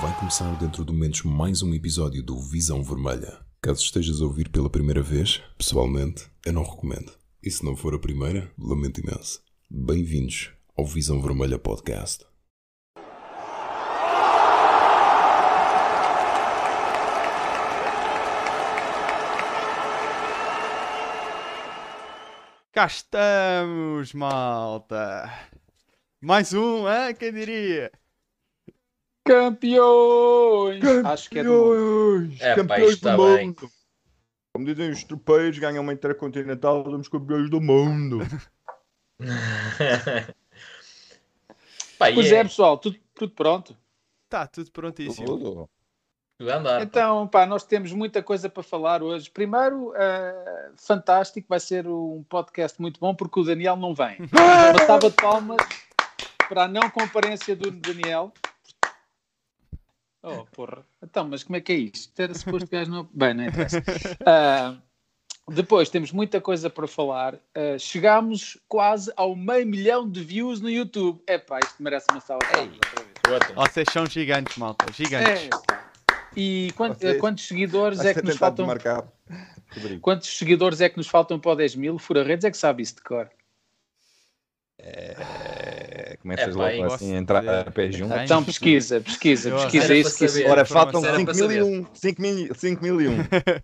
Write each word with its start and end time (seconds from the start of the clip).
Vai 0.00 0.16
começar 0.16 0.54
dentro 0.60 0.84
de 0.84 0.92
momentos 0.92 1.24
mais 1.24 1.60
um 1.60 1.74
episódio 1.74 2.22
do 2.22 2.38
Visão 2.38 2.84
Vermelha. 2.84 3.40
Caso 3.60 3.82
estejas 3.82 4.20
a 4.20 4.24
ouvir 4.24 4.48
pela 4.48 4.70
primeira 4.70 5.02
vez, 5.02 5.42
pessoalmente, 5.56 6.30
eu 6.46 6.52
não 6.52 6.62
recomendo. 6.62 7.12
E 7.42 7.50
se 7.50 7.64
não 7.64 7.76
for 7.76 7.92
a 7.92 7.98
primeira, 7.98 8.48
lamento 8.56 9.00
imenso. 9.00 9.42
Bem-vindos 9.68 10.52
ao 10.76 10.86
Visão 10.86 11.20
Vermelha 11.20 11.58
Podcast. 11.58 12.24
Cá 22.70 22.86
estamos, 22.86 24.12
malta. 24.14 25.28
Mais 26.20 26.52
um, 26.52 26.88
hein? 26.88 27.16
quem 27.18 27.32
diria? 27.32 27.90
Campeões! 29.28 30.82
Acho 31.04 31.28
que 31.28 31.38
é 31.40 31.44
do 31.44 31.52
mundo. 31.52 32.34
É, 32.40 32.54
pá, 32.54 32.62
campeões 32.62 32.98
tá 33.00 33.14
do 33.14 33.22
bem. 33.22 33.46
mundo. 33.48 33.70
Como 34.54 34.64
dizem 34.64 34.90
os 34.90 35.04
tropeiros, 35.04 35.58
ganham 35.58 35.82
uma 35.82 35.92
intercontinental, 35.92 36.82
somos 36.84 37.08
campeões 37.08 37.50
do 37.50 37.60
mundo. 37.60 38.18
Pá, 41.98 42.12
Pois 42.14 42.30
é, 42.30 42.44
pessoal, 42.44 42.78
tudo, 42.78 42.96
tudo 43.14 43.32
pronto. 43.34 43.76
Está 44.24 44.46
tudo 44.46 44.70
prontíssimo. 44.70 45.26
Tudo. 45.26 45.68
andar. 46.40 46.80
Então, 46.80 47.26
pá, 47.26 47.44
nós 47.44 47.64
temos 47.64 47.92
muita 47.92 48.22
coisa 48.22 48.48
para 48.48 48.62
falar 48.62 49.02
hoje. 49.02 49.28
Primeiro, 49.28 49.92
eh, 49.96 50.70
fantástico, 50.76 51.48
vai 51.48 51.58
ser 51.58 51.88
um 51.88 52.24
podcast 52.28 52.80
muito 52.80 53.00
bom 53.00 53.14
porque 53.14 53.40
o 53.40 53.44
Daniel 53.44 53.74
não 53.76 53.94
vem. 53.94 54.16
Uma 54.30 54.86
salva 54.86 55.10
de 55.10 55.16
palmas 55.16 55.56
para 56.48 56.64
a 56.64 56.68
não 56.68 56.88
comparência 56.90 57.56
do 57.56 57.70
Daniel. 57.72 58.32
Oh, 60.30 60.46
porra. 60.46 60.84
Então, 61.02 61.28
mas 61.28 61.42
como 61.44 61.56
é 61.56 61.60
que 61.60 61.72
é 61.72 61.76
isto? 61.76 62.20
Era 62.20 62.34
suposto 62.34 62.68
que 62.68 62.76
gajo 62.76 62.90
não. 62.90 63.08
Bem, 63.12 63.34
não 63.34 63.44
interessa. 63.46 63.82
Ah, 64.26 64.76
depois, 65.48 65.88
temos 65.88 66.12
muita 66.12 66.40
coisa 66.40 66.68
para 66.68 66.86
falar. 66.86 67.34
Ah, 67.54 67.78
chegámos 67.78 68.58
quase 68.68 69.12
ao 69.16 69.34
meio 69.34 69.66
milhão 69.66 70.08
de 70.08 70.22
views 70.22 70.60
no 70.60 70.68
YouTube. 70.70 71.22
Epá, 71.26 71.58
isto 71.60 71.82
merece 71.82 72.06
uma 72.10 72.20
salva. 72.20 72.44
Vocês 73.54 73.86
são 73.92 74.06
gigantes, 74.06 74.56
malta. 74.56 74.86
Gigantes. 74.92 75.44
É, 75.44 75.48
pá. 75.48 75.90
E 76.36 76.72
quant- 76.76 76.94
Vocês- 76.98 77.20
quantos 77.20 77.46
seguidores 77.48 77.98
Vais 77.98 78.10
é 78.10 78.14
que 78.20 78.26
nos 78.26 78.36
faltam? 78.36 78.66
marcar. 78.66 79.04
Quantos 80.00 80.28
seguidores 80.38 80.80
é 80.80 80.88
que 80.88 80.96
nos 80.96 81.08
faltam 81.08 81.38
para 81.40 81.50
o 81.50 81.54
10 81.56 81.74
mil? 81.74 81.98
Fura 81.98 82.22
Redes 82.22 82.44
é 82.44 82.50
que 82.50 82.56
sabe 82.56 82.82
isso 82.82 82.96
de 82.96 83.02
cor. 83.02 83.28
É, 84.78 85.16
começas 86.22 86.48
É, 86.48 86.58
logo 86.58 86.94
assim 86.94 87.14
a 87.14 87.18
entrar 87.18 87.40
de- 87.42 87.48
a 87.48 87.70
pé 87.70 87.90
junto. 87.92 88.14
Então 88.16 88.42
pesquisa, 88.44 89.00
pesquisa, 89.00 89.50
pesquisa 89.50 89.94
isso 89.94 90.18
que 90.18 90.24
isso. 90.26 90.46
Ora, 90.48 90.64
faltam 90.64 91.04
Era 91.04 91.16
5 91.16 91.24
para 91.26 91.34
mil 91.34 91.50
e 91.50 91.54
saber. 91.58 91.62
um. 91.62 91.86
5 91.94 92.20
mil, 92.22 92.54
5 92.54 92.82
mil 92.82 93.00
e 93.00 93.08
um. 93.08 93.16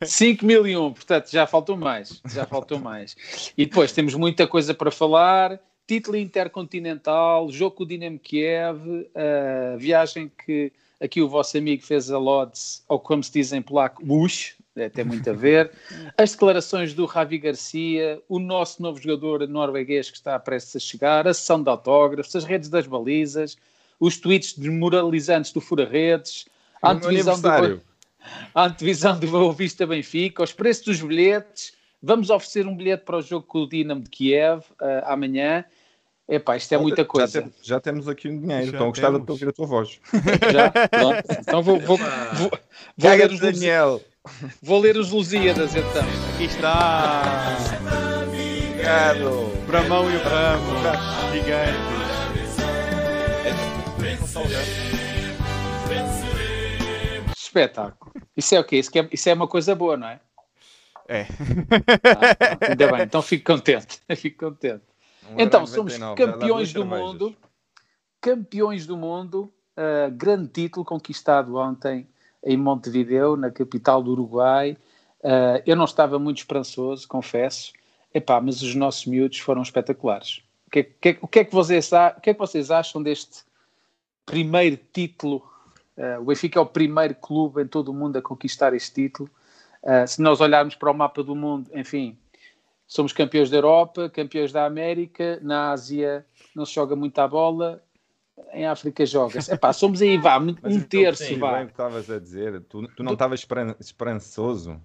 5 0.03 0.45
mil 0.47 0.67
e 0.67 0.77
um, 0.77 0.93
portanto 0.93 1.31
já 1.31 1.47
faltou 1.47 1.77
mais, 1.77 2.21
já 2.33 2.47
faltou 2.47 2.79
mais. 2.79 3.17
E 3.57 3.67
depois 3.67 3.93
temos 3.93 4.15
muita 4.15 4.47
coisa 4.47 4.73
para 4.75 4.91
falar, 4.91 5.59
título 5.87 6.17
intercontinental, 6.17 7.51
jogo 7.51 7.77
com 7.77 7.83
o 7.83 7.87
Dinamo 7.87 8.19
Kiev, 8.19 8.79
a 9.15 9.77
viagem 9.77 10.31
que 10.47 10.73
aqui 11.01 11.21
o 11.21 11.29
vosso 11.29 11.59
amigo 11.59 11.83
fez 11.83 12.11
a 12.11 12.19
Lodz, 12.19 12.83
ou 12.89 12.99
como 12.99 13.23
se 13.23 13.33
diz 13.33 13.53
em 13.53 13.61
polaco, 13.61 14.05
Bush, 14.05 14.55
é, 14.59 14.64
tem 14.93 15.05
muito 15.05 15.31
a 15.31 15.33
ver, 15.33 15.71
as 16.19 16.33
declarações 16.33 16.95
do 16.95 17.07
Ravi 17.07 17.39
Garcia, 17.39 18.21
o 18.29 18.41
nosso 18.41 18.83
novo 18.83 19.01
jogador 19.01 19.47
norueguês 19.47 20.11
que 20.11 20.17
está 20.17 20.39
prestes 20.39 20.77
a 20.77 20.81
chegar, 20.81 21.29
a 21.29 21.35
sessão 21.35 21.63
de 21.63 21.69
autógrafos, 21.71 22.35
as 22.35 22.45
redes 22.45 22.69
das 22.69 22.87
balizas, 22.87 23.57
os 24.01 24.19
tweets 24.19 24.59
desmoralizantes 24.59 25.53
do 25.53 25.61
Fura 25.61 25.85
Redes, 25.89 26.47
a 26.83 26.91
antevisão 26.91 27.41
do 27.41 27.49
a 28.55 28.65
antevisão 28.65 29.19
do 29.19 29.27
Boa 29.29 29.53
Vista 29.53 29.87
Benfica, 29.87 30.43
os 30.43 30.53
preços 30.53 30.85
dos 30.85 31.01
bilhetes. 31.03 31.73
Vamos 32.03 32.29
oferecer 32.29 32.67
um 32.67 32.77
bilhete 32.77 33.05
para 33.05 33.19
o 33.19 33.23
jogo 33.23 33.47
com 33.47 33.61
o 33.61 33.69
Dinamo 33.69 34.03
de 34.03 34.11
Kiev 34.11 34.63
ah, 34.81 35.13
amanhã. 35.13 35.65
Epá, 36.29 36.57
isto 36.57 36.75
é 36.75 36.79
muita 36.79 37.03
Já, 37.03 37.09
coisa. 37.09 37.43
tem- 37.43 37.53
já 37.63 37.81
temos 37.81 38.09
aqui 38.09 38.29
um 38.29 38.41
dinheiro. 38.41 38.65
Já 38.65 38.73
Estão 38.73 38.87
a 38.87 38.91
gostar 38.91 39.11
de 39.11 39.31
ouvir 39.31 39.49
a 39.49 39.53
tua 39.53 39.67
voz. 39.67 40.01
Já? 40.53 40.71
Pronto. 40.71 41.23
Então 41.41 41.63
vou, 41.63 41.79
vou, 41.81 41.99
vou, 41.99 42.51
vou 42.97 43.11
ler 43.11 43.31
os 43.31 43.41
Daniel. 43.41 44.01
Vou 44.63 44.81
ler 44.81 44.97
os 44.97 45.11
Lusíadas 45.11 45.75
então. 45.75 46.03
Aqui 46.35 46.45
está. 46.45 47.23
Obrigado. 48.23 49.65
Bramão 49.67 50.11
e 50.11 50.17
o 50.17 50.23
Ramo. 50.23 50.75
Gigantes. 51.33 52.05
Espetáculo. 57.37 58.13
Isso 58.37 58.55
é 58.55 58.61
o 58.61 58.65
quê? 58.65 58.79
Isso, 58.79 58.91
é, 58.99 59.09
isso 59.13 59.29
é 59.29 59.35
uma 59.35 59.47
coisa 59.47 59.75
boa, 59.75 59.97
não 59.97 60.09
é? 60.09 60.21
É. 61.07 61.27
Ah, 62.05 62.69
ainda 62.71 62.91
bem, 62.93 63.03
então 63.03 63.21
fico 63.23 63.53
contente. 63.53 64.01
Fico 64.17 64.47
contente. 64.47 64.83
Um 65.31 65.41
Então, 65.41 65.67
somos 65.67 65.99
99, 65.99 65.99
já 65.99 66.27
dá 66.27 66.33
campeões 66.33 66.73
duas 66.73 66.73
do 66.73 66.81
cervejas. 66.81 67.07
mundo. 67.07 67.37
Campeões 68.21 68.87
do 68.87 68.97
mundo. 68.97 69.53
uh, 69.77 70.11
grande 70.13 70.49
título 70.49 70.85
conquistado 70.85 71.57
ontem 71.57 72.09
em 72.45 72.57
Montevideo, 72.57 73.37
na 73.37 73.51
capital 73.51 74.03
do 74.03 74.13
Uruguai. 74.13 74.77
Uh, 75.21 75.63
eu 75.67 75.75
não 75.75 75.85
estava 75.87 76.19
muito 76.19 76.39
esperançoso, 76.39 77.09
confesso. 77.09 77.73
Epá, 78.13 78.41
mas 78.41 78.63
os 78.63 78.75
nossos 78.75 79.07
miúdos 79.07 79.39
foram 79.39 79.63
espetaculares. 79.63 80.43
O 80.67 80.71
que, 80.71 80.79
é- 80.81 80.83
que- 80.83 81.19
o 81.21 81.27
que 81.27 81.39
é 81.41 81.45
que 81.45 81.55
vocês, 81.55 81.91
o 81.93 82.21
que 82.21 82.31
é 82.31 82.35
que 82.35 82.39
vocês 82.39 82.71
acham 82.71 83.03
deste 83.03 83.43
primeiro 84.27 84.79
título? 84.93 85.43
Uh, 85.97 86.21
o 86.21 86.25
Benfica 86.25 86.59
é 86.59 86.63
o 86.63 86.67
primeiro 86.67 87.15
clube 87.15 87.63
em 87.63 87.67
todo 87.67 87.89
o 87.89 87.95
mundo 87.95 88.17
a 88.17 88.23
conquistar 88.23 88.75
este 88.75 88.93
título. 88.95 89.31
Uh, 89.83 90.07
se 90.07 90.21
nós 90.21 90.41
olharmos 90.41 90.75
para 90.75 90.91
o 90.91 90.95
mapa 90.95 91.23
do 91.23 91.35
mundo, 91.35 91.71
enfim, 91.75 92.17
somos 92.87 93.13
campeões 93.13 93.51
da 93.51 93.57
Europa, 93.57 94.09
campeões 94.11 94.53
da 94.53 94.65
América, 94.67 95.39
na 95.43 95.71
Ásia 95.71 96.25
não 96.55 96.65
se 96.65 96.75
joga 96.75 96.95
muito 96.97 97.19
à 97.19 97.27
bola, 97.29 97.83
em 98.53 98.67
África 98.67 99.05
joga-se. 99.07 99.53
Epá, 99.53 99.73
somos 99.73 100.03
aí, 100.03 100.17
vá, 100.19 100.39
um 100.39 100.55
Mas 100.63 100.77
eu 100.77 100.83
terço, 100.83 101.23
percebi 101.23 101.41
vá. 101.41 101.55
bem 101.55 101.63
o 101.63 101.67
que 101.67 101.73
estavas 101.73 102.11
a 102.11 102.19
dizer. 102.19 102.61
Tu, 102.63 102.89
tu 102.89 103.03
não 103.03 103.13
estavas 103.13 103.41
esperan- 103.41 103.77
esperançoso. 103.79 104.81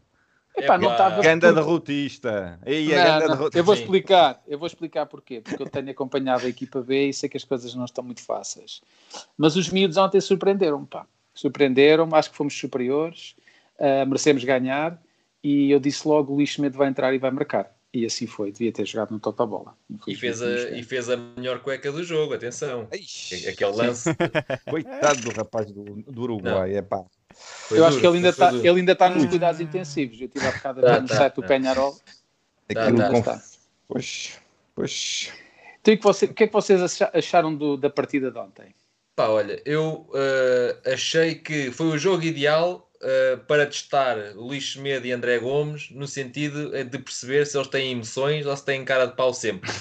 Epá, 0.55 0.77
não 0.77 0.85
Epá, 0.85 0.93
estava... 0.93 1.21
Ganda 1.21 1.53
derrotista. 1.53 2.59
Ei, 2.65 2.87
Não, 2.87 2.95
não, 2.95 3.27
derrotista. 3.27 3.59
Eu 3.59 3.63
vou 3.63 3.75
Sim. 3.75 3.81
explicar, 3.83 4.43
eu 4.47 4.57
vou 4.59 4.67
explicar 4.67 5.05
porquê, 5.05 5.41
porque 5.41 5.61
eu 5.61 5.69
tenho 5.69 5.89
acompanhado 5.91 6.45
a 6.45 6.49
equipa 6.49 6.81
B 6.81 7.09
e 7.09 7.13
sei 7.13 7.29
que 7.29 7.37
as 7.37 7.43
coisas 7.43 7.73
não 7.75 7.85
estão 7.85 8.03
muito 8.03 8.21
fáceis. 8.21 8.81
Mas 9.37 9.55
os 9.55 9.69
miúdos 9.69 9.97
ontem 9.97 10.19
surpreenderam-me, 10.19 10.85
pá. 10.87 11.05
Surpreenderam-me, 11.33 12.13
acho 12.15 12.31
que 12.31 12.35
fomos 12.35 12.57
superiores, 12.57 13.35
ah, 13.79 14.05
merecemos 14.05 14.43
ganhar 14.43 15.01
e 15.41 15.71
eu 15.71 15.79
disse 15.79 16.05
logo, 16.07 16.33
o 16.33 16.35
Luís 16.35 16.57
Medo 16.57 16.77
vai 16.77 16.89
entrar 16.89 17.13
e 17.13 17.17
vai 17.17 17.31
marcar. 17.31 17.71
E 17.91 18.05
assim 18.05 18.27
foi, 18.27 18.51
devia 18.51 18.71
ter 18.71 18.85
jogado 18.85 19.11
no 19.11 19.19
topo 19.19 19.37
da 19.39 19.45
bola. 19.47 19.75
E 20.07 20.13
fez, 20.15 20.41
a, 20.43 20.69
e 20.71 20.83
fez 20.83 21.09
a 21.09 21.17
melhor 21.17 21.59
cueca 21.59 21.91
do 21.91 22.03
jogo, 22.03 22.35
atenção. 22.35 22.87
Eish, 22.91 23.47
Aquele 23.47 23.71
lance. 23.71 24.09
Coitado 24.69 25.21
do 25.21 25.31
rapaz 25.31 25.71
do, 25.71 25.83
do 26.07 26.21
Uruguai, 26.21 26.75
é 26.75 26.81
pá. 26.83 27.03
foi 27.33 27.79
eu 27.79 27.85
acho 27.85 27.97
duro, 27.97 28.01
que 28.01 28.07
ele 28.07 28.17
ainda, 28.17 28.29
está, 28.29 28.53
ele 28.53 28.69
ainda 28.69 28.91
está 28.91 29.09
nos 29.09 29.25
cuidados 29.25 29.59
intensivos. 29.59 30.21
Eu 30.21 30.27
tive 30.27 30.45
a 30.45 30.51
bocado 30.51 30.79
a 30.79 30.83
ver 30.83 30.95
Tá, 30.97 31.01
no 31.01 31.07
tá, 31.07 31.15
site 31.15 31.33
do 31.35 31.41
tá. 31.41 31.47
Penharol. 31.47 31.93
Tá, 32.67 32.83
Aquilo 32.83 32.97
tá. 32.99 33.13
Está. 33.17 33.43
Pois, 33.87 34.39
pois. 34.75 35.33
Então, 35.81 35.97
que 35.97 36.03
você- 36.03 36.25
o 36.25 36.33
que 36.33 36.43
é 36.43 36.47
que 36.47 36.53
vocês 36.53 36.81
acha- 36.83 37.09
acharam 37.11 37.55
do- 37.55 37.75
da 37.75 37.89
partida 37.89 38.29
de 38.29 38.37
ontem? 38.37 38.75
Pá, 39.15 39.29
olha, 39.29 39.59
eu 39.65 40.07
eh, 40.13 40.93
achei 40.93 41.35
que 41.35 41.71
foi 41.71 41.87
o 41.87 41.97
jogo 41.97 42.21
ideal 42.23 42.88
eh, 43.01 43.37
para 43.47 43.65
testar 43.65 44.17
Luís 44.35 44.73
Semedo 44.73 45.07
e 45.07 45.11
André 45.11 45.39
Gomes 45.39 45.89
no 45.91 46.05
sentido 46.05 46.75
eh, 46.75 46.83
de 46.83 46.99
perceber 46.99 47.45
se 47.45 47.57
eles 47.57 47.69
têm 47.69 47.93
emoções 47.93 48.45
ou 48.45 48.55
se 48.57 48.65
têm 48.65 48.83
cara 48.83 49.05
de 49.05 49.15
pau 49.15 49.33
sempre. 49.33 49.69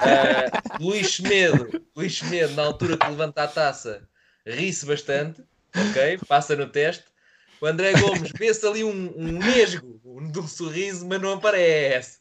Eh, 0.00 0.50
Luís 0.78 1.16
Semedo, 1.16 1.82
Luís 1.96 2.20
na 2.54 2.62
altura 2.62 2.96
que 2.96 3.08
levanta 3.08 3.42
a 3.42 3.48
taça, 3.48 4.06
ri-se 4.46 4.86
bastante, 4.86 5.42
ok? 5.74 6.18
Passa 6.28 6.54
no 6.54 6.68
teste. 6.68 7.04
O 7.60 7.66
André 7.66 7.92
Gomes 7.98 8.30
vê-se 8.38 8.64
ali 8.66 8.84
um, 8.84 9.12
um 9.16 9.38
mesgo 9.38 9.98
de 10.30 10.38
um 10.38 10.46
sorriso, 10.46 11.06
mas 11.06 11.20
não 11.20 11.32
aparece. 11.32 12.18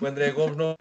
O 0.00 0.06
André 0.06 0.30
Gomes 0.30 0.56
não 0.56 0.76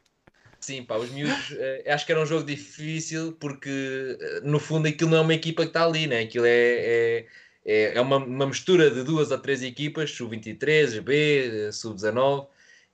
Sim, 0.60 0.84
pá, 0.84 0.98
os 0.98 1.10
miúdos, 1.12 1.56
eh, 1.57 1.84
acho 1.88 2.06
que 2.06 2.12
era 2.12 2.22
um 2.22 2.25
jogo 2.25 2.44
difícil 2.44 3.34
porque, 3.40 4.18
eh, 4.19 4.42
no 4.44 4.60
fundo, 4.60 4.88
aquilo 4.88 5.12
não 5.12 5.18
é 5.18 5.22
uma 5.22 5.34
equipa 5.34 5.62
que 5.63 5.69
está 5.69 5.86
ali, 5.86 6.07
né? 6.07 6.22
Aquilo 6.22 6.46
é, 6.46 6.50
é, 6.51 7.28
é, 7.68 7.98
é 7.98 8.02
uma, 8.02 8.18
uma 8.18 8.48
mistura 8.48 8.90
de 8.90 9.04
duas 9.04 9.30
ou 9.31 9.38
três 9.38 9.62
equipas, 9.62 10.12
sub-23, 10.12 11.02
B, 11.02 11.68
eh, 11.68 11.72
sub-19, 11.72 12.48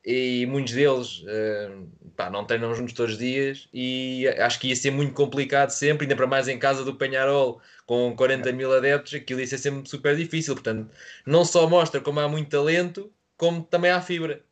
e 0.05 0.45
muitos 0.47 0.73
deles 0.73 1.23
eh, 1.27 1.71
pá, 2.17 2.29
não 2.29 2.43
treinam 2.45 2.73
juntos 2.75 2.93
todos 2.93 3.13
os 3.13 3.19
dias 3.19 3.69
e 3.73 4.27
acho 4.39 4.59
que 4.59 4.67
ia 4.67 4.75
ser 4.75 4.91
muito 4.91 5.13
complicado 5.13 5.69
sempre, 5.69 6.05
ainda 6.05 6.15
para 6.15 6.27
mais 6.27 6.47
em 6.49 6.59
casa 6.59 6.83
do 6.83 6.95
Penharol, 6.95 7.61
com 7.85 8.13
40 8.15 8.51
mil 8.51 8.73
adeptos, 8.73 9.13
aquilo 9.13 9.39
ia 9.39 9.47
ser 9.47 9.59
sempre 9.59 9.87
super 9.89 10.15
difícil. 10.17 10.55
Portanto, 10.55 10.89
não 11.25 11.45
só 11.45 11.69
mostra 11.69 12.01
como 12.01 12.19
há 12.19 12.27
muito 12.27 12.49
talento, 12.49 13.11
como 13.37 13.63
também 13.63 13.91
há 13.91 14.01
fibra. 14.01 14.43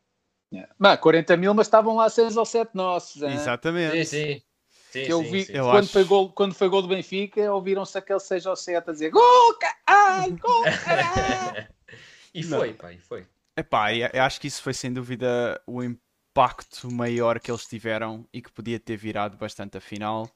Mas 0.78 1.00
40 1.00 1.36
mil, 1.36 1.54
mas 1.54 1.66
estavam 1.66 1.96
lá 1.96 2.08
6 2.08 2.36
ou 2.36 2.44
7 2.44 2.70
nossos. 2.74 3.22
hein? 3.22 3.34
Exatamente. 3.34 4.04
Sim, 4.06 4.36
sim. 4.36 4.42
Sim, 4.92 5.04
que 5.04 5.12
eu 5.12 5.22
sim, 5.22 5.30
vi 5.30 5.44
sim. 5.46 5.52
Eu 5.54 5.64
quando, 5.64 5.88
foi 5.88 6.04
gol, 6.04 6.32
quando 6.32 6.54
foi 6.54 6.68
gol 6.68 6.82
do 6.82 6.88
Benfica, 6.88 7.50
ouviram-se 7.52 7.96
aquele 7.96 8.20
6 8.20 8.44
ou 8.44 8.54
7 8.54 8.90
a 8.90 8.92
dizer 8.92 9.10
gol, 9.10 9.54
caralho, 9.54 10.36
gol, 10.38 10.62
caralho. 10.84 11.72
E 12.34 12.42
Não. 12.44 12.58
foi, 12.58 12.72
pá, 12.72 12.90
e 12.92 12.98
foi. 12.98 13.26
Epá, 13.56 13.94
eu 13.94 14.22
acho 14.22 14.40
que 14.40 14.46
isso 14.46 14.62
foi 14.62 14.72
sem 14.72 14.90
dúvida 14.90 15.60
o 15.66 15.82
impacto 15.82 16.90
maior 16.90 17.38
que 17.38 17.50
eles 17.50 17.66
tiveram 17.66 18.26
e 18.32 18.40
que 18.40 18.50
podia 18.50 18.80
ter 18.80 18.96
virado 18.96 19.36
bastante 19.36 19.76
a 19.76 19.80
final. 19.80 20.30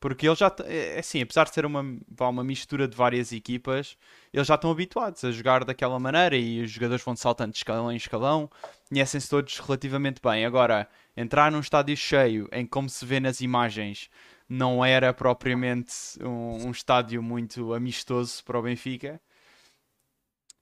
Porque 0.00 0.26
eles 0.26 0.38
já, 0.38 0.52
é 0.64 0.96
é 0.96 0.98
assim, 0.98 1.20
apesar 1.22 1.44
de 1.44 1.54
ser 1.54 1.64
uma, 1.64 1.84
uma 2.20 2.42
mistura 2.42 2.88
de 2.88 2.96
várias 2.96 3.30
equipas, 3.32 3.96
eles 4.32 4.48
já 4.48 4.54
estão 4.56 4.70
habituados 4.70 5.22
a 5.24 5.30
jogar 5.30 5.64
daquela 5.64 5.98
maneira 6.00 6.36
e 6.36 6.62
os 6.62 6.70
jogadores 6.70 7.04
vão 7.04 7.14
saltando 7.14 7.52
de 7.52 7.58
escalão 7.58 7.92
em 7.92 7.96
escalão, 7.96 8.50
conhecem-se 8.88 9.28
todos 9.28 9.58
relativamente 9.60 10.20
bem. 10.20 10.44
Agora, 10.44 10.88
entrar 11.16 11.50
num 11.52 11.60
estádio 11.60 11.96
cheio, 11.96 12.48
em 12.52 12.66
como 12.66 12.88
se 12.88 13.04
vê 13.04 13.20
nas 13.20 13.40
imagens, 13.40 14.08
não 14.48 14.84
era 14.84 15.12
propriamente 15.14 15.92
um, 16.22 16.66
um 16.66 16.70
estádio 16.70 17.22
muito 17.22 17.72
amistoso 17.72 18.42
para 18.44 18.58
o 18.58 18.62
Benfica. 18.62 19.20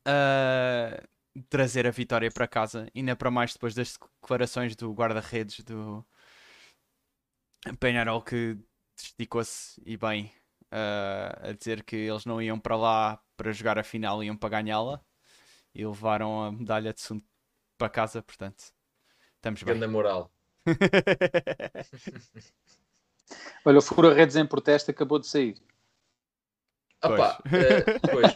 Ah, 0.05 1.03
trazer 1.49 1.87
a 1.87 1.91
vitória 1.91 2.31
para 2.31 2.49
casa, 2.49 2.89
ainda 2.95 3.15
para 3.15 3.31
mais 3.31 3.53
depois 3.53 3.75
das 3.75 3.99
declarações 4.21 4.75
do 4.75 4.93
guarda-redes 4.93 5.61
do 5.61 6.05
Penharol 7.79 8.23
que 8.23 8.59
esticou-se 8.97 9.81
e 9.85 9.97
bem 9.97 10.33
ah, 10.71 11.51
a 11.51 11.53
dizer 11.53 11.85
que 11.85 11.97
eles 11.97 12.25
não 12.25 12.41
iam 12.41 12.59
para 12.59 12.77
lá 12.77 13.23
para 13.37 13.53
jogar 13.53 13.79
a 13.79 13.85
final, 13.85 14.23
iam 14.23 14.37
para 14.37 14.61
ganhá-la 14.61 15.05
e 15.75 15.87
levaram 15.87 16.45
a 16.45 16.53
medalha 16.53 16.93
de 16.93 17.01
segundo 17.01 17.25
para 17.79 17.89
casa, 17.89 18.23
portanto 18.23 18.73
estamos 19.37 19.63
bem. 19.63 19.79
Grande 19.79 19.93
moral. 19.93 20.31
Olha, 23.65 23.79
o 23.79 23.83
Fura-Redes 23.83 24.37
em 24.37 24.47
protesto 24.47 24.91
acabou 24.91 25.19
de 25.19 25.27
sair. 25.27 25.57
Opa, 27.03 27.43
pois. 28.13 28.35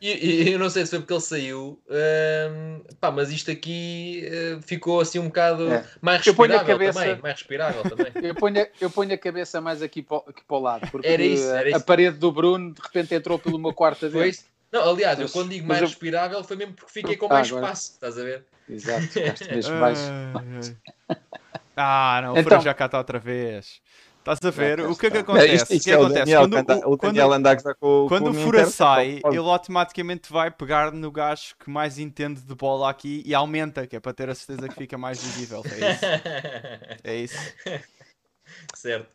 E, 0.00 0.12
e 0.12 0.52
eu 0.52 0.60
não 0.60 0.70
sei 0.70 0.84
se 0.84 0.90
foi 0.90 1.00
porque 1.00 1.12
ele 1.12 1.20
saiu, 1.20 1.82
ehm, 1.90 2.80
pá, 3.00 3.10
mas 3.10 3.32
isto 3.32 3.50
aqui 3.50 4.22
eh, 4.24 4.60
ficou 4.62 5.00
assim 5.00 5.18
um 5.18 5.26
bocado 5.26 5.68
É. 5.72 5.84
mais 6.00 6.24
Eu 6.24 6.32
ponho 6.32 6.52
a 6.54 6.58
respirável 6.58 6.78
cabeça- 6.86 7.00
também. 7.00 7.20
Mais 7.22 7.34
respirável 7.34 7.82
também. 7.82 8.12
Eu 8.30 8.34
ponho, 8.36 8.62
a- 8.62 8.68
eu 8.80 8.90
ponho 8.90 9.12
a 9.12 9.18
cabeça 9.18 9.60
mais 9.60 9.82
aqui 9.82 10.02
para, 10.02 10.18
o- 10.18 10.24
aqui 10.28 10.44
para 10.46 10.56
o 10.56 10.60
lado, 10.60 10.88
porque 10.92 11.04
Era 11.08 11.20
isso, 11.24 11.50
era 11.50 11.66
a 11.68 11.70
isso. 11.78 11.84
parede 11.84 12.16
do 12.18 12.30
Bruno 12.30 12.72
de 12.74 12.80
repente 12.80 13.12
entrou 13.12 13.40
pelo 13.40 13.58
meu 13.58 13.72
quarto 13.74 13.98
Foi 13.98 14.08
adentro. 14.08 14.28
isso? 14.28 14.44
Não, 14.70 14.88
aliás, 14.88 15.18
eu 15.18 15.28
quando 15.28 15.48
digo 15.50 15.66
mais 15.66 15.80
eu- 15.82 15.88
respirável 15.88 16.44
foi 16.44 16.56
mesmo 16.56 16.74
porque 16.74 16.92
fiquei 16.92 17.16
com 17.16 17.26
Ah, 17.26 17.30
mais 17.30 17.48
agora- 17.48 17.64
espaço, 17.64 17.90
estás 17.94 18.16
a 18.18 18.22
ver? 18.22 18.44
Exato, 18.68 19.02
ficaste 19.08 19.48
mesmo 19.52 19.80
baixo. 19.80 20.76
Ah, 21.76 22.20
não, 22.22 22.28
o 22.30 22.38
Então- 22.38 22.44
Fura 22.44 22.60
já 22.60 22.74
cá 22.74 22.86
está 22.86 22.98
outra 22.98 23.18
vez. 23.18 23.80
Estás 24.18 24.40
a 24.44 24.50
ver? 24.50 24.80
O 24.80 24.96
que 24.96 25.06
é 25.06 25.10
que 25.12 25.18
acontece? 25.18 25.54
isto, 25.54 25.70
o 25.70 25.74
isto 25.76 25.84
que 25.84 25.90
é 25.92 25.96
o 25.96 26.00
acontece? 26.00 26.18
Daniel, 26.20 26.40
Quando 26.40 26.50
que 26.66 27.20
o- 27.20 27.28
o 27.28 27.32
anda 27.32 27.54
gozar 27.54 27.74
com, 27.76 28.06
Quando 28.08 28.22
com 28.24 28.28
o 28.30 28.30
o 28.30 28.34
Fura 28.34 28.58
Inter, 28.62 28.72
sai, 28.72 29.20
pode- 29.20 29.36
ele 29.36 29.48
automaticamente 29.48 30.32
vai 30.32 30.50
pegar 30.50 30.90
no 30.90 31.12
gajo 31.12 31.54
que 31.62 31.70
mais 31.70 31.96
entende 31.96 32.40
de 32.40 32.54
bola 32.56 32.90
aqui 32.90 33.22
e 33.24 33.32
aumenta, 33.32 33.86
que 33.86 33.94
é 33.94 34.00
para 34.00 34.12
ter 34.12 34.28
a 34.28 34.34
certeza 34.34 34.68
que 34.68 34.74
fica 34.74 34.98
mais 34.98 35.22
visível. 35.22 35.62
É 35.64 35.92
isso. 35.92 36.00
É 37.04 37.14
isso. 37.14 37.54
certo. 38.74 39.08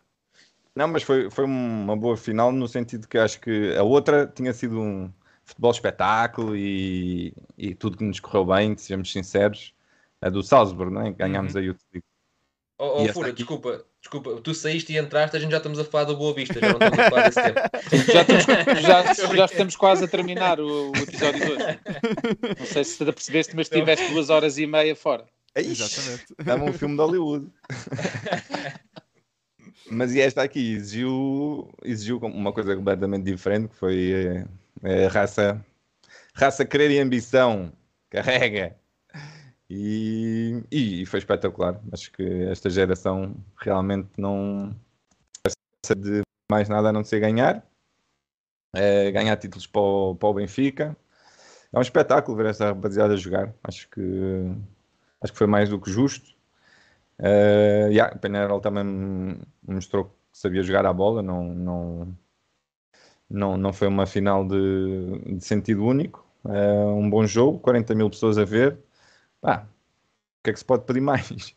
Não, 0.74 0.88
mas 0.88 1.04
foi, 1.04 1.30
foi 1.30 1.44
uma 1.44 1.98
boa 1.98 2.16
final 2.16 2.50
no 2.52 2.66
sentido 2.68 3.06
que 3.08 3.18
acho 3.18 3.40
que 3.42 3.76
a 3.76 3.84
outra 3.84 4.26
tinha 4.34 4.54
sido 4.54 4.80
um 4.80 5.12
futebol 5.44 5.72
espetáculo 5.72 6.56
e, 6.56 7.34
e 7.58 7.76
tudo 7.76 7.98
que 7.98 8.04
nos 8.06 8.22
correu 8.22 8.46
bem, 8.46 8.78
sejamos 8.78 9.12
sinceros. 9.12 9.74
A 10.22 10.30
do 10.30 10.42
Salzburg, 10.44 10.94
não 10.94 11.02
é? 11.02 11.12
Ganhámos 11.12 11.56
Uhum. 11.56 11.60
aí 11.62 11.70
o 11.70 11.74
título. 11.74 12.04
Oh, 12.84 13.04
oh 13.04 13.14
Fura, 13.14 13.28
aqui? 13.28 13.38
desculpa, 13.38 13.86
desculpa, 14.02 14.42
tu 14.42 14.56
saíste 14.56 14.92
e 14.92 14.98
entraste, 14.98 15.38
a 15.38 15.40
gente 15.40 15.52
já 15.52 15.58
estamos 15.58 15.78
a 15.78 15.86
falar 15.86 16.06
do 16.06 16.18
Boa 16.18 16.34
Vista, 16.34 16.60
já 16.60 16.70
não 16.70 16.80
estamos 16.80 16.98
a 16.98 17.10
falar 17.12 17.30
desse 17.30 17.44
tempo. 17.46 18.12
Já 18.12 18.22
estamos, 18.22 18.82
já, 18.82 19.14
já 19.38 19.46
estamos 19.46 19.76
quase 19.76 20.04
a 20.06 20.08
terminar 20.08 20.60
o, 20.60 20.90
o 20.90 20.98
episódio 20.98 21.46
de 21.46 21.52
hoje. 21.52 21.80
Não 22.60 22.66
sei 22.66 22.84
se 22.84 22.98
te 22.98 23.08
apercebeste, 23.08 23.56
mas 23.56 23.70
tiveste 23.70 24.12
duas 24.12 24.32
horas 24.32 24.58
e 24.58 24.66
meia 24.66 24.96
fora. 24.96 25.28
Exatamente. 25.56 26.26
Estava 26.40 26.64
um 26.64 26.74
filme 26.74 26.96
de 26.96 27.02
Hollywood. 27.02 27.48
Mas 29.92 30.16
e 30.16 30.22
esta 30.22 30.42
aqui 30.42 30.74
exigiu, 30.74 31.70
exigiu 31.84 32.18
uma 32.18 32.54
coisa 32.54 32.76
completamente 32.76 33.26
diferente, 33.26 33.68
que 33.68 33.76
foi 33.76 34.12
eh, 34.12 34.46
eh, 34.84 35.08
raça, 35.08 35.64
raça 36.34 36.66
querer 36.66 36.90
e 36.92 37.00
ambição. 37.00 37.74
Carrega. 38.10 38.76
E, 39.74 40.66
e 40.70 41.06
foi 41.06 41.20
espetacular. 41.20 41.80
Acho 41.94 42.12
que 42.12 42.24
esta 42.50 42.70
geração 42.70 43.34
realmente 43.56 44.10
não 44.18 44.76
precisa 45.82 45.96
de 45.96 46.22
mais 46.52 46.68
nada 46.68 46.90
a 46.90 46.92
não 46.92 47.06
ser 47.06 47.22
ganhar. 47.22 47.66
Eh, 48.76 49.12
ganhar 49.12 49.38
títulos 49.38 49.66
para 49.66 49.82
o, 49.82 50.16
para 50.16 50.28
o 50.30 50.34
Benfica. 50.34 50.98
É 51.72 51.80
um 51.80 51.82
espetáculo 51.82 52.36
ver 52.36 52.48
esta 52.48 52.66
rapaziada 52.74 53.16
jogar. 53.16 53.54
Acho 53.64 53.90
que 53.90 54.02
acho 55.22 55.32
que 55.32 55.40
foi 55.40 55.48
mais 55.48 55.70
do 55.70 55.80
que 55.80 55.90
justo. 55.90 56.36
Uh, 57.20 57.88
yeah, 57.92 58.14
o 58.16 58.20
Penarol 58.20 58.60
também 58.60 59.40
mostrou 59.66 60.06
que 60.06 60.12
sabia 60.34 60.64
jogar 60.64 60.86
a 60.86 60.94
bola, 60.94 61.22
não, 61.22 61.54
não, 61.54 62.18
não, 63.30 63.58
não 63.58 63.74
foi 63.74 63.88
uma 63.88 64.08
final 64.08 64.46
de, 64.46 65.38
de 65.38 65.46
sentido 65.46 65.86
único. 65.86 66.26
Uh, 66.44 66.96
um 66.96 67.10
bom 67.10 67.26
jogo, 67.26 67.60
40 67.60 67.96
mil 67.96 68.10
pessoas 68.10 68.38
a 68.38 68.44
ver. 68.46 68.78
Pá, 69.42 69.66
o 69.66 70.44
que 70.44 70.52
é 70.52 70.54
que 70.54 70.60
se 70.60 70.66
pode 70.66 70.86
pedir 70.86 71.02
mais? 71.02 71.56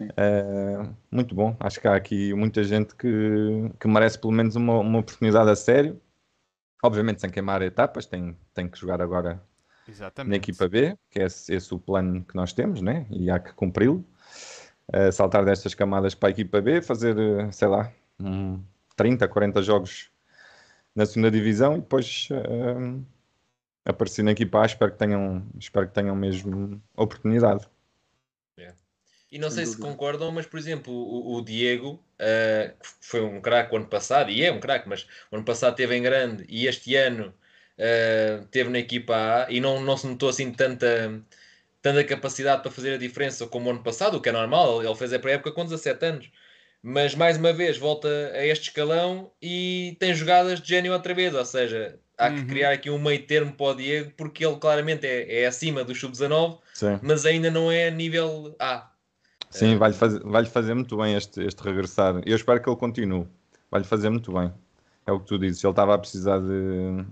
Uh, 0.00 0.94
muito 1.10 1.34
bom, 1.34 1.56
acho 1.60 1.80
que 1.80 1.88
há 1.88 1.94
aqui 1.94 2.34
muita 2.34 2.62
gente 2.62 2.94
que, 2.94 3.70
que 3.80 3.88
merece 3.88 4.18
pelo 4.18 4.32
menos 4.32 4.56
uma, 4.56 4.78
uma 4.78 4.98
oportunidade 4.98 5.50
a 5.50 5.56
sério. 5.56 6.00
Obviamente 6.82 7.20
sem 7.20 7.30
queimar 7.30 7.62
etapas, 7.62 8.06
tem, 8.06 8.36
tem 8.52 8.68
que 8.68 8.78
jogar 8.78 9.00
agora 9.00 9.42
na 9.86 9.92
Exatamente. 9.92 10.36
equipa 10.36 10.68
B, 10.68 10.98
que 11.10 11.20
é 11.20 11.24
esse, 11.24 11.54
esse 11.54 11.72
o 11.72 11.78
plano 11.78 12.24
que 12.24 12.34
nós 12.34 12.52
temos, 12.52 12.82
né? 12.82 13.06
E 13.10 13.30
há 13.30 13.38
que 13.38 13.52
cumpri-lo. 13.54 14.04
Uh, 14.88 15.10
saltar 15.12 15.44
destas 15.44 15.74
camadas 15.74 16.14
para 16.14 16.28
a 16.28 16.32
equipa 16.32 16.60
B, 16.60 16.82
fazer, 16.82 17.16
uh, 17.16 17.52
sei 17.52 17.68
lá, 17.68 17.90
um 18.20 18.62
30, 18.96 19.26
40 19.28 19.62
jogos 19.62 20.10
na 20.94 21.06
segunda 21.06 21.30
divisão 21.30 21.76
e 21.76 21.80
depois 21.80 22.28
uh, 22.32 23.02
aparecer 23.84 24.22
na 24.22 24.32
equipa 24.32 24.62
A. 24.62 24.66
Espero 24.66 24.92
que 24.92 24.98
tenham, 24.98 25.46
espero 25.58 25.88
que 25.88 25.94
tenham 25.94 26.14
mesmo 26.16 26.82
oportunidade. 26.96 27.66
E 29.32 29.38
não 29.38 29.48
Sem 29.48 29.64
sei 29.64 29.74
se 29.74 29.80
concordam, 29.80 30.30
mas 30.30 30.44
por 30.44 30.58
exemplo, 30.58 30.92
o, 30.92 31.36
o 31.36 31.42
Diego, 31.42 31.92
uh, 32.20 32.70
que 32.78 32.86
foi 33.00 33.22
um 33.22 33.40
craque 33.40 33.72
o 33.72 33.78
ano 33.78 33.86
passado, 33.86 34.30
e 34.30 34.44
é 34.44 34.52
um 34.52 34.60
craque, 34.60 34.86
mas 34.86 35.06
o 35.30 35.36
ano 35.36 35.44
passado 35.44 35.74
teve 35.74 35.96
em 35.96 36.02
grande 36.02 36.44
e 36.50 36.66
este 36.66 36.94
ano 36.96 37.34
uh, 37.78 38.44
teve 38.48 38.68
na 38.68 38.78
equipa 38.78 39.46
A 39.46 39.50
e 39.50 39.58
não, 39.58 39.80
não 39.80 39.96
se 39.96 40.06
notou 40.06 40.28
assim 40.28 40.52
tanta, 40.52 41.18
tanta 41.80 42.04
capacidade 42.04 42.60
para 42.60 42.70
fazer 42.70 42.92
a 42.92 42.98
diferença 42.98 43.46
como 43.46 43.68
o 43.68 43.72
ano 43.72 43.82
passado, 43.82 44.18
o 44.18 44.20
que 44.20 44.28
é 44.28 44.32
normal, 44.32 44.84
ele 44.84 44.94
fez 44.94 45.14
a 45.14 45.18
pré-época 45.18 45.52
com 45.52 45.64
17 45.64 46.04
anos. 46.04 46.30
Mas 46.82 47.14
mais 47.14 47.38
uma 47.38 47.54
vez 47.54 47.78
volta 47.78 48.08
a 48.34 48.44
este 48.44 48.68
escalão 48.68 49.32
e 49.40 49.96
tem 49.98 50.12
jogadas 50.14 50.60
de 50.60 50.68
gênio 50.68 50.92
outra 50.92 51.14
vez, 51.14 51.34
ou 51.34 51.44
seja, 51.44 51.98
há 52.18 52.30
que 52.30 52.40
Uhum. 52.40 52.46
criar 52.46 52.72
aqui 52.72 52.90
um 52.90 52.98
meio 52.98 53.26
termo 53.26 53.52
para 53.52 53.66
o 53.66 53.74
Diego, 53.74 54.12
porque 54.16 54.44
ele 54.44 54.56
claramente 54.56 55.06
é, 55.06 55.42
é 55.42 55.46
acima 55.46 55.82
do 55.84 55.94
sub-19, 55.94 56.58
Sim, 56.74 56.98
mas 57.02 57.24
ainda 57.26 57.50
não 57.50 57.70
é 57.70 57.90
nível 57.90 58.54
A. 58.58 58.90
Sim 59.50 59.76
vai-lhe 59.76 59.94
fazer, 59.94 60.20
vai 60.20 60.44
fazer 60.46 60.74
muito 60.74 60.96
bem 60.96 61.14
este, 61.14 61.42
este 61.42 61.62
regressar. 61.62 62.22
Eu 62.24 62.36
espero 62.36 62.62
que 62.62 62.68
ele 62.68 62.76
continue. 62.76 63.28
Vai-lhe 63.70 63.86
fazer 63.86 64.08
muito 64.08 64.32
bem. 64.32 64.52
É 65.06 65.12
o 65.12 65.20
que 65.20 65.26
tu 65.26 65.38
dizes. 65.38 65.62
Ele 65.62 65.70
estava 65.72 65.94
a 65.94 65.98
precisar 65.98 66.38
de 66.38 67.04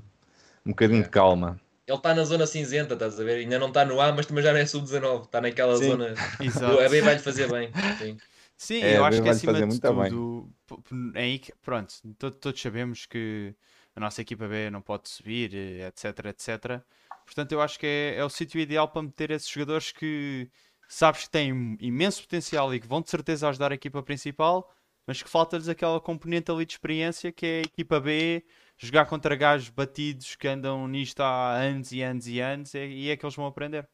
um 0.64 0.70
bocadinho 0.70 1.00
É. 1.00 1.02
de 1.02 1.08
calma. 1.10 1.60
Ele 1.86 1.96
está 1.96 2.14
na 2.14 2.24
zona 2.24 2.46
cinzenta, 2.46 2.94
estás 2.94 3.18
a 3.20 3.24
ver? 3.24 3.40
Ainda 3.40 3.58
não 3.58 3.68
está 3.68 3.84
no 3.84 4.00
A, 4.00 4.12
mas 4.12 4.24
também 4.26 4.42
já 4.44 4.52
não 4.52 4.60
é 4.60 4.64
sub-19. 4.64 5.24
Está 5.24 5.40
naquela 5.40 5.76
Sim. 5.76 5.88
zona. 5.90 6.14
Exato. 6.40 6.76
O 6.76 6.80
AB 6.80 7.00
vai-lhe 7.02 7.18
fazer 7.20 7.50
bem. 7.50 7.70
Sim. 7.98 8.16
Sim, 8.56 8.82
É, 8.82 8.98
eu 8.98 9.04
acho 9.04 9.18
que 9.18 9.22
vai-lhe 9.22 9.36
acima 9.36 9.52
fazer 9.52 9.62
de 9.64 9.68
muito 9.68 9.94
bem. 9.94 10.08
tudo, 10.10 10.52
p- 10.66 11.18
é 11.18 11.22
aí 11.22 11.38
que- 11.38 11.52
pronto, 11.62 11.94
to- 12.18 12.30
todos 12.30 12.60
sabemos 12.60 13.06
que 13.06 13.54
a 13.94 14.00
nossa 14.00 14.20
equipa 14.20 14.46
B 14.48 14.70
não 14.70 14.80
pode 14.80 15.08
subir, 15.08 15.54
eh, 15.54 15.88
etc, 15.88 16.26
etc. 16.26 16.82
Portanto, 17.24 17.52
eu 17.52 17.60
acho 17.60 17.78
que 17.78 17.86
é, 17.86 18.16
é 18.16 18.24
o 18.24 18.28
sítio 18.28 18.60
ideal 18.60 18.88
para 18.88 19.02
meter 19.02 19.30
esses 19.30 19.48
jogadores 19.48 19.92
que 19.92 20.50
sabes 20.88 21.24
que 21.24 21.30
têm 21.30 21.76
imenso 21.80 22.22
potencial 22.22 22.74
e 22.74 22.80
que 22.80 22.86
vão 22.86 23.00
de 23.00 23.10
certeza 23.10 23.48
ajudar 23.48 23.72
a 23.72 23.76
equipa 23.76 24.02
principal, 24.02 24.68
mas 25.06 25.22
que 25.22 25.28
falta-lhes 25.28 25.68
aquela 25.68 26.00
componente 26.00 26.50
ali 26.50 26.66
de 26.66 26.72
experiência 26.72 27.30
que 27.32 27.46
é 27.46 27.58
a 27.58 27.62
equipa 27.62 28.00
B, 28.00 28.44
jogar 28.76 29.06
contra 29.06 29.36
gajos 29.36 29.68
batidos 29.68 30.34
que 30.34 30.48
andam 30.48 30.88
nisto 30.88 31.20
há 31.20 31.52
anos 31.52 31.92
e 31.92 32.02
anos 32.02 32.26
e 32.26 32.40
anos, 32.40 32.74
e, 32.74 32.86
e 32.86 33.10
é 33.10 33.16
que 33.16 33.24
eles 33.24 33.36
vão 33.36 33.46
aprender. 33.46 33.88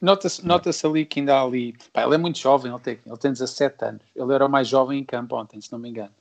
Nota-se 0.00 0.46
nota 0.46 0.70
ali 0.84 1.06
que 1.06 1.20
ainda 1.20 1.36
há 1.36 1.42
ali. 1.42 1.74
Pá, 1.92 2.02
ele 2.02 2.16
é 2.16 2.18
muito 2.18 2.38
jovem, 2.38 2.70
ele 2.70 2.80
tem, 2.82 3.00
ele 3.06 3.16
tem 3.16 3.32
17 3.32 3.84
anos. 3.84 4.02
Ele 4.14 4.34
era 4.34 4.44
o 4.44 4.50
mais 4.50 4.68
jovem 4.68 4.98
em 4.98 5.04
campo 5.04 5.34
ontem, 5.34 5.58
se 5.60 5.72
não 5.72 5.78
me 5.78 5.88
engano. 5.88 6.12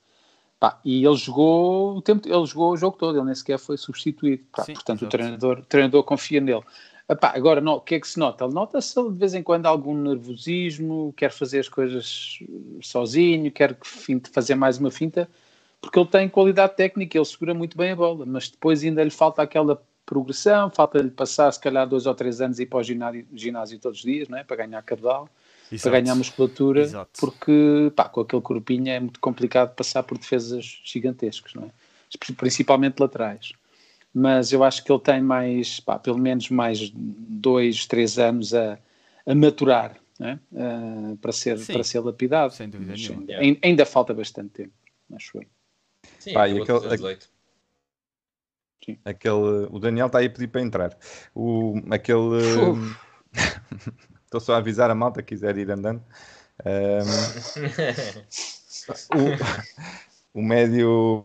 Pá, 0.63 0.79
e 0.86 1.05
ele 1.05 1.15
jogou 1.17 1.98
o 1.98 2.01
tempo, 2.01 2.25
ele 2.25 2.46
jogou 2.46 2.72
o 2.72 2.77
jogo 2.77 2.96
todo, 2.98 3.17
ele 3.17 3.25
nem 3.25 3.36
sequer 3.36 3.60
foi 3.60 3.75
substituído. 3.75 4.46
Pá, 4.50 4.63
Sim, 4.63 4.75
portanto, 4.75 5.01
o 5.01 5.10
treinador, 5.10 5.60
o 5.60 5.65
treinador 5.65 6.03
confia 6.05 6.39
nele. 6.39 6.62
Epá, 7.10 7.34
agora, 7.36 7.62
o 7.70 7.82
que 7.82 7.96
é 7.96 8.00
que 8.00 8.08
se 8.08 8.17
nota? 8.17 8.46
Ele 8.46 8.53
nota-se 8.53 8.96
de 8.96 9.17
vez 9.17 9.34
em 9.34 9.43
quando 9.43 9.65
algum 9.65 9.93
nervosismo, 9.93 11.13
quer 11.17 11.32
fazer 11.32 11.60
as 11.60 11.67
coisas 11.67 12.39
sozinho, 12.82 13.51
quer 13.51 13.77
fazer 14.32 14.55
mais 14.55 14.77
uma 14.77 14.89
finta, 14.89 15.29
porque 15.82 16.00
ele 16.00 16.08
tem 16.08 16.29
qualidade 16.29 16.77
técnica, 16.77 17.17
ele 17.17 17.25
segura 17.25 17.53
muito 17.53 17.77
bem 17.77 17.91
a 17.91 17.96
bola, 17.98 18.25
mas 18.25 18.48
depois 18.48 18.86
ainda 18.86 19.03
lhe 19.03 19.10
falta 19.10 19.41
aquela 19.41 19.84
progressão, 20.05 20.70
falta-lhe 20.70 21.12
passar 21.12 21.51
se 21.51 21.60
calhar 21.60 21.86
dois 21.86 22.05
ou 22.05 22.15
três 22.15 22.39
anos 22.39 22.58
e 22.58 22.63
ir 22.63 22.67
para 22.67 22.79
o 22.79 22.84
ginásio, 22.84 23.27
ginásio 23.34 23.79
todos 23.79 24.00
os 24.00 24.05
dias, 24.05 24.29
não 24.29 24.38
é? 24.38 24.46
para 24.46 24.65
ganhar 24.65 24.82
cabedal, 24.84 25.27
para 25.82 25.92
ganhar 26.01 26.15
musculatura, 26.15 26.82
Exato. 26.82 27.20
porque 27.20 27.92
pá, 27.96 28.10
com 28.10 28.22
aquele 28.22 28.42
corpinho 28.42 28.89
é 28.89 29.00
muito 29.00 29.20
complicado 29.20 29.75
passar 29.75 30.03
por 30.03 30.18
defesas 30.18 30.82
gigantescas, 30.84 31.53
não 31.53 31.63
é? 31.63 31.70
principalmente 32.38 33.00
laterais. 33.00 33.53
Mas 34.13 34.51
eu 34.51 34.63
acho 34.63 34.84
que 34.84 34.92
ele 34.92 35.00
tem 35.01 35.22
mais, 35.22 35.80
pá, 35.80 35.98
pelo 35.98 36.20
menos 36.20 36.50
mais 36.50 36.92
dois, 36.94 37.88
três 37.88 38.20
anos 38.20 38.53
a, 38.53 38.77
a 39.25 39.34
maturar 39.34 39.98
é? 40.20 40.34
uh, 40.51 41.18
para, 41.18 41.32
ser, 41.32 41.58
para 41.65 41.84
ser 41.84 42.00
lapidado. 42.00 42.53
Sem 42.53 42.70
dúvida 42.70 42.94
nenhuma. 42.96 43.25
Ainda, 43.39 43.60
ainda 43.63 43.86
falta 43.86 44.13
bastante 44.13 44.50
tempo, 44.50 44.74
acho 45.15 45.38
eu. 45.38 45.46
Sim, 46.20 46.34
Pá, 46.34 46.46
aquele- 46.46 47.18
Aquele, 49.06 49.68
o 49.72 49.80
Daniel 49.80 50.08
está 50.08 50.20
aí 50.20 50.25
a 50.25 50.30
pedir 50.30 50.48
para 50.48 50.62
entrar. 50.62 50.98
O, 51.34 51.82
aquele. 51.89 52.20
Estou 54.33 54.41
só 54.41 54.55
a 54.55 54.57
avisar 54.57 54.89
a 54.89 54.95
malta 54.95 55.21
que 55.21 55.35
quiser 55.35 55.55
ir 55.59 55.69
andando. 55.69 56.01
Ahm, 56.65 57.05
o, 60.33 60.39
o 60.39 60.41
médio, 60.41 61.23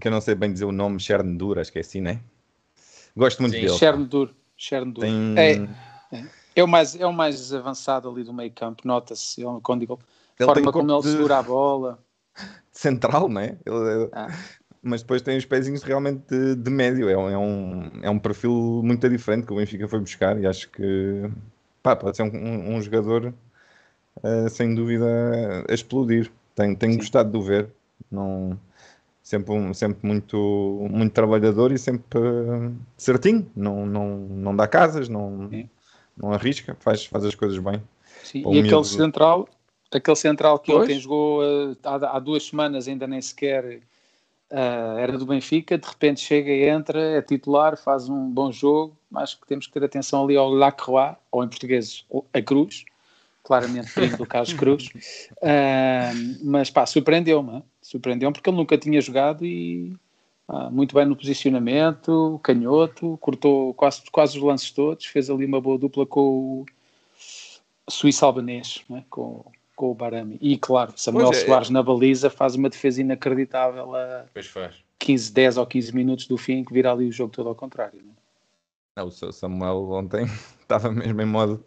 que 0.00 0.06
eu 0.06 0.12
não 0.12 0.20
sei 0.20 0.36
bem 0.36 0.52
dizer 0.52 0.66
o 0.66 0.70
nome, 0.72 1.00
Chernobyl, 1.00 1.60
acho 1.60 1.72
que 1.72 1.78
é 1.78 1.80
assim, 1.80 2.00
né? 2.00 2.20
Gosto 3.16 3.42
muito 3.42 3.54
Sim. 3.54 3.62
dele. 3.62 3.76
Chernobyl. 3.76 4.30
Chernobyl. 4.56 5.00
Tem, 5.00 5.36
É, 5.36 6.22
é, 6.54 6.62
o 6.62 6.68
mais, 6.68 6.94
é 6.94 7.04
o 7.04 7.12
mais 7.12 7.52
avançado 7.52 8.08
ali 8.08 8.22
do 8.22 8.32
meio 8.32 8.52
campo, 8.52 8.82
nota-se. 8.86 9.40
Eu- 9.40 9.60
Quando 9.60 9.80
digo, 9.80 9.94
a 9.94 10.44
ele 10.44 10.46
forma 10.46 10.70
como 10.70 10.92
ele 10.92 11.02
de 11.02 11.08
segura 11.10 11.38
a 11.38 11.42
bola. 11.42 11.98
central, 12.70 13.28
né? 13.28 13.58
Ele- 13.66 14.10
Ah. 14.12 14.28
mas 14.80 15.02
depois 15.02 15.22
tem 15.22 15.36
os 15.36 15.44
pezinhos 15.44 15.82
realmente 15.82 16.22
de, 16.28 16.54
de 16.54 16.70
médio. 16.70 17.08
É 17.08 17.16
um, 17.18 17.28
é, 17.28 17.36
um, 17.36 17.90
é 18.04 18.10
um 18.10 18.18
perfil 18.20 18.80
muito 18.84 19.08
diferente 19.08 19.44
que 19.44 19.52
o 19.52 19.56
Benfica 19.56 19.88
foi 19.88 19.98
buscar 19.98 20.40
e 20.40 20.46
acho 20.46 20.70
que 20.70 21.28
pá, 21.86 21.94
pode 21.94 22.16
ser 22.16 22.24
um, 22.24 22.34
um- 22.36 22.74
um 22.76 22.82
jogador 22.82 23.32
eh, 24.24 24.48
sem 24.48 24.74
dúvida 24.74 25.06
a 25.68 25.72
explodir. 25.72 26.30
Tenho, 26.54 26.74
tenho 26.76 26.92
Sim. 26.94 26.98
gostado 26.98 27.30
de 27.30 27.36
o 27.36 27.42
ver. 27.42 27.68
Não, 28.10 28.58
sempre, 29.22 29.52
um- 29.52 29.72
sempre 29.72 30.04
muito, 30.06 30.88
muito 30.90 31.12
trabalhador 31.12 31.70
e 31.70 31.78
sempre 31.78 32.18
eh, 32.18 32.70
certinho. 32.96 33.48
Não, 33.54 33.86
não, 33.86 34.18
não 34.18 34.56
dá 34.56 34.66
casas, 34.66 35.08
não, 35.08 35.48
Sim. 35.48 35.68
não 36.16 36.32
arrisca, 36.32 36.76
faz, 36.80 37.04
faz 37.06 37.24
as 37.24 37.36
coisas 37.36 37.58
bem. 37.58 37.80
Sim, 38.24 38.42
E 38.52 38.58
aquele 38.58 38.84
central, 38.84 39.48
aquele 39.92 40.16
central 40.16 40.58
que 40.58 40.72
Pois. 40.72 40.82
ontem 40.82 40.98
jogou 40.98 41.44
eh, 41.44 41.76
há, 41.84 42.16
há 42.16 42.18
duas 42.18 42.42
semanas, 42.44 42.88
ainda 42.88 43.06
nem 43.06 43.20
sequer 43.22 43.80
eh, 44.50 44.96
era 44.98 45.18
do 45.18 45.26
Benfica, 45.26 45.76
de 45.76 45.86
repente 45.86 46.20
chega 46.20 46.50
e 46.50 46.68
entra, 46.68 47.00
é 47.00 47.22
titular, 47.22 47.76
faz 47.76 48.08
um 48.08 48.30
bom 48.30 48.52
jogo. 48.52 48.96
Acho 49.14 49.40
que 49.40 49.46
temos 49.46 49.66
que 49.66 49.72
ter 49.72 49.84
atenção 49.84 50.24
ali 50.24 50.36
ao 50.36 50.48
Lacroix, 50.48 51.16
ou 51.30 51.42
em 51.42 51.48
português, 51.48 52.04
a 52.32 52.42
Cruz, 52.42 52.84
claramente 53.42 53.92
primo 53.92 54.16
do 54.16 54.26
Carlos 54.26 54.52
Cruz. 54.52 54.88
Ah, 55.42 56.12
mas 56.44 56.70
pá, 56.70 56.86
surpreendeu-me, 56.86 57.62
surpreendeu-me 57.82 58.34
porque 58.34 58.48
ele 58.48 58.56
nunca 58.56 58.78
tinha 58.78 59.00
jogado 59.00 59.44
e 59.44 59.96
ah, 60.48 60.70
muito 60.70 60.94
bem 60.94 61.06
no 61.06 61.16
posicionamento, 61.16 62.38
canhoto, 62.42 63.18
cortou 63.20 63.74
quase, 63.74 64.02
quase 64.12 64.38
os 64.38 64.44
lances 64.44 64.70
todos, 64.70 65.06
fez 65.06 65.28
ali 65.28 65.44
uma 65.44 65.60
boa 65.60 65.76
dupla 65.76 66.06
com 66.06 66.64
o 66.64 66.66
suíço-albanês, 67.88 68.84
né? 68.88 69.04
com, 69.10 69.44
com 69.76 69.90
o 69.90 69.94
Barami. 69.94 70.38
E 70.40 70.56
claro, 70.58 70.92
Samuel 70.96 71.26
Pois 71.28 71.42
é. 71.42 71.46
Soares 71.46 71.70
na 71.70 71.82
baliza 71.82 72.28
faz 72.30 72.54
uma 72.56 72.68
defesa 72.70 73.00
inacreditável 73.00 73.94
a 73.94 74.24
Pois 74.32 74.46
faz. 74.46 74.74
15, 74.98 75.32
10 75.32 75.56
ou 75.58 75.66
15 75.66 75.94
minutos 75.94 76.26
do 76.26 76.36
fim, 76.38 76.64
que 76.64 76.72
vira 76.72 76.90
ali 76.90 77.06
o 77.06 77.12
jogo 77.12 77.30
todo 77.32 77.48
ao 77.48 77.54
contrário. 77.54 77.98
né? 78.02 78.12
Não, 78.96 79.06
o 79.08 79.10
Sa- 79.10 79.30
Samuel 79.30 79.88
ontem 79.90 80.24
estava 80.60 80.90
mesmo 80.90 81.20
em 81.20 81.26
modo 81.26 81.62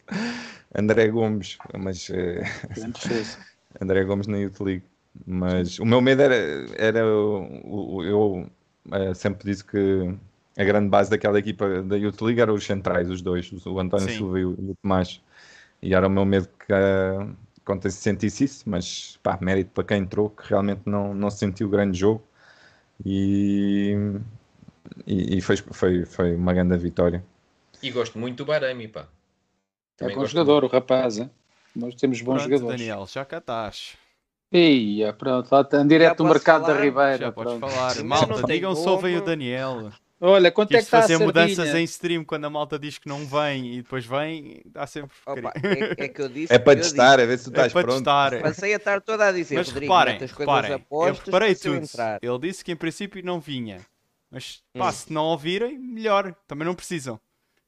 André 0.76 1.08
Gomes, 1.10 1.58
mas 1.78 2.10
eh. 2.10 2.42
André 3.80 4.04
Gomes 4.04 4.28
na 4.28 4.38
Youth 4.40 4.60
League. 4.62 4.84
Mas 5.26 5.80
o 5.80 5.86
meu 5.86 6.02
medo 6.02 6.22
era, 6.22 6.36
era 6.78 7.06
o, 7.06 7.98
o- 7.98 8.04
eu 8.04 8.50
eh, 8.92 9.14
sempre 9.14 9.46
disse 9.50 9.64
que 9.64 10.14
a 10.58 10.64
grande 10.64 10.90
base 10.90 11.10
daquela 11.10 11.38
equipa 11.40 11.82
da 11.84 11.96
Youth 11.96 12.22
League 12.22 12.42
eram 12.42 12.54
os 12.56 12.66
centrais, 12.66 13.10
os 13.10 13.22
dois, 13.22 13.52
o 13.66 13.80
António 13.80 14.08
Sim. 14.10 14.18
Silva 14.18 14.40
e 14.40 14.46
o, 14.46 14.52
e 14.60 14.72
o 14.72 14.76
Tomás. 14.82 15.22
E 15.82 15.94
era 15.94 16.08
o 16.08 16.10
meu 16.10 16.26
medo 16.26 16.48
que 16.66 16.74
a 17.72 17.76
Conte 17.76 17.92
se 17.92 18.02
sentisse 18.02 18.44
isso, 18.44 18.70
mas 18.70 19.18
pá, 19.22 19.38
mérito 19.42 19.72
para 19.72 19.84
quem 19.84 20.00
entrou, 20.00 20.30
que 20.30 20.48
realmente 20.48 20.82
não, 20.86 21.14
não 21.14 21.30
sentiu 21.30 21.68
o 21.68 21.70
grande 21.70 21.98
jogo. 21.98 22.24
E, 23.06 23.96
e, 25.06 25.38
e 25.38 25.42
foi, 25.42 25.58
foi, 25.58 26.06
foi 26.06 26.36
uma 26.36 26.54
grande 26.54 26.78
vitória. 26.78 27.24
E 27.82 27.92
gosto 27.92 28.18
muito 28.18 28.38
do 28.38 28.46
Barami, 28.46 28.88
pá. 28.88 29.02
É 29.02 29.06
Também 29.98 30.16
bom 30.16 30.22
gosto 30.22 30.34
jogador, 30.34 30.64
o 30.64 30.68
rapaz. 30.68 31.18
Hein? 31.18 31.30
Nós 31.76 31.96
temos 31.96 32.22
bons 32.22 32.44
Pronto, 32.44 32.50
jogadores. 32.50 32.82
Daniel, 32.82 33.06
já 33.08 33.24
cá 33.24 33.38
estás. 33.38 33.98
Ia, 34.52 35.14
pronto, 35.14 35.52
lá 35.52 35.62
está, 35.62 35.84
direto 35.84 36.24
do 36.24 36.26
mercado 36.26 36.62
da 36.62 36.68
falar? 36.70 36.82
Ribeira. 36.82 37.18
Já 37.18 37.32
podes 37.32 37.54
pronto. 37.54 37.72
falar. 37.72 37.96
Mas 38.04 38.04
Malta, 38.04 38.48
digam 38.48 38.76
se 38.76 38.88
ouvem 38.88 39.18
o. 39.18 39.24
Daniel. 39.24 39.92
Olha, 40.22 40.52
quanto 40.52 40.70
Que 40.70 40.76
é 40.76 40.80
que 40.80 40.84
está 40.84 40.98
a 41.00 41.02
fazer 41.04 41.14
sardinha? 41.18 41.28
mudanças 41.28 41.74
em 41.76 41.84
stream 41.86 42.26
quando 42.26 42.44
a 42.46 42.50
malta 42.50 42.78
diz 42.78 42.98
que 42.98 43.08
não 43.08 43.26
vem 43.26 43.76
e 43.76 43.82
depois 43.82 44.06
vem, 44.06 44.62
dá 44.66 44.86
sempre 44.86 45.16
Opa, 45.26 45.54
é, 45.56 46.04
é 46.06 46.08
que 46.10 46.22
eu 46.22 46.28
disse. 46.28 46.54
É 46.54 46.60
para 46.60 46.78
testar, 46.80 47.20
a 47.22 47.26
ver 47.26 47.38
se 47.38 47.46
tu 47.46 47.50
É 47.52 47.52
estás 47.52 47.72
para 47.74 47.84
pronto. 47.84 47.96
testar. 47.98 48.30
disse. 48.32 48.44
Passei 48.44 48.74
a 48.74 48.80
tarde 48.80 49.06
toda 49.06 49.28
a 49.28 49.32
dizer, 49.32 49.56
Mas 49.56 49.68
Rodrigo, 49.70 49.94
reparem, 49.94 50.18
reparem, 50.20 50.72
eu 50.72 50.76
apostas 50.76 51.26
reparei 51.26 51.52
eu 51.52 51.56
tudo. 51.60 51.76
entrar. 51.78 52.20
Ele 52.22 52.40
disse 52.40 52.66
que 52.66 52.72
em 52.72 52.76
princípio 52.76 53.24
não 53.26 53.40
vinha. 53.40 53.80
Mas 54.30 54.62
pá, 54.78 54.90
Hum. 54.90 54.92
se 54.92 55.14
não 55.14 55.24
ouvirem, 55.26 55.78
melhor. 55.80 56.36
Também 56.48 56.66
não 56.66 56.76
precisam. 56.76 57.20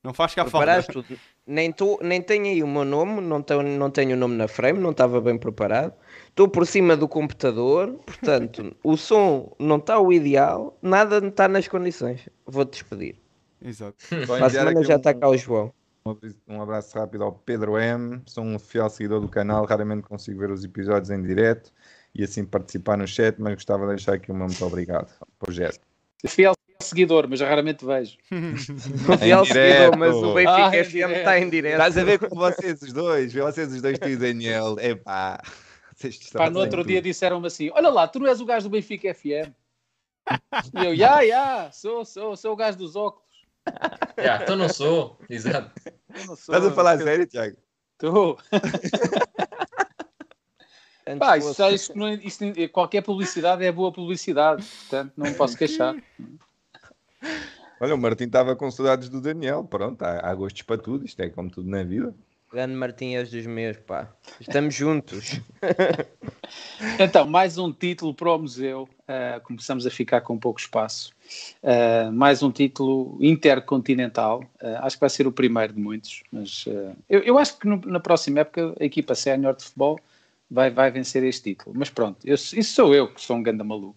Não 0.03 0.13
faz 0.13 0.34
cá 0.34 0.46
falta. 0.46 0.81
Tudo. 0.84 1.17
Nem, 1.46 1.72
tu, 1.72 2.00
nem 2.01 2.22
tenho 2.22 2.46
aí 2.46 2.63
o 2.63 2.67
meu 2.67 2.84
nome, 2.84 3.22
não 3.22 3.41
tenho, 3.41 3.62
não 3.63 3.89
tenho 3.91 4.15
o 4.15 4.20
nome 4.20 4.36
na 4.36 4.48
frame, 4.48 4.79
não 4.79 4.91
estava 4.91 5.22
bem 5.22 5.38
preparado. 5.38 5.93
Estou 6.27 6.48
por 6.48 6.65
cima 6.65 6.96
do 6.98 7.08
computador, 7.08 7.93
portanto, 8.05 8.75
o 8.84 8.98
som 8.98 9.55
não 9.60 9.77
está 9.77 10.00
o 10.00 10.12
ideal, 10.12 10.77
nada 10.81 11.25
está 11.25 11.48
nas 11.48 11.67
condições. 11.67 12.27
Vou-te 12.46 12.72
despedir. 12.74 13.15
Exato. 13.62 13.98
Para 14.25 14.46
a 14.48 14.50
semana 14.50 14.84
já 14.84 14.96
um- 14.96 14.98
está 14.98 15.13
cá 15.13 15.29
o 15.29 15.38
João. 15.38 15.74
Um 16.48 16.60
abraço 16.60 16.98
rápido 16.98 17.24
ao 17.24 17.31
Pedro 17.31 17.77
M. 17.77 18.22
Sou 18.25 18.43
um 18.43 18.58
fiel 18.58 18.89
seguidor 18.89 19.22
do 19.22 19.29
canal, 19.29 19.65
raramente 19.65 20.01
consigo 20.08 20.39
ver 20.39 20.50
os 20.50 20.63
episódios 20.63 21.12
em 21.12 21.22
direto 21.22 21.72
e 22.15 22.24
assim 22.24 22.43
participar 22.43 22.98
no 22.98 23.08
chat, 23.08 23.39
mas 23.39 23.53
gostava 23.53 23.84
de 23.84 23.89
deixar 23.89 24.13
aqui 24.13 24.31
o 24.31 24.36
meu 24.36 24.48
muito 24.48 24.65
obrigado 24.65 25.13
ao 25.22 25.27
projeto. 25.38 25.79
Fiel 26.25 26.53
seguidor, 26.81 27.27
mas 27.29 27.39
raramente 27.41 27.85
vejo. 27.85 28.17
Um 28.31 29.17
fiel 29.17 29.45
seguidor, 29.45 29.97
mas 29.97 30.13
o 30.15 30.33
Benfica 30.33 30.65
Ah, 30.65 30.83
FM 30.83 31.17
está 31.17 31.39
em 31.39 31.50
direto. 31.50 31.73
Estás 31.73 31.97
a 31.97 32.03
ver 32.03 32.19
com 32.19 32.35
vocês 32.35 32.81
os 32.81 32.91
dois, 32.93 33.33
vocês 33.33 33.71
os 33.73 33.81
dois 33.81 33.97
têm 34.00 34.15
o 34.15 34.19
Daniel. 34.19 34.75
Epá, 34.79 35.41
Pá, 36.33 36.50
no 36.50 36.59
outro 36.59 36.79
tudo. 36.79 36.88
dia 36.88 37.01
disseram-me 37.01 37.45
assim: 37.47 37.69
Olha 37.73 37.89
lá, 37.89 38.07
tu 38.07 38.19
não 38.19 38.27
és 38.27 38.41
o 38.41 38.45
gajo 38.45 38.67
do 38.67 38.71
Benfica 38.71 39.13
FM. 39.13 39.51
E 40.79 40.85
eu, 40.85 40.95
já, 40.95 41.25
já, 41.25 41.71
sou, 41.71 42.03
sou, 42.05 42.35
sou 42.35 42.53
o 42.53 42.55
gajo 42.55 42.77
dos 42.77 42.95
óculos. 42.95 43.29
Já, 44.17 44.41
então 44.41 44.55
não 44.55 44.67
sou. 44.69 45.19
Exato. 45.29 45.71
Eu 45.85 46.25
não 46.25 46.35
sou, 46.35 46.55
Estás 46.55 46.65
a 46.65 46.71
falar 46.71 46.97
sério, 46.97 47.27
Tiago? 47.27 47.55
Estou. 47.93 48.38
Pá, 51.19 51.38
isso, 51.38 51.53
fosse- 51.53 51.73
isso 51.75 51.97
não- 51.97 52.13
isso- 52.13 52.39
qualquer 52.71 53.01
publicidade 53.01 53.63
é 53.65 53.71
boa 53.71 53.91
publicidade, 53.91 54.63
portanto 54.81 55.13
não 55.17 55.27
me 55.27 55.33
posso 55.35 55.57
queixar. 55.57 55.95
Olha, 57.83 57.95
o 57.95 57.97
Martim 57.97 58.25
estava 58.25 58.55
com 58.55 58.69
saudades 58.69 59.09
do 59.09 59.19
Daniel. 59.19 59.63
Pronto, 59.63 60.03
há, 60.03 60.19
há 60.29 60.35
gostos 60.35 60.61
para 60.61 60.77
tudo, 60.77 61.03
isto 61.03 61.19
é 61.19 61.29
como 61.29 61.50
tudo 61.50 61.67
na 61.67 61.83
vida. 61.83 62.13
Grande 62.53 62.75
Martim 62.75 63.15
és 63.15 63.31
dos 63.31 63.47
meus, 63.47 63.75
pá. 63.77 64.07
Estamos 64.39 64.75
juntos. 64.75 65.41
Então, 67.00 67.25
mais 67.25 67.57
um 67.57 67.71
título 67.71 68.13
para 68.13 68.31
o 68.33 68.38
museu. 68.39 68.88
Uh, 69.03 69.39
começamos 69.43 69.88
a 69.88 69.89
ficar 69.89 70.21
com 70.21 70.38
pouco 70.38 70.59
espaço. 70.59 71.11
Uh, 71.63 72.11
mais 72.11 72.43
um 72.43 72.51
título 72.51 73.17
intercontinental. 73.21 74.43
Uh, 74.61 74.77
acho 74.81 74.97
que 74.97 75.00
vai 75.01 75.09
ser 75.09 75.25
o 75.27 75.31
primeiro 75.31 75.73
de 75.73 75.79
muitos. 75.79 76.23
Mas 76.31 76.65
uh, 76.67 76.95
eu, 77.09 77.21
eu 77.21 77.38
acho 77.38 77.57
que 77.57 77.67
no- 77.67 77.81
na 77.85 78.00
próxima 78.00 78.41
época 78.41 78.75
a 78.79 78.83
equipa 78.83 79.15
sénior 79.15 79.55
de 79.55 79.63
futebol 79.63 80.00
vai, 80.50 80.69
vai 80.69 80.91
vencer 80.91 81.23
este 81.23 81.51
título. 81.51 81.73
Mas 81.77 81.89
pronto, 81.89 82.17
eu- 82.25 82.35
isso 82.35 82.63
sou 82.63 82.93
eu 82.93 83.07
que 83.07 83.21
sou 83.21 83.38
um 83.38 83.43
ganda 83.43 83.63
maluco. 83.63 83.95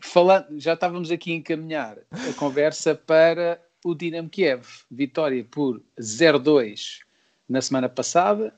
Uh, 0.00 0.06
falando, 0.06 0.58
já 0.58 0.74
estávamos 0.74 1.10
aqui 1.10 1.32
a 1.32 1.36
encaminhar 1.36 1.98
a 2.10 2.32
conversa 2.34 2.94
para 2.94 3.60
o 3.84 3.94
Dinamo 3.94 4.28
Kiev. 4.28 4.64
Vitória 4.90 5.44
por 5.50 5.82
0-2 6.00 7.00
na 7.48 7.60
semana 7.62 7.88
passada 7.88 8.54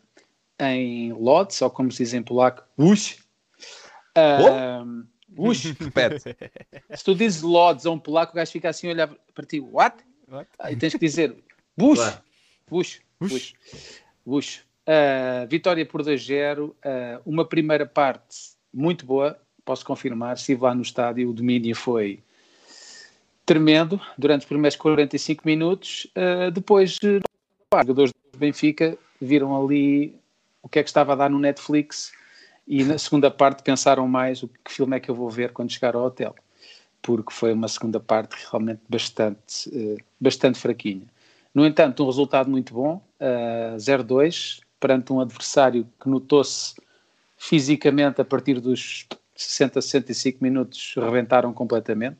em 0.59 1.13
Lodz, 1.13 1.61
ou 1.63 1.71
como 1.71 1.91
se 1.91 2.03
diz 2.05 2.15
em 2.15 2.23
polaco, 2.23 2.63
Ush. 2.77 3.19
Um, 4.17 5.07
Ush. 5.39 5.73
Repete. 5.79 6.37
Se 6.95 7.05
tu 7.05 7.15
dizes 7.15 7.43
Lodz 7.43 7.87
a 7.87 7.91
um 7.91 7.99
polaco, 7.99 8.33
o 8.33 8.37
gajo 8.37 8.53
fica 8.53 8.69
assim 8.69 8.89
a 8.89 8.91
olhar 8.91 9.09
para 9.35 9.47
ti, 9.47 9.61
what? 9.61 10.05
Ah, 10.59 10.71
e 10.71 10.77
tens 10.77 10.93
que 10.93 10.99
dizer 10.99 11.37
Bush, 11.77 11.99
Claro. 11.99 12.23
Bush, 12.69 13.01
Bush. 13.19 13.31
Bush, 13.33 13.55
Bush. 14.25 14.61
Ah, 14.87 15.47
vitória 15.49 15.85
por 15.87 16.03
2-0, 16.03 16.75
ah, 16.85 17.21
uma 17.25 17.45
primeira 17.45 17.87
parte 17.87 18.37
muito 18.73 19.07
boa, 19.07 19.41
posso 19.65 19.85
confirmar, 19.85 20.37
estive 20.37 20.63
lá 20.63 20.75
no 20.75 20.83
estádio, 20.83 21.31
o 21.31 21.33
domínio 21.33 21.75
foi 21.75 22.21
tremendo 23.45 24.01
durante 24.17 24.43
os 24.43 24.47
primeiros 24.47 24.77
45 24.77 25.43
minutos, 25.45 26.07
Ah, 26.15 26.51
depois 26.51 26.99
eh, 27.03 27.19
os 27.19 27.81
jogadores 27.81 28.13
do 28.33 28.39
Benfica 28.39 28.97
viram 29.21 29.61
ali 29.61 30.15
o 30.63 30.69
que 30.69 30.79
é 30.79 30.83
que 30.83 30.89
estava 30.89 31.13
a 31.13 31.17
dar 31.17 31.31
no 31.31 31.39
Netflix 31.39 32.13
e 32.67 32.85
na 32.85 32.99
segunda 32.99 33.31
parte 33.31 33.63
pensaram 33.63 34.07
mais 34.07 34.43
o 34.43 34.49
que 34.49 34.73
filme 34.73 34.97
é 34.97 35.01
que 35.01 35.11
eu 35.11 35.15
vou 35.15 35.31
ver 35.31 35.53
quando 35.53 35.73
chegar 35.73 35.95
ao 35.95 36.05
hotel 36.05 36.35
porque 37.03 37.33
foi 37.33 37.53
uma 37.53 37.69
segunda 37.69 37.99
parte 37.99 38.37
realmente 38.51 38.81
bastante, 38.89 39.71
eh, 39.73 39.97
bastante 40.21 40.59
fraquinha. 40.59 41.07
No 41.55 41.67
entanto, 41.67 42.03
um 42.03 42.07
resultado 42.07 42.51
muito 42.51 42.73
bom, 42.75 43.03
eh, 43.19 43.75
0-2, 43.79 44.61
perante 44.79 45.13
um 45.13 45.21
adversário 45.21 45.87
que 46.01 46.09
notou-se 46.09 46.75
fisicamente 47.37 48.21
a 48.21 48.25
partir 48.25 48.61
dos 48.61 49.07
60, 49.45 49.81
65 49.81 50.39
minutos, 50.43 50.95
rebentaram 50.97 51.53
completamente. 51.53 52.19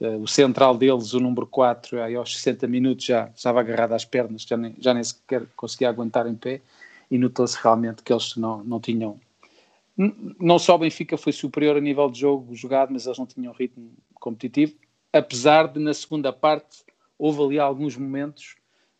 Eh, 0.00 0.16
o 0.16 0.26
central 0.26 0.76
deles, 0.76 1.14
o 1.14 1.20
número 1.20 1.46
4, 1.46 2.02
aí 2.02 2.14
aos 2.14 2.36
60 2.36 2.66
minutos 2.66 3.04
já 3.04 3.30
estava 3.34 3.60
agarrado 3.60 3.92
às 3.92 4.04
pernas, 4.04 4.42
já 4.42 4.56
nem, 4.56 4.74
já 4.78 4.92
nem 4.92 5.02
sequer 5.04 5.46
conseguia 5.56 5.88
aguentar 5.88 6.26
em 6.26 6.34
pé, 6.34 6.60
e 7.10 7.18
notou-se 7.18 7.56
realmente 7.62 8.02
que 8.02 8.12
eles 8.12 8.36
não, 8.36 8.62
não 8.64 8.80
tinham 8.80 9.18
não 9.96 10.58
só 10.58 10.74
o 10.74 10.78
Benfica 10.78 11.16
foi 11.16 11.32
superior 11.32 11.76
a 11.76 11.80
nível 11.80 12.10
de 12.10 12.18
jogo 12.18 12.54
jogado, 12.54 12.92
mas 12.92 13.06
eles 13.06 13.18
não 13.18 13.26
tinham 13.26 13.52
ritmo 13.52 13.92
competitivo, 14.14 14.74
apesar 15.12 15.68
de 15.68 15.78
na 15.78 15.94
segunda 15.94 16.32
parte 16.32 16.84
houve 17.16 17.40
ali 17.42 17.58
alguns 17.60 17.96
momentos 17.96 18.56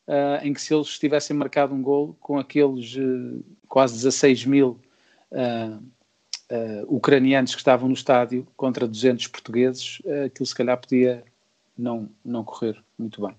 ah, 0.07 0.41
em 0.43 0.53
que 0.53 0.61
se 0.61 0.73
eles 0.73 0.99
tivessem 0.99 1.37
marcado 1.37 1.75
um 1.75 1.83
golo 1.83 2.17
com 2.21 2.39
aqueles 2.39 2.97
eh, 2.97 3.43
quase 3.69 3.95
16 3.95 4.45
mil 4.47 4.79
ah, 5.33 5.81
ah, 6.51 6.85
ucranianos 6.87 7.55
que 7.55 7.61
estavam 7.61 7.89
no 7.89 7.95
estádio 7.95 8.47
contra 8.57 8.87
200 8.87 9.27
portugueses, 9.29 10.01
ah, 10.07 10.25
aquilo 10.27 10.47
se 10.47 10.55
calhar 10.55 10.81
podia 10.81 11.25
não, 11.77 12.09
não 12.25 12.45
correr 12.45 12.83
muito 12.99 13.27
bem. 13.27 13.35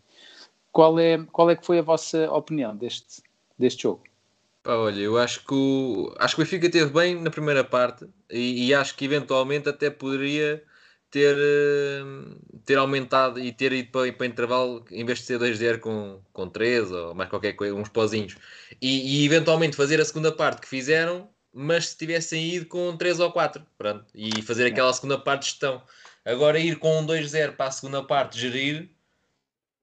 Qual 0.71 0.99
é, 0.99 1.23
qual 1.31 1.49
é 1.49 1.55
que 1.55 1.65
foi 1.65 1.79
a 1.79 1.81
vossa 1.81 2.29
opinião 2.31 2.75
deste, 2.75 3.23
deste 3.57 3.83
jogo? 3.83 4.03
Olha, 4.65 4.99
eu 4.99 5.17
acho 5.17 5.45
que 5.45 5.53
o, 5.53 6.13
acho 6.17 6.35
que 6.35 6.41
o 6.41 6.43
Benfica 6.43 6.69
teve 6.69 6.91
bem 6.91 7.21
na 7.21 7.29
primeira 7.29 7.63
parte 7.63 8.05
e, 8.29 8.67
e 8.67 8.73
acho 8.73 8.95
que 8.95 9.05
eventualmente 9.05 9.69
até 9.69 9.89
poderia 9.91 10.63
ter, 11.11 11.37
eh, 11.37 12.03
ter 12.65 12.77
aumentado 12.77 13.39
e 13.39 13.51
ter 13.53 13.71
ido 13.71 13.91
para, 13.91 14.11
para 14.11 14.25
intervalo 14.25 14.83
em 14.91 15.05
vez 15.05 15.19
de 15.19 15.25
ser 15.25 15.39
2-0 15.39 15.79
com, 15.79 16.19
com 16.33 16.49
3 16.49 16.91
ou 16.91 17.15
mais 17.15 17.29
qualquer 17.29 17.53
coisa, 17.53 17.75
uns 17.75 17.89
pozinhos. 17.89 18.35
E, 18.81 19.21
e 19.21 19.25
eventualmente 19.25 19.77
fazer 19.77 20.01
a 20.01 20.05
segunda 20.05 20.31
parte 20.31 20.61
que 20.61 20.67
fizeram, 20.67 21.29
mas 21.55 21.87
se 21.89 21.97
tivessem 21.97 22.53
ido 22.55 22.65
com 22.65 22.95
3 22.97 23.19
ou 23.19 23.31
4, 23.31 23.65
pronto, 23.77 24.05
e 24.13 24.41
fazer 24.41 24.65
aquela 24.67 24.91
segunda 24.93 25.17
parte 25.17 25.43
de 25.43 25.49
gestão. 25.51 25.81
Agora 26.25 26.59
ir 26.59 26.77
com 26.77 26.99
um 26.99 27.05
2-0 27.05 27.53
para 27.55 27.67
a 27.67 27.71
segunda 27.71 28.03
parte, 28.03 28.37
gerir, 28.39 28.89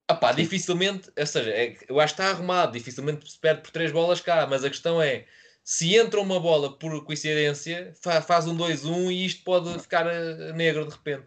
ah 0.09 0.15
pá, 0.15 0.33
dificilmente, 0.33 1.11
ou 1.17 1.27
seja, 1.27 1.51
é, 1.51 1.77
eu 1.89 1.99
acho 1.99 2.15
que 2.15 2.21
está 2.21 2.31
arrumado, 2.33 2.73
dificilmente 2.73 3.31
se 3.31 3.39
perde 3.39 3.63
por 3.63 3.71
três 3.71 3.91
bolas 3.91 4.21
cá, 4.21 4.47
mas 4.47 4.63
a 4.65 4.69
questão 4.71 5.01
é, 5.01 5.25
se 5.65 5.95
entra 5.97 6.21
uma 6.21 6.39
bola 6.39 6.77
por 6.79 7.05
coincidência, 7.05 7.95
fa- 8.03 8.21
faz 8.21 8.47
um 8.47 8.57
2-1 8.57 9.11
e 9.11 9.25
isto 9.25 9.43
pode 9.45 9.79
ficar 9.81 10.07
eh, 10.07 10.53
negro 10.53 10.85
de 10.85 10.91
repente. 10.93 11.27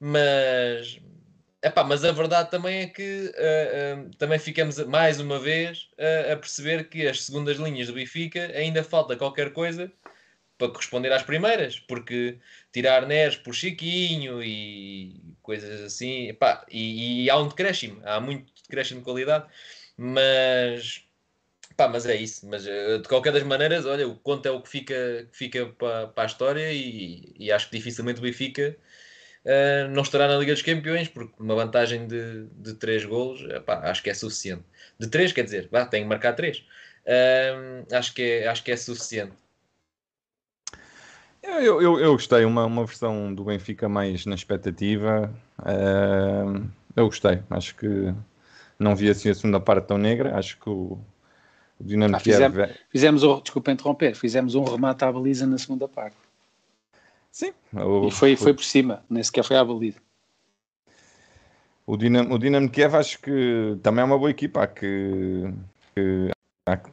Mas, 0.00 0.98
epá, 1.62 1.84
mas 1.84 2.04
a 2.04 2.12
verdade 2.12 2.50
também 2.50 2.82
é 2.82 2.86
que 2.86 3.32
eh, 3.34 3.96
eh, 3.96 4.10
também 4.18 4.38
ficamos 4.38 4.78
mais 4.86 5.20
uma 5.20 5.38
vez 5.38 5.88
eh, 5.98 6.32
a 6.32 6.36
perceber 6.36 6.88
que 6.88 7.06
as 7.06 7.24
segundas 7.24 7.56
linhas 7.58 7.88
do 7.88 7.94
Benfica 7.94 8.52
ainda 8.54 8.84
falta 8.84 9.16
qualquer 9.16 9.52
coisa 9.52 9.92
para 10.58 10.68
corresponder 10.70 11.12
às 11.12 11.22
primeiras, 11.22 11.78
porque 11.80 12.38
tirar 12.72 13.06
Neres 13.06 13.36
por 13.36 13.54
Chiquinho 13.54 14.42
e 14.42 15.20
coisas 15.42 15.80
assim, 15.82 16.28
epá, 16.28 16.64
e, 16.70 17.24
e 17.24 17.30
há 17.30 17.38
um 17.38 17.48
decréscimo, 17.48 18.00
há 18.04 18.20
muito 18.20 18.52
decréscimo 18.64 19.00
de 19.00 19.04
qualidade, 19.04 19.46
mas 19.96 21.04
pá, 21.76 21.88
mas 21.88 22.06
é 22.06 22.16
isso. 22.16 22.46
Mas 22.48 22.64
de 22.64 23.08
qualquer 23.08 23.32
das 23.32 23.42
maneiras, 23.44 23.86
olha, 23.86 24.08
o 24.08 24.16
conto 24.16 24.46
é 24.46 24.50
o 24.50 24.62
que 24.62 24.68
fica, 24.68 25.28
fica 25.32 25.66
para, 25.66 26.08
para 26.08 26.24
a 26.24 26.26
história 26.26 26.72
e, 26.72 27.34
e 27.38 27.52
acho 27.52 27.70
que 27.70 27.76
dificilmente 27.78 28.20
o 28.20 28.22
Benfica 28.22 28.76
eh, 29.44 29.88
não 29.88 30.02
estará 30.02 30.28
na 30.28 30.36
Liga 30.36 30.52
dos 30.52 30.62
Campeões, 30.62 31.08
porque 31.08 31.32
uma 31.38 31.54
vantagem 31.54 32.06
de, 32.06 32.46
de 32.56 32.74
3 32.74 33.04
golos, 33.04 33.40
epá, 33.50 33.80
acho 33.90 34.02
que 34.02 34.10
é 34.10 34.14
suficiente. 34.14 34.64
De 34.98 35.06
3, 35.08 35.32
quer 35.32 35.44
dizer, 35.44 35.68
vá, 35.70 35.84
tem 35.86 36.02
que 36.02 36.08
marcar 36.08 36.34
3. 36.34 36.64
acho, 37.92 38.14
que 38.14 38.22
é, 38.22 38.48
acho 38.48 38.62
que 38.64 38.70
é 38.72 38.76
suficiente. 38.76 39.32
Eu, 41.42 41.60
eu, 41.60 41.82
eu- 41.82 42.00
eu 42.00 42.12
gostei, 42.12 42.44
uma, 42.44 42.64
uma 42.66 42.84
versão 42.84 43.32
do 43.34 43.44
Benfica 43.44 43.88
mais 43.88 44.26
na 44.26 44.34
expectativa. 44.34 45.32
eh, 45.64 46.60
eu 46.96 47.06
gostei, 47.06 47.40
acho 47.50 47.74
que 47.76 48.12
não 48.78 48.94
vi 48.96 49.08
assim 49.08 49.30
a 49.30 49.34
segunda 49.34 49.60
parte 49.60 49.86
tão 49.86 49.96
negra. 49.98 50.36
Acho 50.36 50.58
que 50.58 50.68
o, 50.68 50.98
o 51.78 51.84
Dinamo 51.84 52.16
Ah, 52.16 52.20
Kiev 52.20 52.36
fizemos- 52.36 52.58
é- 52.58 52.78
Fizemos, 52.90 53.22
um, 53.22 53.40
desculpa 53.40 53.70
interromper, 53.70 54.14
fizemos 54.14 54.54
um 54.54 54.64
remate 54.64 55.04
à 55.04 55.12
baliza 55.12 55.46
na 55.46 55.58
segunda 55.58 55.86
parte. 55.88 56.16
Sim, 57.38 57.52
o, 57.72 58.08
E 58.08 58.10
foi, 58.10 58.34
foi 58.36 58.52
por 58.52 58.64
cima, 58.64 59.04
nem 59.08 59.22
sequer 59.22 59.44
foi 59.44 59.56
à 59.56 59.64
baliza. 59.64 60.00
o, 61.86 61.96
Dinamo, 61.96 62.34
o 62.34 62.38
Dinamo 62.38 62.68
Kiev 62.70 62.94
acho 62.96 63.18
que 63.20 63.78
também 63.82 64.02
é 64.02 64.04
uma 64.04 64.18
boa 64.18 64.30
equipa. 64.30 64.62
Há 64.62 64.66
que, 64.66 65.44
que- 65.94 66.30
há 66.66 66.76
que 66.76 66.90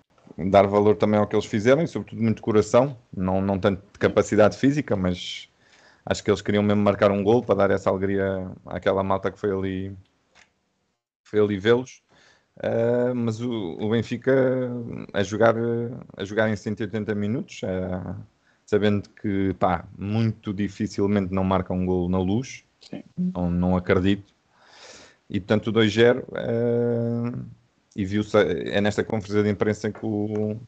dar 0.49 0.67
valor 0.67 0.95
também 0.95 1.19
ao 1.19 1.27
que 1.27 1.35
eles 1.35 1.45
fizeram 1.45 1.81
e, 1.83 1.87
sobretudo, 1.87 2.21
muito 2.21 2.41
coração. 2.41 2.97
Não, 3.15 3.41
não 3.41 3.59
tanto 3.59 3.81
de 3.93 3.99
capacidade 3.99 4.57
física, 4.57 4.95
mas 4.95 5.49
acho 6.05 6.23
que 6.23 6.29
eles 6.31 6.41
queriam 6.41 6.63
mesmo 6.63 6.83
marcar 6.83 7.11
um 7.11 7.23
gol 7.23 7.43
para 7.43 7.55
dar 7.55 7.71
essa 7.71 7.89
alegria 7.89 8.51
àquela 8.65 9.03
malta 9.03 9.31
que 9.31 9.39
foi 9.39 9.51
ali, 9.51 9.97
foi 11.23 11.39
ali 11.39 11.57
vê-los. 11.57 12.01
Ah, 12.63 13.13
mas 13.15 13.41
o, 13.41 13.51
o 13.51 13.89
Benfica 13.89 14.33
a 15.13 15.23
jogar, 15.23 15.55
a 16.17 16.25
jogar 16.25 16.49
em 16.49 16.55
180 16.55 17.15
minutos, 17.15 17.61
ah, 17.63 18.17
sabendo 18.65 19.09
que 19.09 19.53
pá, 19.59 19.85
muito 19.97 20.53
dificilmente 20.53 21.33
não 21.33 21.43
marca 21.43 21.73
um 21.73 21.85
gol 21.85 22.09
na 22.09 22.19
luz, 22.19 22.63
Sim. 22.81 23.03
não, 23.17 23.49
não 23.49 23.77
acredito. 23.77 24.33
E 25.29 25.39
portanto 25.39 25.67
o 25.67 25.73
2-0 25.73 26.23
ah, 26.33 27.45
e 27.95 28.03
viu-se, 28.05 28.37
é 28.37 28.81
nesta 28.81 29.03
conferência 29.03 29.43
de 29.43 29.49
imprensa 29.49 29.91
que 29.91 30.05
o, 30.05 30.59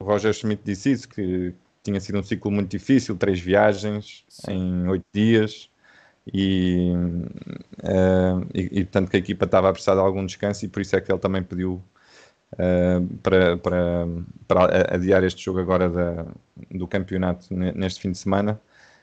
o 0.00 0.04
Roger 0.04 0.32
Schmidt 0.32 0.62
disse 0.64 0.90
isso, 0.90 1.08
que 1.08 1.54
tinha 1.82 2.00
sido 2.00 2.18
um 2.18 2.22
ciclo 2.22 2.50
muito 2.50 2.70
difícil, 2.70 3.16
três 3.16 3.38
viagens 3.40 4.24
em 4.48 4.88
oito 4.88 5.06
dias 5.14 5.70
e, 6.32 6.92
eh, 7.82 8.46
e, 8.54 8.80
e, 8.80 8.84
portanto 8.84 9.10
que 9.10 9.16
a 9.16 9.20
equipa 9.20 9.44
estava 9.44 9.70
a 9.70 9.72
precisar 9.72 9.94
de 9.94 10.00
algum 10.00 10.26
descanso 10.26 10.64
e 10.64 10.68
por 10.68 10.82
isso 10.82 10.96
é 10.96 11.00
que 11.00 11.10
ele 11.10 11.18
também 11.18 11.42
pediu 11.42 11.82
eh, 12.56 13.00
para, 13.22 13.56
para, 13.58 14.06
para 14.46 14.94
adiar 14.94 15.24
este 15.24 15.44
jogo 15.44 15.58
agora 15.60 15.88
da, 15.90 16.26
do 16.70 16.86
campeonato 16.86 17.52
ne- 17.52 17.72
neste 17.72 18.00
fim 18.00 18.12
de 18.12 18.18
semana. 18.18 18.60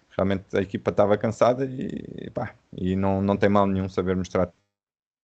Realmente 0.10 0.46
a 0.56 0.62
equipa 0.62 0.92
estava 0.92 1.18
cansada 1.18 1.66
e, 1.66 2.30
pá, 2.34 2.56
e 2.72 2.96
não, 2.96 3.22
não 3.22 3.36
tem 3.36 3.50
mal 3.50 3.68
nenhum 3.68 3.90
saber 3.90 4.16
mostrar 4.16 4.52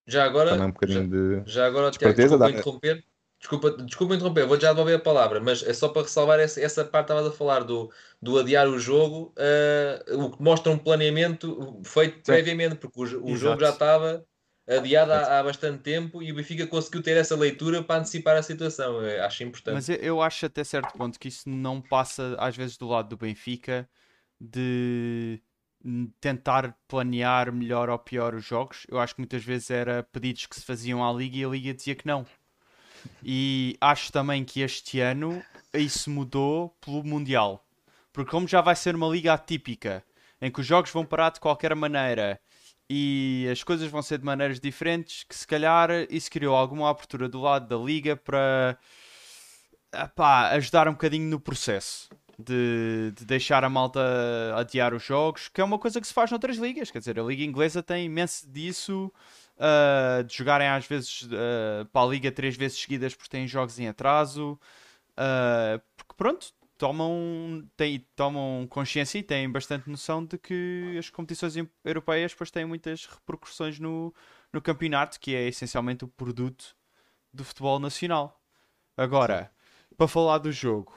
Já 0.05 0.25
agora, 0.25 0.51
também 0.51 0.67
um 0.67 0.71
bocadinho 0.71 1.07
de. 1.07 1.49
Já 1.49 1.65
agora, 1.65 1.91
Tiago, 1.91 2.13
desculpa 2.15 2.37
dá- 2.37 2.49
interromper. 2.49 3.03
Desculpa, 3.39 3.71
desculpa 3.71 4.13
interromper, 4.13 4.45
vou 4.45 4.59
já 4.59 4.69
devolver 4.69 4.97
a 4.97 4.99
palavra, 4.99 5.39
mas 5.39 5.63
é 5.63 5.73
só 5.73 5.89
para 5.89 6.03
ressalvar 6.03 6.39
essa, 6.39 6.61
essa 6.61 6.85
parte 6.85 7.07
que 7.07 7.13
estavas 7.13 7.33
a 7.33 7.35
falar 7.35 7.63
do, 7.63 7.91
do 8.21 8.37
adiar 8.37 8.67
o 8.67 8.77
jogo, 8.77 9.33
eh, 9.35 10.05
o 10.11 10.29
que 10.29 10.43
mostra 10.43 10.71
um 10.71 10.77
planeamento 10.77 11.81
feito 11.83 12.21
previamente, 12.21 12.75
porque 12.75 12.99
o, 12.99 13.25
o 13.25 13.35
jogo 13.35 13.59
já 13.59 13.69
estava 13.69 14.23
adiado 14.77 15.11
há, 15.11 15.43
bastante 15.43 15.79
tempo 15.79 16.21
e 16.21 16.31
o 16.31 16.35
Benfica 16.35 16.65
conseguiu 16.67 17.01
ter 17.01 17.17
essa 17.17 17.35
leitura 17.35 17.83
para 17.83 17.99
antecipar 17.99 18.37
a 18.37 18.43
situação. 18.43 18.99
Acho 19.23 19.43
importante. 19.43 19.73
Mas 19.73 19.89
eu, 19.89 20.21
acho 20.21 20.45
até 20.45 20.63
certo 20.63 20.97
ponto 20.97 21.19
que 21.19 21.27
isso 21.27 21.49
não 21.49 21.81
passa, 21.81 22.35
às 22.39 22.55
vezes, 22.55 22.77
do 22.77 22.87
lado 22.87 23.09
do 23.09 23.17
Benfica 23.17 23.87
de 24.39 25.41
tentar 26.19 26.75
planear 26.87 27.51
melhor 27.51 27.89
ou 27.89 27.97
pior 27.99 28.35
os 28.35 28.45
jogos. 28.45 28.85
Eu 28.89 28.99
acho 28.99 29.15
que 29.15 29.21
muitas 29.21 29.43
vezes 29.43 29.69
era 29.69 30.03
pedidos 30.03 30.45
que 30.45 30.55
se 30.55 30.65
faziam 30.65 31.03
à 31.07 31.11
Liga 31.11 31.37
e 31.37 31.45
a 31.45 31.49
Liga 31.49 31.73
dizia 31.73 31.95
que 31.95 32.07
não. 32.07 32.25
E 33.23 33.75
acho 33.81 34.11
também 34.11 34.43
que 34.43 34.61
este 34.61 34.99
ano 34.99 35.43
isso 35.73 36.09
mudou 36.09 36.69
pelo 36.81 37.03
Mundial. 37.03 37.65
Porque 38.13 38.31
como 38.31 38.47
já 38.47 38.61
vai 38.61 38.75
ser 38.75 38.95
uma 38.95 39.07
liga 39.07 39.33
atípica, 39.33 40.03
em 40.41 40.51
que 40.51 40.59
os 40.59 40.65
jogos 40.65 40.91
vão 40.91 41.05
parar 41.05 41.31
de 41.31 41.39
qualquer 41.39 41.73
maneira 41.75 42.39
e 42.93 43.47
as 43.49 43.63
coisas 43.63 43.89
vão 43.89 44.01
ser 44.01 44.17
de 44.17 44.25
maneiras 44.25 44.59
diferentes, 44.59 45.23
que 45.23 45.33
se 45.33 45.47
calhar 45.47 45.89
isso 46.09 46.29
criou 46.29 46.53
alguma 46.55 46.89
abertura 46.89 47.29
do 47.29 47.39
lado 47.39 47.65
da 47.67 47.77
liga 47.77 48.17
para 48.17 48.77
epá, 49.93 50.49
ajudar 50.49 50.89
um 50.89 50.91
bocadinho 50.91 51.29
no 51.29 51.39
processo. 51.39 52.09
de, 52.37 53.13
de 53.15 53.25
deixar 53.25 53.63
a 53.63 53.69
malta 53.69 54.01
adiar 54.57 54.93
os 54.93 55.03
jogos, 55.03 55.47
que 55.47 55.61
é 55.61 55.63
uma 55.63 55.77
coisa 55.79 56.01
que 56.01 56.07
se 56.07 56.13
faz 56.13 56.31
noutras 56.31 56.57
ligas. 56.57 56.91
Quer 56.91 56.99
dizer, 56.99 57.19
a 57.19 57.23
liga 57.23 57.43
inglesa 57.43 57.81
tem 57.83 58.05
imenso 58.05 58.49
disso. 58.49 59.11
uh, 59.57 60.23
de 60.23 60.35
jogarem 60.35 60.67
às 60.67 60.85
vezes 60.85 61.23
uh, 61.23 61.85
para 61.91 62.01
a 62.01 62.09
liga 62.09 62.31
três 62.31 62.57
vezes 62.57 62.79
seguidas 62.79 63.13
porque 63.15 63.29
têm 63.29 63.47
jogos 63.47 63.79
em 63.79 63.87
atraso. 63.87 64.59
Uh, 65.11 65.79
porque 65.95 66.13
pronto, 66.17 66.47
tomam, 66.81 67.63
têm, 67.77 67.99
tomam 68.15 68.65
consciência 68.67 69.19
e 69.19 69.23
têm 69.23 69.47
bastante 69.47 69.87
noção 69.87 70.25
de 70.25 70.35
que 70.35 70.95
as 70.97 71.11
competições 71.11 71.53
europeias 71.85 72.31
depois 72.31 72.49
têm 72.49 72.65
muitas 72.65 73.05
repercussões 73.05 73.79
no, 73.79 74.11
no 74.51 74.59
campeonato, 74.59 75.19
que 75.19 75.35
é 75.35 75.47
essencialmente 75.47 76.03
o 76.03 76.07
produto 76.07 76.75
do 77.31 77.45
futebol 77.45 77.79
nacional. 77.79 78.41
Agora, 78.97 79.51
para 79.95 80.07
falar 80.07 80.39
do 80.39 80.51
jogo, 80.51 80.91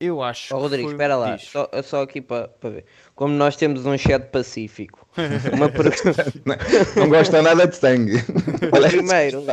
eu 0.00 0.22
acho 0.22 0.54
Ó 0.54 0.56
que 0.56 0.62
Rodrigo, 0.62 0.88
foi- 0.88 0.94
espera 0.94 1.16
lá, 1.16 1.36
diz. 1.36 1.48
só, 1.48 1.68
só 1.82 2.02
aqui 2.02 2.20
para 2.20 2.48
ver. 2.64 2.84
Como 3.14 3.34
nós 3.34 3.54
temos 3.56 3.84
um 3.84 3.98
chat 3.98 4.30
pacífico, 4.30 5.06
uma 5.52 5.68
pergunta. 5.68 6.32
Não 6.96 7.08
gosta 7.08 7.42
nada 7.42 7.66
de 7.66 7.76
sangue. 7.76 8.14
Primeiro. 8.90 9.44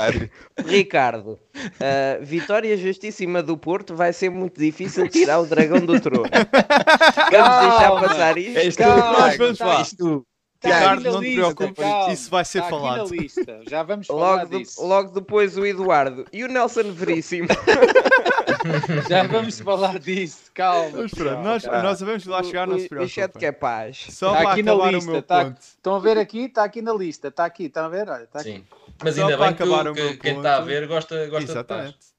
Ricardo, 0.66 1.38
a 1.80 2.24
vitória 2.24 2.78
justíssima 2.78 3.44
do 3.44 3.58
Porto 3.58 3.96
vai 3.96 4.14
ser 4.14 4.30
muito 4.30 4.60
difícil 4.60 5.08
tirar 5.10 5.40
o 5.40 5.46
dragão 5.46 5.80
do 5.86 6.00
trono. 6.00 6.24
Vamos 6.30 7.70
deixar 7.70 7.92
passar 8.00 8.38
isto. 8.38 8.58
És 8.58 8.76
tu, 8.76 8.84
Calma, 8.84 9.16
Tiago, 9.36 9.56
vamos 9.56 9.94
tu. 9.94 10.26
Está 10.64 10.76
Ricardo, 10.80 11.04
não 11.12 11.22
te 11.22 11.36
preocupes, 11.36 11.86
isso 12.14 12.32
vai 12.32 12.44
ser 12.44 12.60
aqui 12.60 12.70
falado. 12.72 13.10
Já 13.70 13.84
vamos 13.84 14.08
falar 14.08 14.42
Logo, 14.44 14.58
de- 14.58 14.66
logo 14.80 15.12
depois 15.12 15.56
o 15.56 15.64
Eduardo 15.64 16.26
e 16.34 16.44
o 16.44 16.48
Nelson 16.48 16.92
Veríssimo. 16.94 17.48
Já 19.10 19.24
vamos 19.24 19.60
falar 19.60 20.00
disso. 20.00 20.52
Calma. 20.54 21.02
Mas 21.02 21.12
pronto, 21.12 21.42
nós, 21.44 21.64
calma. 21.64 21.84
nós 21.84 22.00
vamos 22.00 22.26
lá 22.26 22.44
chegar, 22.44 22.68
não 22.68 22.78
se 22.80 22.86
o, 22.94 23.02
o 23.02 23.08
chat 23.08 23.14
preocupem. 23.32 23.40
que 23.40 23.46
é 23.46 23.52
paz. 23.52 24.08
Só 24.12 24.32
Está 24.32 24.42
para 24.44 24.52
aqui 24.52 24.64
na 24.64 24.72
acabar 24.74 24.88
o 24.88 24.92
lista. 24.96 25.12
meu 25.12 25.20
Está... 25.20 25.46
ponto. 25.46 25.62
Estão 25.62 25.96
a 25.96 26.00
ver 26.00 26.18
aqui? 26.18 26.40
Está 26.46 26.64
aqui 26.64 26.82
na 26.82 26.94
lista. 26.94 27.28
Está 27.30 27.46
aqui. 27.46 27.64
Estão 27.66 27.86
a 27.86 27.90
ver? 27.90 28.10
Olha, 28.10 28.24
está 28.24 28.40
aqui. 28.40 28.52
Sim. 28.54 28.66
Mas 29.04 29.16
Só 29.16 29.22
ainda 29.24 29.38
para 29.38 29.48
bem 29.48 29.56
que, 29.56 29.64
o- 29.64 29.92
o 29.92 29.94
que 29.96 30.18
quem 30.18 30.38
está 30.38 30.56
a 30.58 30.62
ver 30.62 30.88
gosta, 30.88 31.28
gosta 31.28 31.54
de 31.56 31.64
paz. 31.64 31.94
Exatamente. 31.96 32.18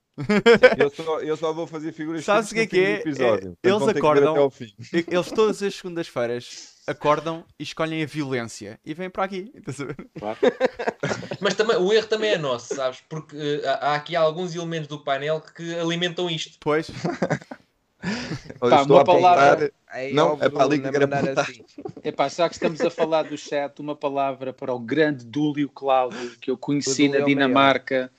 Eu 0.79 0.91
só, 0.91 1.21
eu 1.21 1.37
só 1.37 1.53
vou 1.53 1.65
fazer 1.67 1.93
figuras 1.93 2.25
Sabes 2.25 2.51
o 2.51 2.55
que 2.55 2.61
é 2.61 2.67
que 2.67 2.79
é? 2.81 2.91
É- 2.91 2.95
episódio. 3.01 3.57
Eles 3.63 3.83
acordam- 3.89 4.33
até 4.33 4.41
ao 4.41 4.51
fim. 4.51 4.73
Eles 4.93 5.31
todas 5.31 5.63
as 5.63 5.75
segundas-feiras 5.77 6.71
acordam 6.89 7.45
e 7.59 7.63
escolhem 7.63 8.03
a 8.03 8.07
violência 8.07 8.81
e 8.85 8.95
vêm 8.95 9.11
para 9.11 9.25
aqui. 9.25 9.53
Estás 9.55 9.81
a 9.81 9.85
ver? 9.85 9.97
Mas 11.41 11.55
também, 11.55 11.77
o 11.77 11.93
erro 11.93 12.07
também 12.07 12.31
é 12.33 12.39
nosso, 12.39 12.75
sabes? 12.75 13.01
Porque 13.09 13.37
eh, 13.37 13.69
há 13.81 13.95
aqui 13.95 14.17
alguns 14.17 14.55
elementos 14.55 14.89
do 14.89 14.99
painel 14.99 15.41
que 15.41 15.75
alimentam 15.79 16.29
isto. 16.29 16.59
Pois, 16.61 16.91
Olha, 18.61 18.77
Pá, 18.77 18.83
uma 18.83 19.05
palavra- 19.05 19.73
Aí, 19.89 20.13
Não, 20.13 20.39
é 20.41 20.49
para 20.49 20.65
ali 20.65 20.79
que 20.79 20.85
a 20.85 20.89
eu 20.89 20.93
quero 20.93 21.05
mandar 21.09 21.25
apontar. 21.25 21.45
assim. 21.45 21.65
Epá, 22.05 22.29
já 22.29 22.49
que 22.49 22.55
estamos 22.55 22.85
a 22.85 22.91
falar 22.91 23.23
do 23.23 23.37
chat, 23.37 23.81
uma 23.81 23.97
palavra 23.97 24.53
para 24.53 24.73
o 24.73 24.79
grande 24.79 25.25
Dúlio 25.25 25.69
Cláudio, 25.69 26.37
que 26.41 26.51
eu 26.51 26.57
conheci 26.57 27.09
na 27.09 27.19
é 27.19 27.23
Dinamarca. 27.23 28.11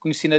Conheci 0.00 0.26
na, 0.26 0.36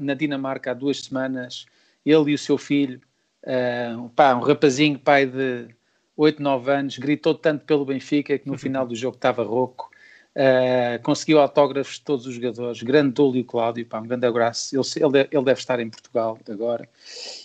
na 0.00 0.14
Dinamarca 0.14 0.72
há 0.72 0.74
duas 0.74 1.00
semanas. 1.02 1.66
Ele 2.04 2.32
e 2.32 2.34
o 2.34 2.38
seu 2.38 2.58
filho, 2.58 3.00
ah, 3.46 4.08
pá, 4.14 4.34
um 4.34 4.40
rapazinho, 4.40 4.98
pai 4.98 5.24
de 5.26 5.68
8, 6.16 6.42
9 6.42 6.70
anos, 6.72 6.98
gritou 6.98 7.34
tanto 7.34 7.64
pelo 7.64 7.84
Benfica 7.84 8.38
que 8.38 8.46
no 8.46 8.56
final 8.58 8.86
do 8.86 8.94
jogo 8.94 9.16
estava 9.16 9.42
rouco. 9.42 9.90
Ah, 10.36 10.98
conseguiu 11.02 11.38
autógrafos 11.40 11.94
de 11.94 12.02
todos 12.02 12.26
os 12.26 12.34
jogadores. 12.34 12.82
Grande 12.82 13.12
Dúlio 13.12 13.44
Cláudio, 13.44 13.86
pá, 13.86 14.00
um 14.00 14.06
grande 14.06 14.26
abraço. 14.26 14.74
Ele, 14.74 14.84
ele 14.96 15.12
deve- 15.12 15.28
ele 15.36 15.44
deve 15.44 15.60
estar 15.60 15.78
em 15.80 15.88
Portugal 15.88 16.38
agora. 16.48 16.88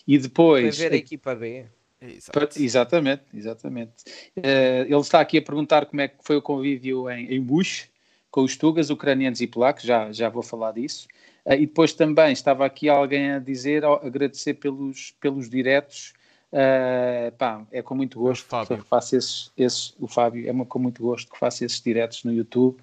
E 0.07 0.17
depois. 0.17 0.77
ver 0.77 0.93
a 0.93 0.95
equipa 0.95 1.35
B. 1.35 1.65
exato. 2.01 2.61
Exatamente, 2.61 3.23
exatamente. 3.33 3.91
Eh, 4.35 4.85
ele 4.87 4.99
está 4.99 5.19
aqui 5.19 5.37
a 5.37 5.41
perguntar 5.41 5.85
como 5.85 6.01
é 6.01 6.07
que 6.07 6.15
foi 6.23 6.37
o 6.37 6.41
convívio 6.41 7.09
em, 7.09 7.33
em 7.33 7.41
Bush 7.41 7.87
com 8.31 8.41
os 8.41 8.55
tugas 8.55 8.89
ucranianos 8.89 9.41
e 9.41 9.47
polacos, 9.47 9.83
já, 9.83 10.11
já 10.11 10.29
vou 10.29 10.41
falar 10.43 10.71
disso. 10.71 11.07
Eh, 11.45 11.55
e 11.57 11.65
depois 11.67 11.93
também 11.93 12.31
estava 12.31 12.65
aqui 12.65 12.89
alguém 12.89 13.31
a 13.31 13.39
dizer, 13.39 13.83
a 13.85 13.93
agradecer 13.95 14.55
pelos, 14.55 15.11
pelos 15.19 15.49
diretos. 15.49 16.13
Eh, 16.51 17.31
pá, 17.37 17.61
é 17.71 17.81
com 17.81 17.95
muito 17.95 18.19
gosto 18.19 18.45
Fábio. 18.47 18.77
que 18.79 18.83
faço 18.83 19.15
esses, 19.15 19.51
esses, 19.55 19.93
o 19.99 20.07
Fábio, 20.07 20.47
é 20.47 20.51
uma- 20.51 20.65
com 20.65 20.79
muito 20.79 21.01
gosto 21.03 21.31
que 21.31 21.37
faço 21.37 21.63
esses 21.63 21.79
diretos 21.81 22.23
no 22.23 22.33
YouTube. 22.33 22.77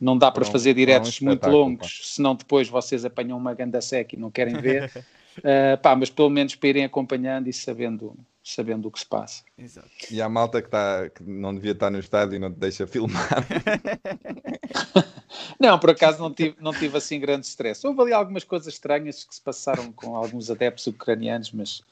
Não 0.00 0.18
dá 0.18 0.30
para 0.30 0.44
fazer 0.44 0.74
diretos 0.74 1.16
foram 1.18 1.26
um 1.26 1.30
muito 1.30 1.48
longos, 1.50 2.00
senão 2.14 2.34
depois 2.34 2.68
vocês 2.68 3.04
apanham 3.04 3.38
uma 3.38 3.54
ganda 3.54 3.80
seca 3.80 4.16
e 4.16 4.18
não 4.18 4.30
querem 4.30 4.56
ver. 4.56 4.90
Eh, 5.42 5.76
pá, 5.78 5.96
mas 5.96 6.10
pelo 6.10 6.30
menos 6.30 6.54
para 6.54 6.68
irem 6.68 6.84
acompanhando 6.84 7.48
e 7.48 7.52
sabendo, 7.52 8.14
sabendo 8.40 8.86
o 8.86 8.90
que 8.92 9.00
se 9.00 9.06
passa. 9.06 9.42
exato. 9.58 9.88
E 10.08 10.22
há 10.22 10.28
malta 10.28 10.62
que, 10.62 10.68
tá, 10.68 11.10
que 11.10 11.24
não 11.24 11.52
devia 11.52 11.72
estar 11.72 11.90
no 11.90 11.98
estádio 11.98 12.36
e 12.36 12.38
não 12.38 12.52
te 12.52 12.56
deixa 12.60 12.86
filmar. 12.86 13.28
Não, 15.58 15.78
por 15.78 15.90
acaso 15.90 16.20
não 16.20 16.32
tive, 16.32 16.56
não 16.60 16.72
tive 16.72 16.96
assim 16.96 17.18
grande 17.18 17.46
stress. 17.46 17.86
Houve 17.86 18.00
ali 18.02 18.12
algumas 18.12 18.44
coisas 18.44 18.72
estranhas 18.72 19.24
que 19.24 19.34
se 19.34 19.40
passaram 19.40 19.90
com 19.92 20.16
alguns 20.16 20.50
adeptos 20.50 20.86
ucranianos, 20.86 21.52
mas 21.52 21.82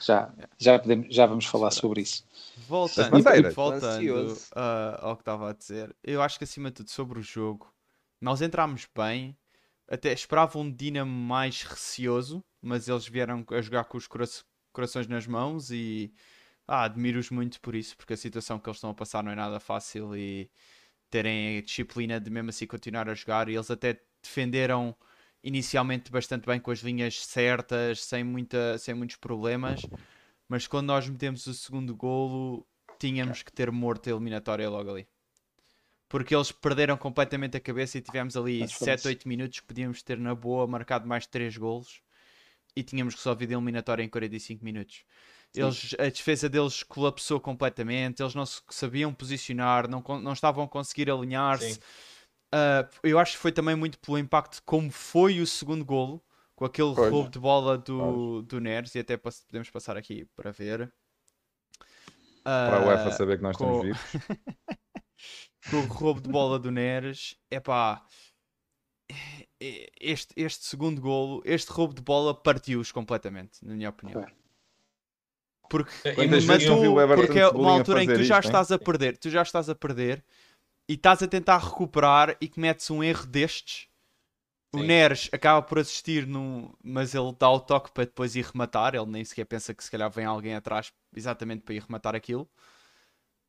já, 0.00 0.32
já, 0.58 0.78
podemos, 0.78 1.14
já 1.14 1.26
vamos 1.26 1.46
falar 1.46 1.70
sobre 1.70 2.02
isso. 2.02 2.24
Voltando, 2.68 3.22
voltando 3.54 4.36
ah, 4.54 4.98
ao 5.00 5.16
que 5.16 5.22
estava 5.22 5.50
a 5.50 5.52
dizer, 5.52 5.94
eu 6.02 6.22
acho 6.22 6.38
que 6.38 6.44
acima 6.44 6.70
de 6.70 6.76
tudo 6.76 6.90
sobre 6.90 7.18
o 7.18 7.22
jogo, 7.22 7.72
nós 8.20 8.40
entramos 8.40 8.86
bem, 8.96 9.36
até 9.88 10.12
esperava 10.12 10.58
um 10.58 10.70
Dinamo 10.70 11.10
mais 11.10 11.62
receoso, 11.62 12.42
mas 12.62 12.88
eles 12.88 13.06
vieram 13.06 13.44
a 13.50 13.60
jogar 13.60 13.84
com 13.84 13.98
os 13.98 14.06
cora- 14.06 14.24
corações 14.72 15.06
nas 15.06 15.26
mãos 15.26 15.70
e 15.70 16.12
ah, 16.66 16.84
admiro-os 16.84 17.30
muito 17.30 17.60
por 17.60 17.74
isso, 17.74 17.96
porque 17.96 18.14
a 18.14 18.16
situação 18.16 18.58
que 18.58 18.68
eles 18.68 18.78
estão 18.78 18.90
a 18.90 18.94
passar 18.94 19.22
não 19.22 19.32
é 19.32 19.34
nada 19.34 19.60
fácil 19.60 20.16
e 20.16 20.50
terem 21.10 21.58
a 21.58 21.62
disciplina 21.62 22.20
de 22.20 22.30
mesmo 22.30 22.50
assim 22.50 22.66
continuar 22.66 23.08
a 23.08 23.14
jogar 23.14 23.48
e 23.48 23.54
eles 23.54 23.70
até 23.70 24.00
defenderam 24.22 24.96
inicialmente 25.46 26.10
bastante 26.10 26.44
bem 26.44 26.58
com 26.58 26.72
as 26.72 26.80
linhas 26.80 27.24
certas, 27.24 28.02
sem, 28.02 28.24
muita, 28.24 28.76
sem 28.78 28.92
muitos 28.94 29.14
problemas, 29.14 29.80
mas 30.48 30.66
quando 30.66 30.88
nós 30.88 31.08
metemos 31.08 31.46
o 31.46 31.54
segundo 31.54 31.94
golo, 31.94 32.66
tínhamos 32.98 33.44
que 33.44 33.52
ter 33.52 33.70
morto 33.70 34.08
a 34.08 34.10
eliminatória 34.10 34.68
logo 34.68 34.90
ali. 34.90 35.06
Porque 36.08 36.34
eles 36.34 36.50
perderam 36.50 36.96
completamente 36.96 37.56
a 37.56 37.60
cabeça 37.60 37.96
e 37.96 38.00
tivemos 38.00 38.36
ali 38.36 38.58
Mas 38.58 38.72
foi 38.72 38.86
7, 38.86 38.98
isso. 38.98 39.08
8 39.08 39.28
minutos 39.28 39.60
que 39.60 39.66
podíamos 39.66 40.02
ter 40.02 40.18
na 40.18 40.34
boa 40.34 40.66
marcado 40.66 41.06
mais 41.06 41.28
3 41.28 41.56
golos 41.56 42.02
e 42.74 42.82
tínhamos 42.82 43.14
resolvido 43.14 43.52
a 43.52 43.54
eliminatória 43.54 44.02
em 44.02 44.08
45 44.08 44.64
minutos. 44.64 45.04
Eles, 45.54 45.94
a 45.96 46.04
defesa 46.04 46.48
deles 46.48 46.82
colapsou 46.82 47.38
completamente, 47.38 48.20
eles 48.20 48.34
não 48.34 48.44
se 48.44 48.60
sabiam 48.68 49.14
posicionar, 49.14 49.88
não, 49.88 50.02
não 50.20 50.32
estavam 50.32 50.64
a 50.64 50.68
conseguir 50.68 51.08
alinhar-se. 51.08 51.78
Ah, 52.52 52.88
eu 53.02 53.18
acho 53.18 53.32
que 53.32 53.38
foi 53.38 53.52
também 53.52 53.74
muito 53.76 53.98
pelo 53.98 54.18
impacto 54.18 54.54
de 54.56 54.62
como 54.62 54.90
foi 54.90 55.40
o 55.40 55.46
segundo 55.46 55.84
golo, 55.84 56.22
com 56.54 56.64
aquele 56.64 56.94
Pois. 56.94 57.10
roubo 57.12 57.28
de 57.30 57.38
bola 57.38 57.76
do, 57.76 58.42
do 58.42 58.60
Neres, 58.60 58.94
e 58.94 58.98
até 59.00 59.16
podemos 59.16 59.68
passar 59.70 59.96
aqui 59.96 60.24
para 60.36 60.52
ver. 60.52 60.92
Para 62.42 62.76
a 62.76 62.82
Ah, 62.82 62.86
UEFA 62.86 63.10
saber 63.12 63.36
que 63.38 63.42
nós 63.42 63.56
com- 63.56 63.82
estamos 63.82 63.82
vivos. 63.84 64.00
com 65.70 65.76
o 65.78 65.86
roubo 65.86 66.20
de 66.20 66.28
bola 66.28 66.58
do 66.58 66.70
Neres, 66.70 67.36
é 67.50 67.58
pá. 67.60 68.04
Este, 69.60 70.34
este 70.36 70.64
segundo 70.64 71.00
golo, 71.00 71.42
este 71.44 71.70
roubo 71.70 71.94
de 71.94 72.02
bola 72.02 72.34
partiu-os 72.34 72.90
completamente, 72.92 73.64
na 73.64 73.74
minha 73.74 73.88
opinião. 73.90 74.22
Foi. 74.22 74.32
Porque, 75.68 75.90
o 76.08 77.00
Everton 77.00 77.26
porque 77.26 77.38
é 77.40 77.50
Bullying 77.50 77.60
uma 77.60 77.72
altura 77.72 78.04
em 78.04 78.06
que 78.06 78.14
tu 78.14 78.22
já 78.22 78.36
isto, 78.38 78.46
hein? 78.46 78.50
estás 78.50 78.70
a 78.70 78.78
perder, 78.78 79.16
tu 79.18 79.28
já 79.30 79.42
estás 79.42 79.68
a 79.68 79.74
perder 79.74 80.24
e 80.88 80.94
estás 80.94 81.22
a 81.22 81.28
tentar 81.28 81.58
recuperar 81.58 82.36
e 82.40 82.48
cometes 82.48 82.90
um 82.90 83.02
erro 83.02 83.26
destes. 83.26 83.88
O 84.72 84.80
Sim. 84.80 84.86
Neres 84.86 85.28
acaba 85.32 85.62
por 85.62 85.78
assistir, 85.78 86.26
num, 86.26 86.70
mas 86.82 87.14
ele 87.14 87.34
dá 87.38 87.48
o 87.50 87.60
toque 87.60 87.92
para 87.92 88.04
depois 88.04 88.36
ir 88.36 88.44
rematar. 88.44 88.94
Ele 88.94 89.06
nem 89.06 89.24
sequer 89.24 89.44
pensa 89.44 89.72
que 89.72 89.82
se 89.82 89.90
calhar 89.90 90.10
vem 90.10 90.24
alguém 90.24 90.54
atrás 90.54 90.92
exatamente 91.14 91.62
para 91.62 91.74
ir 91.74 91.82
rematar 91.82 92.14
aquilo. 92.14 92.48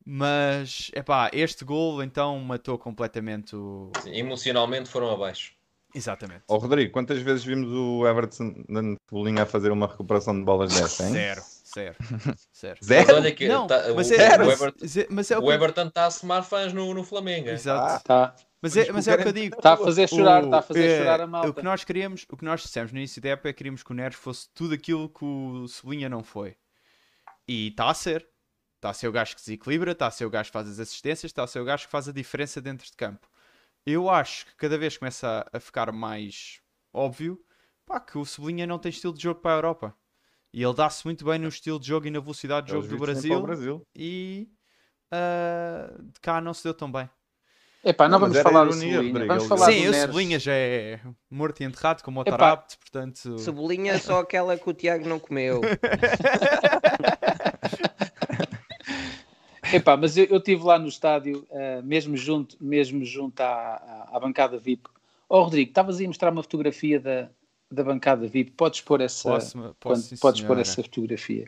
Mas, 0.06 0.90
epá, 0.96 1.30
este 1.34 1.66
gol 1.66 2.02
então 2.02 2.40
matou 2.40 2.78
completamente 2.78 3.56
o. 3.56 3.92
Sim, 4.02 4.16
Emocionalmente 4.16 4.90
foram 4.90 5.12
abaixo. 5.12 5.54
Exatamente. 5.94 6.44
Ó 6.48 6.58
Rodrigo, 6.58 6.92
quantas 6.94 7.20
vezes 7.20 7.44
vimos 7.44 7.70
o 7.72 8.08
Everton 8.08 8.64
na 8.70 8.96
bolinha 9.12 9.44
a 9.44 9.46
fazer 9.46 9.72
uma 9.72 9.88
recuperação 9.88 10.38
de 10.38 10.46
bolas 10.46 10.74
dessa, 10.74 11.06
hein? 11.06 11.14
Zero, 11.14 11.42
zero, 11.78 11.96
zero. 12.56 12.78
Zero? 12.84 13.08
Mas 13.08 13.16
olha 13.18 13.32
que 13.36 13.48
Não, 13.48 13.68
tá- 13.68 13.84
mas 13.96 14.10
o, 14.10 14.14
é, 14.14 14.38
o 14.38 14.52
Everton, 14.52 14.86
mas 15.10 15.32
é 15.32 15.38
o 15.38 15.42
o 15.44 15.52
eu- 15.52 15.56
Everton 15.56 15.88
está 15.88 16.06
a 16.06 16.12
somar 16.12 16.44
fãs 16.44 16.74
no, 16.74 16.94
no 16.94 17.04
Flamengo. 17.04 17.50
é? 17.50 17.54
Exato. 17.54 18.04
Tá. 18.04 18.36
Mas 18.62 18.76
é, 18.76 18.92
mas 18.92 19.08
é 19.08 19.14
o 19.14 19.18
que 19.20 19.28
eu 19.28 19.32
digo. 19.34 19.56
Está 19.56 19.74
a 19.74 19.78
fazer 19.78 20.10
chorar, 20.10 20.44
está 20.44 20.58
a 20.58 20.62
fazer 20.64 20.88
é, 20.90 20.98
chorar 20.98 21.22
a 21.22 21.28
malta. 21.28 21.50
O 21.50 21.54
que 21.54 21.62
nós 21.62 21.84
queríamos, 21.84 22.26
o 22.30 22.36
que 22.36 22.44
nós 22.44 22.62
dissemos 22.62 22.92
no 22.92 22.98
início 22.98 23.22
da 23.22 23.30
época 23.30 23.50
é 23.50 23.54
que 23.54 23.58
queríamos 23.58 23.84
que 23.84 23.92
o 23.92 23.94
Neres 23.94 24.18
fosse 24.18 24.50
tudo 24.54 24.74
aquilo 24.74 25.08
que 25.10 25.24
o 25.24 25.68
Sublinha 25.68 26.10
não 26.10 26.24
foi. 26.24 26.56
E 27.48 27.68
está 27.68 27.90
a 27.90 27.94
ser. 27.94 28.28
Está 28.78 28.90
a 28.90 28.94
ser 28.94 29.08
o 29.08 29.12
gajo 29.12 29.36
que 29.36 29.42
desequilibra, 29.42 29.92
está 29.92 30.08
a 30.08 30.12
ser 30.12 30.26
o 30.26 30.30
gajo 30.30 30.50
que 30.50 30.54
faz 30.54 30.68
as 30.70 30.80
assistências, 30.80 31.30
está 31.32 31.44
a 31.44 31.48
ser 31.48 31.60
o 31.60 31.66
gajo 31.66 31.86
que 31.86 31.92
faz 31.92 32.08
a 32.08 32.12
diferença 32.12 32.62
dentro 32.62 32.86
de 32.86 32.94
campo. 32.98 33.28
Eu 33.86 34.10
acho 34.10 34.46
que 34.46 34.56
cada 34.56 34.78
vez 34.78 34.98
começa 34.98 35.48
a, 35.52 35.58
a 35.58 35.60
ficar 35.60 35.92
mais 35.92 36.60
óbvio 36.94 37.40
pá, 37.86 38.00
que 38.00 38.18
o 38.18 38.26
Sublinha 38.26 38.68
não 38.68 38.78
tem 38.78 38.90
estilo 38.90 39.14
de 39.14 39.24
jogo 39.24 39.40
para 39.40 39.52
a 39.52 39.58
Europa. 39.58 39.96
E 40.54 40.64
ele 40.64 40.74
dá-se 40.74 41.06
muito 41.06 41.26
bem 41.26 41.40
no 41.40 41.48
estilo 41.48 41.80
de 41.80 41.88
jogo 41.88 42.08
e 42.08 42.12
na 42.12 42.20
velocidade 42.20 42.68
de 42.68 42.74
jogo 42.74 42.88
Pelos 42.88 43.00
do 43.00 43.06
Brasil. 43.06 43.42
Brasil. 43.42 43.88
E 43.96 44.48
ah, 45.12 45.94
de 46.00 46.20
cá 46.20 46.42
não 46.42 46.54
se 46.54 46.64
deu 46.64 46.74
tão 46.74 46.92
bem. 46.92 47.10
Epá, 47.84 48.10
não, 48.10 48.20
Não, 48.20 48.28
vamos 48.28 48.42
falar 48.42 48.66
do 48.66 48.74
Cebolinha. 48.74 49.28
Vamos 49.28 49.46
falar 49.46 49.72
Sim, 49.72 49.86
do 49.86 49.92
o. 49.92 49.94
Cebolinha 49.94 50.40
já 50.40 50.54
é 50.54 51.00
morto 51.30 51.62
e 51.62 51.64
enterrado 51.64 52.04
como 52.04 52.20
o. 52.20 52.24
Tarapte, 52.24 52.78
portanto. 52.78 53.38
Cebolinha 53.40 53.94
é 53.94 54.00
só 54.00 54.20
aquela 54.20 54.58
que 54.58 54.70
o 54.70 54.74
Tiago 54.74 55.08
não 55.08 55.20
comeu. 55.20 55.62
Epá, 59.72 59.96
mas 59.98 60.18
eu, 60.18 60.26
eu 60.26 60.38
estive 60.38 60.64
lá 60.64 60.80
no 60.80 60.88
estádio, 60.88 61.46
eh, 61.52 61.82
mesmo 61.82 62.16
junto, 62.16 62.56
mesmo 62.60 63.04
junto 63.04 63.42
à, 63.42 63.76
à, 64.10 64.16
à 64.16 64.20
bancada 64.20 64.58
VIP. 64.58 64.90
Ó 65.30 65.44
Rodrigo, 65.44 65.70
estavas 65.70 65.98
aí 66.00 66.06
a 66.06 66.08
mostrar 66.08 66.32
uma 66.32 66.42
fotografia 66.42 67.02
da, 67.02 67.30
da 67.72 67.84
bancada 67.84 68.28
VIP. 68.28 68.52
Podes 68.52 68.82
pôr 68.82 69.02
essa, 69.02 69.30
Posso, 69.30 69.58
posso 69.80 70.10
quando- 70.10 70.20
podes 70.20 70.42
pôr 70.42 70.58
essa 70.60 70.82
fotografia. 70.84 71.48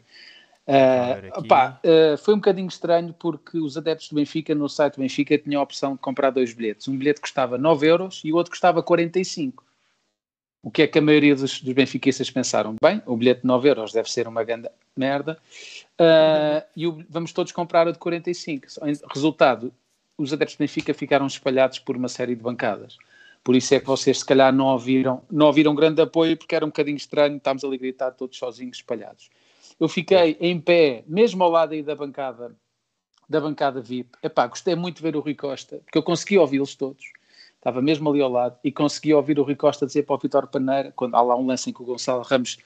opá, 1.36 1.80
eh, 1.84 2.16
foi 2.18 2.34
um 2.34 2.38
bocadinho 2.38 2.68
estranho 2.68 3.14
porque 3.14 3.58
os 3.58 3.76
adeptos 3.78 4.10
do 4.10 4.16
Benfica 4.16 4.54
no 4.54 4.70
site 4.70 4.96
do 4.96 5.02
Benfica 5.02 5.38
tinham 5.38 5.60
a 5.60 5.64
opção 5.64 5.94
de 5.94 6.00
comprar 6.00 6.30
dois 6.30 6.54
bilhetes. 6.54 6.88
Um 6.88 6.98
bilhete 6.98 7.22
custava 7.22 7.58
9 7.58 7.88
euros 7.88 8.22
e 8.24 8.32
o 8.32 8.36
outro 8.36 8.52
custava 8.52 8.84
45. 8.84 9.64
O 10.62 10.70
que 10.70 10.82
é 10.82 10.88
que 10.88 11.00
a 11.00 11.02
maioria 11.02 11.34
dos, 11.36 11.62
dos 11.62 11.74
benfiquistas 11.74 12.30
pensaram? 12.30 12.76
Bem, 12.84 13.02
o 13.06 13.16
bilhete 13.16 13.42
de 13.42 13.48
9 13.48 13.70
euros 13.70 13.94
deve 13.94 14.12
ser 14.12 14.28
uma 14.28 14.44
grande 14.44 14.70
merda 14.96 15.40
uh, 16.00 16.68
e 16.76 16.86
o- 16.86 17.04
vamos 17.10 17.32
todos 17.32 17.54
comprar 17.54 17.88
o 17.88 17.94
de 17.94 17.98
45. 17.98 18.70
Só 18.70 18.86
em- 18.86 19.00
Resultado, 19.14 19.74
os 20.18 20.34
adeptos 20.34 20.58
do 20.58 20.60
Benfica 20.60 20.94
ficaram 20.94 21.26
espalhados 21.26 21.80
por 21.80 21.96
uma 21.96 22.10
série 22.10 22.36
de 22.36 22.44
bancadas. 22.44 22.98
Por 23.44 23.56
isso 23.56 23.74
é 23.74 23.80
que 23.80 23.88
vocês 23.88 24.20
se 24.20 24.26
calhar 24.26 24.54
não 24.54 24.68
ouviram, 24.68 25.24
não 25.32 25.48
ouviram 25.48 25.74
grande 25.74 26.02
apoio 26.02 26.38
porque 26.38 26.56
era 26.56 26.66
um 26.66 26.70
bocadinho 26.70 26.98
estranho, 26.98 27.38
estávamos 27.38 27.64
ali 27.64 27.76
a 27.76 27.80
gritar 27.80 28.12
todos 28.12 28.38
sozinhos, 28.38 28.78
espalhados. 28.78 29.30
Eu 29.80 29.88
fiquei 29.88 30.38
em 30.40 30.60
pé, 30.60 31.04
mesmo 31.08 31.44
ao 31.44 31.50
lado 31.50 31.74
aí 31.74 31.82
da 31.82 31.96
bancada, 31.96 32.56
da 33.28 33.40
bancada 33.40 33.82
VIP. 33.82 34.18
Epá, 34.22 34.48
gostei 34.48 34.76
muito 34.76 34.98
de 34.98 35.04
ver 35.04 35.16
o 35.16 35.22
Rui 35.22 35.36
Costa, 35.36 35.78
porque 35.86 35.98
eu 35.98 36.04
consegui 36.04 36.38
ouvi-los 36.38 36.76
todos. 36.76 37.04
Estava 37.56 37.82
mesmo 37.82 38.10
ali 38.10 38.22
ao 38.22 38.30
lado 38.30 38.58
e 38.64 38.72
consegui 38.72 39.14
ouvir 39.14 39.40
o 39.40 39.44
Rui 39.44 39.56
Costa 39.56 39.86
dizer 39.86 40.04
para 40.04 40.16
o 40.16 40.20
Vitor 40.20 40.48
Paneira, 40.48 40.94
quando 40.96 41.16
há 41.16 41.22
lá 41.22 41.36
um 41.36 41.46
lance 41.46 41.70
em 41.70 41.74
que 41.74 41.82
o 41.82 41.86
Gonçalo 41.86 42.24
Ramos 42.24 42.58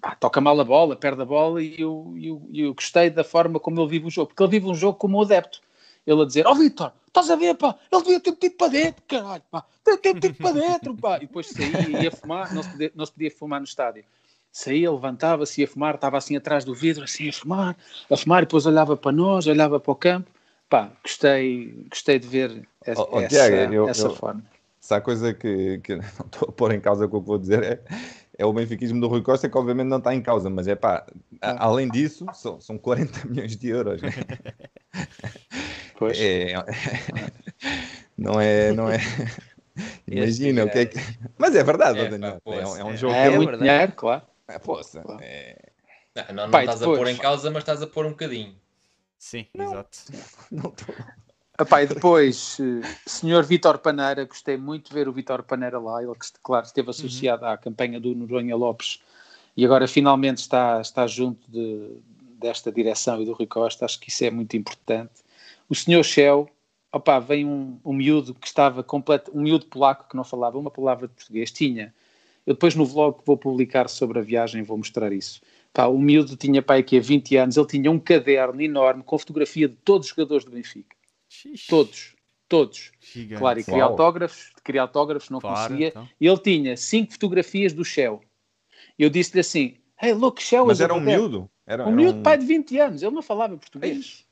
pá, 0.00 0.14
toca 0.16 0.40
mal 0.40 0.58
a 0.58 0.64
bola, 0.64 0.96
perde 0.96 1.22
a 1.22 1.24
bola 1.24 1.62
e 1.62 1.80
eu, 1.80 2.14
eu, 2.16 2.42
e 2.50 2.60
eu 2.62 2.74
gostei 2.74 3.10
da 3.10 3.22
forma 3.22 3.60
como 3.60 3.80
ele 3.80 3.88
vive 3.90 4.06
o 4.06 4.10
jogo, 4.10 4.28
porque 4.28 4.42
ele 4.42 4.50
vive 4.50 4.66
um 4.66 4.74
jogo 4.74 4.98
como 4.98 5.18
um 5.18 5.22
adepto. 5.22 5.60
Ele 6.06 6.22
a 6.22 6.24
dizer, 6.24 6.46
ó 6.46 6.54
Vitor, 6.54 6.92
estás 7.06 7.30
a 7.30 7.36
ver, 7.36 7.54
pá, 7.54 7.76
ele 7.90 8.02
devia 8.02 8.20
ter 8.20 8.30
metido 8.32 8.56
para 8.56 8.68
dentro, 8.72 9.02
caralho, 9.06 9.42
pá, 9.50 9.64
devia 9.84 10.00
ter 10.00 10.14
metido 10.14 10.34
para 10.36 10.52
dentro, 10.52 10.96
pá. 10.96 11.16
E 11.18 11.20
depois 11.20 11.46
saía 11.50 11.82
e 11.82 12.02
ia 12.02 12.10
fumar, 12.10 12.52
não 12.52 12.62
se 12.62 12.70
podia, 12.70 12.92
não 12.94 13.06
se 13.06 13.12
podia 13.12 13.30
fumar 13.30 13.60
no 13.60 13.64
estádio. 13.66 14.04
Saía, 14.50 14.90
levantava-se, 14.90 15.60
ia 15.60 15.68
fumar, 15.68 15.94
estava 15.94 16.18
assim 16.18 16.36
atrás 16.36 16.64
do 16.64 16.74
vidro, 16.74 17.04
assim 17.04 17.28
a 17.28 17.32
fumar, 17.32 17.76
a 18.10 18.16
fumar, 18.16 18.42
e 18.42 18.46
depois 18.46 18.66
olhava 18.66 18.96
para 18.96 19.12
nós, 19.12 19.46
olhava 19.46 19.78
para 19.80 19.92
o 19.92 19.96
campo. 19.96 20.30
Pá, 20.68 20.90
gostei, 21.02 21.86
gostei 21.88 22.18
de 22.18 22.26
ver 22.28 22.68
essa, 22.84 23.00
ó, 23.02 23.20
essa, 23.20 23.28
Tiago, 23.28 23.72
eu- 23.72 23.88
essa 23.88 24.08
eu- 24.08 24.14
forma. 24.14 24.44
Se 24.80 24.92
há 24.94 25.00
coisa 25.00 25.32
que, 25.32 25.78
que 25.78 25.94
não 26.18 26.26
estou 26.26 26.48
a 26.48 26.52
pôr 26.52 26.72
em 26.74 26.80
causa 26.80 27.06
com 27.06 27.18
o 27.18 27.20
que 27.20 27.26
vou 27.28 27.38
dizer 27.38 27.62
é, 27.62 27.80
é 28.36 28.44
o 28.44 28.52
benfiquismo 28.52 29.00
do 29.00 29.06
Rui 29.06 29.22
Costa, 29.22 29.48
que 29.48 29.56
obviamente 29.56 29.86
não 29.86 29.98
está 29.98 30.12
em 30.14 30.20
causa, 30.20 30.50
mas 30.50 30.66
é 30.66 30.74
pá, 30.74 31.06
a- 31.40 31.64
além 31.64 31.88
disso, 31.88 32.26
são, 32.34 32.60
são 32.60 32.76
40 32.76 33.24
milhões 33.28 33.56
de 33.56 33.68
euros. 33.68 34.02
né? 34.02 34.10
Pois. 36.06 36.18
É, 36.20 36.52
não 38.18 38.40
é, 38.40 38.72
não 38.72 38.90
é. 38.90 38.98
Imagina 40.06 40.64
o 40.64 40.70
que 40.70 40.78
é 40.78 40.86
que. 40.86 40.98
Mas 41.38 41.54
é 41.54 41.62
verdade, 41.62 42.00
É, 42.00 42.08
Daniel. 42.08 42.40
É, 42.44 42.50
um- 42.66 42.76
é 42.76 42.84
um 42.84 42.92
é. 42.92 42.96
jogo 42.96 43.14
É, 43.14 43.26
ele- 43.26 43.36
muito 43.36 43.50
verdade. 43.50 43.70
dinheiro, 43.70 43.92
claro. 43.92 44.22
É, 44.48 44.58
poça, 44.58 45.00
Claro. 45.00 45.20
é- 45.22 45.56
Não, 46.14 46.24
não, 46.34 46.44
não 46.44 46.50
Pai, 46.50 46.64
estás 46.64 46.80
depois- 46.80 46.98
a 46.98 47.02
pôr 47.04 47.10
em 47.10 47.16
causa, 47.16 47.50
mas 47.50 47.62
estás 47.62 47.80
a 47.82 47.86
pôr 47.86 48.04
um 48.04 48.10
bocadinho. 48.10 48.54
Sim, 49.18 49.46
exato. 49.54 49.98
não 50.50 50.70
tô- 50.70 50.92
Epá, 51.60 51.82
e 51.82 51.86
depois, 51.86 52.58
eh, 52.60 52.86
senhor 53.06 53.44
Vítor 53.44 53.78
Paneira, 53.78 54.24
gostei 54.24 54.56
muito 54.56 54.88
de 54.88 54.94
ver 54.94 55.06
o 55.08 55.12
Vítor 55.12 55.42
Paneira 55.44 55.78
lá, 55.78 56.02
ele 56.02 56.12
que, 56.14 56.26
claro, 56.42 56.66
esteve 56.66 56.90
associado 56.90 57.46
à 57.46 57.56
campanha 57.56 58.00
do 58.00 58.14
Noronha 58.14 58.56
Lopes 58.56 59.00
e 59.56 59.64
agora 59.64 59.86
finalmente 59.86 60.38
está, 60.38 60.80
está 60.80 61.06
junto 61.06 61.48
de- 61.50 61.98
desta 62.40 62.72
direção 62.72 63.22
e 63.22 63.24
do 63.26 63.32
Rui 63.32 63.46
Costa, 63.46 63.84
acho 63.84 64.00
que 64.00 64.08
isso 64.10 64.24
é 64.24 64.30
muito 64.30 64.56
importante. 64.56 65.21
O 65.72 65.74
senhor 65.74 66.04
Shell, 66.04 66.50
opá, 66.92 67.18
vem 67.18 67.46
um, 67.46 67.80
um 67.82 67.94
miúdo 67.94 68.34
que 68.34 68.46
estava 68.46 68.84
completo, 68.84 69.30
um 69.34 69.40
miúdo 69.40 69.64
polaco 69.64 70.06
que 70.06 70.14
não 70.14 70.22
falava 70.22 70.58
uma 70.58 70.70
palavra 70.70 71.08
de 71.08 71.14
português, 71.14 71.50
tinha, 71.50 71.94
eu 72.46 72.52
depois 72.52 72.74
no 72.74 72.84
vlog 72.84 73.18
que 73.18 73.24
vou 73.24 73.38
publicar 73.38 73.88
sobre 73.88 74.18
a 74.18 74.22
viagem 74.22 74.62
vou 74.62 74.76
mostrar 74.76 75.14
isso. 75.14 75.40
Pá, 75.72 75.86
o 75.86 75.98
miúdo 75.98 76.36
tinha 76.36 76.60
pai 76.60 76.80
aqui 76.80 76.98
há 76.98 77.00
20 77.00 77.36
anos, 77.38 77.56
ele 77.56 77.66
tinha 77.66 77.90
um 77.90 77.98
caderno 77.98 78.60
enorme 78.60 79.02
com 79.02 79.18
fotografia 79.18 79.66
de 79.66 79.74
todos 79.76 80.08
os 80.08 80.14
jogadores 80.14 80.44
do 80.44 80.50
Benfica. 80.50 80.94
Xiii, 81.30 81.54
Todos, 81.66 82.16
todos. 82.46 82.92
gigante. 83.00 83.38
Claro, 83.38 83.58
e 83.58 83.64
queria 83.64 83.84
Uau. 83.84 83.92
autógrafos, 83.92 84.52
queria 84.62 84.82
autógrafos, 84.82 85.30
não 85.30 85.40
Claro, 85.40 85.56
conseguia. 85.56 85.88
então. 85.88 86.06
E 86.20 86.26
ele 86.26 86.38
tinha 86.38 86.76
cinco 86.76 87.12
fotografias 87.14 87.72
do 87.72 87.82
Shell. 87.82 88.20
E 88.98 89.04
eu 89.04 89.08
disse-lhe 89.08 89.40
assim: 89.40 89.76
Hey, 89.98 90.12
look, 90.12 90.42
Shell 90.42 90.66
Mas 90.66 90.82
era 90.82 90.92
um 90.92 90.98
over 90.98 91.06
there." 91.08 91.22
miúdo. 91.22 91.50
Era, 91.66 91.84
Um 91.84 91.86
era 91.86 91.96
miúdo 91.96 92.20
pai 92.20 92.36
de 92.36 92.44
20 92.44 92.78
anos, 92.78 93.02
ele 93.02 93.14
não 93.14 93.22
falava 93.22 93.54
Ei, 93.54 93.58
português. 93.58 94.26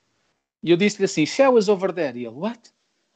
E 0.62 0.70
eu 0.70 0.76
disse-lhe 0.76 1.04
assim: 1.04 1.26
Shell 1.26 1.58
is 1.58 1.68
over 1.68 1.92
there. 1.92 2.18
E 2.18 2.26
ele, 2.26 2.34
what? 2.34 2.60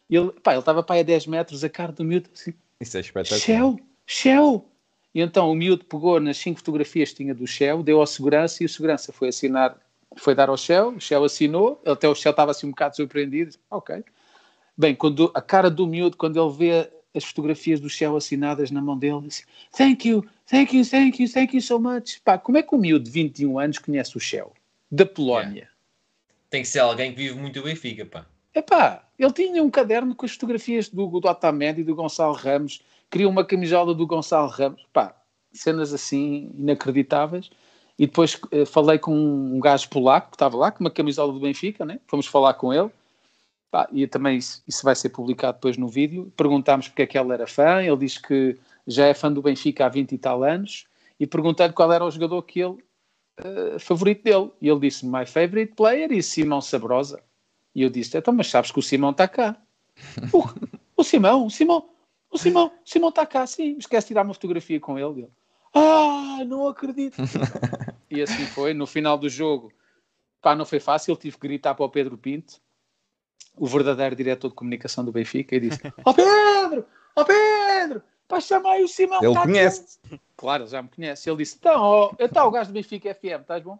E 0.08 0.16
ele, 0.16 0.32
pá, 0.42 0.52
ele 0.52 0.60
estava 0.60 0.82
pai 0.82 1.00
a 1.00 1.02
10 1.02 1.26
metros, 1.26 1.64
a 1.64 1.68
cara 1.68 1.92
do 1.92 2.04
miúdo 2.04 2.30
assim: 2.32 2.54
Isso 2.80 2.96
é 2.96 3.00
espetacular. 3.00 3.40
Shell, 3.40 3.80
Shell. 4.06 4.64
E 5.14 5.20
então 5.20 5.50
o 5.50 5.54
miúdo 5.54 5.84
pegou 5.84 6.18
nas 6.18 6.36
cinco 6.38 6.58
fotografias 6.58 7.10
que 7.10 7.16
tinha 7.16 7.34
do 7.34 7.46
Shell, 7.46 7.82
deu 7.82 8.00
ao 8.00 8.06
segurança 8.06 8.62
e 8.62 8.66
o 8.66 8.68
segurança 8.68 9.12
foi 9.12 9.28
assinar, 9.28 9.78
foi 10.16 10.34
dar 10.34 10.48
ao 10.48 10.56
Shell, 10.56 10.88
o 10.96 11.00
Shell 11.00 11.24
assinou, 11.24 11.80
até 11.86 12.08
o 12.08 12.14
Shell 12.14 12.30
estava 12.30 12.50
assim 12.50 12.66
um 12.66 12.70
bocado 12.70 12.96
surpreendido, 12.96 13.56
ok. 13.70 14.02
Bem, 14.76 14.92
quando 14.92 15.30
a 15.32 15.40
cara 15.40 15.70
do 15.70 15.86
miúdo, 15.86 16.16
quando 16.16 16.40
ele 16.40 16.56
vê 16.56 16.90
as 17.14 17.24
fotografias 17.24 17.78
do 17.78 17.88
Shell 17.88 18.16
assinadas 18.16 18.72
na 18.72 18.82
mão 18.82 18.98
dele, 18.98 19.20
disse, 19.20 19.44
thank 19.70 20.08
you, 20.08 20.26
thank 20.46 20.76
you, 20.76 20.84
thank 20.84 21.22
you, 21.22 21.32
thank 21.32 21.54
you 21.54 21.62
so 21.62 21.78
much. 21.78 22.20
Pá, 22.24 22.36
como 22.36 22.58
é 22.58 22.62
que 22.62 22.74
um 22.74 22.78
miúdo 22.78 23.04
de 23.04 23.10
21 23.12 23.56
anos 23.56 23.78
conhece 23.78 24.16
o 24.16 24.20
Shell? 24.20 24.52
Da 24.90 25.06
Polónia. 25.06 25.68
Tem 26.54 26.62
que 26.62 26.68
ser 26.68 26.78
alguém 26.78 27.10
que 27.10 27.16
vive 27.16 27.34
muito 27.34 27.58
o 27.58 27.64
Benfica, 27.64 28.06
pá. 28.06 28.24
Epá, 28.54 29.02
ele 29.18 29.32
tinha 29.32 29.60
um 29.60 29.68
caderno 29.68 30.14
com 30.14 30.24
as 30.24 30.30
fotografias 30.30 30.88
do, 30.88 31.18
do 31.18 31.26
Otamendi 31.26 31.80
e 31.80 31.84
do 31.84 31.96
Gonçalo 31.96 32.32
Ramos, 32.32 32.80
queria 33.10 33.28
uma 33.28 33.44
camisola 33.44 33.92
do 33.92 34.06
Gonçalo 34.06 34.46
Ramos, 34.46 34.80
pá, 34.92 35.16
cenas 35.52 35.92
assim 35.92 36.52
inacreditáveis. 36.56 37.50
E 37.98 38.06
depois 38.06 38.40
eh, 38.52 38.64
falei 38.64 39.00
com 39.00 39.12
um 39.12 39.58
gajo 39.58 39.88
polaco 39.88 40.30
que 40.30 40.36
estava 40.36 40.56
lá, 40.56 40.70
com 40.70 40.84
uma 40.84 40.92
camisola 40.92 41.32
do 41.32 41.40
Benfica, 41.40 41.84
né? 41.84 41.98
fomos 42.06 42.28
falar 42.28 42.54
com 42.54 42.72
ele. 42.72 42.88
Pá, 43.68 43.88
e 43.90 44.06
também 44.06 44.38
isso, 44.38 44.62
isso 44.64 44.84
vai 44.84 44.94
ser 44.94 45.08
publicado 45.08 45.54
depois 45.54 45.76
no 45.76 45.88
vídeo. 45.88 46.32
Perguntámos 46.36 46.86
porque 46.86 47.02
é 47.02 47.06
que 47.08 47.18
ele 47.18 47.32
era 47.32 47.48
fã, 47.48 47.82
ele 47.82 47.96
disse 47.96 48.22
que 48.22 48.56
já 48.86 49.06
é 49.06 49.12
fã 49.12 49.32
do 49.32 49.42
Benfica 49.42 49.86
há 49.86 49.88
20 49.88 50.12
e 50.12 50.18
tal 50.18 50.44
anos, 50.44 50.86
e 51.18 51.26
perguntei-lhe 51.26 51.72
qual 51.72 51.92
era 51.92 52.04
o 52.04 52.10
jogador 52.12 52.42
que 52.42 52.60
ele, 52.60 52.76
eh, 53.38 53.78
favorito 53.78 54.22
dele. 54.22 54.50
E 54.60 54.68
ele 54.68 54.80
disse, 54.80 55.06
my 55.06 55.26
favorite 55.26 55.74
player 55.74 56.12
is 56.12 56.26
Simão 56.26 56.60
Sabrosa. 56.60 57.22
E 57.74 57.82
eu 57.82 57.90
disse, 57.90 58.16
então, 58.16 58.32
mas 58.32 58.48
sabes 58.48 58.70
que 58.70 58.78
o 58.78 58.82
Simão 58.82 59.10
está 59.10 59.26
cá. 59.26 59.56
o, 60.32 60.44
o 60.96 61.04
Simão, 61.04 61.46
o 61.46 61.50
Simão, 61.50 61.88
o 62.30 62.38
Simão, 62.38 62.66
o 62.66 62.88
Simão 62.88 63.08
está 63.08 63.26
cá, 63.26 63.46
sim. 63.46 63.76
Esquece 63.78 64.06
de 64.06 64.08
tirar 64.08 64.24
uma 64.24 64.34
fotografia 64.34 64.78
com 64.78 64.98
ele. 64.98 65.22
Ele, 65.22 65.30
ah, 65.74 66.44
não 66.46 66.68
acredito. 66.68 67.16
e 68.10 68.22
assim 68.22 68.46
foi. 68.46 68.72
No 68.72 68.86
final 68.86 69.18
do 69.18 69.28
jogo, 69.28 69.72
pá, 70.40 70.54
não 70.54 70.64
foi 70.64 70.78
fácil. 70.78 71.16
Tive 71.16 71.36
que 71.36 71.48
gritar 71.48 71.74
para 71.74 71.84
o 71.84 71.90
Pedro 71.90 72.16
Pinto, 72.16 72.60
o 73.56 73.66
verdadeiro 73.66 74.14
diretor 74.14 74.48
de 74.48 74.54
comunicação 74.54 75.04
do 75.04 75.10
Benfica, 75.12 75.56
e 75.56 75.60
disse, 75.60 75.80
ó 76.04 76.12
Pedro, 76.12 76.86
ó 77.16 77.24
Pedro, 77.24 78.02
pá, 78.28 78.40
chama 78.40 78.70
aí 78.70 78.82
o 78.84 78.88
Simão. 78.88 79.22
Ele 79.22 79.34
tá 79.34 79.42
conhece. 79.42 79.98
junto." 80.10 80.22
Claro, 80.36 80.64
ele 80.64 80.70
já 80.70 80.82
me 80.82 80.88
conhece. 80.88 81.30
Ele 81.30 81.36
disse, 81.38 81.56
então, 81.58 81.80
ó, 81.80 82.10
então 82.18 82.48
o 82.48 82.50
gajo 82.50 82.70
do 82.70 82.74
Benfica 82.74 83.14
FM, 83.14 83.40
estás 83.42 83.62
bom? 83.62 83.78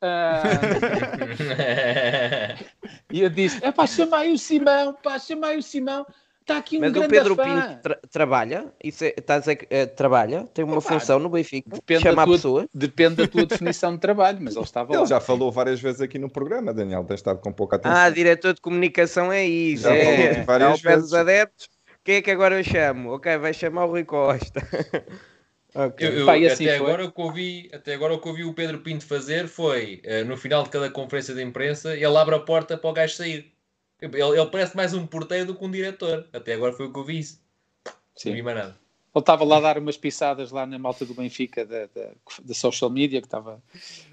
Ah, 0.00 0.42
e 3.12 3.20
eu 3.22 3.30
disse: 3.30 3.58
é 3.64 3.72
pá, 3.72 3.86
chama 3.86 4.18
aí 4.18 4.32
o 4.32 4.38
Simão, 4.38 4.94
pá, 5.02 5.18
chama 5.18 5.48
aí 5.48 5.58
o 5.58 5.62
Simão. 5.62 6.06
Está 6.40 6.56
aqui 6.56 6.78
um 6.78 6.80
Mas 6.80 6.92
grande 6.92 7.08
o 7.08 7.10
Pedro 7.10 7.36
fã. 7.36 7.44
Pinto 7.44 7.82
tra- 7.82 7.98
trabalha? 8.10 8.72
Isso 8.82 9.04
é, 9.04 9.08
estás 9.08 9.38
a 9.38 9.40
dizer 9.40 9.56
que, 9.56 9.66
eh, 9.68 9.84
trabalha? 9.84 10.44
Tem 10.54 10.64
uma 10.64 10.78
Epá, 10.78 10.94
função 10.94 11.18
no 11.18 11.28
Benfica? 11.28 11.68
depende 11.68 12.00
Chama 12.02 12.16
da 12.16 12.22
a 12.22 12.24
tua- 12.24 12.34
pessoas? 12.36 12.66
Depende 12.72 13.16
da 13.16 13.28
tua 13.28 13.44
definição 13.44 13.92
de 13.92 13.98
trabalho, 14.00 14.38
mas 14.40 14.56
ele 14.56 14.64
estava 14.64 14.92
lá. 14.94 14.98
Ele 15.00 15.06
já 15.06 15.20
falou 15.20 15.52
várias 15.52 15.78
vezes 15.78 16.00
aqui 16.00 16.18
no 16.18 16.30
programa, 16.30 16.72
Daniel. 16.72 17.04
Tens 17.04 17.20
estado 17.20 17.38
com 17.40 17.52
pouca 17.52 17.76
atenção. 17.76 17.98
Ah, 17.98 18.08
diretor 18.08 18.54
de 18.54 18.62
comunicação 18.62 19.30
é 19.30 19.44
isso. 19.44 19.82
Já 19.82 19.94
é, 19.94 20.04
falou 20.04 20.20
é. 20.20 20.42
várias 20.44 20.72
dos 20.72 20.80
vezes. 20.82 21.12
adeptos. 21.12 21.68
Quem 22.08 22.16
é 22.16 22.22
que 22.22 22.30
agora 22.30 22.58
eu 22.58 22.64
chamo? 22.64 23.12
Ok, 23.12 23.36
vai 23.36 23.52
chamar 23.52 23.84
o 23.84 23.90
Rui 23.90 24.02
Costa. 24.02 24.62
ok. 25.76 26.08
Eu, 26.08 26.12
eu- 26.20 26.24
Pá, 26.24 26.36
assim 26.36 26.46
até, 26.64 26.78
foi. 26.78 26.86
agora, 26.86 27.04
o 27.04 27.12
que 27.12 27.20
ouvi, 27.20 27.70
até 27.70 27.92
agora 27.92 28.14
o 28.14 28.18
que 28.18 28.28
ouvi 28.30 28.44
o 28.44 28.54
Pedro 28.54 28.78
Pinto 28.78 29.04
fazer 29.04 29.46
foi, 29.46 30.00
eh, 30.02 30.24
no 30.24 30.34
final 30.34 30.62
de 30.62 30.70
cada 30.70 30.90
conferência 30.90 31.34
de 31.34 31.42
imprensa, 31.42 31.94
ele 31.94 32.16
abre 32.16 32.34
a 32.34 32.38
porta 32.38 32.78
para 32.78 32.88
o 32.88 32.94
gajo 32.94 33.14
sair. 33.14 33.52
Ele, 34.00 34.22
ele 34.22 34.46
parece 34.46 34.74
mais 34.74 34.94
um 34.94 35.06
porteiro 35.06 35.44
do 35.48 35.54
que 35.54 35.62
um 35.62 35.70
diretor. 35.70 36.26
Até 36.32 36.54
agora 36.54 36.72
foi 36.72 36.86
o 36.86 36.92
que 36.94 36.98
eu 36.98 37.04
vi 37.04 37.18
isso. 37.18 37.42
Não 37.84 37.92
Sim. 38.16 38.32
vi 38.32 38.42
mais 38.42 38.56
nada. 38.56 38.70
ele 39.14 39.20
estava 39.20 39.44
lá 39.44 39.58
a 39.58 39.60
dar 39.60 39.76
umas 39.76 39.98
pisadas 39.98 40.50
lá 40.50 40.64
na 40.64 40.78
malta 40.78 41.04
do 41.04 41.12
Benfica 41.12 41.66
da, 41.66 41.80
da, 41.94 42.08
da 42.42 42.54
social 42.54 42.88
media 42.88 43.20
que 43.20 43.26
estava. 43.26 43.62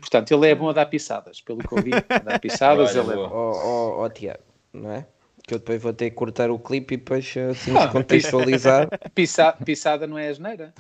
Portanto, 0.02 0.34
ele 0.34 0.50
é 0.50 0.54
bom 0.54 0.68
a 0.68 0.74
dar 0.74 0.88
pisadas, 0.88 1.40
pelo 1.40 1.64
que 1.64 1.72
eu 1.72 1.82
vi. 1.82 1.94
A 1.94 2.24
dar 2.26 2.40
pisadas, 2.42 2.90
Olha, 2.94 3.00
ele 3.06 3.14
é 3.14 3.16
bom. 3.16 3.30
Ó 3.32 3.52
ó, 4.02 4.04
ó, 4.04 4.10
Tiago, 4.10 4.44
não 4.74 4.92
é? 4.92 5.08
Que 5.48 5.54
eu 5.54 5.60
depois 5.60 5.82
vou 5.82 5.94
ter 5.94 6.10
que 6.10 6.16
cortar 6.16 6.50
o 6.50 6.58
clipe 6.58 6.96
e 6.96 6.98
depois 6.98 7.34
assim 7.52 7.76
Ah, 7.78 7.88
contextualizar. 7.88 8.88
Pisa, 9.14 9.54
pisada 9.54 10.08
não 10.08 10.18
é 10.18 10.30
asneira. 10.30 10.74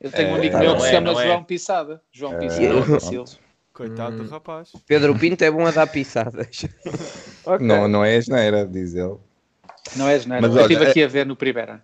Eu 0.00 0.10
tenho 0.10 0.30
um 0.30 0.34
É, 0.34 0.38
amigo 0.38 0.52
tá 0.52 0.58
meu 0.58 0.74
que 0.74 0.80
se 0.82 0.88
é, 0.88 0.90
chama 0.90 1.12
não 1.12 1.20
é. 1.20 1.26
João 1.26 1.44
Pisada. 1.44 2.02
João 2.12 2.32
É. 2.34 2.44
Imbecil. 2.44 3.24
Coitado 3.72 4.16
do 4.24 4.28
rapaz. 4.28 4.72
Pedro 4.86 5.16
Pinto 5.18 5.44
é 5.44 5.50
bom 5.50 5.66
a 5.66 5.70
dar 5.70 5.86
pisadas. 5.86 6.64
Ok. 7.48 7.64
Não, 7.64 7.86
não 7.86 8.04
é 8.04 8.16
asneira, 8.16 8.66
diz 8.66 8.92
ele. 8.92 9.18
Não 9.94 10.08
é 10.08 10.16
asneira. 10.16 10.42
Mas 10.42 10.50
eu 10.50 10.56
olha, 10.64 10.72
estive 10.72 10.84
é- 10.84 10.90
aqui 10.90 11.04
a 11.04 11.06
ver 11.06 11.24
no 11.24 11.36
Primeira. 11.36 11.80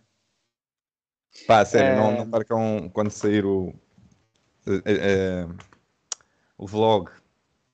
Pá, 1.47 1.65
sério, 1.65 1.93
É. 1.93 1.97
não, 1.97 2.11
não 2.17 2.29
percam 2.29 2.91
quando 2.93 3.13
sair 3.13 3.45
o, 3.47 3.73
eh, 4.67 4.83
eh, 4.85 5.47
o 6.59 6.67
vlog 6.67 7.11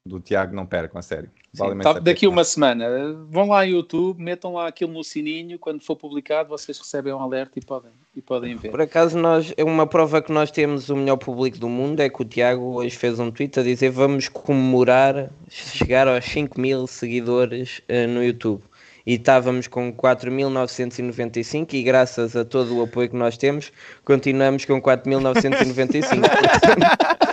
do 0.05 0.21
Tiago, 0.21 0.55
não 0.55 0.67
percam, 0.67 0.99
a 0.99 1.03
sério. 1.03 1.31
Vale 1.59 1.83
tá- 1.83 1.93
daqui 1.95 2.27
uma 2.27 2.45
semana. 2.45 2.87
Vão 3.29 3.49
lá 3.49 3.61
ao 3.61 3.67
YouTube, 3.67 4.23
metam 4.23 4.55
lá 4.55 4.69
aquilo 4.69 4.93
no 4.93 5.05
sininho. 5.05 5.59
Quando 5.59 5.83
for 5.83 5.97
publicado, 5.97 6.49
vocês 6.49 6.79
recebem 6.79 7.13
um 7.13 7.21
alerta 7.21 7.59
e 7.59 7.65
podem, 7.65 7.91
e 8.15 8.23
podem 8.23 8.57
ver. 8.57 8.71
Por 8.71 8.81
acaso, 8.81 9.19
nós, 9.19 9.53
é 9.57 9.65
uma 9.65 9.87
prova 9.87 10.23
que 10.23 10.33
nós 10.33 10.51
temos 10.51 10.89
o 10.89 10.97
melhor 10.97 11.17
público 11.17 11.59
do 11.59 11.69
mundo 11.69 12.01
é 12.01 12.09
que 12.09 12.23
o 12.23 12.25
Tiago 12.25 12.77
hoje 12.77 12.97
fez 12.97 13.19
um 13.19 13.31
tweet 13.31 13.59
a 13.59 13.63
dizer 13.63 13.91
vamos 13.91 14.29
comemorar 14.29 15.31
chegar 15.49 16.09
aos 16.09 16.25
5 16.25 16.61
mil 16.61 16.87
seguidores 16.87 17.81
eh, 17.89 18.07
no 18.07 18.23
YouTube. 18.23 18.63
E 19.07 19.15
estávamos 19.15 19.67
com 19.67 19.91
4.995 19.91 21.73
e 21.73 21.83
graças 21.83 22.37
a 22.37 22.45
todo 22.45 22.77
o 22.77 22.83
apoio 22.83 23.09
que 23.09 23.17
nós 23.17 23.39
temos, 23.39 23.73
continuamos 24.05 24.67
com 24.67 24.83
4.995. 24.83 27.19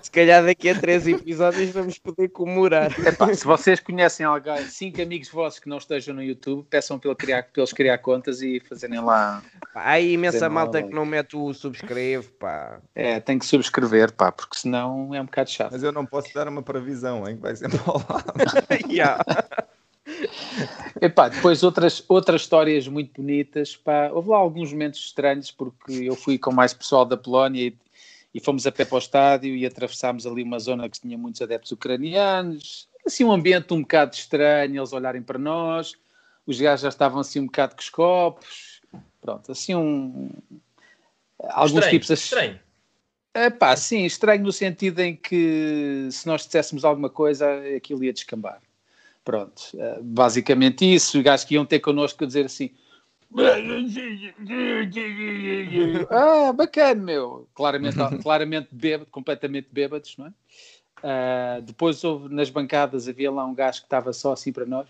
Se 0.00 0.10
calhar 0.10 0.44
daqui 0.44 0.70
a 0.70 0.78
três 0.78 1.06
episódios 1.06 1.70
vamos 1.70 1.98
poder 1.98 2.28
comemorar. 2.28 2.90
Epá, 3.06 3.32
se 3.34 3.44
vocês 3.44 3.80
conhecem 3.80 4.24
alguém, 4.24 4.58
cinco 4.68 5.02
amigos 5.02 5.28
vossos 5.28 5.58
que 5.58 5.68
não 5.68 5.78
estejam 5.78 6.14
no 6.14 6.22
YouTube, 6.22 6.66
peçam 6.70 6.98
para, 6.98 7.10
ele 7.10 7.16
criar, 7.16 7.42
para 7.42 7.60
eles 7.60 7.72
criar 7.72 7.98
contas 7.98 8.40
e 8.40 8.60
fazerem 8.60 9.00
lá. 9.00 9.42
Há 9.74 10.00
imensa 10.00 10.48
malta 10.48 10.82
que 10.82 10.94
não 10.94 11.04
mete 11.04 11.36
o 11.36 11.52
subscreve, 11.52 12.28
pá. 12.38 12.80
É, 12.94 13.20
tem 13.20 13.38
que 13.38 13.46
subscrever, 13.46 14.12
pá, 14.12 14.32
porque 14.32 14.56
senão 14.56 15.14
é 15.14 15.20
um 15.20 15.26
bocado 15.26 15.50
chato. 15.50 15.72
Mas 15.72 15.82
eu 15.82 15.92
não 15.92 16.06
posso 16.06 16.32
dar 16.34 16.48
uma 16.48 16.62
previsão, 16.62 17.28
hein? 17.28 17.36
Vai 17.40 17.54
sempre 17.56 17.80
ao 17.86 17.96
lado. 17.98 18.32
Yeah. 18.92 19.22
Epá, 21.00 21.28
depois 21.28 21.62
outras, 21.62 22.04
outras 22.08 22.42
histórias 22.42 22.86
muito 22.88 23.20
bonitas. 23.20 23.76
Pá. 23.76 24.10
Houve 24.12 24.30
lá 24.30 24.38
alguns 24.38 24.72
momentos 24.72 25.00
estranhos, 25.00 25.50
porque 25.50 25.92
eu 25.92 26.14
fui 26.14 26.38
com 26.38 26.52
mais 26.52 26.74
pessoal 26.74 27.04
da 27.04 27.16
Polónia 27.16 27.68
e, 27.68 27.76
e 28.34 28.40
fomos 28.40 28.66
a 28.66 28.72
pé 28.72 28.84
para 28.84 28.96
o 28.96 28.98
estádio 28.98 29.54
e 29.54 29.66
atravessámos 29.66 30.26
ali 30.26 30.42
uma 30.42 30.58
zona 30.58 30.88
que 30.88 31.00
tinha 31.00 31.18
muitos 31.18 31.42
adeptos 31.42 31.72
ucranianos. 31.72 32.88
Assim, 33.06 33.24
um 33.24 33.32
ambiente 33.32 33.74
um 33.74 33.82
bocado 33.82 34.14
estranho, 34.14 34.80
eles 34.80 34.92
olharem 34.92 35.22
para 35.22 35.38
nós. 35.38 35.94
Os 36.46 36.60
gajos 36.60 36.82
já 36.82 36.88
estavam 36.88 37.20
assim 37.20 37.40
um 37.40 37.46
bocado 37.46 37.74
com 37.74 37.80
os 37.80 37.90
copos. 37.90 38.80
Pronto, 39.20 39.52
assim 39.52 39.74
um... 39.74 40.30
Alguns 41.38 41.84
estranho, 41.84 41.90
tipos... 41.90 42.10
estranho. 42.10 42.60
É 43.34 43.48
pá, 43.48 43.74
sim, 43.76 44.04
estranho 44.04 44.42
no 44.42 44.52
sentido 44.52 45.00
em 45.00 45.16
que 45.16 46.08
se 46.10 46.26
nós 46.26 46.44
disséssemos 46.44 46.84
alguma 46.84 47.08
coisa, 47.08 47.46
aquilo 47.76 48.04
ia 48.04 48.12
descambar. 48.12 48.60
Pronto, 49.24 49.62
eh, 49.74 49.98
basicamente 50.02 50.84
isso. 50.84 51.16
Os 51.16 51.24
gajos 51.24 51.46
que 51.46 51.54
iam 51.54 51.64
ter 51.64 51.80
connosco 51.80 52.24
a 52.24 52.26
dizer 52.26 52.44
assim: 52.44 52.70
Ah, 56.10 56.52
bacana, 56.52 57.02
meu. 57.02 57.48
Claramente, 57.54 57.96
claramente 58.22 58.68
bêbado, 58.70 59.10
completamente 59.10 59.68
bêbados, 59.70 60.16
não 60.16 60.26
é? 60.26 60.32
Ah, 61.02 61.60
depois 61.62 62.02
houve 62.04 62.32
nas 62.34 62.50
bancadas, 62.50 63.08
havia 63.08 63.30
lá 63.30 63.44
um 63.44 63.54
gajo 63.54 63.80
que 63.80 63.86
estava 63.86 64.12
só 64.12 64.32
assim 64.32 64.52
para 64.52 64.66
nós. 64.66 64.86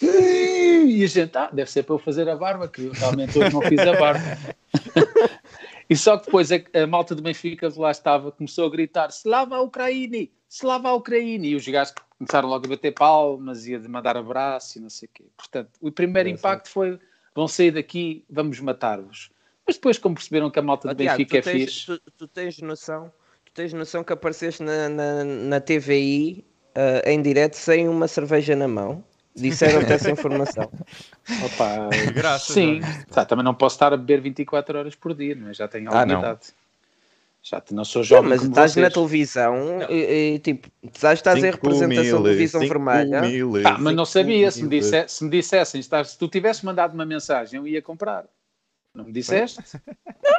E 0.00 1.04
a 1.04 1.06
gente, 1.06 1.36
ah, 1.36 1.50
deve 1.52 1.70
ser 1.70 1.82
para 1.82 1.94
eu 1.94 1.98
fazer 1.98 2.28
a 2.28 2.36
barba, 2.36 2.68
que 2.68 2.86
eu 2.86 2.92
realmente 2.92 3.38
hoje 3.38 3.52
não 3.52 3.62
fiz 3.62 3.80
a 3.80 3.98
barba. 3.98 4.38
E 5.88 5.96
só 5.96 6.16
que 6.16 6.26
depois 6.26 6.50
a, 6.50 6.56
a 6.82 6.86
malta 6.86 7.14
do 7.14 7.22
Benfica 7.22 7.70
lá 7.76 7.90
estava, 7.90 8.32
começou 8.32 8.66
a 8.66 8.70
gritar 8.70 9.10
Slava 9.10 9.60
Ucraini, 9.60 10.32
Slava 10.48 10.92
Ucraini, 10.92 11.48
e 11.48 11.54
os 11.54 11.66
gajos 11.68 11.94
começaram 12.18 12.48
logo 12.48 12.66
a 12.66 12.68
bater 12.68 12.92
palmas 12.92 13.66
e 13.66 13.74
a 13.74 13.78
mandar 13.80 14.16
abraço 14.16 14.78
e 14.78 14.80
não 14.80 14.90
sei 14.90 15.06
o 15.06 15.10
quê. 15.12 15.24
Portanto, 15.36 15.70
o 15.80 15.90
primeiro 15.90 16.28
É, 16.28 16.32
impacto 16.32 16.68
foi, 16.68 16.98
vão 17.34 17.48
sair 17.48 17.70
daqui, 17.72 18.24
vamos 18.28 18.58
matar-vos. 18.60 19.30
Mas 19.66 19.76
depois, 19.76 19.98
como 19.98 20.14
perceberam 20.14 20.50
que 20.50 20.58
a 20.58 20.62
malta 20.62 20.88
Ó, 20.88 20.92
do 20.92 20.96
Tiago, 20.96 21.18
Benfica 21.18 21.38
é 21.38 21.42
tens, 21.42 21.64
fixe, 21.64 21.86
tu, 21.86 22.12
tu 22.18 22.28
tens 22.28 22.58
noção, 22.60 23.10
tu 23.44 23.52
tens 23.52 23.72
noção 23.72 24.04
que 24.04 24.12
apareceste 24.12 24.62
na, 24.62 24.88
na, 24.88 25.24
na 25.24 25.60
TVI 25.60 26.44
ah, 26.74 27.02
em 27.10 27.20
direto 27.22 27.54
sem 27.54 27.88
uma 27.88 28.06
cerveja 28.08 28.54
na 28.54 28.68
mão? 28.68 29.02
Disseram-te 29.36 29.92
essa 29.92 30.10
informação. 30.12 30.70
opa, 31.42 31.88
Graças 32.14 32.54
sim, 32.54 32.78
a 32.78 32.80
Deus. 32.80 33.04
tá, 33.10 33.24
também 33.24 33.44
não 33.44 33.54
posso 33.54 33.76
estar 33.76 33.92
a 33.92 33.96
beber 33.96 34.20
24 34.20 34.78
horas 34.78 34.94
por 34.94 35.14
dia, 35.14 35.34
não 35.34 35.48
é? 35.48 35.54
já 35.54 35.66
tenho 35.66 35.90
Ah, 35.90 35.98
alguma 36.00 36.14
não. 36.14 36.20
idade. 36.20 36.54
Já 37.46 37.60
te- 37.60 37.74
não 37.74 37.84
sou 37.84 38.00
Não, 38.00 38.04
jovem 38.06 38.30
mas 38.30 38.38
como 38.40 38.52
estás 38.52 38.74
na 38.74 38.82
vocês. 38.84 38.94
televisão 38.94 39.82
e, 39.90 40.34
e, 40.34 40.38
tipo, 40.38 40.66
estás, 40.82 41.18
estás 41.18 41.44
em 41.44 41.50
representação 41.50 42.22
mil, 42.22 42.32
do 42.32 42.34
Visão 42.38 42.60
cinco 42.62 42.72
Vermelha. 42.72 43.20
mil, 43.20 43.52
Pá, 43.62 43.76
mas 43.78 43.94
não 43.94 44.06
sabia, 44.06 44.50
se 44.50 44.62
me, 44.62 44.70
disse, 44.70 45.04
se 45.08 45.22
me 45.24 45.28
dissessem, 45.30 45.78
estás- 45.78 46.12
se 46.12 46.18
tu 46.18 46.26
tivesse 46.26 46.64
mandado 46.64 46.94
uma 46.94 47.04
mensagem, 47.04 47.58
eu 47.60 47.68
ia 47.68 47.82
comprar. 47.82 48.24
Não 48.94 49.04
me 49.04 49.12
disseste? 49.12 49.60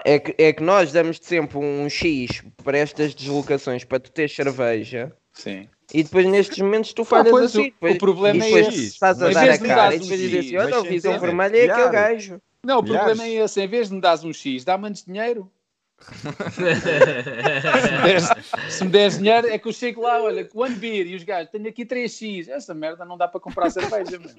É 0.04 0.18
que, 0.18 0.34
é 0.42 0.52
que 0.52 0.64
nós 0.64 0.92
damos-te 0.92 1.28
sempre 1.28 1.60
um 1.60 1.88
X 1.90 2.42
para 2.64 2.78
estas 2.80 3.14
deslocações 3.14 3.84
para 3.84 4.00
tu 4.00 4.12
teres 4.12 4.34
cerveja 4.34 5.12
Sim. 5.34 5.68
e 5.94 6.02
depois 6.04 6.26
nestes 6.26 6.58
momentos 6.60 6.92
tu 6.94 7.04
falhas 7.06 7.30
pois, 7.30 7.46
assim. 7.46 7.62
o- 7.62 7.64
depois, 7.66 7.96
o 7.96 7.98
problema 8.00 8.48
e 8.48 8.54
é 8.54 8.60
esse. 8.62 8.86
estás 8.88 9.22
a 9.22 9.30
Em 9.30 9.34
dar 9.34 9.50
a 9.52 9.58
cara 9.60 9.94
e 9.96 10.00
depois 10.00 10.20
dizes 10.20 10.40
assim: 10.40 10.58
olha, 10.58 10.80
o 10.80 10.82
mas 10.82 10.90
Visão 10.90 11.20
Vermelha 11.20 11.58
é 11.58 11.70
aquele 11.70 11.90
gajo. 11.90 12.42
Não, 12.64 12.80
o 12.80 12.84
problema 12.84 13.24
Milhares. 13.24 13.42
é 13.42 13.44
esse. 13.46 13.62
Em 13.62 13.68
vez 13.68 13.90
de 13.90 13.94
me 13.96 14.02
dares 14.02 14.24
um 14.24 14.34
X, 14.34 14.64
dá-me 14.64 14.88
antes 14.88 15.06
dinheiro. 15.06 15.52
Se 18.70 18.84
me 18.84 18.90
deres- 18.92 19.18
dinheiro, 19.18 19.48
é 19.48 19.58
que 19.58 19.68
eu 19.68 19.74
chego 19.74 20.02
lá, 20.02 20.22
olha, 20.22 20.48
one 20.54 20.76
beer, 20.76 21.08
e 21.08 21.16
os 21.16 21.24
gajos, 21.24 21.52
tenho 21.52 21.68
aqui 21.68 21.86
3x. 21.86 22.48
Essa 22.50 22.74
merda 22.74 23.06
não 23.06 23.18
dá 23.18 23.28
para 23.28 23.40
comprar 23.40 23.70
cerveja, 23.70 24.20
mano. 24.20 24.36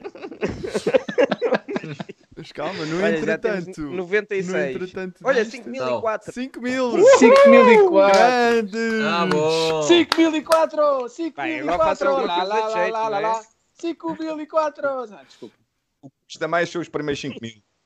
Mas 2.36 2.52
calma, 2.52 2.84
no 2.84 3.02
Olha, 3.02 3.16
entretanto. 3.18 3.80
96. 3.80 4.46
No 4.46 4.58
entretanto. 4.84 5.20
Olha, 5.24 5.44
disto- 5.44 5.64
5004. 5.64 6.32
5 6.32 6.60
mil! 6.60 6.92
5.004. 6.92 8.12
Grande! 8.12 8.78
Ah, 9.04 9.26
bom. 9.26 9.82
5.004. 9.88 11.32
Vai, 11.34 11.60
agora 11.60 11.78
faça 11.78 12.04
5.004. 12.04 12.08
alguma 12.08 12.26
Lá, 12.26 12.42
lá, 12.44 12.68
de 12.68 12.74
lá, 12.74 12.90
lá, 12.90 13.08
lá, 13.08 13.18
é? 13.18 13.20
lá. 13.22 13.40
5.004. 13.82 15.12
Ah, 15.12 15.22
desculpa. 15.26 15.54
Custa 16.26 16.46
mais 16.48 16.74
os 16.74 16.88
primeiros 16.88 17.20
5 17.20 17.38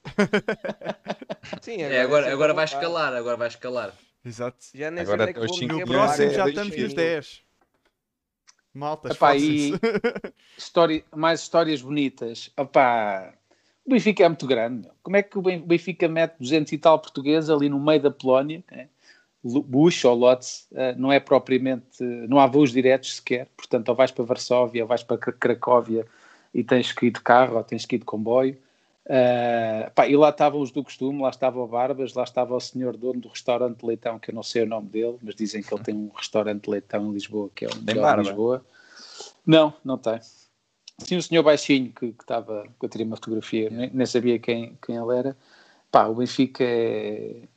Sim, 1.60 1.82
É, 1.82 2.00
agora, 2.02 2.32
agora 2.32 2.54
vai 2.54 2.66
voltar. 2.66 2.76
esquelar, 2.78 3.14
agora 3.14 3.36
vai 3.36 3.48
escalar. 3.48 3.94
Exato. 4.24 4.58
Já 4.74 4.90
nem 4.90 5.02
Agora 5.02 5.06
sei 5.06 5.14
onde 5.14 5.30
é 5.30 5.32
que 5.32 5.38
até 5.38 5.86
para 5.86 5.86
próximo 5.86 6.30
é 6.30 6.30
já 6.30 6.48
estamos 6.48 6.76
nos 6.76 6.94
10. 6.94 7.42
Malta, 8.72 9.12
Epá, 9.12 9.36
e 9.36 9.72
história, 10.56 11.04
mais 11.14 11.40
histórias 11.40 11.82
bonitas. 11.82 12.50
Opá, 12.56 13.34
o 13.84 13.90
Benfica 13.90 14.24
é 14.24 14.28
muito 14.28 14.46
grande. 14.46 14.82
meu. 14.86 14.92
Como 15.02 15.16
é 15.16 15.22
que 15.22 15.36
o 15.38 15.42
Ben- 15.42 15.60
o 15.62 15.66
Benfica 15.66 16.08
mete 16.08 16.36
200 16.38 16.72
e 16.72 16.78
tal 16.78 16.98
portugueses 16.98 17.50
ali 17.50 17.68
no 17.68 17.80
meio 17.80 18.00
da 18.00 18.10
Polónia? 18.10 18.62
né? 18.70 18.88
Bush 19.42 20.04
ou 20.04 20.14
Lotz, 20.14 20.68
eh, 20.72 20.94
não 20.96 21.10
é 21.10 21.18
propriamente, 21.18 22.02
não 22.02 22.38
há 22.38 22.46
voos 22.46 22.72
diretos 22.72 23.16
sequer, 23.16 23.48
portanto, 23.56 23.88
ou 23.88 23.94
vais 23.94 24.10
para 24.10 24.22
Varsóvia, 24.22 24.82
ou 24.82 24.88
vais 24.88 25.02
para 25.02 25.16
Cra- 25.16 25.32
Cracóvia 25.32 26.06
e 26.52 26.62
tens 26.62 26.92
que 26.92 27.06
ir 27.06 27.10
de 27.10 27.22
carro, 27.22 27.56
ou 27.56 27.64
tens 27.64 27.86
que 27.86 27.96
ir 27.96 28.00
de 28.00 28.04
comboio. 28.04 28.56
Eh, 29.06 29.90
pá, 29.94 30.06
e 30.06 30.16
lá 30.16 30.28
estavam 30.28 30.60
os 30.60 30.70
do 30.70 30.84
costume, 30.84 31.22
lá 31.22 31.30
estava 31.30 31.58
o 31.58 31.66
Barbas, 31.66 32.14
lá 32.14 32.22
estava 32.22 32.54
o 32.54 32.60
senhor 32.60 32.96
dono 32.96 33.20
do 33.20 33.28
restaurante 33.28 33.84
Leitão, 33.84 34.18
que 34.18 34.30
eu 34.30 34.34
não 34.34 34.42
sei 34.42 34.62
o 34.62 34.66
nome 34.66 34.88
dele, 34.88 35.18
mas 35.22 35.34
dizem 35.34 35.62
que 35.62 35.72
ele 35.72 35.82
tem 35.82 35.94
um 35.94 36.10
restaurante 36.14 36.68
Leitão 36.68 37.06
em 37.06 37.12
Lisboa, 37.12 37.50
que 37.54 37.64
é 37.64 37.68
o 37.68 37.82
melhor 37.82 38.02
barba? 38.02 38.22
de 38.22 38.28
Lisboa. 38.28 38.64
Não, 39.46 39.72
não 39.84 39.98
tem. 39.98 40.20
Sim, 40.98 41.16
o 41.16 41.22
senhor 41.22 41.42
baixinho 41.42 41.92
que 41.92 42.06
estava, 42.06 42.64
que 42.78 42.84
eu 42.84 42.88
tirei 42.88 43.06
uma 43.06 43.16
fotografia, 43.16 43.70
nem, 43.70 43.90
nem 43.92 44.06
sabia 44.06 44.38
quem, 44.38 44.76
quem 44.84 44.96
ele 44.96 45.16
era. 45.16 45.36
Pá, 45.90 46.06
o 46.06 46.14
Benfica 46.14 46.62
é. 46.62 47.48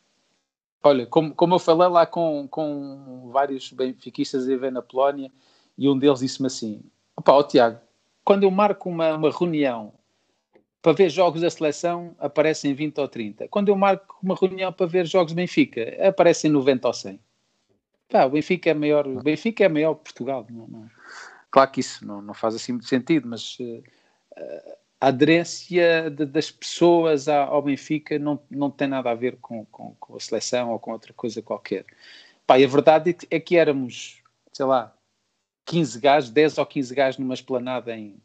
Olha, 0.81 1.05
como, 1.05 1.33
como 1.35 1.55
eu 1.55 1.59
falei 1.59 1.87
lá 1.87 2.05
com, 2.05 2.47
com 2.47 3.29
vários 3.31 3.71
benfiquistas 3.71 4.49
a 4.49 4.57
ver 4.57 4.71
na 4.71 4.81
Polónia, 4.81 5.31
e 5.77 5.87
um 5.89 5.97
deles 5.97 6.19
disse-me 6.19 6.47
assim: 6.47 6.81
opá, 7.15 7.41
Tiago, 7.43 7.79
quando 8.23 8.43
eu 8.43 8.51
marco 8.51 8.89
uma, 8.89 9.15
uma 9.15 9.29
reunião 9.29 9.93
para 10.83 10.91
ver 10.91 11.09
jogos 11.09 11.39
da 11.39 11.49
seleção, 11.49 12.13
aparecem 12.19 12.73
20 12.73 12.99
ou 12.99 13.07
30. 13.07 13.47
Quando 13.47 13.69
eu 13.69 13.75
marco 13.75 14.17
uma 14.21 14.35
reunião 14.35 14.71
para 14.71 14.85
ver 14.85 15.07
jogos 15.07 15.31
do 15.31 15.37
Benfica, 15.37 15.81
aparecem 16.05 16.51
90 16.51 16.87
ou 16.89 16.93
100. 16.93 17.19
Pá, 18.09 18.25
o 18.25 18.31
Benfica 18.31 18.69
é 18.69 18.73
maior, 18.73 19.07
o 19.07 19.23
Benfica 19.23 19.63
é 19.63 19.69
maior 19.69 19.95
que 19.95 20.03
Portugal. 20.03 20.45
Não, 20.49 20.67
não- 20.67 20.89
Claro 21.49 21.71
que 21.71 21.79
isso 21.79 22.05
não, 22.05 22.21
não 22.21 22.33
faz 22.33 22.55
assim 22.55 22.73
muito 22.73 22.87
sentido, 22.87 23.27
mas 23.29 23.57
eh, 24.35 24.77
a 24.99 25.07
aderência 25.07 26.09
de, 26.09 26.25
das 26.25 26.51
pessoas 26.51 27.29
ao 27.29 27.61
Benfica 27.61 28.19
não, 28.19 28.41
não 28.49 28.69
tem 28.69 28.87
nada 28.87 29.09
a 29.09 29.15
ver 29.15 29.37
com, 29.39 29.63
com, 29.67 29.95
com, 29.99 30.17
a 30.17 30.19
seleção 30.19 30.71
ou 30.71 30.79
com 30.79 30.91
outra 30.91 31.13
coisa 31.13 31.41
qualquer. 31.41 31.85
Pá, 32.45 32.59
e 32.59 32.65
a 32.65 32.67
verdade 32.67 33.15
é 33.29 33.39
que 33.39 33.55
éramos, 33.55 34.21
sei 34.51 34.65
lá, 34.65 34.93
15 35.65 35.99
gajos, 35.99 36.29
10 36.29 36.57
ou 36.57 36.65
15 36.65 36.93
gajos 36.93 37.19
numa 37.19 37.35
esplanada 37.35 37.95
em, 37.95 38.17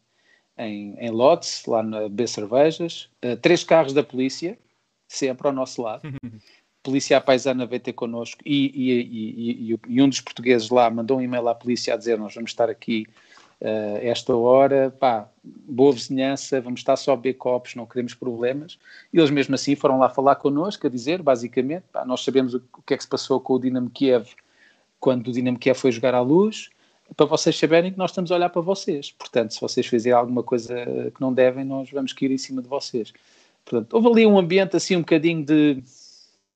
em, 0.59 0.95
em 0.99 1.11
Lotz, 1.11 1.65
lá 1.67 1.83
na 1.83 2.09
B 2.09 2.27
Cervejas, 2.27 3.09
uh, 3.25 3.37
três 3.37 3.65
carros 3.65 3.93
da 3.93 4.03
polícia, 4.03 4.59
sempre 5.07 5.47
ao 5.47 5.53
nosso 5.53 5.83
lado. 5.83 6.03
polícia 6.83 7.17
à 7.19 7.21
paisana 7.21 7.67
veio 7.67 7.81
ter 7.81 7.93
connosco 7.93 8.41
e, 8.47 8.73
e, 8.75 9.73
e, 9.73 9.81
e, 9.89 10.03
um 10.03 10.09
dos 10.09 10.21
portugueses 10.21 10.71
lá 10.71 10.89
mandou 10.89 11.19
um 11.19 11.21
e-mail 11.21 11.47
à 11.49 11.55
polícia 11.55 11.93
a 11.93 11.97
dizer 11.97 12.17
nós 12.17 12.35
vamos 12.35 12.51
estar 12.51 12.71
aqui 12.71 13.05
uh, 13.61 13.99
esta 14.01 14.35
hora, 14.35 14.91
pá, 14.99 15.29
boa 15.45 15.93
vizinhança, 15.93 16.61
vamos 16.61 16.81
estar 16.81 16.97
só 16.97 17.13
a 17.13 17.17
beber 17.17 17.35
copos, 17.35 17.75
não 17.75 17.87
queremos 17.87 18.15
problemas. 18.15 18.79
E 19.13 19.19
eles 19.19 19.31
mesmo 19.31 19.55
assim 19.55 19.75
foram 19.75 19.99
lá 19.99 20.09
falar 20.09 20.37
connosco, 20.37 20.87
a 20.87 20.91
dizer, 20.91 21.23
basicamente, 21.23 21.85
pá, 21.93 22.05
nós 22.05 22.23
sabemos 22.23 22.55
o, 22.55 22.63
o 22.77 22.83
que 22.83 22.95
é 22.95 22.97
que 22.97 23.03
se 23.03 23.09
passou 23.09 23.41
com 23.41 23.55
o 23.55 23.59
Dinamo 23.59 23.91
Kiev 23.91 24.29
quando 25.01 25.29
o 25.29 25.33
Dinamo 25.33 25.59
Kiev 25.59 25.79
foi 25.79 25.93
jogar 25.93 26.15
à 26.15 26.21
luz, 26.21 26.71
para 27.17 27.27
vocês 27.27 27.59
saberem 27.59 27.93
que 27.93 27.99
nós 27.99 28.11
estamos 28.11 28.31
a 28.31 28.35
olhar 28.35 28.51
para 28.51 28.63
vocês. 28.63 29.13
Portanto, 29.13 29.55
se 29.55 29.61
vocês 29.61 29.87
fizerem 29.87 30.19
alguma 30.19 30.43
coisa 30.43 30.75
que 31.15 31.21
não 31.21 31.33
devem, 31.33 31.65
nós 31.65 31.91
vamos 31.91 32.13
cair 32.13 32.31
em 32.31 32.39
cima 32.39 32.63
de 32.63 32.69
vocês. 32.69 33.13
Portanto, 33.65 33.93
houve 33.95 34.09
ali 34.09 34.27
um 34.27 34.39
ambiente 34.39 34.77
assim 34.77 34.97
um 34.97 35.01
bocadinho 35.01 35.45
de... 35.45 35.83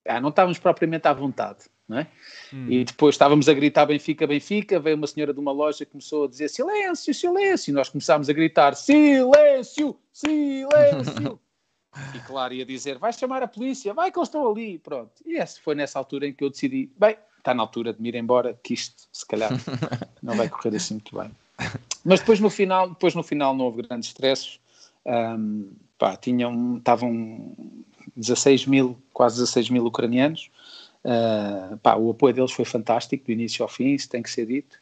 Ah, 0.06 0.20
não 0.20 0.30
estávamos 0.30 0.58
propriamente 0.58 1.06
à 1.06 1.12
vontade, 1.12 1.64
não 1.88 1.98
é? 1.98 2.06
Hum. 2.52 2.66
E 2.68 2.84
depois 2.84 3.14
estávamos 3.14 3.48
a 3.48 3.54
gritar 3.54 3.86
Benfica, 3.86 4.26
Benfica, 4.26 4.80
veio 4.80 4.96
uma 4.96 5.06
senhora 5.06 5.32
de 5.32 5.38
uma 5.38 5.52
loja 5.52 5.84
que 5.84 5.92
começou 5.92 6.24
a 6.24 6.28
dizer 6.28 6.48
silêncio, 6.48 7.14
silêncio, 7.14 7.70
e 7.70 7.74
nós 7.74 7.88
começámos 7.88 8.28
a 8.28 8.32
gritar 8.32 8.74
silêncio, 8.74 9.96
silêncio. 10.12 11.38
e 12.16 12.18
claro, 12.20 12.54
ia 12.54 12.64
dizer, 12.64 12.98
vai 12.98 13.12
chamar 13.12 13.42
a 13.42 13.48
polícia, 13.48 13.94
vai 13.94 14.10
que 14.10 14.18
eles 14.18 14.28
estão 14.28 14.50
ali, 14.50 14.78
pronto. 14.78 15.12
E 15.24 15.36
esse 15.36 15.60
foi 15.60 15.74
nessa 15.74 15.98
altura 15.98 16.26
em 16.26 16.32
que 16.32 16.42
eu 16.42 16.50
decidi, 16.50 16.90
bem, 16.98 17.16
está 17.42 17.52
na 17.52 17.62
altura 17.62 17.92
de 17.92 18.00
me 18.00 18.08
ir 18.08 18.14
embora, 18.14 18.58
que 18.62 18.72
isto, 18.72 19.08
se 19.12 19.26
calhar, 19.26 19.50
não 20.22 20.34
vai 20.34 20.48
correr 20.48 20.76
assim 20.76 20.94
muito 20.94 21.16
bem. 21.18 21.30
Mas 22.04 22.20
depois 22.20 22.40
no 22.40 22.48
final, 22.48 22.88
depois 22.88 23.14
no 23.14 23.22
final 23.22 23.54
não 23.54 23.66
houve 23.66 23.82
grandes 23.82 24.08
stresses. 24.08 24.60
Um, 25.04 25.70
pá, 25.98 26.16
tinham, 26.16 26.78
estavam 26.78 27.54
16 28.16 28.66
mil, 28.66 28.96
quase 29.12 29.36
16 29.36 29.70
mil 29.70 29.84
ucranianos. 29.84 30.50
Uh, 31.04 31.76
pá, 31.78 31.96
o 31.96 32.10
apoio 32.10 32.32
deles 32.32 32.52
foi 32.52 32.64
fantástico, 32.64 33.24
do 33.24 33.32
início 33.32 33.62
ao 33.62 33.68
fim, 33.68 33.94
isso 33.94 34.08
tem 34.08 34.22
que 34.22 34.30
ser 34.30 34.46
dito. 34.46 34.78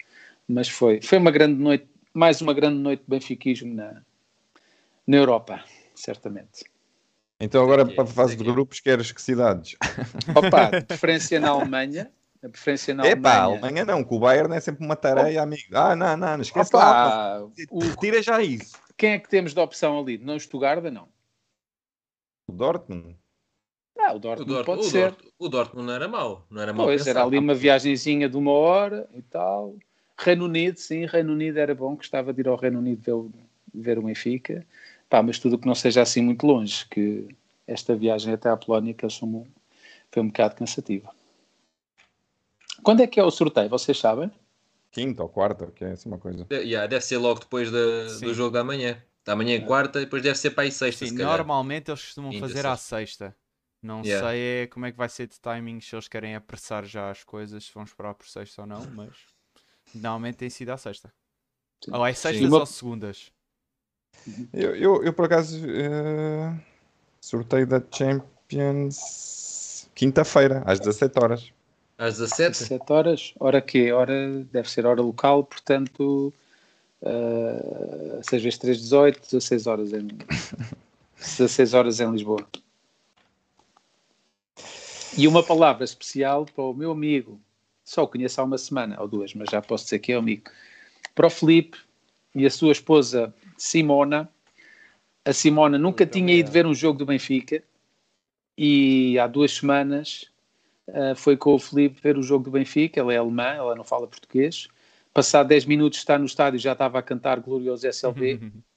Mas 0.46 0.68
foi, 0.68 1.00
foi 1.00 1.18
uma 1.18 1.30
grande 1.30 1.60
noite, 1.60 1.86
mais 2.12 2.40
uma 2.42 2.52
grande 2.52 2.78
noite 2.78 3.00
de 3.00 3.08
benfiquismo 3.08 3.74
na, 3.74 4.02
na 5.06 5.16
Europa, 5.16 5.64
certamente. 5.94 6.64
Então 7.40 7.62
agora 7.62 7.86
para 7.86 8.04
a 8.04 8.06
fase 8.06 8.36
de 8.36 8.44
grupos 8.44 8.80
queres 8.80 9.12
que 9.12 9.22
cidades? 9.22 9.76
Opa, 10.34 10.78
de 10.78 10.84
preferência 10.84 11.40
na 11.40 11.48
Alemanha, 11.48 12.10
a 12.42 12.48
preferência 12.48 12.94
na 12.94 13.06
Epá, 13.06 13.36
Alemanha. 13.36 13.62
Alemanha 13.62 13.84
não, 13.84 14.04
que 14.04 14.14
o 14.14 14.18
Bayern 14.18 14.54
é 14.54 14.60
sempre 14.60 14.84
uma 14.84 14.96
tareia, 14.96 15.40
oh. 15.40 15.42
amigo. 15.42 15.62
Ah, 15.72 15.94
não, 15.94 16.16
não, 16.16 16.34
não 16.34 16.40
esquece 16.40 16.74
Opa, 16.74 16.84
lá. 16.84 17.44
O... 17.70 17.96
Tira 18.00 18.22
já 18.22 18.42
isso. 18.42 18.78
Quem 18.96 19.12
é 19.12 19.18
que 19.18 19.28
temos 19.28 19.52
de 19.52 19.60
opção 19.60 19.98
ali? 19.98 20.18
Não 20.18 20.36
o 20.36 20.40
Stuttgart, 20.40 20.82
não? 20.84 21.08
O 22.46 22.52
Dortmund? 22.52 23.16
Ah, 23.98 24.14
o 24.14 24.18
Dortmund, 24.18 24.50
o 24.50 24.54
Dortmund 24.54 24.64
pode 24.64 24.80
o 24.80 24.90
ser. 24.90 25.10
Dortmund, 25.10 25.34
o 25.38 25.48
Dortmund 25.48 25.86
não 25.86 25.94
era 25.94 26.08
mau. 26.08 26.46
Não 26.50 26.62
era 26.62 26.72
mau 26.72 26.86
pois, 26.86 27.02
pensado. 27.02 27.18
era 27.18 27.26
ali 27.26 27.38
uma 27.38 27.54
viagemzinha 27.54 28.28
de 28.28 28.36
uma 28.36 28.52
hora 28.52 29.08
e 29.14 29.20
tal. 29.20 29.76
Reino 30.16 30.46
Unido, 30.46 30.78
sim, 30.78 31.04
Reino 31.06 31.32
Unido 31.32 31.58
era 31.58 31.74
bom. 31.74 31.94
Gostava 31.94 32.32
de 32.32 32.40
ir 32.40 32.48
ao 32.48 32.56
Reino 32.56 32.78
Unido 32.78 33.02
ver 33.02 33.12
o, 33.12 33.30
ver 33.74 33.98
o 33.98 34.02
Benfica. 34.02 34.66
Pá, 35.10 35.22
mas 35.22 35.38
tudo 35.38 35.58
que 35.58 35.66
não 35.66 35.74
seja 35.74 36.02
assim 36.02 36.22
muito 36.22 36.46
longe, 36.46 36.86
que 36.88 37.28
esta 37.66 37.94
viagem 37.94 38.32
até 38.32 38.48
à 38.48 38.56
Polónia 38.56 38.94
que 38.94 39.04
eles 39.04 39.18
foi 39.18 40.22
um 40.22 40.26
bocado 40.28 40.54
cansativa. 40.54 41.10
Quando 42.82 43.02
é 43.02 43.06
que 43.06 43.20
é 43.20 43.24
o 43.24 43.30
sorteio? 43.30 43.68
Vocês 43.68 43.98
sabem? 43.98 44.30
Quinta 44.90 45.22
ou 45.22 45.28
quarta, 45.28 45.68
que 45.68 45.84
é 45.84 45.92
assim 45.92 46.08
uma 46.08 46.18
coisa. 46.18 46.44
De, 46.44 46.56
yeah, 46.56 46.86
deve 46.86 47.04
ser 47.04 47.18
logo 47.18 47.40
depois 47.40 47.70
de, 47.70 48.20
do 48.20 48.34
jogo 48.34 48.50
da 48.50 48.64
manhã. 48.64 49.00
Da 49.24 49.36
manhã 49.36 49.56
é 49.56 49.60
quarta 49.60 50.00
e 50.00 50.04
depois 50.04 50.22
deve 50.22 50.38
ser 50.38 50.50
para 50.50 50.64
aí 50.64 50.72
sexta. 50.72 51.06
Sim, 51.06 51.14
normalmente 51.14 51.90
eles 51.90 52.02
costumam 52.02 52.30
Quinta, 52.30 52.48
fazer 52.48 52.62
sexta. 52.62 52.72
à 52.72 52.76
sexta. 52.76 53.36
Não 53.82 54.02
yeah. 54.02 54.28
sei 54.28 54.62
é 54.62 54.66
como 54.66 54.86
é 54.86 54.92
que 54.92 54.98
vai 54.98 55.08
ser 55.08 55.26
de 55.26 55.40
timing, 55.40 55.80
se 55.80 55.94
eles 55.94 56.08
querem 56.08 56.34
apressar 56.34 56.84
já 56.84 57.10
as 57.10 57.24
coisas, 57.24 57.64
se 57.64 57.72
vão 57.72 57.84
esperar 57.84 58.14
por 58.14 58.26
sexta 58.26 58.62
ou 58.62 58.66
não, 58.66 58.84
mas 58.92 59.16
normalmente 59.94 60.36
tem 60.36 60.50
sido 60.50 60.70
à 60.70 60.76
sexta. 60.76 61.12
Sim. 61.84 61.92
Ou 61.94 62.06
é 62.06 62.12
sextas 62.12 62.48
Sim. 62.48 62.54
ou 62.54 62.66
segundas? 62.66 63.32
Eu, 64.52 64.74
eu, 64.74 65.04
eu 65.04 65.12
por 65.12 65.24
acaso 65.26 65.58
uh, 65.64 66.60
sorteio 67.20 67.66
da 67.66 67.80
Champions 67.90 68.98
quinta-feira, 69.94 70.62
às 70.66 70.78
17 70.80 71.18
horas. 71.22 71.52
Às 72.00 72.16
17? 72.16 72.58
17 72.60 72.92
horas. 72.92 73.34
Hora 73.38 73.60
que 73.60 73.92
Hora 73.92 74.42
deve 74.50 74.70
ser 74.70 74.86
hora 74.86 75.02
local, 75.02 75.44
portanto, 75.44 76.32
uh, 77.02 78.20
6 78.22 78.42
vezes 78.42 78.58
3, 78.58 78.78
18, 78.78 79.20
16 79.20 79.66
horas 79.66 79.92
em, 79.92 80.08
16 81.20 81.74
horas 81.74 82.00
em 82.00 82.10
Lisboa. 82.10 82.48
E 85.18 85.28
uma 85.28 85.42
palavra 85.42 85.84
especial 85.84 86.46
para 86.46 86.64
o 86.64 86.72
meu 86.72 86.90
amigo, 86.90 87.38
só 87.84 88.04
o 88.04 88.08
conheço 88.08 88.40
há 88.40 88.44
uma 88.44 88.56
semana 88.56 88.98
ou 88.98 89.06
duas, 89.06 89.34
mas 89.34 89.50
já 89.50 89.60
posso 89.60 89.84
dizer 89.84 89.98
que 89.98 90.12
é 90.12 90.16
amigo, 90.16 90.50
para 91.14 91.26
o 91.26 91.30
Felipe 91.30 91.76
e 92.34 92.46
a 92.46 92.50
sua 92.50 92.72
esposa 92.72 93.34
Simona. 93.58 94.26
A 95.22 95.34
Simona 95.34 95.76
nunca 95.76 96.04
Muito 96.04 96.12
tinha 96.14 96.24
obrigado. 96.24 96.48
ido 96.48 96.50
ver 96.50 96.66
um 96.66 96.72
jogo 96.72 96.98
do 96.98 97.04
Benfica 97.04 97.62
e 98.56 99.18
há 99.18 99.26
duas 99.26 99.52
semanas 99.52 100.29
uh, 100.90 101.16
foi 101.16 101.36
com 101.36 101.54
o 101.54 101.58
Felipe 101.58 102.00
ver 102.02 102.16
o 102.18 102.22
jogo 102.22 102.44
do 102.44 102.50
Benfica, 102.50 103.00
ela 103.00 103.12
é 103.12 103.16
alemã, 103.16 103.48
ela 103.48 103.74
não 103.74 103.84
fala 103.84 104.06
português. 104.06 104.68
Passado 105.12 105.48
10 105.48 105.64
minutos 105.64 105.98
está 105.98 106.18
no 106.18 106.24
estádio 106.24 106.58
já 106.58 106.72
estava 106.72 106.98
a 106.98 107.02
cantar 107.02 107.40
Glorioso 107.40 107.86
SLB. 107.86 108.40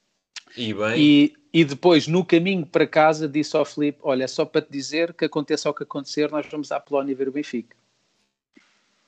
E 0.56 0.72
bem. 0.72 0.96
E, 0.96 1.34
e, 1.52 1.64
depois, 1.64 2.06
no 2.06 2.24
caminho 2.24 2.64
para 2.64 2.86
casa, 2.86 3.28
disse 3.28 3.56
ao 3.56 3.64
Felipe: 3.64 3.98
Olha, 4.02 4.28
só 4.28 4.44
para 4.44 4.62
te 4.62 4.70
dizer 4.70 5.12
que 5.12 5.24
aconteça 5.24 5.68
o 5.68 5.74
que 5.74 5.82
acontecer, 5.82 6.30
nós 6.30 6.46
vamos 6.48 6.70
à 6.70 6.78
Polónia 6.78 7.14
ver 7.14 7.28
o 7.28 7.32
Benfica. 7.32 7.76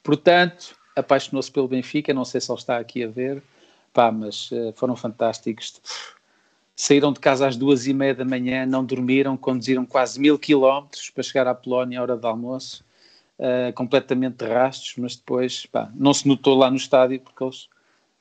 Portanto, 0.03 0.77
apaixonou-se 0.97 1.51
pelo 1.51 1.69
Benfica. 1.69 2.13
Não 2.13 2.25
sei 2.25 2.41
se 2.41 2.51
ele 2.51 2.59
está 2.59 2.79
aqui 2.79 3.05
a 3.05 3.09
ver, 3.09 3.43
pá, 3.93 4.11
mas 4.11 4.51
uh, 4.51 4.73
foram 4.75 4.97
fantásticos. 4.97 5.81
Saíram 6.75 7.13
de 7.13 7.21
casa 7.21 7.47
às 7.47 7.57
duas 7.57 7.87
e 7.87 7.95
meia 7.95 8.15
da 8.15 8.25
manhã, 8.25 8.67
não 8.67 8.85
dormiram, 8.85 9.37
conduziram 9.37 9.87
quase 9.87 10.21
mil 10.21 10.39
quilómetros 10.39 11.11
para 11.11 11.23
chegar 11.23 11.47
à 11.47 11.55
Polónia 11.55 12.01
à 12.01 12.03
hora 12.03 12.17
do 12.17 12.27
almoço 12.27 12.85
uh, 13.39 13.73
completamente 13.75 14.45
de 14.45 14.47
rastros, 14.47 14.95
mas 14.99 15.17
depois 15.17 15.67
pá, 15.67 15.91
não 15.95 16.13
se 16.13 16.27
notou 16.27 16.57
lá 16.57 16.71
no 16.71 16.77
estádio 16.77 17.21
porque 17.21 17.45
eles 17.45 17.69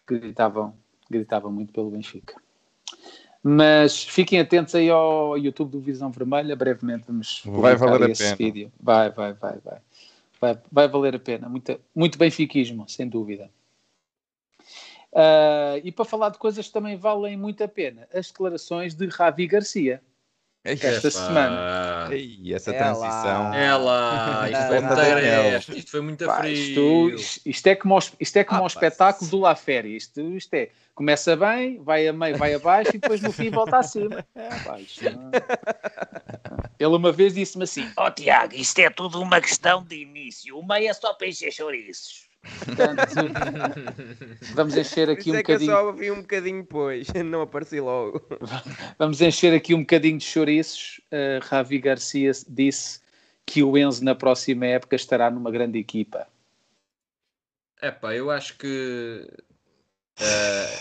gritavam, 0.08 0.74
gritavam 1.10 1.52
muito 1.52 1.74
pelo 1.74 1.92
Benfica. 1.92 2.36
Mas 3.44 4.04
fiquem 4.04 4.40
atentos 4.40 4.74
aí 4.74 4.90
ao 4.90 5.38
YouTube 5.38 5.72
do 5.72 5.80
Visão 5.80 6.12
Vermelha, 6.12 6.56
brevemente 6.56 7.06
vamos 7.08 7.44
vai 7.46 7.76
valer 7.76 8.10
esse 8.10 8.24
a 8.24 8.36
pena. 8.36 8.38
vídeo. 8.38 8.72
Vai, 8.80 9.12
vai, 9.12 9.34
vai, 9.34 9.60
vai, 9.64 9.78
vai. 10.42 10.60
Vai 10.72 10.88
valer 10.88 11.16
a 11.16 11.20
pena, 11.20 11.48
muito, 11.48 11.80
muito 11.96 12.18
benfiquismo, 12.18 12.90
sem 12.90 13.08
dúvida. 13.08 13.50
Uh, 15.14 15.80
e 15.84 15.92
para 15.92 16.04
falar 16.04 16.30
de 16.30 16.38
coisas 16.38 16.68
que 16.68 16.74
também 16.74 16.98
valem 16.98 17.38
muito 17.38 17.64
a 17.64 17.68
pena, 17.68 18.08
as 18.14 18.28
declarações 18.28 18.94
de 18.96 19.08
Ravi 19.08 19.48
Garcia 19.48 20.02
esta 20.66 21.12
semana. 21.12 22.10
Ei, 22.12 22.54
essa 22.54 22.74
transição. 22.74 23.54
Ela, 23.54 24.50
isto 24.50 24.68
foi 24.68 24.82
muito 24.82 25.78
isto 25.78 25.92
foi 25.92 26.02
muito 26.02 26.26
Pá, 26.26 26.38
frio. 26.38 27.10
Isto, 27.16 27.42
isto, 27.46 27.68
é 27.68 27.76
como, 27.76 28.00
isto 28.20 28.38
é 28.38 28.44
como 28.44 28.62
ah, 28.62 28.64
um 28.64 28.68
espetáculo 28.68 29.30
do 29.30 29.40
La 29.40 29.56
Féria. 29.56 29.96
Isto, 29.96 30.22
isto 30.36 30.54
é, 30.56 30.70
começa 30.96 31.36
bem, 31.36 31.82
vai 31.84 32.08
a 32.08 32.14
meio, 32.14 32.38
vai 32.38 32.56
abaixo 32.56 32.92
e 32.96 32.98
depois 32.98 33.22
no 33.22 33.32
fim 33.32 33.52
volta 33.52 33.78
acima. 33.78 34.26
Pá, 34.34 34.78
não... 35.14 35.32
Ele 36.80 36.96
uma 36.96 37.12
vez 37.12 37.36
disse-me 37.36 37.64
assim: 37.64 37.88
Ó 37.96 38.08
oh, 38.08 38.12
Tiago, 38.12 38.56
isto 38.56 38.80
é 38.80 38.90
tudo 38.90 39.22
uma 39.22 39.40
questão 39.40 39.84
de 39.84 40.02
início. 40.02 40.58
O 40.58 40.66
meio 40.66 40.90
é 40.90 40.94
só 40.94 41.14
para 41.14 41.28
encher 41.28 41.52
chouriços. 41.52 42.25
Portanto, 42.64 43.02
vamos 44.54 44.78
encher 44.78 45.10
aqui 45.10 45.32
um 45.32 45.36
é 45.36 45.38
bocadinho. 45.38 45.72
Que 45.72 45.76
eu 45.76 45.86
só 45.86 45.92
vi 45.92 46.12
um 46.12 46.22
bocadinho 46.22 46.62
depois, 46.62 47.08
não 47.26 47.42
apareci 47.42 47.80
logo. 47.80 48.22
Vamos 48.98 49.22
encher 49.22 49.54
aqui 49.54 49.74
um 49.74 49.80
bocadinho 49.80 50.18
de 50.18 50.26
chouriços. 50.26 51.02
Uh, 51.12 51.44
Ravi 51.44 51.80
Garcia 51.80 52.32
disse 52.48 53.00
que 53.46 53.64
o 53.64 53.78
Enzo 53.78 54.04
na 54.04 54.16
próxima 54.16 54.66
época 54.66 54.96
estará 54.96 55.30
numa 55.30 55.52
grande 55.52 55.80
equipa. 55.80 56.28
É 57.82 57.92
pá, 57.92 58.16
eu 58.16 58.32
acho 58.32 58.58
que. 58.58 59.28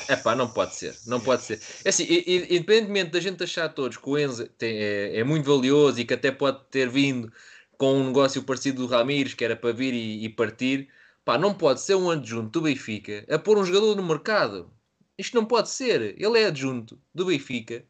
É 0.09 0.15
uh, 0.15 0.23
pá, 0.23 0.37
não 0.37 0.49
pode 0.49 0.77
ser, 0.77 0.95
não 1.07 1.21
pode 1.21 1.43
ser. 1.43 1.61
É 1.85 1.89
assim, 1.89 2.07
independentemente 2.07 3.11
da 3.11 3.21
gente 3.21 3.43
achar 3.43 3.69
todos 3.69 3.97
que 3.97 4.09
o 4.09 4.17
Enzo 4.17 4.47
tem, 4.57 4.77
é, 4.77 5.19
é, 5.19 5.25
muito 5.25 5.45
valioso 5.45 6.01
e 6.01 6.05
que 6.05 6.15
até 6.15 6.31
pode 6.31 6.61
ter 6.71 6.89
vindo 6.89 7.33
com 7.77 7.95
um 7.95 8.07
negócio 8.07 8.43
parecido 8.45 8.87
do 8.87 8.87
Ramires, 8.87 9.35
que 9.35 9.45
era 9.45 9.57
para 9.57 9.73
vir 9.73 9.93
e, 9.93 10.25
e 10.25 10.29
partir, 10.29 10.89
Pá, 11.25 11.39
não 11.39 11.55
pode 11.55 11.81
ser 11.81 11.95
um 11.95 12.11
adjunto 12.11 12.51
do 12.51 12.63
Benfica 12.63 13.25
a 13.31 13.39
pôr 13.39 13.57
um 13.57 13.65
jogador 13.65 13.97
no 13.97 14.03
mercado. 14.03 14.71
Isto 15.17 15.35
não 15.37 15.45
pode 15.45 15.71
ser. 15.71 16.15
Ele 16.19 16.39
é 16.39 16.47
adjunto 16.47 16.99
do 17.15 17.25
Benfica 17.25 17.85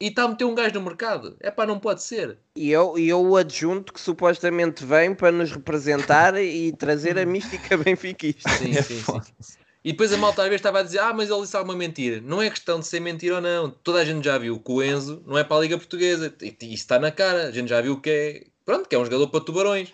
e 0.00 0.06
está 0.06 0.22
a 0.22 0.28
meter 0.28 0.44
um 0.44 0.54
gajo 0.54 0.74
no 0.74 0.82
mercado. 0.82 1.36
É 1.40 1.50
pá, 1.50 1.66
não 1.66 1.78
pode 1.78 2.02
ser. 2.02 2.38
E 2.56 2.70
eu, 2.70 2.98
e 2.98 3.08
eu 3.08 3.20
o 3.20 3.36
adjunto 3.36 3.92
que 3.92 4.00
supostamente 4.00 4.84
vem 4.84 5.14
para 5.14 5.32
nos 5.32 5.50
representar 5.50 6.40
e 6.40 6.72
trazer 6.72 7.18
a 7.18 7.26
mística 7.26 7.76
benfiquista. 7.76 8.48
Sim, 8.50 8.72
sim, 8.74 9.02
sim. 9.02 9.58
E 9.84 9.92
depois 9.92 10.12
a 10.12 10.16
malta 10.16 10.42
às 10.42 10.48
vezes 10.48 10.60
estava 10.60 10.80
a 10.80 10.82
dizer: 10.82 10.98
Ah, 10.98 11.12
mas 11.12 11.30
ele 11.30 11.40
disse 11.40 11.56
alguma 11.56 11.76
mentira. 11.76 12.20
Não 12.20 12.40
é 12.40 12.48
questão 12.48 12.80
de 12.80 12.86
ser 12.86 13.00
mentira 13.00 13.36
ou 13.36 13.40
não. 13.40 13.70
Toda 13.70 14.00
a 14.00 14.04
gente 14.04 14.24
já 14.24 14.38
viu 14.38 14.58
que 14.60 14.70
o 14.70 14.82
Enzo 14.82 15.22
não 15.26 15.36
é 15.36 15.44
para 15.44 15.56
a 15.56 15.60
Liga 15.60 15.76
Portuguesa. 15.76 16.34
E 16.40 16.48
isso 16.60 16.74
está 16.74 16.98
na 16.98 17.10
cara. 17.10 17.48
A 17.48 17.50
gente 17.50 17.68
já 17.68 17.80
viu 17.80 18.00
que 18.00 18.10
é. 18.10 18.46
Pronto, 18.64 18.88
que 18.88 18.94
é 18.94 18.98
um 18.98 19.04
jogador 19.04 19.28
para 19.28 19.44
tubarões. 19.44 19.92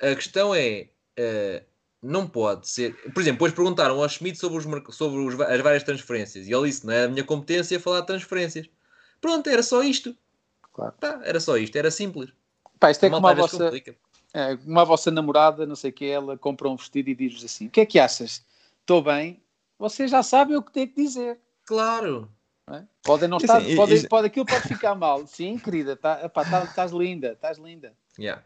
A 0.00 0.14
questão 0.14 0.54
é. 0.54 0.88
eh, 1.16 1.62
não 2.02 2.26
pode 2.26 2.68
ser. 2.68 2.94
Por 3.12 3.20
exemplo, 3.20 3.36
depois 3.38 3.52
perguntaram 3.52 4.02
ao 4.02 4.08
Schmidt 4.08 4.36
sobre, 4.38 4.58
os, 4.58 4.96
sobre 4.96 5.20
os 5.20 5.40
as 5.40 5.60
várias 5.60 5.82
transferências. 5.84 6.48
E 6.48 6.52
ele 6.52 6.66
disse: 6.68 6.84
Não 6.84 6.92
é 6.92 7.04
a 7.04 7.08
minha 7.08 7.22
competência 7.22 7.78
falar 7.78 8.00
de 8.00 8.06
transferências. 8.08 8.68
Pronto, 9.20 9.48
era 9.48 9.62
só 9.62 9.82
isto. 9.82 10.16
Claro. 10.72 10.94
Pá, 10.98 11.20
era 11.22 11.38
só 11.38 11.56
isto. 11.56 11.76
Era 11.76 11.90
simples. 11.90 12.30
Pá, 12.80 12.90
isto 12.90 13.04
é 13.04 13.08
A 13.08 13.10
como 13.12 13.26
a 13.28 13.34
vossa, 13.34 13.70
é, 14.34 14.56
como 14.56 14.80
a 14.80 14.84
vossa 14.84 15.10
namorada, 15.10 15.64
não 15.64 15.76
sei 15.76 15.90
o 15.90 15.92
que, 15.92 16.06
ela 16.06 16.36
compra 16.36 16.68
um 16.68 16.76
vestido 16.76 17.08
e 17.08 17.14
diz-vos 17.14 17.44
assim: 17.44 17.66
O 17.66 17.70
que 17.70 17.80
é 17.80 17.86
que 17.86 17.98
achas? 18.00 18.44
Estou 18.80 19.00
bem? 19.02 19.40
Vocês 19.78 20.10
já 20.10 20.22
sabem 20.22 20.56
o 20.56 20.62
que 20.62 20.72
tem 20.72 20.88
que 20.88 21.00
dizer. 21.00 21.38
Claro. 21.64 22.28
não 22.66 22.76
é? 22.76 22.86
Podem 23.04 23.28
não 23.28 23.38
estar, 23.38 23.60
sim, 23.60 23.72
e- 23.72 23.76
pode, 23.76 23.94
e- 23.94 24.08
pode, 24.08 24.26
aquilo 24.26 24.46
pode 24.46 24.66
ficar 24.66 24.94
mal. 24.96 25.24
Sim, 25.26 25.58
querida, 25.58 25.94
tá, 25.94 26.20
epá, 26.24 26.44
tá- 26.44 26.64
estás 26.64 26.90
linda, 26.90 27.32
estás 27.32 27.58
linda. 27.58 27.92
Yeah. 28.18 28.42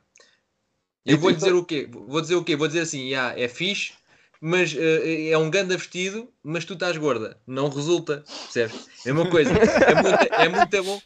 Eu 1.07 1.15
E 1.15 1.17
vou 1.19 1.31
tu- 1.33 1.37
dizer 1.37 1.53
o 1.55 1.65
quê? 1.65 1.89
Vou 1.91 2.21
dizer 2.21 2.35
o 2.35 2.45
quê? 2.45 2.57
Vou 2.57 2.67
dizer 2.67 2.81
assim, 2.81 3.09
yeah, 3.09 3.39
é 3.41 3.47
fixe, 3.49 3.93
mas 4.41 4.75
eh, 4.77 5.31
é 5.31 5.39
um 5.39 5.49
ganda 5.51 5.77
vestido, 5.77 6.29
mas 6.43 6.65
tu 6.65 6.75
estás 6.75 6.97
gorda. 6.97 7.41
Não 7.47 7.69
resulta, 7.69 8.25
percebes? 8.27 8.89
É 9.07 9.13
uma 9.13 9.29
coisa. 9.31 9.51
É 9.53 9.95
muito, 9.95 10.35
é 10.35 10.49
muito 10.49 10.83
bom. 10.85 11.01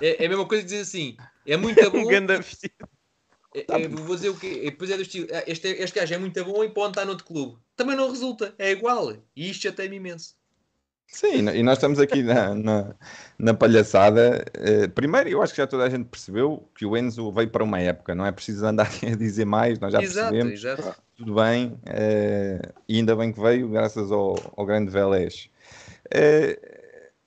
É, 0.00 0.22
é 0.22 0.26
a 0.26 0.28
mesma 0.28 0.46
coisa 0.46 0.62
que 0.62 0.70
dizer 0.70 0.82
assim, 0.82 1.16
é 1.46 1.56
muito 1.56 1.78
bom. 1.90 1.98
Um 1.98 2.06
ganda 2.06 2.38
vestido. 2.40 2.74
é- 3.54 3.66
é- 3.68 3.88
vou 3.88 4.14
dizer 4.14 4.28
o 4.28 4.36
quê? 4.38 4.60
Depois 4.66 4.90
é 4.90 4.96
do 4.96 5.02
estilo, 5.02 5.26
ah, 5.32 5.42
este, 5.46 5.66
este 5.68 5.98
gajo 5.98 6.14
é 6.14 6.18
muito 6.18 6.44
bom 6.44 6.62
e 6.62 6.68
pode 6.70 6.92
estar 6.92 7.04
noutro 7.04 7.24
clube. 7.26 7.58
Também 7.76 7.96
não 7.96 8.08
resulta, 8.10 8.54
é 8.58 8.70
igual. 8.70 9.12
E 9.34 9.50
isto 9.50 9.62
já 9.64 9.72
tem 9.72 9.92
imenso. 9.92 10.34
Sim, 11.10 11.48
e 11.50 11.62
nós 11.62 11.76
estamos 11.78 11.98
aqui 11.98 12.22
na, 12.22 12.54
na, 12.54 12.94
na 13.36 13.52
palhaçada. 13.52 14.44
Eh, 14.54 14.86
primeiro, 14.88 15.28
eu 15.28 15.42
acho 15.42 15.52
que 15.52 15.60
já 15.60 15.66
toda 15.66 15.82
a 15.82 15.90
gente 15.90 16.04
percebeu 16.04 16.68
que 16.74 16.86
o 16.86 16.96
Enzo 16.96 17.32
veio 17.32 17.50
para 17.50 17.64
uma 17.64 17.80
época, 17.80 18.14
não 18.14 18.24
é 18.24 18.30
preciso 18.30 18.64
andar 18.64 18.88
a 19.02 19.16
dizer 19.16 19.44
mais, 19.44 19.78
nós 19.80 19.92
já 19.92 20.00
exato, 20.00 20.30
percebemos, 20.30 20.64
exato. 20.64 21.02
tudo 21.16 21.34
bem, 21.34 21.76
eh, 21.86 22.62
e 22.88 22.98
ainda 22.98 23.16
bem 23.16 23.32
que 23.32 23.40
veio, 23.40 23.68
graças 23.68 24.12
ao, 24.12 24.36
ao 24.56 24.64
grande 24.64 24.90
Velés. 24.90 25.50
Eh, 26.12 26.58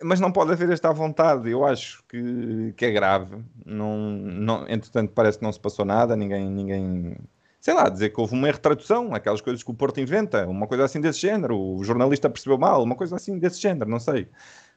mas 0.01 0.19
não 0.19 0.31
pode 0.31 0.53
haver 0.53 0.69
esta 0.69 0.91
vontade, 0.91 1.49
eu 1.49 1.65
acho 1.65 2.03
que, 2.07 2.73
que 2.77 2.85
é 2.85 2.91
grave. 2.91 3.37
Não, 3.65 3.97
não, 3.97 4.67
entretanto, 4.67 5.11
parece 5.13 5.39
que 5.39 5.43
não 5.43 5.51
se 5.51 5.59
passou 5.59 5.85
nada, 5.85 6.15
ninguém, 6.15 6.49
ninguém, 6.49 7.17
sei 7.63 7.73
lá, 7.73 7.87
dizer 7.87 8.09
que 8.09 8.19
houve 8.19 8.33
uma 8.33 8.47
retradução, 8.47 9.15
aquelas 9.15 9.39
coisas 9.39 9.63
que 9.63 9.71
o 9.71 9.73
Porto 9.73 9.97
inventa, 9.97 10.45
uma 10.45 10.67
coisa 10.67 10.83
assim 10.83 10.99
desse 10.99 11.21
género, 11.21 11.57
o 11.57 11.81
jornalista 11.81 12.29
percebeu 12.29 12.57
mal, 12.57 12.83
uma 12.83 12.93
coisa 12.93 13.15
assim 13.15 13.39
desse 13.39 13.61
género, 13.61 13.89
não 13.89 14.01
sei. 14.01 14.27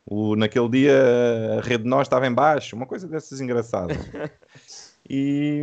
O, 0.06 0.36
naquele 0.36 0.68
dia 0.68 1.58
a 1.58 1.62
rede 1.62 1.82
de 1.82 1.88
nós 1.88 2.06
estava 2.06 2.28
em 2.28 2.32
baixo, 2.32 2.76
uma 2.76 2.86
coisa 2.86 3.08
dessas 3.08 3.40
engraçadas. 3.40 3.96
E 5.08 5.62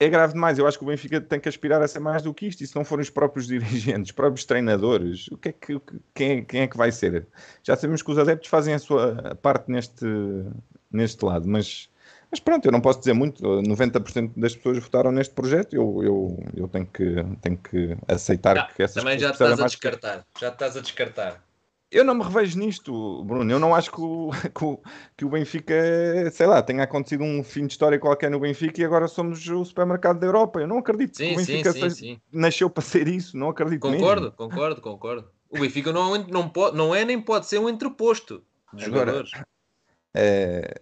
é 0.00 0.08
grave 0.08 0.32
demais. 0.32 0.58
Eu 0.58 0.66
acho 0.66 0.76
que 0.76 0.82
o 0.82 0.88
Benfica 0.88 1.20
tem 1.20 1.38
que 1.38 1.48
aspirar 1.48 1.80
a 1.80 1.86
ser 1.86 2.00
mais 2.00 2.20
do 2.20 2.34
que 2.34 2.46
isto. 2.46 2.60
E 2.60 2.66
se 2.66 2.74
não 2.74 2.84
forem 2.84 3.04
os 3.04 3.10
próprios 3.10 3.46
dirigentes, 3.48 4.10
os 4.10 4.12
próprios 4.12 4.44
treinadores, 4.44 5.28
o 5.28 5.36
que 5.36 5.50
é 5.50 5.52
que- 5.52 5.80
quem, 6.12 6.38
é, 6.38 6.42
quem 6.42 6.60
é 6.62 6.66
que 6.66 6.76
vai 6.76 6.90
ser? 6.90 7.28
Já 7.62 7.76
sabemos 7.76 8.02
que 8.02 8.10
os 8.10 8.18
adeptos 8.18 8.48
fazem 8.48 8.74
a 8.74 8.78
sua 8.80 9.36
parte 9.40 9.70
neste, 9.70 10.04
neste 10.90 11.24
lado, 11.24 11.46
mas, 11.48 11.88
mas 12.32 12.40
pronto, 12.40 12.64
eu 12.66 12.72
não 12.72 12.80
posso 12.80 12.98
dizer 12.98 13.12
muito. 13.12 13.40
90% 13.42 14.32
das 14.36 14.56
pessoas 14.56 14.78
votaram 14.78 15.12
neste 15.12 15.34
projeto. 15.34 15.74
Eu, 15.76 16.02
eu, 16.02 16.44
eu 16.56 16.66
tenho, 16.68 16.86
que, 16.86 17.14
tenho 17.42 17.58
que 17.58 17.96
aceitar 18.08 18.56
Já, 18.56 18.66
que 18.66 18.82
essas 18.82 19.02
também 19.04 19.18
já 19.18 19.30
estás 19.30 19.52
a 19.52 19.56
mais- 19.58 19.72
descartar. 19.72 20.26
Já 20.40 20.48
estás 20.48 20.76
a 20.76 20.80
descartar. 20.80 21.44
eu 21.90 22.02
não 22.04 22.14
me 22.14 22.24
revejo 22.24 22.58
nisto, 22.58 23.22
Bruno. 23.24 23.52
Eu 23.52 23.58
não 23.60 23.74
acho 23.74 23.92
que 23.92 24.00
o, 24.00 24.30
que 24.54 24.64
o, 24.64 24.80
que 25.14 25.24
o 25.26 25.28
Benfica, 25.28 25.74
sei 26.32 26.46
lá, 26.46 26.62
tenha 26.62 26.82
acontecido 26.84 27.22
um 27.22 27.44
fim 27.44 27.66
de 27.66 27.74
história 27.74 27.98
qualquer 27.98 28.30
no 28.30 28.40
Benfica 28.40 28.80
e 28.80 28.84
agora 28.84 29.06
somos 29.08 29.46
o 29.46 29.62
supermercado 29.62 30.18
da 30.18 30.26
Europa. 30.26 30.58
Eu 30.58 30.66
não 30.66 30.78
acredito 30.78 31.10
que 31.10 31.18
Sim, 31.18 31.36
o 31.36 31.40
sim, 31.40 31.52
Benfica 31.52 31.72
sim, 31.72 31.80
seja- 31.80 31.94
sim. 31.94 32.20
nasceu 32.32 32.70
para 32.70 32.82
ser 32.82 33.08
isso. 33.08 33.36
Não 33.36 33.50
acredito 33.50 33.80
Concordo, 33.82 34.22
mesmo. 34.22 34.36
concordo, 34.38 34.80
concordo. 34.80 35.28
O 35.50 35.58
Benfica 35.60 35.92
não, 35.92 36.16
não, 36.28 36.48
pode, 36.48 36.74
não 36.78 36.94
é 36.94 37.04
nem 37.04 37.20
pode 37.20 37.44
ser 37.46 37.58
um 37.58 37.68
entreposto 37.68 38.42
de 38.72 38.86
Agora- 38.86 39.00
jogadores. 39.00 39.30
É, 40.14 40.80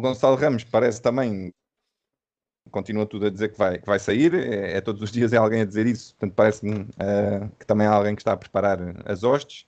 o 0.00 0.02
Gonçalo 0.02 0.34
Ramos 0.36 0.64
parece 0.64 1.00
também. 1.00 1.52
Continua 2.70 3.04
tudo 3.04 3.26
a 3.26 3.30
dizer 3.30 3.50
que 3.50 3.58
vai, 3.58 3.78
que 3.78 3.86
vai 3.86 3.98
sair, 3.98 4.32
é, 4.34 4.76
é 4.76 4.80
todos 4.80 5.02
os 5.02 5.10
dias 5.10 5.32
é 5.32 5.36
alguém 5.36 5.60
a 5.62 5.64
dizer 5.64 5.86
isso, 5.86 6.14
portanto 6.14 6.34
parece-me 6.36 6.86
eh, 6.98 7.48
que 7.58 7.66
também 7.66 7.86
há 7.86 7.90
alguém 7.92 8.14
que 8.14 8.20
está 8.20 8.32
a 8.32 8.36
preparar 8.36 8.78
as 9.04 9.24
hostes. 9.24 9.66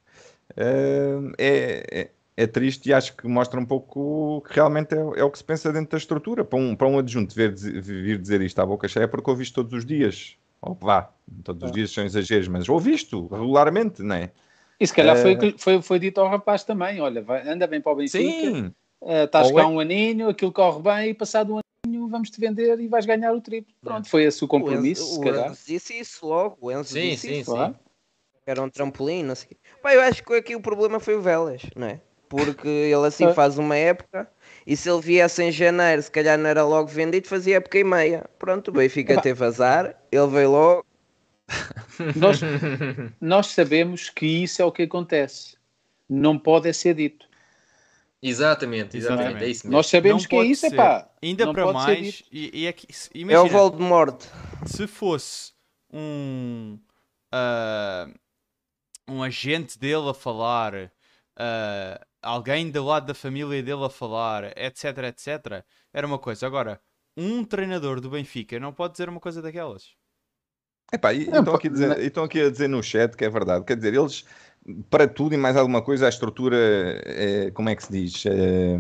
Eh, 0.56 1.18
é, 1.38 2.00
é, 2.00 2.10
é 2.36 2.46
triste 2.46 2.88
e 2.88 2.94
acho 2.94 3.16
que 3.16 3.26
mostra 3.26 3.58
um 3.58 3.64
pouco 3.64 4.42
que 4.42 4.54
realmente 4.54 4.94
é, 4.94 4.98
é 4.98 5.24
o 5.24 5.30
que 5.30 5.38
se 5.38 5.44
pensa 5.44 5.72
dentro 5.72 5.90
da 5.90 5.98
estrutura. 5.98 6.44
Para 6.44 6.58
um, 6.58 6.76
para 6.76 6.86
um 6.86 6.98
adjunto 6.98 7.34
vir, 7.34 7.52
dizer- 7.52 7.80
vir 7.80 8.18
dizer 8.18 8.40
isto 8.40 8.60
à 8.60 8.66
boca 8.66 8.86
cheia 8.86 9.04
é 9.04 9.08
porque 9.08 9.28
ouvi 9.28 9.42
isto 9.42 9.54
todos 9.56 9.72
os 9.72 9.84
dias. 9.84 10.36
Ou 10.60 10.74
vá, 10.74 11.10
todos 11.42 11.64
os 11.64 11.72
dias 11.72 11.90
são 11.90 12.04
exageros, 12.04 12.46
mas 12.46 12.68
ouvi 12.68 12.94
isto 12.94 13.26
regularmente, 13.26 14.02
não 14.02 14.14
é? 14.14 14.30
E 14.78 14.86
se 14.86 14.94
calhar 14.94 15.16
foi, 15.16 15.32
Eh, 15.32 15.54
foi, 15.58 15.82
foi 15.82 15.98
dito 15.98 16.20
ao 16.20 16.28
rapaz 16.28 16.62
também: 16.62 17.00
olha, 17.00 17.20
vai- 17.20 17.48
anda 17.48 17.66
bem 17.66 17.80
para 17.80 17.92
o 17.92 17.96
Benfica, 17.96 18.48
Sim, 18.48 18.72
eh, 19.06 19.24
estás 19.24 19.48
Ou 19.48 19.54
cá 19.54 19.62
é- 19.62 19.66
um 19.66 19.80
aninho, 19.80 20.28
aquilo 20.28 20.52
corre 20.52 20.80
bem, 20.82 21.10
e 21.10 21.14
passado 21.14 21.54
um 21.54 21.60
aninho 21.86 22.08
vamos-te 22.08 22.38
vender 22.40 22.78
e 22.80 22.88
vais 22.88 23.06
ganhar 23.06 23.32
o 23.32 23.40
triplo. 23.40 23.72
Pronto, 23.80 24.08
foi 24.08 24.24
esse 24.24 24.42
o 24.42 24.46
O 24.46 24.48
compromisso, 24.48 25.02
Enzo, 25.02 25.12
se 25.14 25.18
o 25.18 25.22
calhar. 25.22 25.50
Enzo 25.50 25.62
disse 25.66 25.98
isso 25.98 26.26
logo. 26.26 26.56
O 26.60 26.70
Enzo 26.70 26.92
Sim, 26.94 27.10
disse 27.10 27.26
sim, 27.28 27.40
isso. 27.40 27.50
sim. 27.50 27.56
Claro. 27.56 27.76
Era 28.46 28.62
um 28.62 28.68
trampolim, 28.68 29.22
não 29.22 29.34
sei 29.34 29.46
o 29.46 29.48
quê. 29.50 29.56
Pá, 29.82 29.94
eu 29.94 30.00
acho 30.00 30.22
que 30.24 30.34
aqui 30.34 30.56
o 30.56 30.60
problema 30.60 30.98
foi 30.98 31.14
o 31.14 31.20
Vélez, 31.22 31.62
não 31.76 31.86
é? 31.86 32.00
Porque 32.28 32.66
ele 32.68 33.06
assim 33.06 33.26
É. 33.30 33.34
faz 33.34 33.56
uma 33.58 33.76
época 33.76 34.28
e 34.66 34.76
se 34.76 34.90
ele 34.90 35.00
viesse 35.00 35.42
em 35.42 35.52
janeiro, 35.52 36.02
se 36.02 36.10
calhar 36.10 36.36
não 36.38 36.48
era 36.48 36.64
logo 36.64 36.88
vendido, 36.88 37.28
fazia 37.28 37.56
época 37.58 37.78
e 37.78 37.84
meia. 37.84 38.28
Pronto, 38.38 38.68
o 38.68 38.72
Benfica 38.72 39.12
Epá. 39.12 39.22
teve 39.22 39.44
azar, 39.44 39.96
ele 40.10 40.26
veio 40.26 40.50
logo. 40.50 40.86
Nós, 42.16 42.40
nós 43.20 43.46
sabemos 43.48 44.08
que 44.08 44.26
isso 44.26 44.62
é 44.62 44.64
o 44.64 44.72
que 44.72 44.82
acontece. 44.82 45.56
Não 46.08 46.38
pode 46.38 46.68
é 46.68 46.72
ser 46.72 46.94
dito. 46.94 47.28
Exatamente, 48.22 48.96
exatamente. 48.96 48.96
Exatamente. 48.96 49.44
É 49.44 49.48
isso 49.48 49.66
mesmo. 49.66 49.76
Nós 49.76 49.86
sabemos 49.88 50.22
Não 50.22 50.28
que 50.28 50.36
é 50.36 50.44
isso, 50.44 50.66
é 50.66 50.70
ser. 50.70 50.76
pá. 50.76 51.10
Ainda 51.22 51.44
não 51.44 51.52
para 51.52 51.72
mais, 51.72 52.22
e, 52.30 52.60
e 52.62 52.66
é 52.66 52.72
que, 52.72 52.92
se- 52.92 53.10
É 53.28 53.38
o 53.38 53.46
imagina, 53.46 53.48
Voldemort. 53.48 54.24
se 54.64 54.86
fosse 54.86 55.52
um 55.92 56.78
ah, 57.32 58.08
um 59.08 59.22
agente 59.22 59.78
dele 59.78 60.08
a 60.10 60.14
falar, 60.14 60.92
ah, 61.36 62.06
alguém 62.22 62.70
do 62.70 62.84
lado 62.84 63.06
da 63.06 63.14
família 63.14 63.62
dele 63.62 63.84
a 63.84 63.90
falar, 63.90 64.56
etc, 64.56 64.98
etc, 65.08 65.64
era 65.92 66.06
uma 66.06 66.18
coisa. 66.18 66.46
Agora, 66.46 66.80
um 67.16 67.44
treinador 67.44 68.00
do 68.00 68.10
Benfica 68.10 68.58
não 68.60 68.72
pode 68.72 68.92
dizer 68.94 69.08
uma 69.08 69.20
coisa 69.20 69.42
daquelas. 69.42 69.96
Epá, 70.92 71.12
e, 71.14 71.26
Não, 71.26 71.40
estão, 71.40 71.54
aqui 71.54 71.68
dizer, 71.68 71.98
e 72.00 72.06
estão 72.06 72.24
aqui 72.24 72.40
a 72.40 72.50
dizer 72.50 72.68
no 72.68 72.82
chat 72.82 73.16
que 73.16 73.24
é 73.24 73.30
verdade. 73.30 73.64
Quer 73.64 73.76
dizer, 73.76 73.94
eles, 73.94 74.24
para 74.90 75.08
tudo 75.08 75.34
e 75.34 75.38
mais 75.38 75.56
alguma 75.56 75.82
coisa, 75.82 76.06
a 76.06 76.08
estrutura, 76.08 76.56
é, 77.04 77.50
como 77.52 77.68
é 77.68 77.74
que 77.76 77.84
se 77.84 77.92
diz? 77.92 78.24
É, 78.26 78.78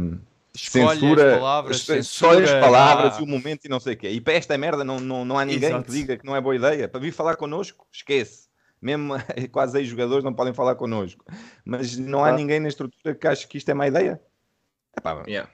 Escolhe 0.54 1.00
censura, 1.00 1.32
as 1.32 1.38
palavras, 1.38 1.86
só 2.04 2.38
as 2.38 2.50
palavras 2.50 3.18
e 3.18 3.22
o 3.22 3.26
momento 3.26 3.64
e 3.64 3.68
não 3.68 3.80
sei 3.80 3.94
o 3.94 3.96
quê. 3.96 4.10
E 4.10 4.20
para 4.20 4.34
esta 4.34 4.56
merda 4.58 4.84
não, 4.84 5.00
não, 5.00 5.24
não 5.24 5.38
há 5.38 5.44
ninguém 5.44 5.70
Exato. 5.70 5.84
que 5.86 5.92
diga 5.92 6.16
que 6.16 6.26
não 6.26 6.36
é 6.36 6.40
boa 6.40 6.54
ideia. 6.54 6.86
Para 6.88 7.00
vir 7.00 7.10
falar 7.12 7.36
connosco, 7.36 7.86
esquece. 7.90 8.48
Mesmo 8.80 9.14
quase 9.50 9.78
aí 9.78 9.84
jogadores 9.84 10.22
não 10.22 10.34
podem 10.34 10.52
falar 10.52 10.74
connosco. 10.74 11.24
Mas 11.64 11.96
não 11.96 12.22
há 12.24 12.28
Ah. 12.28 12.32
ninguém 12.32 12.60
na 12.60 12.68
estrutura 12.68 13.14
que 13.14 13.26
ache 13.26 13.46
que 13.48 13.56
isto 13.56 13.70
é 13.70 13.74
má 13.74 13.86
ideia. 13.88 14.20
Epá, 14.96 15.22
Yeah. 15.26 15.50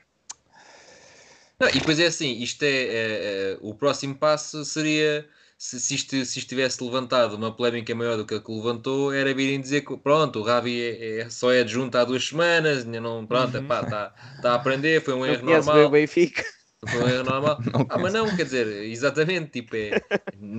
Não, 1.61 1.68
e 1.68 1.72
depois 1.72 1.99
é 1.99 2.07
assim, 2.07 2.41
isto 2.41 2.62
é, 2.62 2.68
é, 2.68 3.53
é, 3.53 3.59
o 3.61 3.74
próximo 3.74 4.14
passo 4.14 4.64
seria 4.64 5.29
se, 5.59 5.81
se, 5.81 5.95
isto, 5.97 6.25
se 6.25 6.39
isto 6.39 6.49
tivesse 6.49 6.83
levantado 6.83 7.35
uma 7.35 7.55
polémica 7.55 7.95
maior 7.95 8.17
do 8.17 8.25
que 8.25 8.35
a 8.37 8.41
que 8.41 8.51
levantou, 8.53 9.13
era 9.13 9.35
virem 9.35 9.61
dizer 9.61 9.83
que 9.83 9.97
pronto, 9.97 10.39
o 10.39 10.43
Ravi 10.43 10.81
é, 10.81 11.21
é- 11.23 11.31
só 11.31 11.53
é 11.53 11.61
adjunto 11.61 11.99
há 11.99 12.05
duas 12.05 12.25
semanas, 12.29 12.85
ainda 12.85 13.01
não, 13.01 13.27
pronto, 13.27 13.57
Uhum. 13.59 13.65
está 13.65 14.15
tá 14.41 14.53
a 14.53 14.55
aprender, 14.55 15.03
foi 15.03 15.15
um 15.15 15.19
Não 15.27 15.27
erro 15.27 15.45
normal. 15.45 15.91
Benfica. 15.91 16.45
Foi 16.89 17.01
um 17.01 17.09
erro 17.09 17.25
normal. 17.25 17.61
Não 17.75 17.87
ah, 17.91 17.99
mas 17.99 18.13
não, 18.13 18.35
quer 18.35 18.45
dizer, 18.45 18.67
exatamente, 18.85 19.51
tipo, 19.51 19.75
é, 19.75 20.01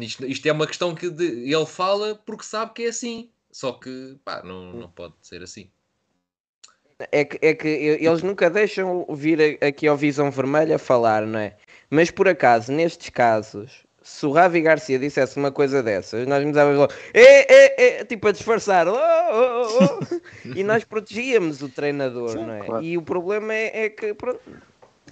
isto, 0.01 0.25
isto 0.25 0.45
é 0.45 0.51
uma 0.51 0.67
questão 0.67 0.93
que 0.93 1.09
de- 1.09 1.49
ele 1.51 1.65
fala 1.65 2.15
porque 2.25 2.43
sabe 2.43 2.73
que 2.73 2.83
é 2.83 2.89
assim. 2.89 3.31
Só 3.51 3.71
que, 3.71 4.17
pá, 4.23 4.43
não, 4.43 4.73
não 4.73 4.89
pode 4.91 5.13
ser 5.21 5.41
assim. 5.41 5.71
É 7.11 7.23
que, 7.23 7.39
é 7.41 7.53
que 7.55 7.67
eles 7.67 8.21
nunca 8.21 8.49
deixam 8.49 9.05
vir 9.09 9.57
aqui 9.63 9.87
ao 9.87 9.95
Visão 9.95 10.29
Vermelha 10.29 10.77
falar, 10.77 11.25
não 11.25 11.39
é? 11.39 11.55
Mas 11.89 12.11
por 12.11 12.27
acaso, 12.27 12.71
nestes 12.73 13.09
casos, 13.09 13.85
se 14.01 14.25
o 14.25 14.31
Ravi 14.31 14.61
Garcia 14.61 14.97
dissesse 14.99 15.37
uma 15.37 15.51
coisa 15.51 15.83
dessas, 15.83 16.27
nós 16.27 16.41
começávamos 16.41 16.79
logo, 16.79 16.93
é, 17.13 17.53
é, 17.53 17.99
é, 18.01 18.05
tipo 18.05 18.27
a 18.27 18.31
disfarçar, 18.31 18.87
oh, 18.87 18.93
oh, 18.93 19.99
oh, 20.01 20.21
e 20.55 20.63
nós 20.63 20.83
protegíamos 20.83 21.61
o 21.61 21.69
treinador, 21.69 22.35
não 22.35 22.53
é? 22.53 22.59
claro. 22.65 22.83
E 22.83 22.97
o 22.97 23.01
problema 23.01 23.53
é, 23.53 23.85
é 23.85 23.89
que, 23.89 24.13
pronto, 24.13 24.39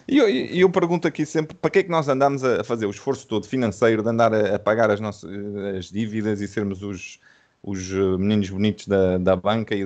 E 0.08 0.18
eu, 0.18 0.30
eu 0.30 0.70
pergunto 0.72 1.08
aqui 1.08 1.26
sempre, 1.26 1.56
para 1.58 1.70
que 1.70 1.80
é 1.80 1.84
que 1.84 1.90
nós 1.90 2.08
andamos 2.08 2.44
a 2.44 2.64
fazer 2.64 2.86
o 2.86 2.92
esforço 2.92 3.28
todo 3.28 3.46
financeiro 3.48 4.02
de 4.04 4.10
andar 4.10 4.34
a, 4.34 4.56
a 4.56 4.60
pagar 4.60 4.90
as 4.90 5.00
nossas 5.02 5.30
as 5.78 5.86
dívidas 5.92 6.40
e 6.42 6.48
sermos 6.48 6.82
os, 6.82 7.20
os 7.62 7.92
eh, 7.92 8.18
meninos 8.18 8.50
bonitos 8.50 8.88
da, 8.88 9.18
da 9.18 9.36
banca 9.36 9.76
e, 9.76 9.82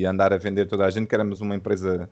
e 0.00 0.06
andar 0.06 0.32
a 0.32 0.38
vender 0.38 0.66
toda 0.66 0.86
a 0.86 0.90
gente, 0.90 1.06
que 1.06 1.14
éramos 1.14 1.40
uma 1.42 1.54
empresa... 1.54 2.08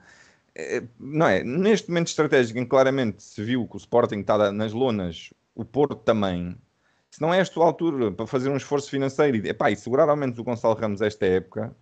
eh, 0.55 0.83
Não 1.01 1.27
é? 1.27 1.43
Neste 1.45 1.89
momento 1.89 2.09
estratégico, 2.09 2.59
em 2.59 2.65
que 2.65 2.71
claramente 2.71 3.23
se 3.23 3.43
viu 3.43 3.67
que 3.67 3.77
o 3.77 3.79
Sporting 3.79 4.21
está 4.21 4.53
nas 4.53 4.73
lonas, 4.75 5.31
o 5.57 5.65
Porto 5.65 5.97
também. 5.97 6.57
Se 7.11 7.21
não 7.21 7.33
é 7.35 7.41
esta 7.41 7.61
altura 7.61 8.13
para 8.13 8.27
fazer 8.27 8.51
um 8.51 8.57
esforço 8.57 8.91
financeiro 8.91 9.37
e, 9.39 9.49
epá, 9.49 9.71
e 9.71 9.77
segurar 9.77 10.09
ao 10.09 10.17
menos 10.17 10.39
o 10.39 10.45
Gonçalo 10.45 10.75
Ramos 10.75 11.01
esta 11.01 11.27
época, 11.27 11.75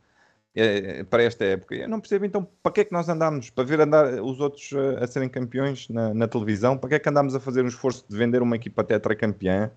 eh, 0.55 1.05
para 1.05 1.23
esta 1.25 1.45
época. 1.45 1.75
Eu 1.75 1.89
não 1.89 2.01
percebo 2.01 2.25
então 2.27 2.49
para 2.63 2.73
que 2.73 2.81
é 2.83 2.85
que 2.85 2.93
nós 2.93 3.09
andamos? 3.09 3.51
Para 3.51 3.65
ver 3.65 3.81
andar 3.81 4.23
os 4.23 4.41
outros 4.41 4.73
eh, 4.73 5.05
a 5.05 5.07
serem 5.07 5.29
campeões 5.29 5.89
na, 5.89 6.15
na 6.15 6.29
televisão? 6.29 6.79
Para 6.79 6.91
que 6.91 6.95
é 6.97 6.99
que 7.01 7.09
andamos 7.09 7.35
a 7.35 7.41
fazer 7.41 7.65
um 7.65 7.69
esforço 7.69 8.07
de 8.09 8.17
vender 8.17 8.43
uma 8.43 8.57
equipa 8.57 8.85
tetracampeã? 8.85 9.71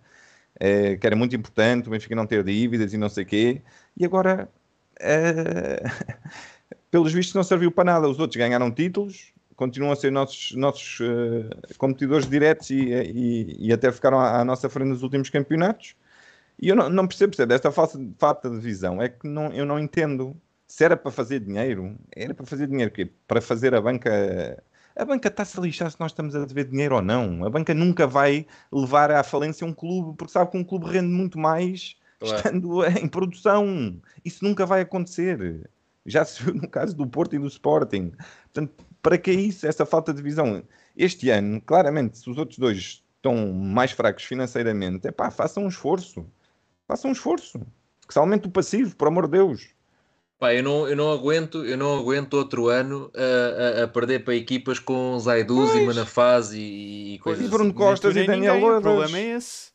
eh, 0.60 0.98
que 0.98 1.08
era 1.08 1.16
muito 1.16 1.36
importante, 1.36 1.88
o 1.88 1.92
Benfica 1.92 2.16
não 2.16 2.26
ter 2.28 2.44
dívidas 2.44 2.94
e 2.94 2.98
não 2.98 3.10
sei 3.10 3.24
o 3.24 3.28
quê. 3.28 3.62
E 3.96 4.06
agora, 4.06 4.50
eh, 5.00 5.84
pelos 6.92 7.14
vistos, 7.14 7.36
não 7.36 7.44
serviu 7.44 7.72
para 7.72 7.86
nada. 7.86 8.08
Os 8.10 8.20
outros 8.20 8.38
ganharam 8.38 8.72
títulos, 8.72 9.34
continuam 9.58 9.92
a 9.92 9.96
ser 9.98 10.12
nossos, 10.12 10.54
nossos 10.54 11.00
eh, 11.02 11.74
competidores 11.78 12.30
diretos 12.30 12.70
e, 12.70 12.76
e- 12.80 13.68
e 13.68 13.74
até 13.74 13.92
ficaram 13.92 14.18
à, 14.20 14.40
à 14.40 14.46
nossa 14.46 14.70
frente 14.70 14.88
nos 14.88 15.04
últimos 15.04 15.30
campeonatos. 15.30 15.96
E 16.60 16.70
eu 16.70 16.76
não, 16.76 16.90
não 16.90 17.06
percebo, 17.08 17.32
percebe? 17.32 17.54
Esta 17.54 17.72
falsa, 17.72 18.00
falta 18.18 18.50
de 18.50 18.58
visão 18.60 19.02
é 19.02 19.10
que 19.10 19.28
não, 19.28 19.52
eu 19.52 19.66
não 19.66 19.78
entendo. 19.78 20.36
Se 20.68 20.84
era 20.86 20.96
para 20.96 21.12
fazer 21.12 21.40
dinheiro, 21.42 21.96
era 22.16 22.34
para 22.34 22.46
fazer 22.46 22.68
dinheiro 22.68 22.92
o 22.92 22.94
quê? 22.94 23.10
Para 23.28 23.42
fazer 23.42 23.74
a 23.76 23.82
banca. 23.82 24.64
A 24.96 25.06
banca 25.06 25.28
está-se 25.28 25.58
a 25.60 25.62
lixar 25.62 25.92
se 25.92 26.00
nós 26.00 26.12
estamos 26.12 26.36
a 26.36 26.44
dever 26.46 26.66
dinheiro 26.66 26.96
ou 26.96 27.02
não. 27.02 27.46
A 27.46 27.50
banca 27.50 27.74
nunca 27.74 28.08
vai 28.08 28.46
levar 28.72 29.12
à 29.12 29.24
falência 29.24 29.66
um 29.68 29.74
clube, 29.74 30.18
porque 30.18 30.32
sabe 30.34 30.50
que 30.52 30.58
um 30.58 30.64
clube 30.64 30.86
rende 30.88 31.08
muito 31.10 31.38
mais 31.40 31.96
Claro. 32.20 32.36
estando 32.38 32.86
em 32.86 33.08
produção. 33.08 34.02
Isso 34.26 34.44
nunca 34.44 34.66
vai 34.66 34.82
acontecer. 34.82 35.70
Já 36.06 36.26
se 36.26 36.42
viu 36.44 36.56
no 36.56 36.68
caso 36.68 36.96
do 36.96 37.06
Porto 37.06 37.36
e 37.36 37.40
do 37.40 37.48
Sporting. 37.48 38.12
Portanto, 38.52 38.84
para 39.08 39.18
que 39.18 39.32
isso, 39.32 39.66
essa 39.66 39.86
falta 39.86 40.14
de 40.14 40.22
visão? 40.22 40.62
Este 40.96 41.30
ano, 41.30 41.62
claramente, 41.62 42.18
se 42.18 42.30
os 42.30 42.38
outros 42.38 42.60
dois 42.60 43.02
estão 43.16 43.54
mais 43.54 43.92
fracos 43.92 44.26
financeiramente, 44.26 45.08
é 45.08 45.12
pá, 45.12 45.32
façam 45.32 45.64
um 45.64 45.70
esforço. 45.70 46.26
Façam 46.86 47.10
um 47.10 47.14
esforço. 47.14 47.58
Que 48.06 48.12
se 48.14 48.20
aumente 48.20 48.48
o 48.48 48.52
passivo, 48.52 48.94
por 48.98 49.08
amor 49.08 49.26
de 49.28 49.32
Deus. 49.38 49.70
Pá, 50.38 50.54
eu 50.54 50.62
não, 50.62 50.86
eu 50.90 50.96
não 50.98 51.10
aguento, 51.10 51.64
eu 51.64 51.78
não 51.78 51.98
aguento 51.98 52.34
outro 52.34 52.68
ano 52.68 53.10
a, 53.16 53.82
a- 53.82 53.84
a 53.86 53.88
perder 53.88 54.26
para 54.26 54.36
equipas 54.36 54.78
com 54.78 55.18
Zaiduz 55.20 55.74
e 55.74 55.86
Manafaz 55.86 56.52
e, 56.54 57.14
e 57.14 57.20
coisas 57.20 57.46
E 57.46 57.48
Bruno 57.50 57.70
assim. 57.70 57.78
Costas 57.78 58.14
Nem 58.14 58.26
e 58.26 58.28
Daniel 58.28 58.56
ninguém, 58.56 58.70
Lourdes. 58.70 58.80
O 58.92 58.94
problema 58.94 59.18
é 59.20 59.36
esse. 59.38 59.72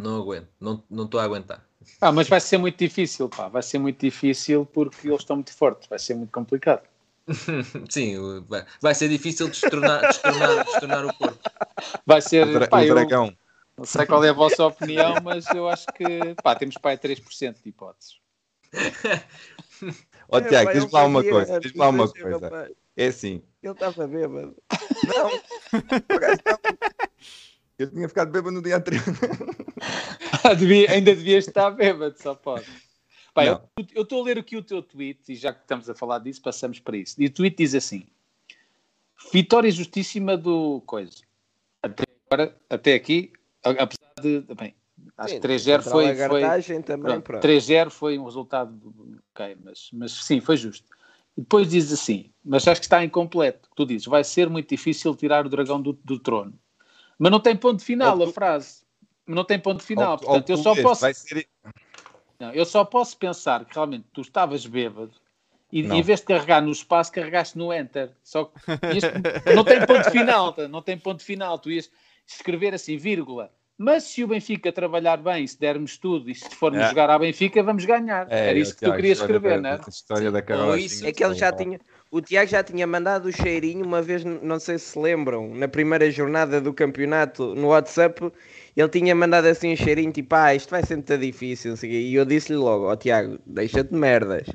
Não 0.00 0.16
aguento, 0.16 0.48
não 0.60 0.82
não 0.88 1.04
estou 1.06 1.18
a 1.18 1.24
aguentar. 1.24 1.66
Ah, 2.00 2.12
mas 2.12 2.28
vai 2.28 2.40
ser 2.40 2.56
muito 2.58 2.78
difícil, 2.78 3.28
pá. 3.28 3.48
Vai 3.48 3.62
ser 3.62 3.78
muito 3.80 3.98
difícil 4.00 4.64
porque 4.64 5.08
eles 5.08 5.20
estão 5.22 5.36
muito 5.36 5.52
fortes. 5.52 5.88
Vai 5.88 5.98
ser 5.98 6.14
muito 6.14 6.30
complicado. 6.30 6.82
Sim, 7.90 8.44
vai, 8.80 8.94
ser 8.94 9.08
difícil 9.08 9.48
destornar, 9.48 10.00
destornar, 10.08 10.64
destornar 10.64 11.06
o 11.06 11.14
Porto. 11.16 11.38
Vai 12.06 12.20
ser. 12.20 12.46
O, 12.46 12.52
dra- 12.52 12.68
pá, 12.68 12.80
o 12.80 12.84
eu 12.84 12.94
dragão. 12.94 13.36
não 13.78 13.84
sei 13.84 14.06
qual 14.06 14.24
é 14.24 14.30
a 14.30 14.32
vossa 14.32 14.64
opinião, 14.66 15.16
mas 15.22 15.46
eu 15.54 15.68
acho 15.68 15.86
que 15.88 16.34
pá, 16.42 16.54
temos 16.56 16.76
para 16.76 16.90
aí 16.92 16.98
3% 16.98 17.62
de 17.62 17.68
hipóteses. 17.68 18.16
Ó 20.28 20.38
É, 20.38 20.42
Tiago, 20.42 20.66
pá, 20.66 20.72
diz-me 20.72 20.88
ele 20.88 20.92
lá 20.92 21.04
uma 21.04 21.22
coisa. 21.24 21.60
Diz-me 21.60 21.78
lá 21.78 21.88
uma 21.88 22.08
coisa. 22.08 22.70
É 22.96 23.06
assim. 23.06 23.42
Ele 23.62 23.72
estava 23.72 24.06
bêbado. 24.06 24.56
Não. 25.06 25.30
Eu 27.78 27.90
tinha 27.90 28.08
ficado 28.08 28.30
bêbado 28.30 28.52
no 28.54 28.62
dia 28.62 28.76
anterior. 28.76 29.02
Ah, 30.42 30.54
devia- 30.54 30.90
ainda 30.90 31.14
devias 31.14 31.46
estar 31.46 31.70
bêbado, 31.70 32.14
só 32.18 32.34
pode. 32.34 32.64
Pá, 33.32 33.44
eu 33.94 34.02
estou 34.02 34.22
a 34.22 34.24
ler 34.24 34.38
aqui 34.38 34.56
o 34.56 34.62
teu 34.62 34.82
tweet 34.82 35.32
e 35.32 35.36
já 35.36 35.52
que 35.52 35.60
estamos 35.60 35.88
a 35.88 35.94
falar 35.94 36.18
disso, 36.18 36.42
passamos 36.42 36.78
para 36.80 36.96
isso. 36.96 37.14
E 37.20 37.26
o 37.26 37.30
tweet 37.30 37.56
diz 37.56 37.74
assim: 37.74 38.04
Vitória 39.32 39.70
justíssima 39.70 40.36
do 40.36 40.80
coisa. 40.86 41.12
Até, 41.82 42.04
agora, 42.28 42.56
até 42.68 42.94
aqui, 42.94 43.32
apesar 43.62 44.12
de. 44.20 44.40
Bem, 44.54 44.74
acho 45.16 45.34
que 45.34 45.40
3-0 45.40 45.76
contra 45.76 45.90
a 45.90 46.28
foi. 46.28 46.40
foi 46.64 46.82
também, 46.82 47.20
pronto, 47.20 47.24
pronto. 47.24 47.42
3-0 47.46 47.90
foi 47.90 48.18
um 48.18 48.24
resultado. 48.24 48.94
Ok, 49.34 49.56
mas, 49.62 49.90
mas 49.92 50.12
sim, 50.12 50.40
foi 50.40 50.56
justo. 50.56 50.88
E 51.36 51.42
depois 51.42 51.68
diz 51.70 51.92
assim: 51.92 52.32
Mas 52.44 52.66
acho 52.66 52.80
que 52.80 52.86
está 52.86 53.04
incompleto. 53.04 53.68
Tu 53.76 53.86
dizes: 53.86 54.06
Vai 54.06 54.24
ser 54.24 54.50
muito 54.50 54.68
difícil 54.68 55.14
tirar 55.14 55.46
o 55.46 55.48
dragão 55.48 55.80
do, 55.80 55.92
do 55.92 56.18
trono. 56.18 56.58
Mas 57.18 57.30
não 57.30 57.40
tem 57.40 57.54
ponto 57.54 57.84
final 57.84 58.20
a 58.22 58.32
frase. 58.32 58.82
Não 59.26 59.44
tem 59.44 59.58
ponto 59.60 59.82
final. 59.82 60.12
Ou- 60.12 60.18
Portanto, 60.18 60.50
ou 60.50 60.56
eu 60.56 60.62
só 60.62 60.74
posso. 60.82 61.00
Vai 61.02 61.14
ser... 61.14 61.46
Não, 62.40 62.52
eu 62.52 62.64
só 62.64 62.84
posso 62.84 63.16
pensar 63.18 63.64
que 63.66 63.74
realmente 63.74 64.06
tu 64.12 64.22
estavas 64.22 64.64
bêbado 64.66 65.12
e 65.70 65.82
Não. 65.82 65.94
em 65.96 66.02
vez 66.02 66.20
de 66.20 66.26
carregar 66.26 66.60
no 66.62 66.72
espaço, 66.72 67.12
carregaste 67.12 67.56
no 67.58 67.72
enter. 67.72 68.10
Só 68.24 68.46
que 68.46 68.52
isto 68.96 69.10
não 69.54 69.62
tem 69.62 69.84
ponto 69.86 70.10
final, 70.10 70.52
tá? 70.52 70.66
não 70.66 70.82
tem 70.82 70.96
ponto 70.98 71.22
final. 71.22 71.58
Tu 71.58 71.70
ias 71.72 71.90
escrever 72.26 72.74
assim, 72.74 72.96
vírgula. 72.96 73.52
Mas 73.76 74.04
se 74.04 74.22
o 74.22 74.26
Benfica 74.28 74.70
trabalhar 74.70 75.16
bem, 75.16 75.46
se 75.46 75.58
dermos 75.58 75.96
tudo 75.96 76.28
e 76.30 76.34
se 76.34 76.48
formos 76.54 76.80
É. 76.80 76.88
jogar 76.90 77.08
à 77.08 77.18
Benfica, 77.18 77.62
vamos 77.62 77.84
ganhar. 77.86 78.26
Era 78.30 78.58
isso 78.58 78.74
que 78.76 78.84
tu 78.84 78.92
querias 78.94 79.18
escrever, 79.20 79.60
da- 79.62 79.70
não 79.70 79.76
é? 79.76 79.80
A 79.86 79.88
história 79.88 80.30
da 80.30 80.42
carruagem. 80.42 80.84
isso- 80.86 81.06
É 81.06 81.12
que 81.12 81.24
ele 81.24 81.34
já 81.34 81.50
tinha. 81.52 81.80
O 82.10 82.20
Tiago 82.20 82.50
já 82.50 82.62
tinha 82.62 82.86
mandado 82.86 83.26
o 83.26 83.32
cheirinho 83.32 83.84
uma 83.86 84.02
vez, 84.02 84.22
não 84.24 84.58
sei 84.60 84.78
se 84.78 84.86
se 84.90 84.98
lembram, 84.98 85.54
na 85.54 85.66
primeira 85.68 86.10
jornada 86.10 86.60
do 86.60 86.74
campeonato 86.74 87.54
no 87.54 87.68
WhatsApp. 87.68 88.30
Ele 88.80 88.88
tinha 88.88 89.14
mandado 89.14 89.46
assim 89.46 89.72
um 89.72 89.76
cheirinho 89.76 90.10
tipo, 90.12 90.34
ah, 90.34 90.54
isto 90.54 90.70
vai 90.70 90.82
ser 90.84 90.96
muito 90.96 91.18
difícil. 91.18 91.70
não 91.70 91.76
sei 91.76 91.90
o 91.90 91.92
quê. 91.92 91.98
E 92.00 92.14
eu 92.14 92.24
disse-lhe 92.24 92.56
logo, 92.58 92.86
ó 92.86 92.96
Tiago, 92.96 93.38
deixa-te 93.46 93.90
de 93.90 93.96
merdas. 93.96 94.46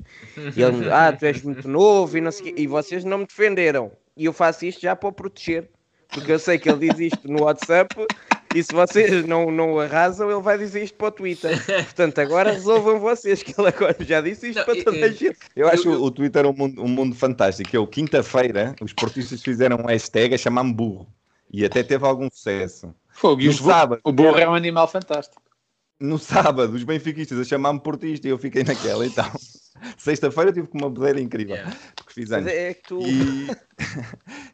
E 0.56 0.62
ele 0.62 0.78
me 0.78 0.90
ah, 0.90 1.12
tu 1.14 1.26
és 1.26 1.42
muito 1.44 1.68
novo 1.68 2.18
e 2.18 2.22
não 2.22 2.32
sei 2.32 2.52
o 2.52 2.56
quê. 2.56 2.62
E 2.62 2.68
vocês 2.68 3.04
não 3.04 3.20
me 3.20 3.26
defenderam. 3.26 3.92
E 4.18 4.26
eu 4.26 4.34
faço 4.34 4.66
isto 4.66 4.82
já 4.82 4.96
para 4.96 5.10
o 5.10 5.12
proteger. 5.12 5.70
Porque 6.10 6.32
eu 6.32 6.40
sei 6.40 6.58
que 6.58 6.70
ele 6.70 6.88
diz 6.90 7.00
isto 7.14 7.28
no 7.30 7.44
WhatsApp 7.44 7.94
e 8.54 8.64
se 8.64 8.72
vocês 8.72 9.26
não, 9.26 9.52
não 9.52 9.74
o 9.74 9.80
arrasam, 9.82 10.32
ele 10.32 10.40
vai 10.42 10.58
dizer 10.58 10.84
isto 10.84 10.96
para 10.96 11.08
o 11.08 11.12
Twitter. 11.12 11.52
Portanto, 11.66 12.20
agora 12.20 12.52
resolvam 12.54 13.00
vocês, 13.00 13.44
que 13.44 13.54
ele 13.60 13.68
agora 13.68 13.96
já 14.00 14.22
disse 14.22 14.50
isto 14.50 14.60
Não, 14.60 14.66
para 14.66 14.84
toda 14.84 15.06
a 15.06 15.10
e- 15.10 15.14
gente. 15.14 15.38
Eu 15.56 15.68
acho 15.68 15.90
Eu- 15.90 15.94
eu- 15.96 16.04
o 16.04 16.12
Twitter 16.12 16.46
um 16.46 16.54
mundo, 16.54 16.82
um 16.82 16.88
mundo 16.88 17.16
fantástico. 17.16 17.76
Eu, 17.76 17.86
quinta-feira, 17.86 18.74
os 18.82 18.94
portistas 18.94 19.42
fizeram 19.42 19.78
um 19.78 19.88
hashtag 19.88 20.36
a 20.36 20.38
chamar-me 20.38 20.74
burro. 20.74 21.06
E 21.52 21.64
até 21.66 21.84
teve 21.84 22.06
algum 22.06 22.30
sucesso. 22.30 22.94
Fogo, 23.10 23.42
e 23.42 23.46
No 23.48 23.54
sábado. 23.54 24.02
o 24.04 24.12
burro 24.12 24.38
é 24.38 24.48
um 24.50 24.54
animal 24.54 24.88
fantástico. 24.88 25.42
No 26.00 26.18
sábado, 26.20 26.74
os 26.74 26.84
benfiquistas 26.84 27.40
a 27.40 27.44
chamar-me 27.46 27.80
portista 27.80 28.28
e 28.28 28.32
eu 28.32 28.38
fiquei 28.38 28.64
naquela. 28.64 29.06
Então, 29.06 29.24
sexta-feira 29.98 30.52
tive 30.52 30.68
com 30.68 30.78
uma 30.78 30.90
bedeira 30.90 31.22
incrível. 31.22 31.56
Yeah. 31.56 31.78
Porque 31.96 32.14
fiz 32.14 32.30
Mas 32.30 32.40
anos. 32.40 32.52
é 32.52 32.74
que 32.74 32.84
tu. 32.84 33.00
E, 33.02 33.48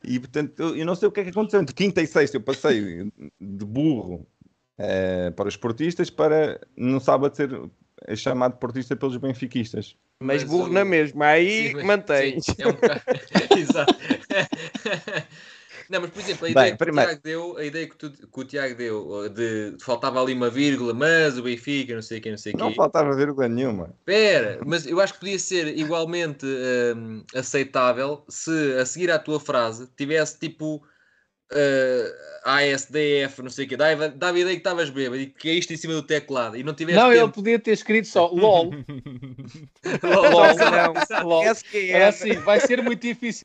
e 0.16 0.20
portanto, 0.20 0.54
eu, 0.60 0.76
eu 0.76 0.86
não 0.86 0.94
sei 0.94 1.08
o 1.08 1.12
que 1.12 1.22
é 1.22 1.24
que 1.24 1.30
aconteceu. 1.32 1.60
Entre 1.60 1.74
quinta 1.74 2.00
e 2.02 2.06
sexta 2.06 2.38
eu 2.38 2.42
passei 2.42 3.12
de 3.39 3.66
burro 3.66 4.28
eh, 4.78 5.32
para 5.32 5.48
os 5.50 5.58
portistas 5.58 6.12
para 6.12 6.62
no 6.78 7.00
sábado 7.00 7.36
ser 7.36 7.50
chamado 8.16 8.58
portista 8.58 8.96
pelos 8.96 9.18
benfiquistas. 9.18 9.96
Mas 10.22 10.44
Mas 10.44 10.52
burro 10.52 10.66
o- 10.70 10.74
na 10.74 10.86
mesma, 10.86 11.26
aí 11.26 11.70
Sim, 11.70 11.74
mas- 11.78 11.86
mantém. 11.86 12.39
sim, 12.39 12.54
é 12.60 12.68
um. 12.68 12.72
Exato. 13.58 13.96
Não, 15.92 16.00
mas 16.02 16.10
por 16.10 16.20
exemplo, 16.22 16.46
a 16.46 16.48
Bem, 16.48 16.52
ideia, 16.52 16.72
que, 16.72 16.78
primeiro- 16.78 17.12
o 17.12 17.14
Tiago 17.16 17.22
deu, 17.24 17.58
a 17.58 17.66
ideia 17.66 17.88
que, 17.88 17.96
tu- 17.98 18.12
que 18.12 18.39
o 18.39 18.46
Tiago 18.46 18.76
deu 18.76 19.30
de 19.30 19.76
faltava 19.82 20.22
ali 20.22 20.34
uma 20.34 20.50
vírgula, 20.50 20.94
mas 20.94 21.38
o 21.38 21.44
Benfica, 21.44 21.94
não 21.94 22.02
sei 22.02 22.20
o 22.20 22.22
que, 22.22 22.32
não 22.32 22.38
sei 22.38 22.54
o 22.54 22.58
Não 22.58 22.70
quê. 22.70 22.76
faltava 22.76 23.14
vírgula 23.16 23.50
nenhuma. 23.50 23.94
Espera, 24.00 24.60
mas 24.66 24.86
eu 24.88 25.02
acho 25.02 25.14
que 25.14 25.20
podia 25.20 25.38
ser 25.38 25.78
igualmente 25.78 26.46
hum, 26.96 27.24
aceitável 27.36 28.24
se 28.30 28.74
a 28.80 28.86
seguir 28.86 29.12
à 29.12 29.20
tua 29.20 29.39
frase 29.39 29.88
tivesse 29.98 30.39
tipo 30.39 30.76
uh, 31.52 32.12
ASDF, 32.46 33.42
não 33.42 33.50
sei 33.50 33.66
o 33.66 33.68
quê, 33.68 33.76
dava, 33.78 34.08
dava 34.10 34.38
a 34.38 34.39
ideia 34.39 34.56
que 34.56 34.62
estavas 34.62 34.89
bêbado 34.89 35.22
e 35.22 35.28
que 35.28 35.44
caíste 35.50 35.74
em 35.74 35.78
cima 35.78 35.94
do 35.94 36.04
teclado 36.04 36.56
e 36.58 36.64
não 36.64 36.74
tiveste 36.74 37.02
Não, 37.02 37.12
ele 37.12 37.22
tempo. 37.22 37.34
podia 37.34 37.60
ter 37.60 37.72
escrito 37.72 38.08
só 38.08 38.28
LOL. 38.28 38.72
LOL, 40.04 40.32
LOL, 40.32 40.56
não. 40.56 41.28
LOL. 41.28 41.56
Que 41.70 41.92
Era 41.92 42.06
é. 42.06 42.08
assim, 42.08 42.34
vai 42.36 42.60
ser 42.62 42.82
muito 42.82 43.02
difícil 43.02 43.44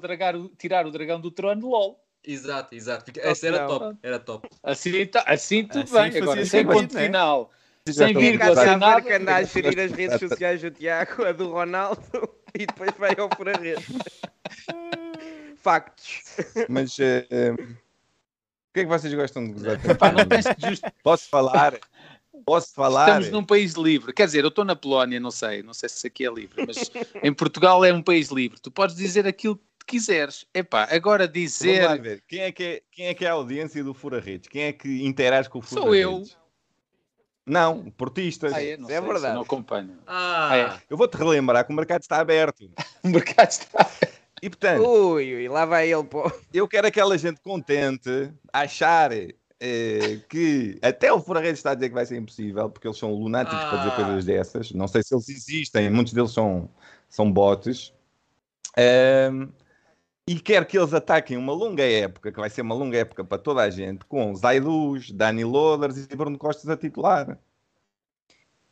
tragar 0.00 0.34
o- 0.34 0.48
tirar 0.56 0.86
o 0.86 0.90
dragão 0.90 1.20
do 1.20 1.30
trono, 1.30 1.68
LOL. 1.68 2.00
Exato, 2.26 2.74
exato. 2.74 3.04
Fica- 3.04 3.20
Essa 3.20 3.46
era 3.48 3.66
top, 3.66 3.98
era 4.02 4.18
top. 4.18 4.48
Assim, 4.62 5.04
tá- 5.06 5.24
assim 5.26 5.64
tudo 5.66 5.82
Assim 5.82 6.10
bem. 6.10 6.22
Agora, 6.22 6.46
sem 6.46 6.66
ponto 6.66 6.94
né? 6.94 7.02
final, 7.04 7.50
Já 7.86 8.06
sem 8.06 8.14
vírgula, 8.16 8.54
Cá 8.54 8.64
sem 8.64 8.76
nada. 8.78 9.02
que 9.02 9.12
anda 9.12 9.36
a 9.36 9.42
gerir 9.42 9.78
as 9.78 9.92
redes 9.92 10.18
sociais 10.18 10.60
do 10.62 10.70
Tiago, 10.70 11.24
a 11.24 11.32
do 11.32 11.50
Ronaldo, 11.50 12.00
e 12.54 12.64
depois 12.66 12.92
vai 12.98 13.14
ao 13.18 13.28
por 13.28 13.46
a 13.48 13.52
rede. 13.52 13.84
Factos. 15.56 16.22
Mas, 16.68 16.98
eh, 16.98 17.26
eh, 17.30 17.54
que 18.72 18.80
é 18.80 18.82
que 18.84 18.86
vocês 18.86 19.12
gostam 19.12 19.44
de 19.44 19.52
gozar? 19.52 19.78
Posso 21.02 21.28
falar? 21.28 21.78
Posso 22.46 22.74
falar? 22.74 23.06
Estamos 23.08 23.30
num 23.30 23.44
país 23.44 23.74
livre. 23.74 24.12
Quer 24.14 24.26
dizer, 24.26 24.44
eu 24.44 24.48
estou 24.48 24.64
na 24.64 24.74
Polónia, 24.76 25.20
não 25.20 25.30
sei, 25.30 25.62
não 25.62 25.72
sei 25.74 25.88
se 25.90 26.06
aqui 26.06 26.26
é 26.26 26.30
livre, 26.30 26.64
mas 26.66 26.90
em 27.22 27.32
Portugal 27.34 27.84
é 27.84 27.92
um 27.92 28.02
país 28.02 28.28
livre. 28.28 28.58
Tu 28.60 28.70
podes 28.70 28.96
dizer 28.96 29.26
aquilo 29.26 29.58
que 29.86 29.96
quiseres. 29.96 30.46
Epá, 30.54 30.88
agora 30.90 31.26
Vamos 31.26 31.28
lá 31.28 31.32
dizer. 31.32 32.00
ver. 32.02 32.24
Quem 32.26 32.40
é, 32.40 32.52
que 32.52 32.62
é, 32.64 32.82
quem 32.90 33.06
é 33.06 33.14
que 33.14 33.24
é 33.24 33.28
a 33.28 33.32
audiência 33.32 33.82
do 33.84 33.94
Fura 33.94 34.20
Redes? 34.20 34.48
Quem 34.48 34.62
é 34.62 34.72
que 34.72 35.04
interage 35.04 35.48
com 35.48 35.58
o 35.58 35.62
Fura 35.62 35.80
Sou 35.82 35.94
eu. 35.94 36.18
Redes? 36.18 36.36
Não, 37.46 37.90
portistas. 37.90 38.52
Ah, 38.54 38.62
é, 38.62 38.76
não 38.76 38.88
é 38.88 38.92
sei, 38.98 39.00
verdade. 39.02 39.34
Não 39.34 39.42
acompanho. 39.42 39.98
Ah, 40.06 40.56
É. 40.56 40.82
Eu 40.88 40.96
vou-te 40.96 41.14
relembrar 41.16 41.66
que 41.66 41.72
o 41.72 41.76
mercado 41.76 42.02
está 42.02 42.18
aberto. 42.18 42.70
O 43.04 43.08
mercado 43.08 43.50
está. 43.50 43.90
E 44.40 44.48
portanto, 44.48 44.80
Ui, 44.82 45.34
ui, 45.34 45.46
lá 45.48 45.66
vai 45.66 45.92
ele. 45.92 46.04
Pô. 46.04 46.30
eu 46.54 46.66
quero 46.66 46.86
aquela 46.86 47.18
gente 47.18 47.38
contente 47.42 48.32
a 48.50 48.60
achar 48.60 49.12
eh, 49.12 50.20
que 50.26 50.78
até 50.80 51.12
o 51.12 51.20
Fura 51.20 51.40
Redes 51.40 51.58
está 51.58 51.72
a 51.72 51.74
dizer 51.74 51.90
que 51.90 51.94
vai 51.94 52.06
ser 52.06 52.16
impossível, 52.16 52.70
porque 52.70 52.88
eles 52.88 52.96
são 52.98 53.12
lunáticos 53.12 53.62
para 53.62 53.76
dizer 53.76 53.90
Ah. 53.90 53.96
coisas 53.96 54.24
dessas. 54.24 54.72
Não 54.72 54.88
sei 54.88 55.02
se 55.02 55.14
eles 55.14 55.28
existem, 55.28 55.90
muitos 55.90 56.14
deles 56.14 56.30
são, 56.30 56.70
são 57.10 57.30
bots. 57.30 57.92
Ahm, 58.78 59.48
e 60.26 60.40
quero 60.40 60.64
que 60.64 60.78
eles 60.78 60.94
ataquem 60.94 61.36
uma 61.36 61.52
longa 61.52 61.82
época, 61.82 62.32
que 62.32 62.40
vai 62.40 62.48
ser 62.48 62.62
uma 62.62 62.74
longa 62.74 62.96
época 62.98 63.24
para 63.24 63.38
toda 63.38 63.60
a 63.62 63.68
gente, 63.70 64.04
com 64.06 64.34
Zaidus, 64.34 65.10
Dani 65.10 65.44
Loders 65.44 65.98
e 66.10 66.16
Bruno 66.16 66.38
Costas 66.38 66.68
a 66.70 66.76
titular. 66.76 67.38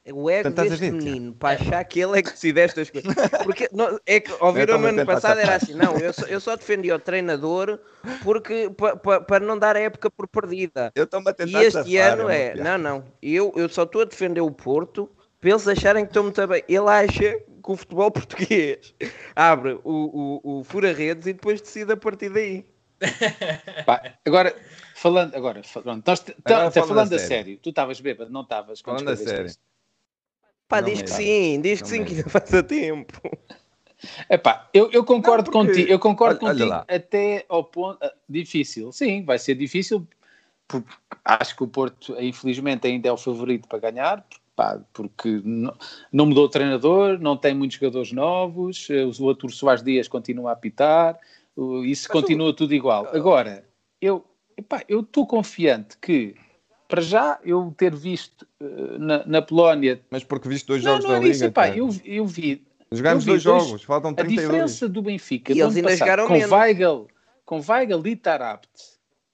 O 0.05 0.29
ego 0.29 0.51
Portanto, 0.51 0.69
deste 0.69 0.91
menino, 0.91 1.33
para 1.33 1.61
achar 1.61 1.85
que 1.85 2.01
ele 2.01 2.19
é 2.19 2.23
que 2.23 2.33
decide 2.33 2.59
estas 2.61 2.91
coisas. 2.91 3.15
Porque 3.45 3.69
não, 3.71 4.01
é 4.05 4.19
que 4.19 4.33
ouviram 4.43 4.81
no 4.81 4.89
ano 4.89 5.07
passado 5.07 5.39
era 5.39 5.55
assim, 5.55 5.75
não, 5.75 5.97
eu 5.97 6.13
só, 6.13 6.27
eu 6.27 6.41
só 6.41 6.57
defendia 6.57 6.97
o 6.97 6.99
treinador 6.99 7.79
porque 8.25 8.69
pa- 8.71 8.97
pa- 8.97 9.21
para 9.21 9.45
não 9.45 9.57
dar 9.57 9.77
a 9.77 9.81
época 9.81 10.11
por 10.11 10.27
perdida. 10.27 10.91
Eu 10.97 11.05
estou-me 11.05 11.29
a 11.29 11.31
E 11.31 11.35
tentar 11.35 11.63
este 11.63 11.73
safar, 11.73 12.19
ano 12.19 12.29
é, 12.29 12.51
piada. 12.51 12.79
não, 12.79 12.79
não, 12.79 13.05
eu, 13.23 13.53
eu 13.55 13.69
só 13.69 13.85
estou 13.85 14.03
a 14.03 14.05
defender 14.07 14.41
o 14.41 14.51
Porto 14.51 15.09
para 15.43 15.51
eles 15.51 15.67
acharem 15.67 16.05
que 16.05 16.11
estão 16.11 16.23
muito 16.23 16.47
bem. 16.47 16.63
Ele 16.69 16.89
acha 16.89 17.35
que 17.41 17.71
o 17.73 17.77
futebol 17.77 18.11
português 18.15 18.95
abre 19.35 19.73
o, 19.83 20.41
o, 20.45 20.61
o 20.61 20.65
fura-redes 20.65 21.27
e 21.27 21.33
depois 21.33 21.61
decide 21.61 21.93
a 21.93 21.97
partir 21.97 22.31
daí. 22.31 22.65
Pá, 23.85 24.15
agora, 24.25 24.57
falando. 24.95 25.35
Agora, 25.35 25.61
pronto, 25.83 26.05
nós 26.07 26.21
t- 26.21 26.37
Agora 26.45 26.71
falando 26.71 26.89
falando 26.89 27.13
a 27.15 27.19
sério. 27.19 27.29
sério. 27.29 27.59
Tu 27.61 27.71
estavas 27.71 28.01
bêbado, 28.01 28.31
não 28.31 28.43
estavas? 28.43 28.81
quando 28.81 29.01
Falando 29.01 29.09
a 29.13 29.17
sério. 29.17 29.53
Pá, 30.69 30.81
Não 30.81 30.89
diz 30.89 31.03
que 31.03 31.11
sim, 31.11 31.61
diz 31.61 31.83
que 31.83 31.89
sim, 31.89 32.05
que 32.05 32.15
ainda 32.15 32.31
faz 32.31 32.55
a 32.55 32.63
tempo. 32.63 33.21
Epá, 34.31 34.69
eu, 34.73 34.91
eu 34.93 35.05
concordo 35.05 35.51
Não, 35.51 35.53
porque- 35.53 35.73
contigo, 35.73 35.93
eu 35.93 35.99
concordo 35.99 36.39
olha- 36.47 36.51
olha 36.51 36.55
contigo 36.55 36.71
lá. 36.71 36.85
até 36.89 37.45
ao 37.49 37.65
ponto 37.65 37.99
ah, 38.01 38.13
difícil. 38.29 38.93
Sim, 38.93 39.25
vai 39.25 39.39
ser 39.41 39.57
difícil 39.57 40.07
porque 40.69 40.89
acho 41.25 41.57
que 41.57 41.65
o 41.65 41.69
Porto, 41.69 42.17
infelizmente, 42.21 42.87
ainda 42.87 43.09
é 43.09 43.13
o 43.13 43.17
favorito 43.17 43.69
para 43.69 43.79
ganhar, 43.81 44.25
pá, 44.55 44.81
porque 44.93 45.41
não, 45.45 45.75
não 46.13 46.27
mudou 46.27 46.45
o 46.45 46.49
treinador, 46.49 47.19
não 47.19 47.37
tem 47.37 47.55
muitos 47.55 47.79
jogadores 47.79 48.13
novos, 48.13 48.89
eh, 48.91 49.05
o 49.05 49.25
outro 49.25 49.49
Soares 49.51 49.83
Dias 49.83 50.09
continua 50.09 50.51
a 50.51 50.53
apitar, 50.53 51.19
isso 51.85 52.07
Mas 52.09 52.17
o- 52.17 52.21
continua 52.21 52.55
tudo 52.55 52.75
igual. 52.75 53.09
Agora, 53.13 53.65
eu 54.01 54.25
estou 54.89 55.27
confiante 55.27 55.97
que 55.99 56.35
para 56.89 57.01
já 57.01 57.39
eu 57.43 57.73
ter 57.77 57.95
visto 57.95 58.47
eh, 58.61 58.99
na, 58.99 59.27
na 59.27 59.43
Polónia 59.43 60.01
Mas 60.11 60.23
porque 60.25 60.49
viste 60.49 60.67
dois 60.67 60.83
não, 60.83 60.93
jogos 60.93 61.05
não 61.05 61.11
da 61.13 61.17
era 61.17 61.25
Liga. 61.27 61.35
isso, 61.35 61.79
eu, 61.79 61.89
eu 62.05 62.27
vi 62.27 62.63
Jogámos 62.93 63.25
eu 63.27 63.27
vi 63.27 63.31
dois 63.33 63.43
dois- 63.43 63.65
jogos, 63.67 63.83
faltam 63.85 64.11
a 64.11 64.15
32. 64.15 64.43
diferença 64.47 64.89
do 64.89 65.01
Benfica 65.01 65.53
E 65.53 65.57
do 65.57 65.65
ano 65.65 65.83
passado, 65.83 66.27
com 66.27 66.35
menos. 66.35 66.51
Weigl, 66.53 67.09
com 67.47 67.61
Weigl 67.67 68.07
e 68.07 68.15
Tarabt 68.17 68.69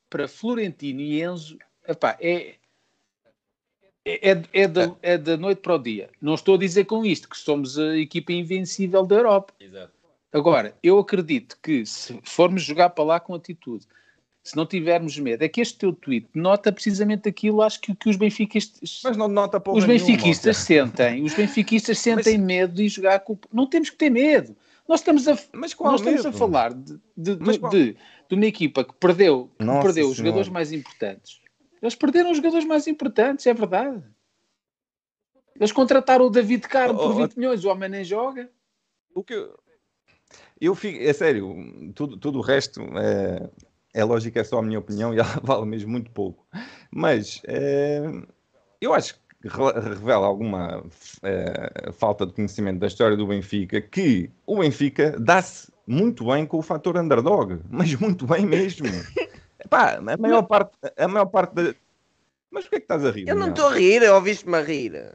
para 0.08 0.28
Florentino 0.28 1.00
e 1.00 1.20
Enzo, 1.20 1.58
epá, 1.86 2.16
é, 2.20 2.54
é, 4.09 4.30
é, 4.32 4.42
é, 4.52 4.68
da, 4.68 4.96
é 5.02 5.18
da 5.18 5.36
noite 5.36 5.61
para 5.61 5.74
o 5.74 5.78
dia. 5.78 6.09
Não 6.20 6.34
estou 6.34 6.54
a 6.54 6.59
dizer 6.59 6.84
com 6.84 7.04
isto 7.04 7.28
que 7.28 7.36
somos 7.36 7.78
a 7.78 7.96
equipa 7.96 8.32
invencível 8.32 9.04
da 9.04 9.16
Europa. 9.16 9.52
Exato. 9.61 9.92
Agora, 10.32 10.74
eu 10.82 10.98
acredito 10.98 11.56
que 11.62 11.84
se 11.86 12.18
formos 12.22 12.62
jogar 12.62 12.90
para 12.90 13.04
lá 13.04 13.20
com 13.20 13.34
atitude, 13.34 13.86
se 14.42 14.56
não 14.56 14.64
tivermos 14.66 15.18
medo, 15.18 15.42
é 15.42 15.48
que 15.48 15.61
este 15.61 15.76
teu 15.78 15.92
tweet 15.92 16.26
nota 16.34 16.70
precisamente 16.72 17.28
aquilo, 17.28 17.61
acho 17.62 17.80
que, 17.80 17.94
que 17.94 18.09
os 18.09 18.16
benfiquistas 18.16 19.00
Mas 19.04 19.16
não 19.16 19.28
nota 19.28 19.59
os 19.59 19.84
nenhuma, 19.84 19.86
benfiquistas 20.06 20.56
ó, 20.56 20.61
sentem, 20.61 21.22
os 21.22 21.34
benfiquistas 21.34 21.98
sentem 21.98 22.38
medo 22.38 22.74
de 22.74 22.88
jogar 22.88 23.20
com. 23.20 23.34
o- 23.34 23.38
Não 23.52 23.66
temos 23.66 23.90
que 23.90 23.96
ter 23.96 24.11
medo. 24.11 24.56
Nós 24.88 25.00
estamos 25.00 25.28
a. 25.28 25.32
Mas 25.52 25.74
nós 25.78 26.00
estamos 26.00 26.24
medo? 26.24 26.28
a 26.28 26.32
falar 26.32 26.72
de, 26.72 26.94
de, 27.16 27.36
de- 27.36 27.44
Mas 27.44 27.59
qual- 27.59 27.70
de- 27.72 27.94
de 28.28 28.34
uma 28.34 28.46
equipa 28.46 28.84
que 28.84 28.94
perdeu, 28.94 29.50
que 29.59 29.64
Nossa 29.64 29.82
perdeu 29.82 30.09
os 30.09 30.16
Senhora. 30.16 30.28
jogadores 30.30 30.48
mais 30.48 30.72
importantes. 30.72 31.40
Eles 31.81 31.95
perderam 31.95 32.31
os 32.31 32.37
jogadores 32.37 32.64
mais 32.66 32.87
importantes, 32.87 33.47
é 33.47 33.55
verdade. 33.55 34.03
Eles 35.57 35.72
contrataram 35.72 36.26
o 36.26 36.31
David 36.31 36.66
Carmo 36.68 36.99
Oh, 36.99 37.03
por 37.03 37.11
oh, 37.12 37.14
20 37.14 37.37
milhões, 37.37 37.64
o 37.64 37.68
homem 37.68 37.89
nem 37.89 38.05
joga. 38.05 38.49
O 39.14 39.24
que 39.24 39.35
eu, 39.35 39.59
eu 40.61 40.74
fico, 40.74 41.03
é 41.03 41.12
sério, 41.12 41.93
tudo, 41.95 42.16
tudo 42.16 42.39
o 42.39 42.43
resto 42.43 42.81
é, 42.97 43.49
é 43.95 44.05
lógico, 44.05 44.39
é 44.39 44.45
só 44.45 44.59
a 44.59 44.62
minha 44.62 44.79
opinião 44.79 45.14
e 45.14 45.18
ela 45.20 45.41
vale 45.43 45.66
mesmo 45.66 45.91
muito 45.91 46.11
pouco. 46.11 46.47
Mas 46.91 47.41
é, 47.47 48.03
eu 48.81 48.95
acho 48.95 49.14
que 49.14 49.49
re- 49.49 49.81
revela 49.81 50.26
alguma 50.26 50.85
é, 51.22 51.93
falta 51.93 52.26
de 52.26 52.33
conhecimento 52.33 52.79
da 52.79 52.87
história 52.87 53.16
do 53.16 53.26
Benfica 53.26 53.81
que 53.81 54.31
o 54.47 54.59
Benfica 54.59 55.16
dá-se 55.18 55.72
muito 55.87 56.26
bem 56.26 56.45
com 56.45 56.59
o 56.59 56.62
fator 56.62 56.97
underdog, 56.99 57.61
mas 57.70 57.95
muito 57.95 58.26
bem 58.26 58.45
mesmo. 58.45 58.87
Pá, 59.68 59.96
a 59.96 60.16
maior 60.16 60.42
parte, 60.42 60.76
a 60.96 61.09
maior 61.09 61.26
parte 61.26 61.54
da. 61.54 61.74
Mas 62.50 62.64
por 62.64 62.70
que 62.70 62.76
é 62.76 62.80
que 62.80 62.84
estás 62.84 63.04
a 63.04 63.11
rir? 63.11 63.28
Eu 63.28 63.34
não 63.34 63.50
estou 63.50 63.68
a 63.68 63.74
rir, 63.74 64.02
ouviste-me 64.11 64.56
a 64.56 64.62
rir. 64.62 65.14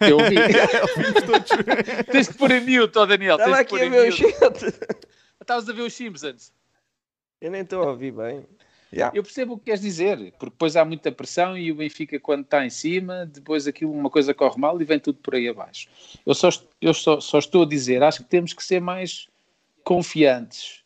Eu 0.00 0.18
ouvi. 0.18 0.36
Tens 2.10 2.28
de 2.28 2.34
pôr 2.34 2.50
em 2.50 2.60
mute, 2.60 2.98
ó 2.98 3.06
Daniel. 3.06 3.36
Estava 3.36 3.56
Tens 3.56 3.56
de 3.56 3.62
aqui 3.62 3.70
pôr 3.70 3.80
a 3.80 3.86
em 3.86 3.90
ver 3.90 4.12
o. 4.12 5.42
Estavas 5.42 5.68
a 5.68 5.72
ver 5.72 5.82
os 5.82 5.94
Simpsons. 5.94 6.52
Eu 7.40 7.50
nem 7.50 7.62
estou 7.62 7.82
a 7.82 7.90
ouvir 7.90 8.12
bem. 8.12 8.46
Yeah. 8.92 9.16
Eu 9.16 9.22
percebo 9.22 9.54
o 9.54 9.58
que 9.58 9.64
queres 9.64 9.80
dizer, 9.80 10.18
porque 10.32 10.50
depois 10.50 10.76
há 10.76 10.84
muita 10.84 11.10
pressão 11.10 11.56
e 11.56 11.72
o 11.72 11.74
Benfica, 11.74 12.20
quando 12.20 12.44
está 12.44 12.64
em 12.64 12.68
cima, 12.68 13.24
depois 13.24 13.66
aquilo, 13.66 13.90
uma 13.90 14.10
coisa 14.10 14.34
corre 14.34 14.60
mal 14.60 14.80
e 14.80 14.84
vem 14.84 15.00
tudo 15.00 15.18
por 15.18 15.34
aí 15.34 15.48
abaixo. 15.48 15.88
Eu 16.26 16.34
só, 16.34 16.50
eu 16.80 16.92
só, 16.92 17.18
só 17.18 17.38
estou 17.38 17.62
a 17.62 17.66
dizer, 17.66 18.02
acho 18.02 18.22
que 18.22 18.28
temos 18.28 18.52
que 18.52 18.62
ser 18.62 18.80
mais 18.80 19.28
confiantes. 19.82 20.81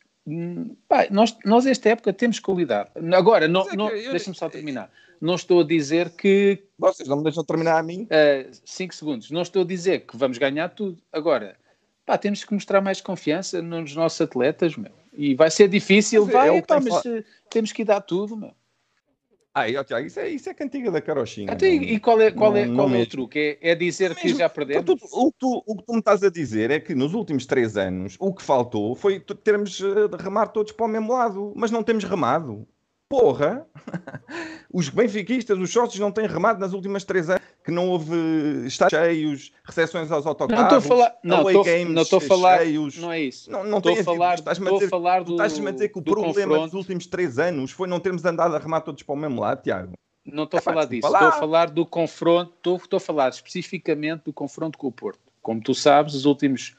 Pá, 0.89 1.07
nós, 1.09 1.35
nós, 1.45 1.65
esta 1.65 1.89
época, 1.89 2.11
temos 2.11 2.39
qualidade. 2.39 2.89
Agora, 3.13 3.47
não, 3.47 3.61
é 3.61 3.69
que 3.69 3.77
não, 3.77 3.89
eu- 3.89 4.11
deixa-me 4.11 4.35
só 4.35 4.49
terminar. 4.49 4.91
Não 5.19 5.35
estou 5.35 5.61
a 5.61 5.63
dizer 5.63 6.11
que 6.11 6.63
Vocês 6.77 7.07
não 7.09 7.17
me 7.17 7.23
deixam 7.23 7.43
terminar 7.43 7.77
a 7.79 7.83
mim? 7.83 8.07
5 8.65 8.93
segundos. 8.93 9.31
Não 9.31 9.41
estou 9.41 9.63
a 9.63 9.65
dizer 9.65 10.01
que 10.01 10.15
vamos 10.15 10.37
ganhar 10.37 10.69
tudo. 10.69 10.97
Agora, 11.11 11.55
pá, 12.05 12.17
temos 12.17 12.43
que 12.43 12.53
mostrar 12.53 12.81
mais 12.81 13.01
confiança 13.01 13.61
nos 13.61 13.95
nossos 13.95 14.21
atletas, 14.21 14.75
meu. 14.75 14.91
E 15.13 15.33
vai 15.33 15.49
ser 15.49 15.67
difícil, 15.67 16.25
Mas 16.25 16.29
é- 16.29 16.33
vai, 16.37 16.47
é 16.49 16.51
o 16.51 16.61
que 16.61 16.67
pá, 16.67 16.79
mas 16.79 17.05
eh, 17.05 17.23
temos 17.49 17.71
que 17.71 17.83
dar 17.83 18.01
tudo, 18.01 18.37
meu. 18.37 18.53
Ah, 19.59 19.67
e, 19.67 19.75
ó, 19.75 19.83
Tiago, 19.83 20.05
isso 20.05 20.19
é, 20.19 20.29
isso 20.29 20.47
é 20.49 20.53
cantiga 20.53 20.91
da 20.91 21.01
carochinha. 21.01 21.51
Até, 21.51 21.67
não- 21.73 21.81
e 21.81 21.99
qual 21.99 22.21
é, 22.21 22.29
qual 22.29 22.55
é, 22.55 22.65
não- 22.65 22.75
qual 22.75 22.89
não 22.89 22.95
é 22.95 23.01
o 23.01 23.07
truque? 23.07 23.57
É, 23.59 23.71
é 23.71 23.75
dizer 23.75 24.13
que 24.13 24.25
Mesmo- 24.25 24.37
já 24.37 24.47
perdemos? 24.47 24.85
Tu- 24.85 24.97
o, 25.11 25.31
que 25.31 25.37
tu, 25.39 25.63
o 25.65 25.75
que 25.77 25.83
tu 25.83 25.93
me 25.93 25.99
estás 25.99 26.21
a 26.23 26.29
dizer 26.29 26.69
é 26.69 26.79
que 26.79 26.93
nos 26.93 27.15
últimos 27.15 27.47
três 27.47 27.75
anos 27.75 28.15
o 28.19 28.31
que 28.31 28.43
faltou 28.43 28.93
foi 28.95 29.19
termos 29.19 29.81
eh, 29.81 30.07
de 30.07 30.23
remar 30.23 30.47
todos 30.49 30.71
para 30.71 30.85
o 30.85 30.89
mesmo 30.89 31.11
lado, 31.11 31.53
mas 31.55 31.71
não 31.71 31.81
temos 31.81 32.03
remado. 32.03 32.67
Porra! 33.09 33.65
Os 34.71 34.89
benfiquistas, 34.89 35.57
os 35.57 35.71
sócios 35.71 35.99
não 35.99 36.11
têm 36.11 36.27
remado 36.27 36.59
nas 36.59 36.73
últimas 36.73 37.03
três 37.03 37.29
anos, 37.29 37.41
que 37.67 37.71
não 37.73 37.89
houve 37.89 38.15
estádios 38.65 38.97
cheios, 39.01 39.51
recepções 39.61 40.09
aos 40.09 40.23
Não 40.23 40.29
autocarros, 40.31 40.63
estou 40.63 40.77
a 40.77 40.81
falar, 40.81 41.15
não 41.21 41.45
estou, 41.49 41.63
games 41.65 41.93
não 41.93 42.01
estou 42.01 42.17
a 42.17 42.21
falar, 42.21 42.59
cheios. 42.59 42.97
não 42.97 43.11
é 43.11 43.19
isso. 43.19 43.51
Não, 43.51 43.61
não 43.65 43.79
estou 43.79 43.91
tem 43.91 43.99
a 44.01 44.05
falar. 44.05 44.35
Estás-me 44.35 44.67
a 44.67 44.69
a 44.69 44.73
dizer- 44.75 44.87
falar 44.89 45.23
do, 45.25 45.31
estás-me 45.33 45.67
a 45.67 45.71
dizer 45.71 45.89
que 45.89 45.97
o 45.97 46.01
do 46.01 46.11
problema 46.11 46.33
confronto. 46.53 46.63
dos 46.71 46.73
últimos 46.75 47.07
três 47.07 47.37
anos 47.37 47.71
foi 47.71 47.85
não 47.89 47.99
termos 47.99 48.23
andado 48.23 48.55
a 48.55 48.57
remar 48.57 48.79
todos 48.79 49.03
para 49.03 49.13
o 49.13 49.17
mesmo 49.17 49.41
lado, 49.41 49.61
Tiago. 49.63 49.91
Não 50.25 50.45
estou 50.45 50.59
a 50.59 50.61
Epá, 50.61 50.71
falar 50.71 50.85
disso. 50.85 51.07
Estou 51.07 51.27
a 51.27 51.31
falar 51.33 51.69
do 51.69 51.85
confronto. 51.85 52.53
Estou, 52.77 52.95
a 52.95 52.99
falar 53.01 53.29
especificamente 53.31 54.21
do 54.23 54.31
confronto 54.31 54.77
com 54.77 54.87
o 54.87 54.91
Porto. 54.93 55.19
Como 55.41 55.59
tu 55.61 55.75
sabes, 55.75 56.13
os 56.13 56.23
últimos 56.23 56.73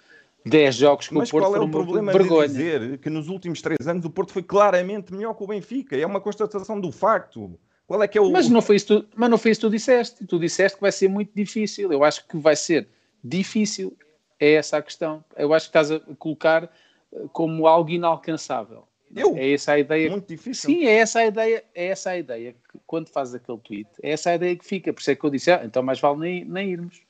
10 0.46 0.74
jogos 0.74 1.10
Mas 1.12 1.28
o 1.28 1.32
Porto 1.32 1.44
qual 1.44 1.52
é 1.52 1.58
foram 1.58 1.68
o 1.68 1.70
problema 1.70 2.12
vergonha. 2.12 2.48
de 2.48 2.54
dizer 2.54 2.98
que 2.98 3.10
nos 3.10 3.28
últimos 3.28 3.60
três 3.60 3.86
anos 3.86 4.06
o 4.06 4.10
Porto 4.10 4.32
foi 4.32 4.42
claramente 4.42 5.12
melhor 5.12 5.34
que 5.34 5.44
o 5.44 5.46
Benfica? 5.46 5.94
É 5.94 6.06
uma 6.06 6.20
constatação 6.22 6.80
do 6.80 6.90
facto. 6.90 7.58
Qual 7.88 8.02
é 8.02 8.06
que 8.06 8.18
é 8.18 8.20
o... 8.20 8.30
Mas 8.30 8.50
não, 8.50 8.60
foi 8.60 8.76
isso 8.76 8.86
que 8.86 9.00
tu, 9.00 9.08
mas 9.16 9.30
não 9.30 9.38
foi 9.38 9.50
isso 9.50 9.62
que 9.62 9.66
tu 9.66 9.70
disseste. 9.70 10.26
Tu 10.26 10.38
disseste 10.38 10.76
que 10.76 10.82
vai 10.82 10.92
ser 10.92 11.08
muito 11.08 11.32
difícil. 11.34 11.90
Eu 11.90 12.04
acho 12.04 12.24
que 12.28 12.36
vai 12.36 12.54
ser 12.54 12.86
difícil. 13.24 13.96
É 14.38 14.52
essa 14.52 14.76
a 14.76 14.82
questão. 14.82 15.24
Eu 15.34 15.54
acho 15.54 15.64
que 15.64 15.70
estás 15.70 15.90
a 15.90 15.98
colocar 16.18 16.64
eh, 16.64 17.24
como 17.32 17.66
algo 17.66 17.88
inalcançável. 17.88 18.86
Eu? 19.16 19.34
É 19.38 19.54
essa 19.54 19.72
a 19.72 19.78
ideia. 19.78 20.10
Muito 20.10 20.28
difícil. 20.28 20.68
Sim, 20.68 20.84
é 20.84 20.96
essa 20.96 21.20
a 21.20 21.26
ideia. 21.26 21.64
É 21.74 21.86
essa 21.86 22.10
a 22.10 22.18
ideia 22.18 22.52
que 22.52 22.78
quando 22.86 23.08
fazes 23.08 23.34
aquele 23.34 23.58
tweet, 23.58 23.88
é 24.02 24.10
essa 24.10 24.30
a 24.30 24.34
ideia 24.34 24.54
que 24.54 24.66
fica. 24.66 24.92
Por 24.92 25.00
isso 25.00 25.10
é 25.10 25.16
que 25.16 25.24
eu 25.24 25.30
disse, 25.30 25.50
ah, 25.50 25.62
então 25.64 25.82
mais 25.82 25.98
vale 25.98 26.18
nem, 26.18 26.44
nem 26.44 26.70
irmos. 26.70 27.00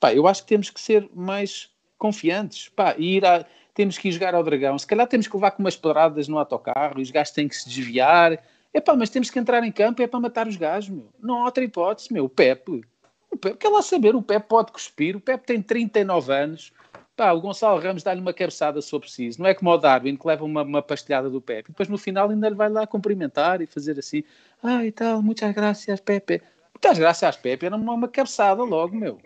Pá, 0.00 0.12
eu 0.12 0.26
acho 0.26 0.42
que 0.42 0.48
temos 0.48 0.70
que 0.70 0.80
ser 0.80 1.08
mais 1.14 1.70
confiantes. 1.96 2.68
Pá, 2.68 2.96
e 2.98 3.18
ir 3.18 3.24
a, 3.24 3.46
temos 3.72 3.96
que 3.96 4.08
ir 4.08 4.12
jogar 4.12 4.34
ao 4.34 4.42
Dragão, 4.42 4.76
se 4.76 4.86
calhar 4.88 5.06
temos 5.06 5.28
que 5.28 5.36
levar 5.36 5.52
com 5.52 5.62
umas 5.62 5.76
pedradas 5.76 6.26
no 6.26 6.36
autocarro 6.36 6.98
e 6.98 7.02
os 7.02 7.12
gajos 7.12 7.32
têm 7.32 7.46
que 7.46 7.54
se 7.54 7.68
desviar. 7.68 8.42
Epá, 8.74 8.96
mas 8.96 9.08
temos 9.08 9.30
que 9.30 9.38
entrar 9.38 9.62
em 9.62 9.70
campo 9.70 10.02
é 10.02 10.06
para 10.06 10.20
matar 10.20 10.48
os 10.48 10.56
gajos, 10.56 10.90
meu. 10.90 11.08
Não 11.20 11.38
há 11.38 11.44
outra 11.44 11.62
hipótese, 11.62 12.12
meu. 12.12 12.24
O 12.24 12.28
Pepe, 12.28 12.84
o 13.30 13.36
Pepe, 13.36 13.56
quer 13.56 13.68
lá 13.68 13.80
saber, 13.80 14.16
o 14.16 14.22
Pepe 14.22 14.48
pode 14.48 14.72
cuspir, 14.72 15.16
o 15.16 15.20
Pepe 15.20 15.46
tem 15.46 15.62
39 15.62 16.32
anos, 16.32 16.72
Pá, 17.16 17.30
o 17.30 17.40
Gonçalo 17.40 17.80
Ramos 17.80 18.02
dá-lhe 18.02 18.20
uma 18.20 18.34
cabeçada 18.34 18.82
se 18.82 18.90
for 18.90 18.98
preciso. 18.98 19.40
Não 19.40 19.48
é 19.48 19.54
como 19.54 19.70
o 19.70 19.78
Darwin 19.78 20.16
que 20.16 20.26
leva 20.26 20.44
uma, 20.44 20.62
uma 20.62 20.82
pastelhada 20.82 21.30
do 21.30 21.40
Pepe. 21.40 21.70
E 21.70 21.72
depois 21.72 21.88
no 21.88 21.96
final 21.96 22.28
ainda 22.28 22.48
lhe 22.48 22.56
vai 22.56 22.68
lá 22.68 22.86
cumprimentar 22.86 23.62
e 23.62 23.66
fazer 23.66 23.96
assim. 23.98 24.24
Ah, 24.60 24.84
e 24.84 24.90
tal, 24.90 25.22
muitas 25.22 25.54
graças, 25.54 26.00
Pepe. 26.00 26.42
Muitas 26.74 26.98
graças, 26.98 27.36
Pepe. 27.36 27.66
Era 27.66 27.76
uma, 27.76 27.92
uma 27.92 28.08
cabeçada 28.08 28.64
logo, 28.64 28.96
meu. 28.96 29.20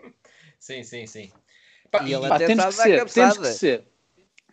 Sim, 0.59 0.83
sim, 0.83 1.07
sim. 1.07 1.31
Pá, 1.89 2.03
e 2.03 2.13
ele 2.13 2.27
Pá, 2.27 2.35
até 2.35 2.45
temos, 2.45 2.65
que 2.65 2.71
ser, 2.73 3.05
temos 3.09 3.37
que 3.39 3.47
ser. 3.47 3.83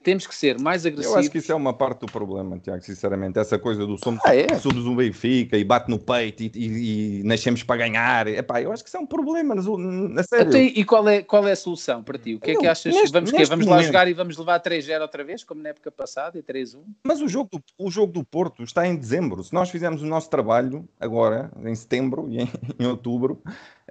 Temos 0.07 0.24
que 0.24 0.36
ser 0.36 0.57
mais 0.61 0.84
Eu 0.84 0.92
acho 0.92 1.00
agressivos. 1.00 1.28
que 1.30 1.38
isso 1.38 1.50
é 1.50 1.54
uma 1.57 1.72
parte 1.74 2.02
do 2.02 2.07
problema, 2.07 2.57
Tiago, 2.61 2.80
sinceramente. 2.80 3.40
Essa 3.40 3.59
coisa 3.59 3.84
do 3.84 3.98
somos, 3.98 4.20
Ah, 4.24 4.36
é? 4.36 4.57
somos 4.61 4.86
um 4.86 4.94
Benfica 4.94 5.59
e 5.59 5.64
bate 5.64 5.90
no 5.90 5.98
peito 5.98 6.44
e, 6.44 6.50
e- 6.54 7.20
e 7.20 7.22
nascemos 7.24 7.64
para 7.64 7.76
ganhar. 7.78 8.28
Epá, 8.28 8.62
eu 8.62 8.70
acho 8.70 8.84
que 8.84 8.88
isso 8.88 8.96
é 8.96 9.00
um 9.00 9.07
problema, 9.07 9.52
na 9.57 10.22
sério. 10.22 10.46
Então, 10.48 10.61
e 10.61 10.84
qual 10.84 11.09
é, 11.09 11.22
qual 11.22 11.48
é 11.48 11.50
a 11.50 11.57
solução 11.57 12.04
para 12.04 12.16
ti? 12.16 12.36
O 12.36 12.40
que 12.40 12.52
é 12.52 12.54
que 12.54 12.64
Eu, 12.66 12.70
achas? 12.70 12.94
neste- 12.94 13.11
vamos 13.12 13.32
vamos 13.32 13.66
lá 13.66 13.72
momento- 13.72 13.86
jogar 13.88 14.07
e 14.07 14.12
vamos 14.14 14.36
levar 14.38 14.61
3-0 14.61 15.02
outra 15.02 15.24
vez, 15.24 15.42
como 15.42 15.61
na 15.61 15.70
época 15.70 15.90
passada, 15.90 16.38
e 16.38 16.42
3-1? 16.42 16.84
Mas 17.04 17.20
o 17.20 17.26
jogo, 17.28 17.50
do, 17.52 17.61
o 17.76 17.90
jogo 17.90 18.12
do 18.12 18.22
Porto 18.24 18.62
está 18.62 18.86
em 18.86 18.94
dezembro. 18.94 19.42
Se 19.42 19.52
nós 19.52 19.70
fizermos 19.70 20.02
o 20.02 20.07
nosso 20.07 20.30
trabalho 20.30 20.88
agora, 21.00 21.50
em 21.64 21.74
setembro 21.74 22.28
e 22.30 22.42
em, 22.42 22.48
em 22.78 22.86
outubro, 22.86 23.42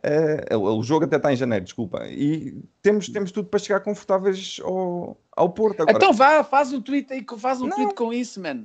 eh, 0.03 0.55
o, 0.55 0.77
o 0.79 0.83
jogo 0.83 1.05
até 1.05 1.17
está 1.17 1.31
em 1.31 1.35
janeiro, 1.35 1.65
desculpa. 1.65 2.05
E 2.07 2.61
temos, 2.81 3.09
temos 3.09 3.31
tudo 3.31 3.47
para 3.47 3.59
chegar 3.59 3.79
confortáveis 3.79 4.59
ao, 4.63 5.17
ao 5.35 5.49
Porto 5.49 5.81
agora. 5.81 5.97
Então 5.97 6.13
vá, 6.13 6.43
faz 6.43 6.73
um 6.73 6.81
tweet 6.81 7.11
aí, 7.13 7.25
faz 7.37 7.61
um 7.61 7.67
Não. 7.67 7.75
tweet 7.75 7.95
com 7.95 8.13
isso, 8.13 8.41
mano. 8.41 8.63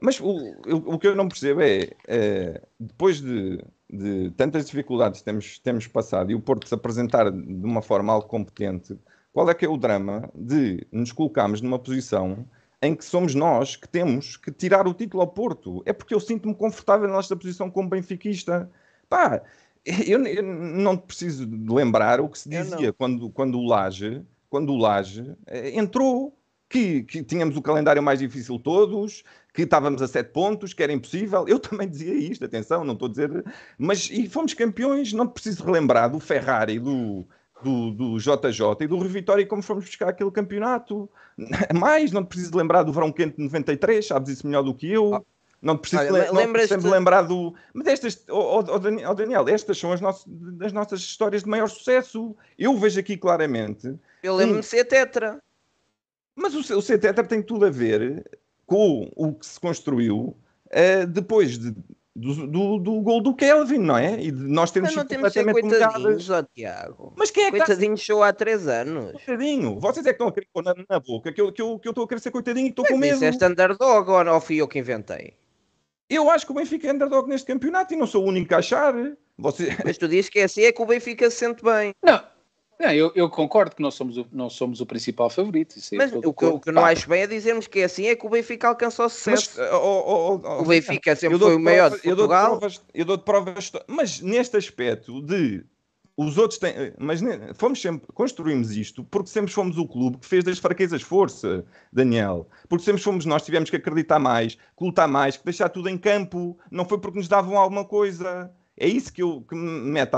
Mas 0.00 0.20
o, 0.20 0.26
o, 0.26 0.94
o 0.94 0.98
que 0.98 1.08
eu 1.08 1.16
não 1.16 1.28
percebo 1.28 1.60
é, 1.60 1.90
eh, 2.06 2.62
depois 2.78 3.20
de, 3.20 3.60
de 3.90 4.30
tantas 4.36 4.66
dificuldades 4.66 5.20
que 5.20 5.24
temos, 5.24 5.58
temos 5.58 5.86
passado 5.86 6.30
e 6.30 6.34
o 6.34 6.40
Porto 6.40 6.68
se 6.68 6.74
apresentar 6.74 7.30
de 7.30 7.64
uma 7.64 7.82
forma 7.82 8.12
algo 8.12 8.28
competente, 8.28 8.96
qual 9.32 9.48
é 9.50 9.54
que 9.54 9.64
é 9.64 9.68
o 9.68 9.76
drama 9.76 10.30
de 10.34 10.86
nos 10.92 11.12
colocarmos 11.12 11.60
numa 11.60 11.78
posição 11.78 12.46
em 12.80 12.94
que 12.94 13.04
somos 13.04 13.34
nós 13.34 13.74
que 13.74 13.88
temos 13.88 14.36
que 14.36 14.52
tirar 14.52 14.86
o 14.86 14.94
título 14.94 15.20
ao 15.22 15.28
Porto? 15.28 15.82
É 15.84 15.92
porque 15.92 16.14
eu 16.14 16.20
sinto-me 16.20 16.54
confortável 16.54 17.08
nesta 17.08 17.34
posição 17.34 17.70
como 17.70 17.88
benfiquista. 17.88 18.70
Pá, 19.08 19.42
eu, 20.06 20.24
eu 20.26 20.42
não 20.42 20.96
preciso 20.96 21.46
de 21.46 21.72
lembrar 21.72 22.20
o 22.20 22.28
que 22.28 22.38
se 22.38 22.48
dizia 22.48 22.92
quando, 22.92 23.30
quando 23.30 23.58
o 23.58 23.66
Laje, 23.66 24.22
quando 24.50 24.72
o 24.72 24.76
Laje 24.76 25.34
eh, 25.46 25.78
entrou, 25.78 26.36
que, 26.68 27.02
que 27.04 27.22
tínhamos 27.22 27.56
o 27.56 27.62
calendário 27.62 28.02
mais 28.02 28.18
difícil 28.18 28.58
de 28.58 28.62
todos, 28.62 29.24
que 29.54 29.62
estávamos 29.62 30.02
a 30.02 30.08
sete 30.08 30.30
pontos, 30.32 30.74
que 30.74 30.82
era 30.82 30.92
impossível. 30.92 31.46
Eu 31.48 31.58
também 31.60 31.88
dizia 31.88 32.14
isto, 32.14 32.44
atenção, 32.44 32.84
não 32.84 32.92
estou 32.92 33.08
a 33.08 33.10
dizer. 33.10 33.44
Mas 33.78 34.10
e 34.10 34.28
fomos 34.28 34.52
campeões, 34.54 35.12
não 35.12 35.26
preciso 35.26 35.64
relembrar 35.64 36.10
do 36.10 36.20
Ferrari, 36.20 36.78
do, 36.78 37.26
do, 37.62 37.90
do 37.90 38.18
JJ 38.18 38.62
e 38.80 38.86
do 38.86 38.98
Revitória 38.98 39.46
como 39.46 39.62
fomos 39.62 39.84
buscar 39.84 40.10
aquele 40.10 40.30
campeonato. 40.30 41.08
Mais, 41.74 42.12
não 42.12 42.22
te 42.22 42.28
preciso 42.28 42.56
lembrar 42.56 42.82
do 42.82 42.92
Verão 42.92 43.10
Quente 43.10 43.36
de 43.36 43.44
93, 43.44 44.06
sabes 44.06 44.30
isso 44.30 44.46
melhor 44.46 44.62
do 44.62 44.74
que 44.74 44.90
eu. 44.90 45.24
Não 45.60 45.76
preciso 45.76 46.02
Olha, 46.02 46.32
não 46.32 46.52
preciso 46.52 46.88
lembrar 46.88 47.22
do. 47.22 47.52
Mas 47.74 47.88
estas, 47.88 48.24
oh, 48.30 48.60
oh, 48.60 48.74
oh, 48.74 48.78
Daniel, 48.78 49.10
oh, 49.10 49.14
Daniel, 49.14 49.48
estas 49.48 49.76
são 49.78 49.92
as, 49.92 50.00
nossas, 50.00 50.24
as 50.60 50.72
nossas 50.72 51.00
histórias 51.00 51.42
de 51.42 51.48
maior 51.48 51.68
sucesso. 51.68 52.36
Eu 52.56 52.76
vejo 52.78 53.00
aqui 53.00 53.16
claramente 53.16 53.98
Eu 54.22 54.36
lembro-me 54.36 54.60
de 54.60 54.66
ser 54.66 54.84
tetra. 54.84 55.42
mas 56.36 56.54
o, 56.54 56.78
o 56.78 56.82
CTETR 56.82 57.26
tem 57.26 57.42
tudo 57.42 57.66
a 57.66 57.70
ver 57.70 58.24
com 58.66 59.10
o 59.16 59.32
que 59.34 59.46
se 59.46 59.58
construiu 59.58 60.36
eh, 60.70 61.04
depois 61.06 61.58
de- 61.58 61.74
do, 62.14 62.46
do, 62.48 62.78
do 62.78 63.00
gol 63.00 63.20
do 63.22 63.34
Kelvin, 63.34 63.78
não 63.78 63.96
é? 63.96 64.20
E 64.20 64.30
de 64.32 64.42
nós 64.42 64.70
termos 64.72 64.90
Mas 64.90 64.96
não 64.96 65.06
temos 65.06 65.32
ser 65.32 65.44
coitadinhos, 65.52 66.30
ó 66.30 66.42
Tiago. 66.42 67.12
Mas 67.16 67.30
quem 67.30 67.44
é 67.44 67.50
que 67.50 67.56
está 67.56 67.66
ser 67.66 67.72
Coitadinhos 67.74 68.04
sou 68.04 68.22
há 68.24 68.32
três 68.32 68.66
anos. 68.66 69.12
coitadinho? 69.12 69.78
Vocês 69.78 70.04
é 70.04 70.10
que 70.10 70.14
estão 70.14 70.28
a 70.28 70.32
querer 70.32 70.48
pôr 70.52 70.64
na, 70.64 70.74
na 70.88 70.98
boca 71.00 71.32
que 71.32 71.40
eu 71.40 71.48
estou 71.50 71.78
que 71.78 71.88
eu, 71.88 71.90
estou 71.90 72.04
a 72.04 72.08
querer 72.08 72.20
ser 72.20 72.30
coitadinho 72.32 72.66
e 72.66 72.70
estou 72.70 72.84
com 72.84 72.92
Mas 72.94 73.00
medo. 73.00 73.14
isso 73.16 73.24
é 73.24 73.28
standardog 73.30 74.10
ou 74.10 74.24
não 74.24 74.40
fui 74.40 74.56
eu 74.56 74.66
que 74.68 74.78
inventei? 74.80 75.34
Eu 76.10 76.30
acho 76.30 76.46
que 76.46 76.52
o 76.52 76.54
Benfica 76.54 76.88
é 76.88 76.92
underdog 76.92 77.28
neste 77.28 77.46
campeonato 77.46 77.92
e 77.92 77.96
não 77.96 78.06
sou 78.06 78.24
o 78.24 78.28
único 78.28 78.54
a 78.54 78.58
achar. 78.58 78.94
Você... 79.38 79.68
Mas 79.84 79.98
tu 79.98 80.08
dizes 80.08 80.28
que 80.30 80.38
é 80.40 80.44
assim, 80.44 80.62
é 80.62 80.72
que 80.72 80.80
o 80.82 80.86
Benfica 80.86 81.30
se 81.30 81.36
sente 81.36 81.62
bem. 81.62 81.92
Não, 82.02 82.22
não 82.80 82.90
eu, 82.92 83.12
eu 83.14 83.28
concordo 83.28 83.76
que 83.76 83.82
não 83.82 83.90
somos 83.90 84.16
o, 84.16 84.26
não 84.32 84.48
somos 84.48 84.80
o 84.80 84.86
principal 84.86 85.28
favorito. 85.28 85.74
Mas 85.92 86.10
de 86.10 86.16
o 86.18 86.32
que, 86.32 86.44
o 86.46 86.58
que 86.60 86.68
eu 86.70 86.72
não 86.72 86.84
acho 86.84 87.08
bem 87.08 87.22
é 87.22 87.26
dizermos 87.26 87.66
que 87.66 87.80
é 87.80 87.84
assim, 87.84 88.06
é 88.06 88.16
que 88.16 88.24
o 88.26 88.30
Benfica 88.30 88.68
alcança 88.68 89.02
o 89.02 89.04
Mas, 89.04 89.12
sucesso. 89.12 89.60
oh, 89.60 89.76
oh, 89.76 90.04
oh, 90.06 90.40
oh, 90.42 90.62
O 90.62 90.64
Benfica 90.64 91.14
sempre 91.14 91.38
foi 91.38 91.56
o 91.56 91.60
maior 91.60 91.90
provas- 91.90 92.02
de 92.02 92.08
eu 92.08 92.16
dou-te 92.16 92.28
Portugal. 92.30 92.58
provas- 92.58 92.82
Eu 92.94 93.04
dou-te 93.04 93.24
provas, 93.24 93.72
mas 93.86 94.20
neste 94.20 94.56
aspecto 94.56 95.20
de 95.20 95.62
os 96.18 96.36
outros 96.36 96.58
têm, 96.58 96.74
mas 96.98 97.20
fomos 97.54 97.80
sempre, 97.80 98.08
construímos 98.12 98.76
isto 98.76 99.04
porque 99.04 99.30
sempre 99.30 99.52
fomos 99.52 99.78
o 99.78 99.86
clube 99.86 100.18
que 100.18 100.26
fez 100.26 100.42
das 100.42 100.58
fraquezas 100.58 101.00
força, 101.00 101.64
Daniel. 101.92 102.48
Porque 102.68 102.84
sempre 102.84 103.00
fomos 103.00 103.24
nós, 103.24 103.44
tivemos 103.44 103.70
que 103.70 103.76
acreditar 103.76 104.18
mais, 104.18 104.56
que 104.56 104.84
lutar 104.84 105.06
mais, 105.06 105.36
que 105.36 105.44
deixar 105.44 105.68
tudo 105.68 105.88
em 105.88 105.96
campo. 105.96 106.58
Não 106.72 106.84
foi 106.84 106.98
porque 106.98 107.18
nos 107.18 107.28
davam 107.28 107.56
alguma 107.56 107.84
coisa. 107.84 108.50
É 108.76 108.88
isso 108.88 109.12
que, 109.12 109.22
eu, 109.22 109.44
que 109.48 109.54
me 109.54 109.92
mete 109.92 110.10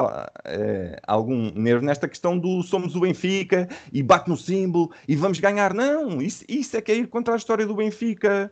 eh, 0.47 0.99
algum 1.07 1.51
nervo 1.53 1.85
nesta 1.85 2.09
questão 2.09 2.39
do 2.39 2.63
somos 2.63 2.97
o 2.97 3.01
Benfica 3.01 3.69
e 3.93 4.03
bate 4.03 4.31
no 4.31 4.39
símbolo 4.39 4.91
e 5.07 5.15
vamos 5.15 5.39
ganhar. 5.39 5.75
Não, 5.75 6.23
isso, 6.23 6.47
isso 6.49 6.79
é 6.79 6.81
que 6.81 6.93
é 6.93 6.95
ir 6.95 7.09
contra 7.09 7.35
a 7.35 7.37
história 7.37 7.67
do 7.67 7.75
Benfica. 7.75 8.51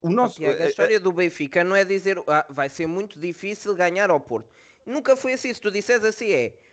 O 0.00 0.08
nosso, 0.08 0.36
Tiago, 0.36 0.62
a 0.62 0.64
eh, 0.64 0.68
história 0.70 0.98
do 0.98 1.12
Benfica 1.12 1.62
não 1.62 1.76
é 1.76 1.84
dizer 1.84 2.22
ah, 2.26 2.46
vai 2.48 2.70
ser 2.70 2.86
muito 2.86 3.20
difícil 3.20 3.74
ganhar 3.74 4.08
ao 4.08 4.20
Porto. 4.20 4.48
Nunca 4.86 5.14
foi 5.14 5.34
assim. 5.34 5.52
Se 5.52 5.60
tu 5.60 5.70
disseres 5.70 6.02
assim 6.02 6.30
é 6.30 6.65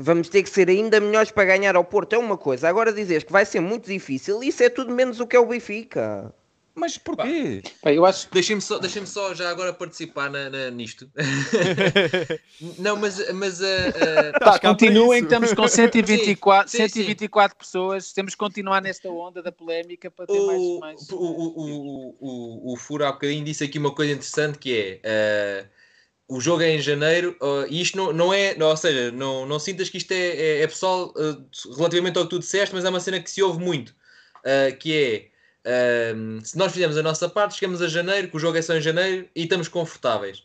vamos 0.00 0.28
ter 0.28 0.42
que 0.42 0.50
ser 0.50 0.68
ainda 0.68 1.00
melhores 1.00 1.30
para 1.30 1.44
ganhar 1.44 1.76
ao 1.76 1.84
Porto, 1.84 2.14
é 2.14 2.18
uma 2.18 2.36
coisa. 2.36 2.68
Agora 2.68 2.92
dizes 2.92 3.22
que 3.22 3.32
vai 3.32 3.44
ser 3.44 3.60
muito 3.60 3.86
difícil, 3.86 4.42
isso 4.42 4.62
é 4.62 4.68
tudo 4.68 4.92
menos 4.92 5.20
o 5.20 5.26
que 5.26 5.36
é 5.36 5.40
o 5.40 5.46
Benfica. 5.46 6.32
Mas 6.72 6.96
porquê? 6.96 7.62
pá, 7.82 7.92
eu 7.92 8.06
acho 8.06 8.28
Deixem-me 8.32 8.62
só, 8.62 8.78
deixem 8.78 9.04
só 9.04 9.34
já 9.34 9.50
agora 9.50 9.72
participar 9.72 10.30
na, 10.30 10.48
na- 10.48 10.70
nisto. 10.70 11.10
não, 12.78 12.96
mas, 12.96 13.30
mas 13.32 13.60
Pá, 14.38 14.38
cá 14.38 14.60
para 14.60 14.60
continuem, 14.60 15.22
estamos 15.22 15.52
com 15.52 15.66
124, 15.68 16.70
Sim, 16.70 16.78
sim, 16.78 16.88
sim. 16.88 17.00
124 17.00 17.58
pessoas, 17.58 18.12
temos 18.12 18.34
que 18.34 18.38
continuar 18.38 18.80
nesta 18.80 19.10
onda 19.10 19.42
da 19.42 19.52
polémica 19.52 20.10
para 20.10 20.26
ter 20.26 20.40
mais, 20.40 20.62
o, 20.62 20.78
mais... 20.78 21.10
o, 21.10 21.16
o, 21.16 21.48
o, 21.58 22.16
o, 22.20 22.72
o 22.72 22.76
Furo 22.76 23.04
há 23.04 23.12
bocadinho 23.12 23.44
disse 23.44 23.64
aqui 23.64 23.78
uma 23.78 23.92
coisa 23.92 24.12
interessante 24.12 24.56
que 24.56 25.00
é 25.04 25.66
ah, 25.66 25.79
o 26.30 26.40
jogo 26.40 26.62
é 26.62 26.70
em 26.70 26.80
janeiro 26.80 27.36
ah, 27.42 27.66
e 27.68 27.80
isto 27.80 27.96
não, 27.96 28.12
não 28.12 28.32
é, 28.32 28.54
não, 28.54 28.68
ou 28.68 28.76
seja, 28.76 29.10
não, 29.12 29.46
não 29.46 29.58
sintas 29.58 29.88
que 29.90 29.98
isto 29.98 30.12
é, 30.12 30.16
é, 30.16 30.62
é 30.62 30.66
pessoal 30.66 31.12
ah, 31.16 31.36
relativamente 31.76 32.16
ao 32.18 32.24
que 32.24 32.30
tu 32.30 32.38
disseste, 32.38 32.74
mas 32.74 32.84
é 32.84 32.88
uma 32.88 33.00
cena 33.00 33.20
que 33.20 33.30
se 33.30 33.42
ouve 33.42 33.58
muito, 33.62 33.94
ah, 34.44 34.72
que 34.72 34.96
é 34.96 35.30
ah, 35.64 36.42
se 36.44 36.56
nós 36.56 36.72
fizermos 36.72 36.96
a 36.96 37.02
nossa 37.02 37.28
parte, 37.28 37.56
chegamos 37.56 37.82
a 37.82 37.88
janeiro, 37.88 38.28
que 38.28 38.36
o 38.36 38.40
jogo 38.40 38.56
é 38.58 38.62
só 38.62 38.74
em 38.74 38.80
janeiro 38.80 39.28
e 39.34 39.42
estamos 39.42 39.68
confortáveis. 39.68 40.44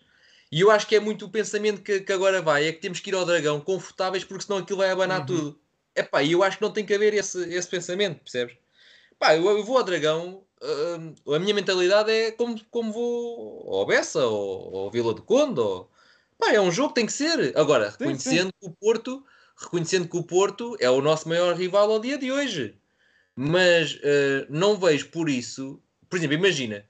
E 0.51 0.61
eu 0.61 0.71
acho 0.71 0.87
que 0.87 0.95
é 0.95 0.99
muito 0.99 1.25
o 1.25 1.29
pensamento 1.29 1.81
que, 1.81 2.01
que 2.01 2.13
agora 2.13 2.41
vai, 2.41 2.67
é 2.67 2.71
que 2.71 2.79
temos 2.79 2.99
que 2.99 3.09
ir 3.09 3.15
ao 3.15 3.25
dragão 3.25 3.59
confortáveis 3.59 4.23
porque 4.23 4.43
senão 4.45 4.59
aquilo 4.59 4.79
vai 4.79 4.89
abanar 4.91 5.21
Uhum. 5.21 5.25
tudo. 5.25 5.59
Epá, 5.95 6.21
e 6.23 6.31
eu 6.33 6.43
acho 6.43 6.57
que 6.57 6.63
não 6.63 6.71
tem 6.71 6.85
que 6.85 6.93
haver 6.93 7.13
esse, 7.13 7.41
esse 7.53 7.67
pensamento, 7.67 8.19
percebes? 8.21 8.55
Pá, 9.19 9.35
eu, 9.35 9.45
eu 9.47 9.63
vou 9.63 9.77
ao 9.77 9.83
Dragão, 9.83 10.43
a 11.33 11.39
minha 11.39 11.53
mentalidade 11.53 12.11
é 12.11 12.31
como, 12.31 12.59
como 12.71 12.91
vou 12.91 13.73
ao 13.73 13.85
Bessa 13.85 14.25
ou 14.25 14.89
Vila 14.91 15.13
de 15.13 15.21
Conde. 15.21 15.59
Ou... 15.59 15.89
Pá, 16.37 16.51
é 16.51 16.61
um 16.61 16.71
jogo 16.71 16.89
que 16.89 16.95
tem 16.95 17.05
que 17.05 17.13
ser. 17.13 17.57
Agora, 17.57 17.91
Sim, 17.91 17.97
reconhecendo 17.99 18.51
que 18.59 18.67
o 18.67 18.71
Porto, 18.71 19.25
reconhecendo 19.57 20.07
que 20.07 20.17
o 20.17 20.23
Porto 20.23 20.75
é 20.79 20.89
o 20.89 21.01
nosso 21.01 21.29
maior 21.29 21.55
rival 21.55 21.91
ao 21.91 21.99
dia 21.99 22.17
de 22.17 22.31
hoje. 22.31 22.77
Mas 23.35 23.99
eh, 24.03 24.45
não 24.49 24.77
vejo 24.77 25.09
por 25.09 25.29
isso. 25.29 25.81
Por 26.09 26.17
exemplo, 26.17 26.35
imagina, 26.35 26.85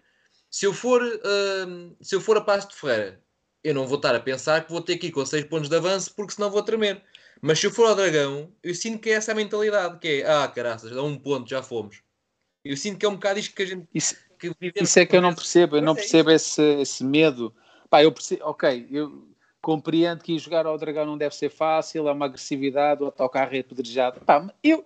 se 0.49 0.65
eu 0.65 0.73
for, 0.73 1.01
hum, 1.67 1.95
se 2.01 2.15
eu 2.15 2.21
for 2.21 2.37
a 2.37 2.41
Passo 2.41 2.69
de 2.69 2.75
Ferreira, 2.75 3.21
eu 3.63 3.73
não 3.73 3.87
vou 3.87 3.97
estar 3.97 4.15
a 4.15 4.19
pensar 4.19 4.63
que 4.63 4.71
vou 4.71 4.81
ter 4.81 4.97
que 4.97 5.07
ir 5.07 5.11
com 5.11 5.25
6 5.25 5.45
pontos 5.45 5.69
de 5.69 5.75
avanço 5.75 6.13
porque 6.15 6.33
senão 6.33 6.51
vou 6.51 6.61
tremer. 6.63 7.03
Mas 7.41 7.59
se 7.59 7.67
eu 7.67 7.71
for 7.71 7.87
ao 7.87 7.95
Dragão, 7.95 8.51
eu 8.63 8.73
sinto 8.75 8.99
que 8.99 9.09
é 9.09 9.13
essa 9.13 9.31
a 9.31 9.35
mentalidade, 9.35 9.99
que 9.99 10.21
é, 10.21 10.31
ah, 10.31 10.47
caraças, 10.47 10.91
a 10.95 11.01
um 11.03 11.17
ponto 11.17 11.49
já 11.49 11.61
fomos. 11.61 12.04
Eu 12.65 12.75
sinto 12.75 12.97
que 12.97 13.05
é 13.05 13.09
um 13.09 13.13
bocado 13.13 13.39
isto 13.39 13.55
que 13.55 13.61
a 13.61 13.65
gente 13.67 13.87
Isso, 13.93 14.15
que 14.39 14.51
isso 14.81 14.99
é 14.99 15.05
que 15.05 15.15
eu 15.15 15.21
não 15.21 15.35
percebo, 15.35 15.77
eu 15.77 15.81
não 15.83 15.93
é 15.93 15.95
percebo 15.95 16.31
esse, 16.31 16.61
esse 16.81 17.03
medo. 17.03 17.53
Pá, 17.89 18.03
eu 18.03 18.11
percebo, 18.11 18.43
ok, 18.45 18.87
eu 18.91 19.27
compreendo 19.61 20.23
que 20.23 20.37
jogar 20.37 20.65
ao 20.65 20.77
Dragão 20.77 21.05
não 21.05 21.17
deve 21.17 21.35
ser 21.35 21.49
fácil, 21.49 22.07
é 22.07 22.11
uma 22.11 22.25
agressividade, 22.25 23.01
o 23.01 23.05
autocarro 23.05 23.55
é 23.55 23.59
apedrejado. 23.59 24.19
Pá, 24.21 24.51
eu, 24.63 24.83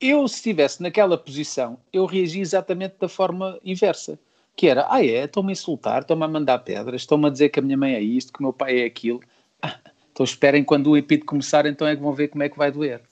eu, 0.00 0.26
se 0.26 0.36
estivesse 0.36 0.82
naquela 0.82 1.16
posição, 1.16 1.78
eu 1.92 2.04
reagi 2.04 2.40
exatamente 2.40 2.96
da 2.98 3.08
forma 3.08 3.58
inversa. 3.64 4.18
Que 4.56 4.68
era, 4.68 4.86
ah 4.88 5.04
é, 5.04 5.24
estão-me 5.24 5.50
a 5.50 5.52
insultar, 5.52 6.02
estão-me 6.02 6.24
a 6.24 6.28
mandar 6.28 6.58
pedras, 6.60 7.02
estão-me 7.02 7.26
a 7.26 7.30
dizer 7.30 7.48
que 7.48 7.58
a 7.58 7.62
minha 7.62 7.76
mãe 7.76 7.94
é 7.94 8.00
isto, 8.00 8.32
que 8.32 8.38
o 8.38 8.42
meu 8.42 8.52
pai 8.52 8.82
é 8.82 8.84
aquilo. 8.84 9.20
Ah, 9.60 9.80
então 10.12 10.22
esperem 10.22 10.62
quando 10.62 10.90
o 10.90 10.96
epito 10.96 11.26
começar, 11.26 11.66
então 11.66 11.86
é 11.86 11.96
que 11.96 12.02
vão 12.02 12.12
ver 12.12 12.28
como 12.28 12.44
é 12.44 12.48
que 12.48 12.56
vai 12.56 12.70
doer. 12.70 13.02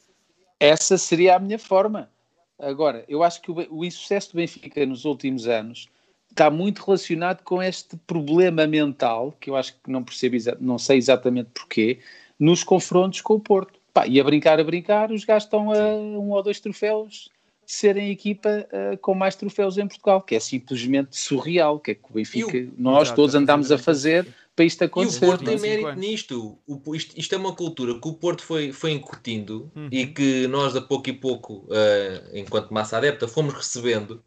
Essa 0.60 0.96
seria 0.96 1.34
a 1.34 1.38
minha 1.40 1.58
forma. 1.58 2.11
Agora, 2.62 3.04
eu 3.08 3.22
acho 3.24 3.42
que 3.42 3.50
o, 3.50 3.56
o 3.70 3.84
insucesso 3.84 4.32
do 4.32 4.36
Benfica 4.36 4.86
nos 4.86 5.04
últimos 5.04 5.48
anos 5.48 5.88
está 6.30 6.48
muito 6.48 6.82
relacionado 6.84 7.42
com 7.42 7.62
este 7.62 7.96
problema 8.06 8.66
mental, 8.66 9.34
que 9.38 9.50
eu 9.50 9.56
acho 9.56 9.74
que 9.74 9.90
não 9.90 10.02
percebo, 10.02 10.36
não 10.60 10.78
sei 10.78 10.96
exatamente 10.96 11.50
porquê, 11.52 11.98
nos 12.38 12.64
confrontos 12.64 13.20
com 13.20 13.34
o 13.34 13.40
Porto. 13.40 13.78
Pá, 13.92 14.06
e 14.06 14.18
a 14.18 14.24
brincar, 14.24 14.58
a 14.58 14.64
brincar, 14.64 15.12
os 15.12 15.24
gajos 15.24 15.44
estão 15.44 15.70
a 15.70 15.94
um 15.94 16.30
ou 16.30 16.42
dois 16.42 16.60
troféus 16.60 17.28
de 17.66 17.72
serem 17.72 18.08
a 18.08 18.10
equipa 18.10 18.66
uh, 18.72 18.96
com 18.98 19.14
mais 19.14 19.36
troféus 19.36 19.76
em 19.76 19.86
Portugal, 19.86 20.22
que 20.22 20.34
é 20.34 20.40
simplesmente 20.40 21.18
surreal, 21.18 21.78
que 21.78 21.90
é 21.90 21.94
que 21.94 22.04
o 22.08 22.14
Benfica, 22.14 22.68
nós 22.78 23.08
exato, 23.08 23.16
todos 23.16 23.34
andamos 23.34 23.70
a 23.70 23.76
fazer 23.76 24.26
para 24.54 24.64
isto 24.64 24.84
acontecer. 24.84 25.24
E 25.24 25.28
o 25.28 25.30
Porto 25.30 25.44
tem 25.44 25.58
mérito 25.58 25.92
nisto. 25.94 26.58
O, 26.66 26.94
isto, 26.94 27.18
isto, 27.18 27.34
é 27.34 27.38
uma 27.38 27.54
cultura 27.54 27.98
que 27.98 28.08
o 28.08 28.14
Porto 28.14 28.42
foi, 28.42 28.72
foi 28.72 28.92
incutindo 28.92 29.70
uhum. 29.74 29.88
e 29.90 30.06
que 30.06 30.46
nós, 30.46 30.76
a 30.76 30.80
pouco 30.80 31.08
e 31.08 31.12
pouco, 31.12 31.66
uh, 31.68 32.30
enquanto 32.36 32.72
massa 32.72 32.98
adepta, 32.98 33.26
fomos 33.26 33.54
recebendo. 33.54 34.22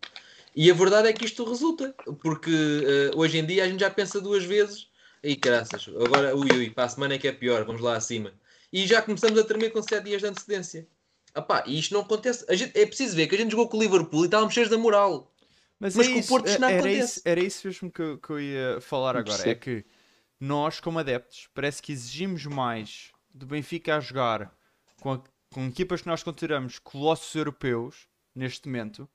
E 0.56 0.72
a 0.72 0.74
verdade 0.74 1.10
é 1.10 1.14
que 1.14 1.26
isto 1.26 1.44
resulta, 1.44 1.94
porque 2.22 2.52
uh, 2.52 3.20
hoje 3.20 3.38
em 3.38 3.46
dia 3.46 3.64
a 3.64 3.68
gente 3.68 3.82
já 3.82 3.90
pensa 3.90 4.20
duas 4.20 4.44
vezes. 4.44 4.88
E 5.24 5.36
graças, 5.36 5.88
agora, 5.88 6.36
ui, 6.36 6.48
ui, 6.52 6.70
para 6.70 6.84
a 6.84 6.90
semana 6.90 7.16
é 7.16 7.18
que 7.18 7.28
é 7.28 7.32
pior, 7.32 7.66
vamos 7.66 7.82
lá 7.82 7.96
acima. 7.96 8.32
E 8.72 8.86
já 8.86 9.02
começamos 9.02 9.40
a 9.40 9.44
tremer 9.44 9.72
com 9.72 9.82
7 9.82 10.04
dias 10.04 10.22
de 10.22 10.28
antecedência. 10.28 10.88
Epá, 11.36 11.64
e 11.66 11.80
isto 11.80 11.94
não 11.94 12.02
acontece. 12.02 12.46
Gente, 12.56 12.80
é 12.80 12.86
preciso 12.86 13.16
ver 13.16 13.28
que 13.28 13.36
a 13.36 13.38
gente 13.38 13.52
jogou 13.52 13.68
com 13.68 13.78
o 13.78 13.82
Liverpool 13.82 14.24
e 14.24 14.26
estávamos 14.26 14.54
cheios 14.54 14.70
da 14.70 14.78
moral. 14.78 15.32
Mas, 15.80 15.96
mas 15.96 16.08
é 16.08 16.12
com 16.12 16.20
isso, 16.20 16.28
o 16.28 16.30
Porto 16.30 16.48
isto 16.48 16.62
não 16.62 16.70
era 16.70 16.80
acontece. 16.80 17.20
Isso, 17.20 17.22
era 17.26 17.40
isso 17.44 17.68
mesmo 17.68 17.92
que, 17.92 18.18
que 18.18 18.30
eu 18.30 18.40
ia 18.40 18.82
falar 18.82 19.18
agora. 19.18 19.50
É 19.50 19.56
que 19.56 19.84
nós, 20.40 20.80
como 20.80 21.00
adeptos, 21.00 21.48
parece 21.54 21.82
que 21.82 21.92
exigimos 21.92 22.46
mais 22.46 23.12
do 23.34 23.46
Benfica 23.46 23.98
a 23.98 24.00
jogar 24.00 24.54
com, 25.00 25.14
a, 25.14 25.22
com 25.52 25.66
equipas 25.68 26.02
que 26.02 26.08
nós 26.08 26.24
consideramos 26.24 26.80
colossos 26.80 27.34
europeus, 27.36 28.08
neste 28.34 28.68
momento, 28.68 29.10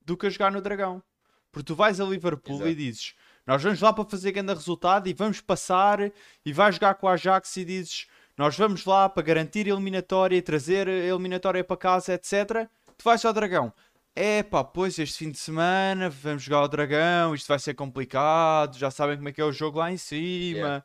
do 0.00 0.16
que 0.16 0.26
a 0.26 0.30
jogar 0.30 0.52
no 0.52 0.60
Dragão. 0.60 1.02
Porque 1.50 1.66
tu 1.66 1.74
vais 1.74 2.00
a 2.00 2.04
Liverpool 2.04 2.56
Exato. 2.56 2.70
e 2.70 2.74
dizes 2.74 3.14
nós 3.46 3.62
vamos 3.62 3.80
lá 3.80 3.92
para 3.92 4.04
fazer 4.04 4.30
grande 4.30 4.54
resultado 4.54 5.08
e 5.08 5.12
vamos 5.12 5.40
passar 5.40 6.12
e 6.44 6.52
vais 6.52 6.76
jogar 6.76 6.94
com 6.94 7.08
a 7.08 7.12
Ajax 7.12 7.56
e 7.56 7.64
dizes 7.64 8.06
nós 8.38 8.56
vamos 8.56 8.84
lá 8.84 9.08
para 9.08 9.22
garantir 9.22 9.66
a 9.66 9.70
eliminatória 9.70 10.36
e 10.36 10.42
trazer 10.42 10.88
a 10.88 10.92
eliminatória 10.92 11.64
para 11.64 11.76
casa, 11.76 12.14
etc. 12.14 12.68
Tu 12.96 13.04
vais 13.04 13.24
ao 13.24 13.32
Dragão 13.32 13.72
é 14.14 14.42
pá, 14.42 14.62
pois 14.62 14.98
este 14.98 15.18
fim 15.18 15.30
de 15.30 15.38
semana 15.38 16.10
vamos 16.10 16.42
jogar 16.42 16.62
o 16.62 16.68
Dragão, 16.68 17.34
isto 17.34 17.48
vai 17.48 17.58
ser 17.58 17.74
complicado, 17.74 18.78
já 18.78 18.90
sabem 18.90 19.16
como 19.16 19.28
é 19.28 19.32
que 19.32 19.40
é 19.40 19.44
o 19.44 19.52
jogo 19.52 19.78
lá 19.78 19.90
em 19.90 19.96
cima. 19.96 20.84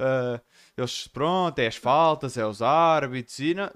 Yeah. 0.00 0.38
Uh, 0.38 0.40
eles, 0.76 1.08
pronto, 1.08 1.58
é 1.58 1.66
as 1.66 1.76
faltas, 1.76 2.36
é 2.36 2.46
os 2.46 2.62
árbitros 2.62 3.38
e 3.38 3.54
não, 3.54 3.70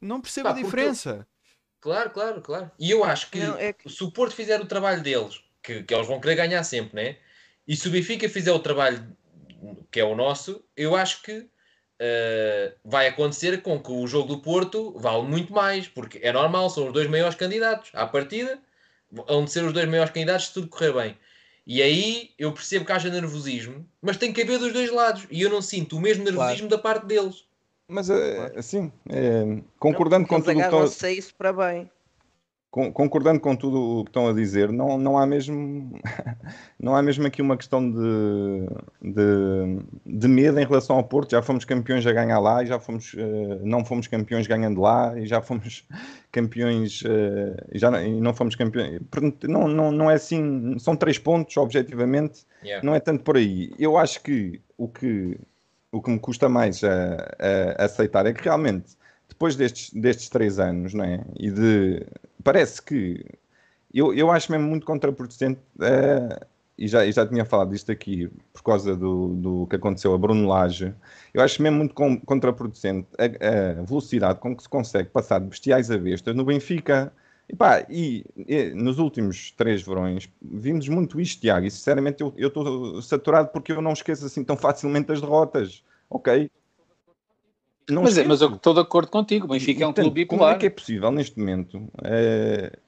não 0.00 0.20
percebo 0.20 0.48
pá, 0.48 0.54
a 0.54 0.62
diferença. 0.62 1.10
Eu... 1.10 1.34
Claro, 1.80 2.10
claro, 2.10 2.40
claro. 2.40 2.70
E 2.78 2.90
eu 2.90 3.04
acho 3.04 3.30
que, 3.30 3.40
não, 3.40 3.58
é 3.58 3.72
que, 3.72 3.90
se 3.90 4.02
o 4.02 4.10
Porto 4.10 4.34
fizer 4.34 4.60
o 4.60 4.66
trabalho 4.66 5.02
deles, 5.02 5.42
que, 5.62 5.82
que 5.82 5.94
eles 5.94 6.06
vão 6.06 6.20
querer 6.20 6.36
ganhar 6.36 6.62
sempre, 6.64 6.94
né? 6.94 7.18
E 7.66 7.76
se 7.76 7.88
o 7.88 7.90
Benfica 7.90 8.28
fizer 8.28 8.52
o 8.52 8.58
trabalho 8.58 9.14
que 9.90 10.00
é 10.00 10.04
o 10.04 10.14
nosso, 10.14 10.64
eu 10.76 10.94
acho 10.94 11.22
que 11.22 11.48
uh, 12.00 12.74
vai 12.84 13.08
acontecer 13.08 13.62
com 13.62 13.78
que 13.78 13.92
o 13.92 14.06
jogo 14.06 14.28
do 14.28 14.42
Porto 14.42 14.94
vale 14.98 15.22
muito 15.22 15.52
mais, 15.52 15.88
porque 15.88 16.18
é 16.22 16.32
normal, 16.32 16.70
são 16.70 16.86
os 16.86 16.92
dois 16.92 17.08
maiores 17.08 17.36
candidatos. 17.36 17.90
À 17.94 18.06
partida, 18.06 18.58
vão 19.10 19.46
ser 19.46 19.64
os 19.64 19.72
dois 19.72 19.88
maiores 19.88 20.12
candidatos 20.12 20.46
se 20.46 20.54
tudo 20.54 20.68
correr 20.68 20.92
bem. 20.92 21.18
E 21.66 21.82
aí 21.82 22.30
eu 22.38 22.52
percebo 22.52 22.84
que 22.84 22.92
haja 22.92 23.08
nervosismo, 23.08 23.86
mas 24.02 24.16
tem 24.16 24.32
que 24.32 24.42
haver 24.42 24.58
dos 24.58 24.72
dois 24.72 24.90
lados. 24.90 25.26
E 25.30 25.40
eu 25.40 25.50
não 25.50 25.62
sinto 25.62 25.96
o 25.96 26.00
mesmo 26.00 26.24
nervosismo 26.24 26.68
claro. 26.68 26.76
da 26.76 26.78
parte 26.78 27.06
deles. 27.06 27.44
Mas 27.88 28.10
assim, 28.10 28.92
é, 29.08 29.62
concordando 29.78 30.22
não, 30.22 30.28
com 30.28 30.40
tudo 30.40 30.58
o 30.58 30.90
que 30.90 31.08
isso 31.10 31.34
para 31.34 31.52
bem 31.52 31.90
concordando 32.92 33.38
com 33.38 33.54
tudo 33.54 34.00
o 34.00 34.04
que 34.04 34.10
estão 34.10 34.26
a 34.26 34.32
dizer, 34.32 34.72
não, 34.72 34.98
não 34.98 35.16
há 35.16 35.24
mesmo 35.24 35.96
não 36.78 36.96
há 36.96 37.02
mesmo 37.02 37.24
aqui 37.24 37.40
uma 37.40 37.56
questão 37.56 37.88
de, 37.88 38.66
de, 39.00 40.18
de, 40.18 40.26
medo 40.28 40.58
em 40.58 40.66
relação 40.66 40.96
ao 40.96 41.04
Porto. 41.04 41.30
Já 41.30 41.40
fomos 41.40 41.64
campeões 41.64 42.04
a 42.04 42.12
ganhar 42.12 42.40
lá 42.40 42.64
e 42.64 42.66
já 42.66 42.80
fomos 42.80 43.14
uh, 43.14 43.60
não 43.62 43.84
fomos 43.84 44.08
campeões 44.08 44.48
ganhando 44.48 44.80
lá 44.80 45.16
e 45.16 45.24
já 45.24 45.40
fomos 45.40 45.86
campeões 46.32 47.02
uh, 47.02 47.54
e 47.72 47.78
já 47.78 47.92
não, 47.92 48.04
e 48.04 48.20
não 48.20 48.34
fomos 48.34 48.56
campeões. 48.56 49.00
Não, 49.44 49.68
não, 49.68 49.92
não 49.92 50.10
é 50.10 50.14
assim, 50.14 50.76
são 50.80 50.96
três 50.96 51.16
pontos, 51.16 51.56
objetivamente, 51.56 52.44
yeah. 52.64 52.84
não 52.84 52.92
é 52.92 52.98
tanto 52.98 53.22
por 53.22 53.36
aí. 53.36 53.72
Eu 53.78 53.96
acho 53.96 54.20
que 54.20 54.60
o 54.76 54.88
que 54.88 55.38
o 55.92 56.02
que 56.02 56.10
me 56.10 56.18
custa 56.18 56.48
mais 56.48 56.82
a, 56.82 57.76
a 57.78 57.84
aceitar 57.84 58.26
é 58.26 58.32
que 58.32 58.42
realmente 58.42 58.96
depois 59.28 59.54
destes, 59.54 59.92
destes 59.92 60.28
três 60.28 60.58
anos, 60.58 60.92
não 60.92 61.04
é? 61.04 61.24
E 61.38 61.50
de 61.50 62.04
parece 62.44 62.80
que 62.82 63.24
eu, 63.92 64.12
eu 64.14 64.30
acho 64.30 64.52
mesmo 64.52 64.66
muito 64.66 64.84
contraproducente, 64.84 65.60
uh, 65.78 66.46
e, 66.76 66.88
já, 66.88 67.06
e 67.06 67.12
já 67.12 67.26
tinha 67.26 67.44
falado 67.44 67.70
disto 67.70 67.90
aqui 67.92 68.28
por 68.52 68.62
causa 68.62 68.96
do, 68.96 69.28
do 69.28 69.66
que 69.68 69.76
aconteceu 69.76 70.12
a 70.12 70.18
Bruno 70.18 70.48
Lage, 70.48 70.92
eu 71.32 71.40
acho 71.42 71.62
mesmo 71.62 71.78
muito 71.78 71.94
com, 71.94 72.20
contraproducente 72.20 73.06
a, 73.18 73.80
a, 73.80 73.82
velocidade 73.82 74.40
com 74.40 74.56
que 74.56 74.62
se 74.62 74.68
consegue 74.68 75.08
passar 75.10 75.40
de 75.40 75.46
bestiais 75.46 75.90
a 75.90 75.96
bestas 75.98 76.34
no 76.34 76.44
Benfica. 76.44 77.12
E, 77.48 77.54
pá, 77.54 77.84
e, 77.90 78.24
e, 78.48 78.70
nos 78.70 78.98
últimos 78.98 79.50
três 79.52 79.82
verões 79.82 80.28
vimos 80.42 80.88
muito 80.88 81.20
isto, 81.20 81.42
Tiago, 81.42 81.66
e 81.66 81.70
sinceramente 81.70 82.22
eu 82.22 82.48
estou 82.48 83.00
saturado 83.02 83.50
porque 83.50 83.70
eu 83.70 83.82
não 83.82 83.92
esqueço 83.92 84.24
assim 84.24 84.42
tão 84.42 84.56
facilmente 84.56 85.12
as 85.12 85.20
derrotas, 85.20 85.84
ok? 86.08 86.50
Não 87.88 88.02
mas, 88.02 88.16
é, 88.16 88.24
mas 88.24 88.40
eu 88.40 88.54
estou 88.54 88.74
de 88.74 88.80
acordo 88.80 89.10
contigo. 89.10 89.46
O 89.46 89.48
Benfica 89.48 89.84
é 89.84 89.86
um 89.86 89.92
clube 89.92 90.10
bipolar. 90.10 90.54
Como 90.54 90.56
é 90.56 90.58
que 90.58 90.66
é 90.66 90.70
possível 90.70 91.10
neste 91.10 91.38
momento 91.38 91.76
uh, 91.78 92.78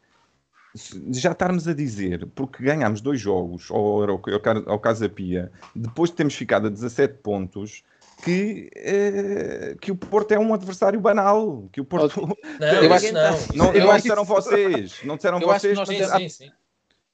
já 1.10 1.32
estarmos 1.32 1.68
a 1.68 1.74
dizer, 1.74 2.26
porque 2.34 2.62
ganhámos 2.62 3.00
dois 3.00 3.20
jogos 3.20 3.70
ao, 3.70 4.02
ao, 4.02 4.20
ao 4.66 4.78
Casa 4.78 5.08
Pia, 5.08 5.50
depois 5.74 6.10
de 6.10 6.16
termos 6.16 6.34
ficado 6.34 6.66
a 6.66 6.70
17 6.70 7.14
pontos, 7.22 7.82
que, 8.22 8.70
uh, 8.76 9.78
que 9.78 9.92
o 9.92 9.96
Porto 9.96 10.32
é 10.32 10.38
um 10.38 10.54
adversário 10.54 11.00
banal. 11.00 11.68
Que 11.72 11.80
o 11.80 11.84
Porto. 11.84 12.26
Não, 12.58 12.68
eu 12.68 12.92
acho 12.92 13.06
que 13.06 13.12
não. 13.12 13.30
não, 13.54 13.72
não 13.72 13.96
disseram 13.96 14.24
vocês. 14.24 15.00
Não 15.04 15.16
disseram 15.16 15.38
eu 15.40 15.46
vocês. 15.46 15.78
Acho 15.78 15.90
que 15.90 15.98
nós 15.98 16.10
sim, 16.10 16.28
sim, 16.28 16.44
sim. 16.46 16.52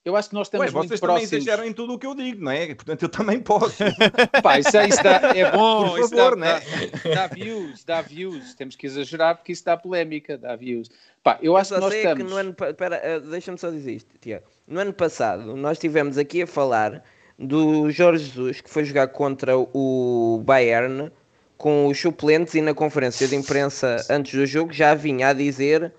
Eu 0.04 0.16
acho 0.16 0.30
que 0.30 0.34
nós 0.34 0.48
estamos 0.48 0.66
Ué, 0.66 0.72
muito 0.72 0.88
vocês 0.88 1.00
próximos. 1.00 1.30
também 1.30 1.42
exageram 1.42 1.64
em 1.64 1.72
tudo 1.72 1.94
o 1.94 1.98
que 1.98 2.06
eu 2.06 2.14
digo, 2.14 2.42
não 2.42 2.50
é? 2.50 2.74
Portanto, 2.74 3.02
eu 3.02 3.08
também 3.08 3.38
posso. 3.38 3.76
Pá, 4.42 4.58
isso, 4.58 4.76
é, 4.76 4.88
isso 4.88 5.02
dá, 5.02 5.32
é 5.34 5.50
bom. 5.52 5.90
Por 5.90 6.08
favor, 6.08 6.30
dá, 6.30 6.36
né? 6.36 6.60
Dá, 7.04 7.14
dá, 7.14 7.26
views, 7.28 7.84
dá 7.84 8.02
views. 8.02 8.54
Temos 8.54 8.74
que 8.74 8.86
exagerar 8.86 9.36
porque 9.36 9.52
isso 9.52 9.64
dá 9.64 9.76
polémica, 9.76 10.36
dá 10.36 10.56
views. 10.56 10.90
Pá, 11.22 11.38
eu 11.40 11.56
acho 11.56 11.72
que 11.72 11.80
nós 11.80 11.94
estamos... 11.94 12.24
Que 12.24 12.30
no 12.30 12.36
ano, 12.36 12.52
pera, 12.54 12.96
eh, 12.96 13.20
deixa-me 13.20 13.56
só 13.56 13.70
dizer 13.70 13.92
isto, 13.92 14.18
Tiago. 14.18 14.44
No 14.66 14.80
ano 14.80 14.92
passado, 14.92 15.56
nós 15.56 15.76
estivemos 15.76 16.18
aqui 16.18 16.42
a 16.42 16.46
falar 16.48 17.04
do 17.38 17.88
Jorge 17.90 18.24
Jesus, 18.24 18.60
que 18.60 18.68
foi 18.68 18.84
jogar 18.84 19.06
contra 19.08 19.56
o 19.56 20.42
Bayern 20.44 21.12
com 21.56 21.86
os 21.86 22.00
suplentes 22.00 22.54
e 22.54 22.60
na 22.60 22.74
conferência 22.74 23.28
de 23.28 23.36
imprensa 23.36 24.04
antes 24.10 24.34
do 24.34 24.44
jogo 24.44 24.72
já 24.72 24.94
vinha 24.94 25.28
a 25.28 25.32
dizer 25.32 25.92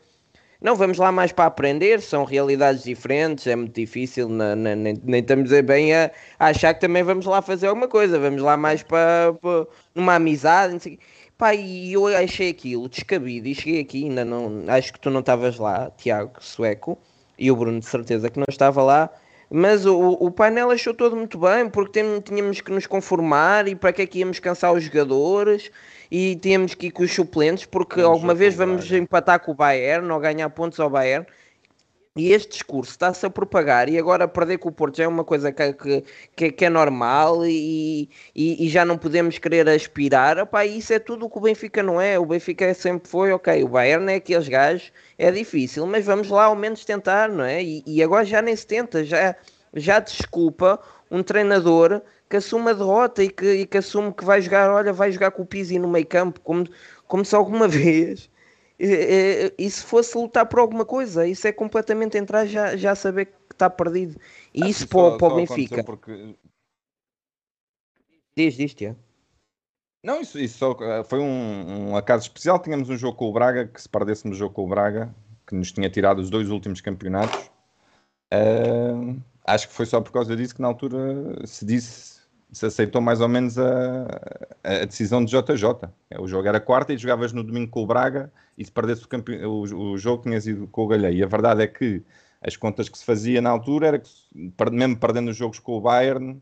não, 0.63 0.77
vamos 0.77 0.97
lá 0.97 1.11
mais 1.11 1.33
para 1.33 1.45
aprender, 1.45 2.01
são 2.01 2.23
realidades 2.23 2.83
diferentes, 2.83 3.45
é 3.47 3.55
muito 3.55 3.75
difícil, 3.75 4.29
não, 4.29 4.55
nem, 4.55 4.75
nem 5.03 5.19
estamos 5.19 5.51
bem 5.61 5.93
a, 5.93 6.09
a, 6.39 6.47
achar 6.47 6.73
que 6.73 6.79
também 6.79 7.03
vamos 7.03 7.25
lá 7.25 7.41
fazer 7.41 7.67
alguma 7.67 7.89
coisa, 7.89 8.17
vamos 8.17 8.41
lá 8.41 8.55
mais 8.55 8.81
para, 8.81 9.33
para 9.41 10.15
amizade, 10.15 10.71
não 10.71 10.79
sei 10.79 10.97
Pá, 11.37 11.53
e 11.53 11.91
eu 11.91 12.07
achei 12.07 12.51
aquilo 12.51 12.87
descabido 12.87 13.47
e 13.47 13.55
cheguei 13.55 13.81
aqui, 13.81 14.05
ainda 14.05 14.23
não, 14.23 14.63
acho 14.69 14.93
que 14.93 14.99
tu 15.01 15.09
não 15.09 15.19
estavas 15.19 15.57
lá, 15.57 15.91
Tiago, 15.97 16.31
sueco, 16.39 16.97
e 17.37 17.51
o 17.51 17.55
Bruno 17.57 17.79
de 17.81 17.85
certeza 17.85 18.29
que 18.29 18.39
não 18.39 18.45
estava 18.47 18.81
lá, 18.81 19.09
mas 19.49 19.85
o, 19.85 19.99
o 19.99 20.31
painel 20.31 20.71
achou 20.71 20.93
todo 20.93 21.17
muito 21.17 21.37
bem, 21.37 21.69
porque 21.69 22.01
tínhamos 22.23 22.61
que 22.61 22.71
nos 22.71 22.87
conformar 22.87 23.67
e 23.67 23.75
para 23.75 23.91
que 23.91 24.03
é 24.03 24.05
que 24.05 24.19
íamos 24.19 24.39
cansar 24.39 24.73
os 24.73 24.85
jogadores 24.85 25.69
e 26.15 26.35
temos 26.35 26.75
que 26.75 26.87
ir 26.87 26.91
com 26.91 27.01
os 27.01 27.11
suplentes, 27.11 27.65
porque 27.65 27.99
alguma 27.99 28.35
vez 28.35 28.53
vamos 28.53 28.91
empatar 28.91 29.39
com 29.39 29.51
o 29.51 29.55
Bayern 29.55 30.07
ou 30.11 30.19
ganhar 30.19 30.47
pontos 30.51 30.79
ao 30.79 30.87
Bayern. 30.87 31.25
E 32.15 32.31
este 32.31 32.51
discurso 32.51 32.91
está-se 32.91 33.25
a 33.25 33.31
propagar 33.31 33.89
e 33.89 33.97
agora 33.97 34.27
perder 34.27 34.59
com 34.59 34.69
o 34.69 34.71
Porto 34.71 34.97
já 34.97 35.05
é 35.05 35.07
uma 35.07 35.23
coisa 35.23 35.51
que, 35.51 36.03
que, 36.35 36.51
que 36.51 36.65
é 36.65 36.69
normal 36.69 37.43
e, 37.47 38.07
e, 38.35 38.63
e, 38.63 38.69
já 38.69 38.85
não 38.85 38.95
podemos 38.95 39.39
querer 39.39 39.67
aspirar. 39.67 40.37
Opa, 40.37 40.63
isso 40.63 40.93
é 40.93 40.99
tudo 40.99 41.25
o 41.25 41.29
que 41.31 41.39
o 41.39 41.41
Benfica 41.41 41.81
não 41.81 41.99
é. 41.99 42.19
O 42.19 42.27
Benfica 42.27 42.71
sempre 42.75 43.09
foi, 43.09 43.31
ok, 43.31 43.63
o 43.63 43.69
Bayern 43.69 44.11
é 44.11 44.17
aqueles 44.17 44.47
gajos, 44.47 44.91
é 45.17 45.31
difícil, 45.31 45.87
mas 45.87 46.05
vamos 46.05 46.29
lá 46.29 46.43
ao 46.45 46.55
menos 46.55 46.85
tentar, 46.85 47.27
não 47.29 47.43
é? 47.43 47.63
E, 47.63 47.83
e 47.87 48.03
agora 48.03 48.23
já 48.23 48.39
nem 48.39 48.55
se 48.55 48.67
tenta, 48.67 49.03
já, 49.03 49.35
já 49.73 49.99
desculpa 49.99 50.79
um 51.09 51.23
treinador 51.23 52.03
que 52.33 52.37
assume 52.37 52.71
a 52.71 52.73
derrota 52.73 53.23
e 53.23 53.29
que, 53.29 53.45
e 53.45 53.67
que 53.67 53.77
assume 53.77 54.11
que 54.11 54.25
vai 54.25 54.41
jogar, 54.41 54.71
olha, 54.71 54.91
vai 54.91 55.11
jogar 55.11 55.29
com 55.29 55.43
o 55.43 55.45
Pizzi 55.45 55.77
no 55.77 55.87
meio 55.87 56.07
campo, 56.07 56.41
como, 56.41 56.67
como 57.05 57.23
se 57.23 57.35
alguma 57.35 57.67
vez 57.69 58.27
e, 58.79 59.69
se 59.69 59.83
fosse 59.83 60.17
lutar 60.17 60.47
por 60.47 60.57
alguma 60.57 60.83
coisa, 60.83 61.27
isso 61.27 61.47
é 61.47 61.51
completamente 61.51 62.17
entrar 62.17 62.47
já, 62.47 62.75
já 62.75 62.95
saber 62.95 63.27
que 63.27 63.33
está 63.51 63.69
perdido. 63.69 64.19
E 64.51 64.63
ah, 64.63 64.67
isso 64.67 64.87
para, 64.87 65.11
só, 65.11 65.17
para 65.17 65.27
o 65.27 65.35
Benfica. 65.35 65.83
Porque... 65.83 66.35
Diz, 68.35 68.55
diz, 68.55 68.73
Tiago. 68.73 68.97
Não, 70.03 70.19
isso, 70.19 70.39
isso 70.39 70.57
só, 70.57 70.75
foi 71.03 71.19
um, 71.19 71.91
um, 71.91 71.95
acaso 71.95 72.23
especial. 72.23 72.59
Tínhamos 72.59 72.89
um 72.89 72.97
jogo 72.97 73.15
com 73.15 73.29
o 73.29 73.31
Braga, 73.31 73.67
que 73.67 73.79
se 73.79 73.87
perdêssemos 73.87 74.37
o 74.37 74.39
jogo 74.39 74.55
com 74.55 74.65
o 74.65 74.69
Braga, 74.69 75.13
que 75.45 75.53
nos 75.53 75.71
tinha 75.71 75.87
tirado 75.87 76.17
os 76.17 76.31
dois 76.31 76.49
últimos 76.49 76.81
campeonatos. 76.81 77.51
Uh, 78.33 79.21
acho 79.45 79.67
que 79.67 79.73
foi 79.75 79.85
só 79.85 80.01
por 80.01 80.11
causa 80.11 80.35
disso 80.35 80.55
que 80.55 80.61
na 80.63 80.67
altura 80.67 81.45
se 81.45 81.63
disse, 81.63 82.12
se 82.53 82.65
aceitou 82.65 83.01
mais 83.01 83.19
ou 83.19 83.27
menos 83.27 83.57
a, 83.57 84.05
a 84.63 84.85
decisão 84.85 85.23
de 85.23 85.31
JJ. 85.31 85.89
O 86.19 86.27
jogo 86.27 86.47
era 86.47 86.59
quarta 86.59 86.93
e 86.93 86.97
jogavas 86.97 87.33
no 87.33 87.43
domingo 87.43 87.69
com 87.69 87.83
o 87.83 87.87
Braga 87.87 88.31
e 88.57 88.63
se 88.63 88.71
perdesse 88.71 89.03
o, 89.03 89.07
campe... 89.07 89.43
o, 89.43 89.61
o 89.61 89.97
jogo 89.97 90.23
tinhas 90.23 90.45
ido 90.47 90.67
com 90.67 90.83
o 90.83 90.87
Galhei. 90.87 91.17
E 91.17 91.23
a 91.23 91.27
verdade 91.27 91.63
é 91.63 91.67
que 91.67 92.03
as 92.41 92.55
contas 92.55 92.87
que 92.89 92.97
se 92.97 93.05
fazia 93.05 93.41
na 93.41 93.49
altura 93.49 93.87
era 93.87 93.99
que, 93.99 94.09
mesmo 94.71 94.97
perdendo 94.97 95.31
os 95.31 95.37
jogos 95.37 95.59
com 95.59 95.73
o 95.73 95.81
Bayern, 95.81 96.41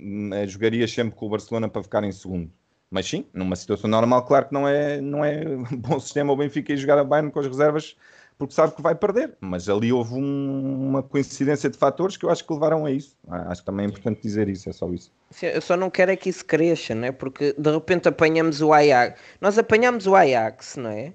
hum, 0.00 0.30
eh, 0.34 0.46
jogarias 0.46 0.92
sempre 0.92 1.14
com 1.14 1.26
o 1.26 1.30
Barcelona 1.30 1.68
para 1.68 1.82
ficar 1.82 2.04
em 2.04 2.12
segundo. 2.12 2.50
Mas 2.90 3.06
sim, 3.06 3.26
numa 3.32 3.56
situação 3.56 3.88
normal, 3.88 4.24
claro 4.24 4.48
que 4.48 4.54
não 4.54 4.66
é, 4.66 5.00
não 5.00 5.24
é 5.24 5.44
bom 5.76 5.98
sistema 6.00 6.32
o 6.32 6.36
Benfica 6.36 6.72
ir 6.72 6.76
jogar 6.76 6.98
a 6.98 7.04
Bayern 7.04 7.30
com 7.30 7.40
as 7.40 7.46
reservas 7.46 7.96
porque 8.38 8.54
sabe 8.54 8.74
que 8.74 8.80
vai 8.80 8.94
perder. 8.94 9.36
Mas 9.40 9.68
ali 9.68 9.92
houve 9.92 10.14
um, 10.14 10.88
uma 10.88 11.02
coincidência 11.02 11.68
de 11.68 11.76
fatores 11.76 12.16
que 12.16 12.24
eu 12.24 12.30
acho 12.30 12.46
que 12.46 12.52
levaram 12.52 12.86
a 12.86 12.90
isso. 12.90 13.16
Ah, 13.28 13.50
acho 13.50 13.62
que 13.62 13.66
também 13.66 13.86
é 13.86 13.88
importante 13.88 14.22
dizer 14.22 14.48
isso, 14.48 14.70
é 14.70 14.72
só 14.72 14.88
isso. 14.90 15.12
Eu 15.42 15.60
só 15.60 15.76
não 15.76 15.90
quero 15.90 16.12
é 16.12 16.16
que 16.16 16.30
isso 16.30 16.44
cresça, 16.44 16.94
não 16.94 17.08
é? 17.08 17.12
Porque 17.12 17.54
de 17.58 17.70
repente 17.70 18.08
apanhamos 18.08 18.62
o 18.62 18.72
Ajax. 18.72 19.20
Nós 19.40 19.58
apanhamos 19.58 20.06
o 20.06 20.14
Ajax, 20.14 20.76
não 20.76 20.90
é? 20.90 21.12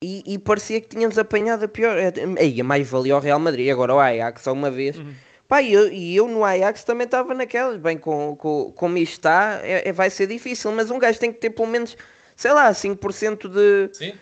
E, 0.00 0.22
e 0.26 0.38
parecia 0.38 0.80
que 0.80 0.88
tínhamos 0.88 1.18
apanhado 1.18 1.64
a 1.64 1.68
pior. 1.68 1.96
Aí, 2.38 2.62
mais 2.62 2.88
valia 2.88 3.16
o 3.16 3.20
Real 3.20 3.38
Madrid. 3.40 3.70
Agora 3.70 3.94
o 3.94 3.98
Ajax, 3.98 4.46
uma 4.46 4.70
vez. 4.70 4.96
Uhum. 4.96 5.12
Pá, 5.48 5.60
e 5.60 5.72
eu, 5.72 5.92
e 5.92 6.14
eu 6.14 6.28
no 6.28 6.44
Ajax 6.44 6.84
também 6.84 7.06
estava 7.06 7.34
naquelas. 7.34 7.78
Bem, 7.78 7.98
com, 7.98 8.36
com, 8.36 8.72
como 8.72 8.96
isto 8.98 9.14
está, 9.14 9.60
é, 9.62 9.88
é, 9.88 9.92
vai 9.92 10.08
ser 10.10 10.26
difícil. 10.26 10.70
Mas 10.72 10.90
um 10.90 10.98
gajo 10.98 11.18
tem 11.18 11.32
que 11.32 11.40
ter 11.40 11.50
pelo 11.50 11.68
menos, 11.68 11.96
sei 12.36 12.52
lá, 12.52 12.70
5% 12.70 13.48
de, 13.48 13.94
Sim. 13.94 14.18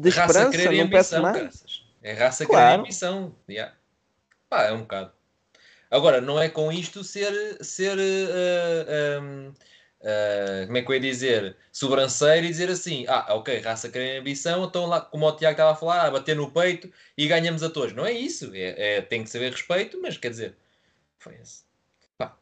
de 0.00 0.08
esperança. 0.08 0.56
Raça, 0.56 0.72
não 0.72 0.90
peço 0.90 1.22
mais. 1.22 1.84
É 2.02 2.12
raça, 2.12 2.46
claro. 2.46 2.66
querer 2.66 2.80
ambição. 2.80 3.34
Yeah. 3.48 3.74
Pá, 4.48 4.64
é 4.64 4.72
um 4.72 4.80
bocado. 4.80 5.12
Agora, 5.90 6.20
não 6.20 6.40
é 6.40 6.48
com 6.48 6.70
isto 6.70 7.02
ser. 7.02 7.32
ser 7.64 7.96
uh, 7.96 9.22
um, 9.22 9.48
uh, 10.04 10.66
como 10.66 10.78
é 10.78 10.82
que 10.82 10.90
eu 10.90 10.94
ia 10.94 11.00
dizer, 11.00 11.56
sobranceiro 11.72 12.46
e 12.46 12.50
dizer 12.50 12.70
assim, 12.70 13.06
ah, 13.08 13.34
ok, 13.34 13.58
raça 13.60 13.88
querem 13.88 14.18
ambição, 14.18 14.64
então 14.64 14.86
lá, 14.86 15.00
como 15.00 15.26
o 15.26 15.32
Tiago 15.32 15.52
estava 15.52 15.72
a 15.72 15.76
falar, 15.76 16.06
a 16.06 16.10
bater 16.10 16.36
no 16.36 16.50
peito 16.50 16.90
e 17.16 17.26
ganhamos 17.26 17.62
a 17.62 17.70
todos. 17.70 17.94
Não 17.94 18.04
é 18.04 18.12
isso, 18.12 18.50
é, 18.54 18.96
é 18.96 19.00
tem 19.00 19.24
que 19.24 19.30
saber 19.30 19.50
respeito, 19.50 19.98
mas 20.00 20.16
quer 20.16 20.30
dizer, 20.30 20.56
foi 21.18 21.36
esse. 21.36 21.62
Pá. 22.18 22.36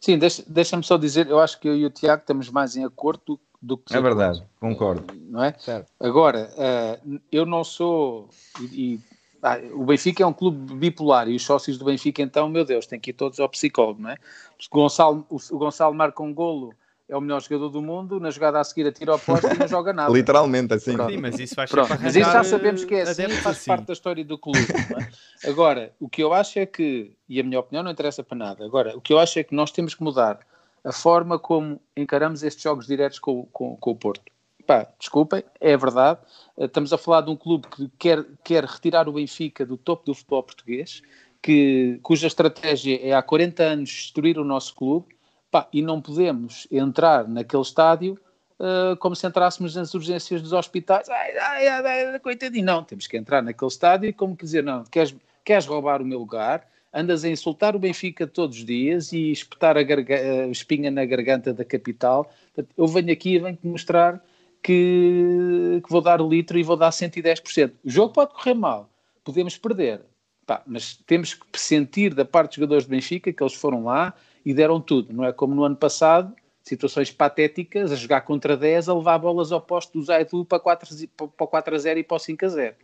Sim, 0.00 0.18
deixa-me 0.18 0.48
deixa 0.48 0.82
só 0.82 0.96
dizer, 0.96 1.26
eu 1.28 1.40
acho 1.40 1.58
que 1.58 1.68
eu 1.68 1.76
e 1.76 1.86
o 1.86 1.90
Tiago 1.90 2.20
estamos 2.20 2.50
mais 2.50 2.76
em 2.76 2.84
acordo 2.84 3.40
do, 3.60 3.76
que... 3.78 3.96
É 3.96 4.00
verdade, 4.00 4.42
concordo. 4.60 5.04
Não 5.28 5.42
é? 5.42 5.54
Certo. 5.58 5.90
Agora, 6.00 6.50
uh, 6.54 7.20
eu 7.30 7.44
não 7.46 7.64
sou... 7.64 8.28
E, 8.60 8.94
e 8.94 9.00
ah, 9.42 9.58
o 9.74 9.84
Benfica 9.84 10.22
é 10.22 10.26
um 10.26 10.32
clube 10.32 10.74
bipolar 10.74 11.28
e 11.28 11.36
os 11.36 11.44
sócios 11.44 11.78
do 11.78 11.84
Benfica, 11.84 12.22
então, 12.22 12.48
meu 12.48 12.64
Deus, 12.64 12.86
têm 12.86 12.98
que 12.98 13.10
ir 13.10 13.14
todos 13.14 13.38
ao 13.38 13.48
psicólogo, 13.48 14.02
não 14.02 14.10
é? 14.10 14.16
o 14.16 14.74
Gonçalo, 14.74 15.26
o, 15.28 15.36
o 15.36 15.58
Gonçalo 15.58 15.94
marca 15.94 16.22
um 16.22 16.34
golo 16.34 16.74
é 17.08 17.16
o 17.16 17.20
melhor 17.20 17.40
jogador 17.40 17.68
do 17.68 17.80
mundo, 17.80 18.18
na 18.18 18.30
jogada 18.30 18.58
a 18.58 18.64
seguir 18.64 18.88
atira 18.88 19.12
ao 19.12 19.18
poste 19.18 19.46
e 19.46 19.58
não 19.58 19.68
joga 19.68 19.92
nada. 19.94 20.12
Literalmente, 20.12 20.74
assim. 20.74 20.96
Sim, 20.96 21.16
mas 21.18 21.38
isso 21.38 21.54
vai 21.54 21.68
Pronto, 21.68 21.96
Mas 22.02 22.16
isso 22.16 22.30
já 22.30 22.42
sabemos 22.42 22.84
que 22.84 22.94
é 22.96 23.02
assim 23.02 23.26
e 23.26 23.30
faz 23.30 23.58
assim. 23.58 23.66
parte 23.66 23.86
da 23.86 23.92
história 23.92 24.24
do 24.24 24.36
clube. 24.36 24.58
É? 24.58 25.48
Agora, 25.48 25.92
o 26.00 26.08
que 26.08 26.22
eu 26.22 26.32
acho 26.32 26.58
é 26.58 26.66
que, 26.66 27.12
e 27.28 27.38
a 27.38 27.44
minha 27.44 27.60
opinião 27.60 27.84
não 27.84 27.92
interessa 27.92 28.24
para 28.24 28.36
nada, 28.36 28.64
agora, 28.64 28.96
o 28.96 29.00
que 29.00 29.12
eu 29.12 29.20
acho 29.20 29.38
é 29.38 29.44
que 29.44 29.54
nós 29.54 29.70
temos 29.70 29.94
que 29.94 30.02
mudar 30.02 30.40
a 30.86 30.92
forma 30.92 31.36
como 31.36 31.80
encaramos 31.96 32.44
estes 32.44 32.62
jogos 32.62 32.86
diretos 32.86 33.18
com, 33.18 33.44
com, 33.46 33.76
com 33.76 33.90
o 33.90 33.96
Porto. 33.96 34.22
Pá, 34.64 34.86
desculpem, 34.98 35.42
é 35.60 35.76
verdade. 35.76 36.20
Estamos 36.56 36.92
a 36.92 36.98
falar 36.98 37.22
de 37.22 37.30
um 37.30 37.36
clube 37.36 37.66
que 37.68 37.90
quer, 37.98 38.24
quer 38.44 38.64
retirar 38.64 39.08
o 39.08 39.12
Benfica 39.12 39.66
do 39.66 39.76
topo 39.76 40.06
do 40.06 40.14
futebol 40.14 40.44
português, 40.44 41.02
que, 41.42 41.98
cuja 42.02 42.28
estratégia 42.28 43.00
é 43.04 43.12
há 43.12 43.20
40 43.20 43.62
anos 43.62 43.90
destruir 43.90 44.38
o 44.38 44.44
nosso 44.44 44.74
clube 44.76 45.16
Pá, 45.50 45.68
e 45.72 45.82
não 45.82 46.00
podemos 46.00 46.68
entrar 46.70 47.26
naquele 47.28 47.62
estádio 47.62 48.18
uh, 48.60 48.96
como 48.98 49.16
se 49.16 49.26
entrássemos 49.26 49.74
nas 49.74 49.92
urgências 49.92 50.40
dos 50.40 50.52
hospitais. 50.52 51.08
Ai, 51.08 51.36
ai, 51.36 51.68
ai, 51.68 52.18
coitadinho. 52.20 52.64
Não, 52.64 52.84
temos 52.84 53.08
que 53.08 53.16
entrar 53.16 53.42
naquele 53.42 53.70
estádio 53.70 54.14
como 54.14 54.36
que 54.36 54.44
dizer, 54.44 54.62
não, 54.62 54.84
queres, 54.84 55.14
queres 55.44 55.66
roubar 55.66 56.00
o 56.00 56.04
meu 56.04 56.20
lugar, 56.20 56.66
andas 56.96 57.24
a 57.24 57.28
insultar 57.28 57.76
o 57.76 57.78
Benfica 57.78 58.26
todos 58.26 58.58
os 58.58 58.64
dias 58.64 59.12
e 59.12 59.30
espetar 59.30 59.76
a, 59.76 59.80
a 59.80 60.46
espinha 60.48 60.90
na 60.90 61.04
garganta 61.04 61.52
da 61.52 61.64
capital. 61.64 62.32
Eu 62.76 62.86
venho 62.86 63.12
aqui 63.12 63.34
e 63.34 63.38
venho-te 63.38 63.66
mostrar 63.66 64.24
que, 64.62 65.80
que, 65.84 65.90
vou 65.90 66.00
dar 66.00 66.20
o 66.20 66.28
litro 66.28 66.58
e 66.58 66.62
vou 66.62 66.76
dar 66.76 66.90
110%. 66.90 67.72
O 67.84 67.90
jogo 67.90 68.12
pode 68.12 68.32
correr 68.32 68.54
mal, 68.54 68.88
podemos 69.22 69.58
perder, 69.58 70.00
Pá, 70.46 70.62
mas 70.64 70.96
temos 71.06 71.34
que 71.34 71.60
sentir 71.60 72.14
da 72.14 72.24
parte 72.24 72.50
dos 72.50 72.56
jogadores 72.56 72.84
do 72.84 72.90
Benfica 72.90 73.32
que 73.32 73.42
eles 73.42 73.54
foram 73.54 73.84
lá, 73.84 74.14
e 74.46 74.54
deram 74.54 74.80
tudo. 74.80 75.12
Não 75.12 75.24
é 75.24 75.32
como 75.32 75.56
no 75.56 75.64
ano 75.64 75.74
passado, 75.74 76.32
situações 76.62 77.10
patéticas, 77.10 77.90
a 77.90 77.96
jogar 77.96 78.20
contra 78.20 78.56
10, 78.56 78.88
a 78.88 78.94
levar 78.94 79.18
bolas 79.18 79.50
ao 79.50 79.60
posto 79.60 79.98
do 79.98 80.04
Zaidu 80.04 80.44
para, 80.44 80.60
4, 80.60 81.08
para 81.16 81.26
o 81.26 81.48
4 81.48 81.74
a 81.74 81.78
0 81.78 81.98
e 81.98 82.04
para 82.04 82.16
o 82.16 82.18
5 82.20 82.44
a 82.44 82.48
0. 82.48 82.76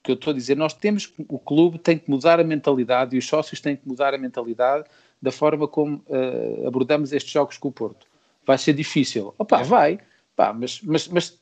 O 0.00 0.04
que 0.04 0.10
eu 0.12 0.14
estou 0.14 0.30
a 0.32 0.34
dizer, 0.34 0.56
nós 0.56 0.72
temos, 0.72 1.12
o 1.28 1.38
clube 1.38 1.78
tem 1.78 1.98
que 1.98 2.10
mudar 2.10 2.40
a 2.40 2.44
mentalidade 2.44 3.14
e 3.14 3.18
os 3.18 3.26
sócios 3.26 3.60
têm 3.60 3.76
que 3.76 3.86
mudar 3.86 4.14
a 4.14 4.18
mentalidade 4.18 4.84
da 5.20 5.30
forma 5.30 5.68
como 5.68 6.02
uh, 6.08 6.66
abordamos 6.66 7.12
estes 7.12 7.30
jogos 7.30 7.58
com 7.58 7.68
o 7.68 7.72
Porto. 7.72 8.06
Vai 8.46 8.56
ser 8.56 8.72
difícil. 8.72 9.34
Opa, 9.38 9.62
vai, 9.62 10.00
Pá, 10.40 10.54
mas, 10.54 10.80
mas, 10.80 11.06
mas 11.06 11.38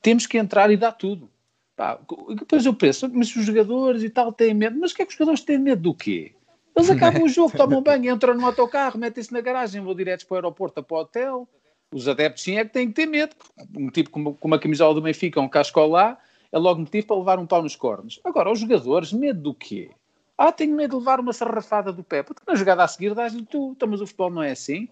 temos 0.00 0.24
que 0.24 0.38
entrar 0.38 0.70
e 0.70 0.76
dar 0.76 0.92
tudo. 0.92 1.28
Pá, 1.74 1.98
depois 2.38 2.64
eu 2.64 2.72
penso, 2.72 3.10
mas 3.12 3.34
os 3.34 3.44
jogadores 3.44 4.04
e 4.04 4.08
tal 4.08 4.32
têm 4.32 4.54
medo. 4.54 4.78
Mas 4.78 4.92
o 4.92 4.94
que 4.94 5.02
é 5.02 5.04
que 5.04 5.10
os 5.10 5.18
jogadores 5.18 5.40
têm 5.40 5.58
medo 5.58 5.82
do 5.82 5.92
quê? 5.92 6.32
Eles 6.76 6.88
acabam 6.88 7.24
o 7.24 7.28
jogo, 7.28 7.56
tomam 7.58 7.82
banho, 7.82 8.14
entram 8.14 8.34
no 8.34 8.46
autocarro, 8.46 9.00
metem-se 9.00 9.32
na 9.32 9.40
garagem, 9.40 9.82
vão 9.82 9.96
direto 9.96 10.24
para 10.26 10.34
o 10.34 10.36
aeroporto, 10.36 10.80
para 10.80 10.96
o 10.96 11.00
hotel. 11.00 11.48
Os 11.92 12.06
adeptos 12.06 12.44
sim 12.44 12.56
é 12.56 12.64
que 12.64 12.72
têm 12.72 12.86
que 12.86 12.94
ter 12.94 13.06
medo. 13.06 13.34
Um 13.76 13.90
tipo 13.90 14.10
com 14.10 14.36
uma, 14.42 14.60
camisola 14.60 14.94
do 14.94 15.02
Benfica, 15.02 15.40
um 15.40 15.48
casco 15.48 15.84
lá, 15.84 16.16
é 16.52 16.58
logo 16.58 16.80
motivo 16.80 17.06
para 17.06 17.16
levar 17.16 17.38
um 17.38 17.46
pau 17.46 17.62
nos 17.62 17.76
cornos. 17.76 18.20
Agora, 18.24 18.50
os 18.50 18.60
jogadores, 18.60 19.12
medo 19.12 19.40
do 19.40 19.54
quê? 19.54 19.90
Ah, 20.38 20.52
tenho 20.52 20.76
medo 20.76 20.90
de 20.90 20.96
levar 20.96 21.20
uma 21.20 21.32
sarrafada 21.32 21.92
do 21.92 22.04
pé. 22.04 22.22
Porque 22.22 22.42
na 22.46 22.54
jogada 22.54 22.84
a 22.84 22.88
seguir 22.88 23.14
dás-lhe 23.14 23.44
tu. 23.44 23.72
Então, 23.74 23.88
mas 23.88 24.00
o 24.00 24.06
futebol 24.06 24.30
não 24.30 24.42
é 24.42 24.50
assim. 24.50 24.88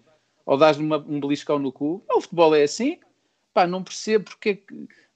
Ou 0.47 0.57
dás-lhe 0.57 0.85
um 0.85 1.21
beliscão 1.21 1.59
no 1.59 1.71
cu. 1.71 2.03
Não, 2.09 2.19
o 2.19 2.21
futebol 2.21 2.55
é 2.55 2.63
assim. 2.63 2.99
Pá, 3.53 3.67
não 3.67 3.83
percebo 3.83 4.25
porque, 4.25 4.63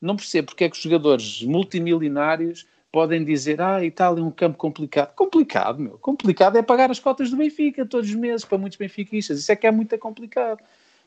não 0.01 0.17
percebo 0.17 0.49
porque 0.49 0.65
é 0.65 0.69
que 0.69 0.77
os 0.77 0.83
jogadores 0.83 1.43
multimilionários 1.43 2.67
podem 2.93 3.25
dizer, 3.25 3.61
ah, 3.61 3.85
e 3.85 3.91
tal, 3.91 4.17
é 4.19 4.23
um 4.23 4.31
campo 4.31 4.57
complicado. 4.57 5.15
Complicado, 5.15 5.79
meu. 5.81 5.99
Complicado 5.99 6.57
é 6.57 6.63
pagar 6.63 6.91
as 6.91 6.99
cotas 6.99 7.31
do 7.31 7.37
Benfica 7.37 7.85
todos 7.85 8.09
os 8.09 8.15
meses 8.15 8.45
para 8.45 8.59
muitos 8.59 8.79
benfiquistas. 8.79 9.41
Isso 9.41 9.53
é 9.53 9.57
que 9.57 9.67
é 9.67 9.71
muito 9.71 9.97
complicado. 9.99 10.61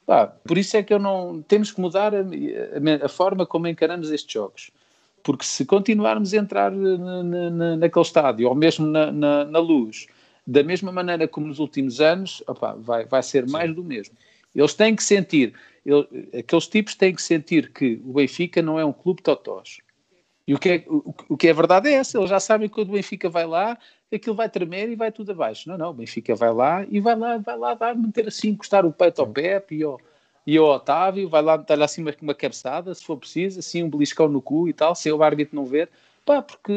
Pá, 0.05 0.27
por 0.27 0.57
isso 0.57 0.75
é 0.77 0.83
que 0.83 0.93
eu 0.93 0.99
não. 0.99 1.41
Temos 1.43 1.71
que 1.71 1.79
mudar 1.79 2.13
a, 2.13 2.19
a, 2.19 3.05
a 3.05 3.09
forma 3.09 3.45
como 3.45 3.67
encaramos 3.67 4.11
estes 4.11 4.33
jogos. 4.33 4.71
Porque 5.23 5.45
se 5.45 5.65
continuarmos 5.65 6.33
a 6.33 6.37
entrar 6.37 6.71
na, 6.71 7.23
na, 7.23 7.77
naquele 7.77 8.05
estádio, 8.05 8.47
ou 8.47 8.55
mesmo 8.55 8.87
na, 8.87 9.11
na, 9.11 9.45
na, 9.45 9.59
luz, 9.59 10.07
da 10.45 10.63
mesma 10.63 10.91
maneira 10.91 11.27
como 11.27 11.47
nos 11.47 11.59
últimos 11.59 12.01
anos, 12.01 12.43
opa, 12.47 12.73
vai, 12.73 13.05
vai 13.05 13.23
ser 13.23 13.45
Sim. 13.45 13.51
mais 13.51 13.73
do 13.73 13.83
mesmo. 13.83 14.15
Eles 14.53 14.73
têm 14.73 14.95
que 14.95 15.03
sentir, 15.03 15.53
ele, 15.85 16.29
aqueles 16.37 16.67
tipos 16.67 16.95
têm 16.95 17.15
que 17.15 17.21
sentir 17.21 17.71
que 17.71 18.01
o 18.03 18.13
Benfica 18.13 18.61
não 18.61 18.79
é 18.79 18.83
um 18.83 18.91
clube 18.93 19.21
totós 19.21 19.77
e 20.47 20.53
o 20.53 20.59
que, 20.59 20.69
é, 20.69 20.83
o, 20.87 21.13
o, 21.29 21.37
que 21.37 21.47
é 21.47 21.53
verdade 21.53 21.89
é 21.89 21.93
essa, 21.93 22.17
eles 22.17 22.29
já 22.29 22.39
sabem 22.39 22.67
que 22.67 22.75
quando 22.75 22.89
o 22.89 22.93
Benfica 22.93 23.29
vai 23.29 23.45
lá, 23.45 23.77
aquilo 24.13 24.35
vai 24.35 24.49
tremer 24.49 24.89
e 24.89 24.95
vai 24.95 25.11
tudo 25.11 25.31
abaixo. 25.31 25.69
Não, 25.69 25.77
não, 25.77 25.91
o 25.91 25.93
Benfica 25.93 26.35
vai 26.35 26.51
lá 26.53 26.85
e 26.89 26.99
vai 26.99 27.15
lá, 27.15 27.37
vai 27.37 27.57
lá, 27.57 27.73
vai 27.73 27.95
meter 27.95 28.27
assim, 28.27 28.49
encostar 28.49 28.85
o 28.85 28.91
peito 28.91 29.21
ao 29.21 29.27
Pepe 29.27 29.77
e 29.77 29.83
ao, 29.83 29.97
e 30.45 30.57
ao 30.57 30.65
Otávio, 30.65 31.29
vai 31.29 31.41
lá 31.41 31.57
dar-lhe 31.57 31.83
assim 31.83 32.01
uma, 32.01 32.13
uma 32.21 32.33
cabeçada, 32.33 32.93
se 32.93 33.03
for 33.03 33.17
preciso, 33.17 33.59
assim 33.59 33.83
um 33.83 33.89
beliscão 33.89 34.27
no 34.27 34.41
cu 34.41 34.67
e 34.67 34.73
tal, 34.73 34.95
se 34.95 35.11
o 35.11 35.21
árbitro 35.21 35.55
não 35.55 35.65
ver, 35.65 35.89
pá, 36.25 36.41
porque 36.41 36.73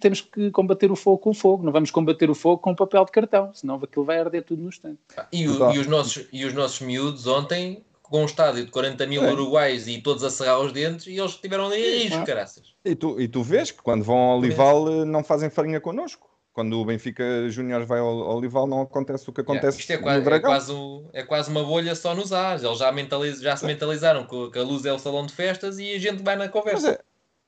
temos 0.00 0.20
que 0.20 0.50
combater 0.50 0.90
o 0.90 0.96
fogo 0.96 1.18
com 1.18 1.34
fogo, 1.34 1.64
não 1.64 1.72
vamos 1.72 1.90
combater 1.90 2.28
o 2.30 2.34
fogo 2.34 2.58
com 2.58 2.74
papel 2.74 3.04
de 3.04 3.12
cartão, 3.12 3.50
senão 3.54 3.76
aquilo 3.76 4.04
vai 4.04 4.18
arder 4.18 4.42
tudo 4.42 4.62
no 4.62 4.68
instante. 4.68 4.98
E, 5.32 5.48
o, 5.48 5.72
e, 5.72 5.78
os 5.78 5.86
nossos, 5.86 6.26
e 6.32 6.44
os 6.44 6.52
nossos 6.52 6.80
miúdos 6.80 7.26
ontem 7.26 7.82
com 8.02 8.22
um 8.22 8.26
estádio 8.26 8.64
de 8.64 8.70
40 8.70 9.06
mil 9.06 9.24
é. 9.24 9.32
uruguais 9.32 9.88
e 9.88 10.00
todos 10.00 10.22
a 10.22 10.30
cerrar 10.30 10.60
os 10.60 10.72
dentes 10.72 11.06
e 11.06 11.18
eles 11.18 11.34
tiveram 11.36 11.66
ali 11.66 12.12
ah. 12.12 12.22
caraças. 12.22 12.74
E 12.84 12.94
tu, 12.94 13.20
e 13.20 13.26
tu 13.26 13.42
vês 13.42 13.70
que 13.70 13.82
quando 13.82 14.04
vão 14.04 14.16
ao 14.16 14.38
Olival 14.38 14.88
eh, 14.88 15.04
não 15.04 15.24
fazem 15.24 15.50
farinha 15.50 15.80
connosco. 15.80 16.28
Quando 16.56 16.80
o 16.80 16.86
Benfica 16.86 17.50
Júnior 17.50 17.84
vai 17.84 18.00
ao, 18.00 18.06
ao 18.06 18.38
Olival 18.38 18.66
não 18.66 18.80
acontece 18.80 19.28
o 19.28 19.32
que 19.34 19.42
acontece 19.42 19.78
yeah, 19.92 19.94
é, 19.94 20.22
quase, 20.22 20.30
é, 20.30 20.40
quase, 20.40 20.72
é 21.12 21.22
quase 21.22 21.50
uma 21.50 21.62
bolha 21.62 21.94
só 21.94 22.14
nos 22.14 22.32
ares. 22.32 22.62
Eles 22.62 22.78
já, 22.78 22.90
mentaliz, 22.90 23.42
já 23.42 23.54
se 23.54 23.66
mentalizaram 23.66 24.26
que, 24.26 24.58
a 24.58 24.62
luz 24.62 24.86
é 24.86 24.92
o 24.94 24.98
salão 24.98 25.26
de 25.26 25.34
festas 25.34 25.78
e 25.78 25.92
a 25.92 25.98
gente 25.98 26.22
vai 26.22 26.34
na 26.34 26.48
conversa. 26.48 26.92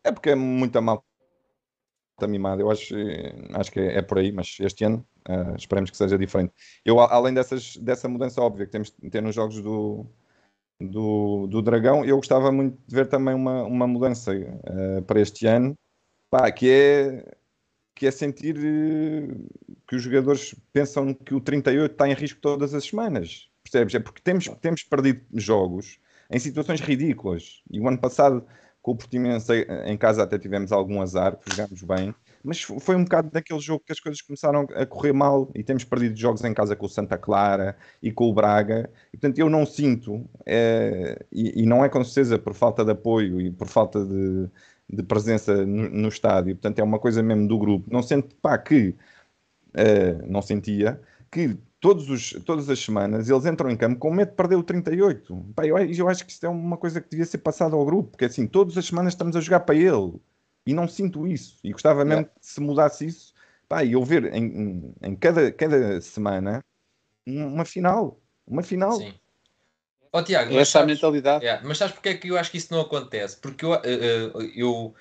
É, 0.05 0.11
é, 0.11 0.13
porque 0.13 0.29
é 0.29 0.35
muita 0.35 0.83
mal 0.83 1.03
mimada. 2.29 2.61
Eu 2.61 2.71
acho, 2.71 2.95
acho 3.55 3.73
que 3.73 3.81
é, 3.81 3.97
é, 3.97 4.03
por 4.03 4.19
aí, 4.19 4.31
mas 4.31 4.59
este 4.61 4.85
ano 4.85 5.03
uh, 5.27 5.57
esperemos 5.57 5.89
que 5.91 5.97
seja 5.97 6.19
diferente. 6.19 6.53
Eu, 6.85 7.01
além 7.01 7.33
dessas, 7.33 7.79
dessa 7.79 8.11
mudança 8.11 8.43
óbvia 8.43 8.67
que 8.67 8.73
temos 8.73 8.91
de 8.91 9.09
ter 9.09 9.23
nos 9.23 9.35
jogos 9.35 9.63
do, 9.63 10.05
do, 10.79 11.47
do 11.47 11.63
Dragão. 11.63 12.05
Eu 12.05 12.17
gostava 12.17 12.53
muito 12.53 12.77
de 12.87 12.95
ver 12.95 13.07
também 13.07 13.35
uma, 13.35 13.63
uma 13.63 13.87
mudança 13.87 14.33
uh, 14.35 15.01
para 15.07 15.19
este 15.19 15.47
ano, 15.47 15.75
pá, 16.29 16.53
que 16.53 16.71
é 16.71 17.39
que 17.99 18.07
é 18.07 18.13
sentir 18.13 18.57
eh, 18.57 19.35
que 19.89 19.97
os 19.97 20.03
jogadores 20.03 20.55
pensam 20.73 21.13
que 21.13 21.35
o 21.35 21.41
38 21.41 21.91
está 21.91 22.09
em 22.09 22.15
risco 22.15 22.41
todas 22.41 22.73
as 22.73 22.85
semanas. 22.85 23.49
Percebes? 23.61 23.97
É 23.97 23.99
porque 23.99 24.23
temos, 24.23 24.49
temos 24.61 24.85
perdido 24.85 25.21
jogos 25.35 25.99
em 26.31 26.39
situações 26.39 26.81
ridículas. 26.81 27.61
E 27.69 27.81
o 27.81 27.89
ano 27.89 27.99
passado, 27.99 28.47
com 28.81 28.93
o 28.93 28.97
Portimonense 28.97 29.67
em 29.85 29.97
casa, 29.97 30.23
até 30.23 30.39
tivemos 30.39 30.71
algum 30.71 31.03
azar, 31.03 31.37
porque 31.37 31.51
jogámos 31.51 31.83
bem. 31.83 32.15
Mas 32.45 32.63
foi 32.63 32.95
um 32.95 33.03
bocado 33.03 33.33
daquele 33.33 33.59
jogo 33.59 33.83
que 33.85 33.91
as 33.91 33.99
coisas 33.99 34.23
começaram 34.23 34.69
a 34.77 34.87
correr 34.87 35.13
mal 35.13 35.51
e 35.53 35.65
temos 35.65 35.83
perdido 35.83 36.17
jogos 36.17 36.45
em 36.45 36.55
casa 36.55 36.77
com 36.77 36.87
o 36.87 36.89
Santa 36.89 37.19
Clara 37.19 37.77
e 38.01 38.13
com 38.13 38.31
o 38.31 38.33
Braga. 38.33 38.89
E, 39.13 39.17
portanto, 39.17 39.41
eu 39.41 39.51
não 39.51 39.67
sinto, 39.67 40.25
é, 40.47 41.27
e, 41.33 41.63
e, 41.63 41.67
não 41.67 41.85
é 41.85 41.89
com 41.89 42.05
certeza 42.05 42.39
por 42.39 42.55
falta 42.55 42.85
de 42.85 42.93
apoio 42.93 43.41
e 43.41 43.51
por 43.51 43.67
falta 43.67 44.05
de, 44.05 44.49
de 44.91 45.03
presença 45.03 45.67
no, 45.67 45.89
no, 45.91 46.09
estádio, 46.09 46.55
portanto, 46.55 46.79
é 46.79 46.83
uma 46.83 46.99
coisa 46.99 47.23
mesmo 47.23 47.47
do 47.47 47.59
grupo. 47.59 47.89
Não 47.93 48.03
sente, 48.03 48.35
pá, 48.37 48.57
que, 48.57 48.95
uh, 49.75 50.27
não 50.27 50.41
sentia, 50.41 51.01
que 51.31 51.57
todos 51.81 52.09
os, 52.11 52.31
todas 52.45 52.69
as 52.71 52.79
semanas 52.79 53.29
eles 53.29 53.45
entram 53.47 53.71
em 53.71 53.77
campo 53.77 53.99
com 53.99 54.11
medo 54.11 54.31
de 54.31 54.37
perder 54.37 54.57
o 54.57 54.63
38. 54.63 55.47
Pá, 55.55 55.67
eu, 55.67 55.79
eu 55.79 56.09
acho 56.09 56.25
que 56.25 56.33
isto 56.33 56.47
é 56.47 56.49
uma 56.49 56.77
coisa 56.77 57.01
que 57.01 57.11
devia 57.11 57.27
ser 57.27 57.39
passada 57.39 57.77
ao 57.77 57.85
grupo, 57.85 58.11
porque 58.11 58.25
assim, 58.25 58.47
todas 58.47 58.77
as 58.77 58.87
semanas 58.87 59.13
estamos 59.13 59.37
a 59.37 59.41
jogar 59.41 59.61
para 59.61 59.75
ele 59.75 60.15
e 60.67 60.73
não 60.75 60.89
sinto 60.89 61.27
isso. 61.27 61.59
E 61.63 61.73
gostava 61.73 62.05
mesmo 62.05 62.25
que 62.25 62.33
se 62.41 62.61
mudasse 62.61 63.07
isso, 63.07 63.35
pá, 63.69 63.85
e 63.85 63.93
eu 63.93 64.05
ver 64.05 64.33
em, 64.35 64.95
em 65.03 65.17
cada, 65.17 65.53
cada 65.53 66.01
semana 66.01 66.63
uma 67.27 67.65
final. 67.65 68.21
Uma 68.47 68.63
final. 68.63 68.93
Sim. 68.93 69.13
Oh, 70.13 70.23
Tiago, 70.23 70.57
Essa 70.59 70.73
sabes, 70.73 70.91
a 70.91 70.95
mentalidade. 70.95 71.47
É, 71.47 71.61
mas 71.63 71.79
sabes 71.79 71.95
porque 71.95 72.09
é 72.09 72.15
que 72.15 72.29
eu 72.29 72.39
acho 72.39 72.51
que 72.51 72.57
isso 72.57 72.73
não 72.73 72.81
acontece? 72.81 73.37
Porque 73.37 73.65
eu, 73.65 73.75
eu, 73.75 74.43
eu 74.55 74.95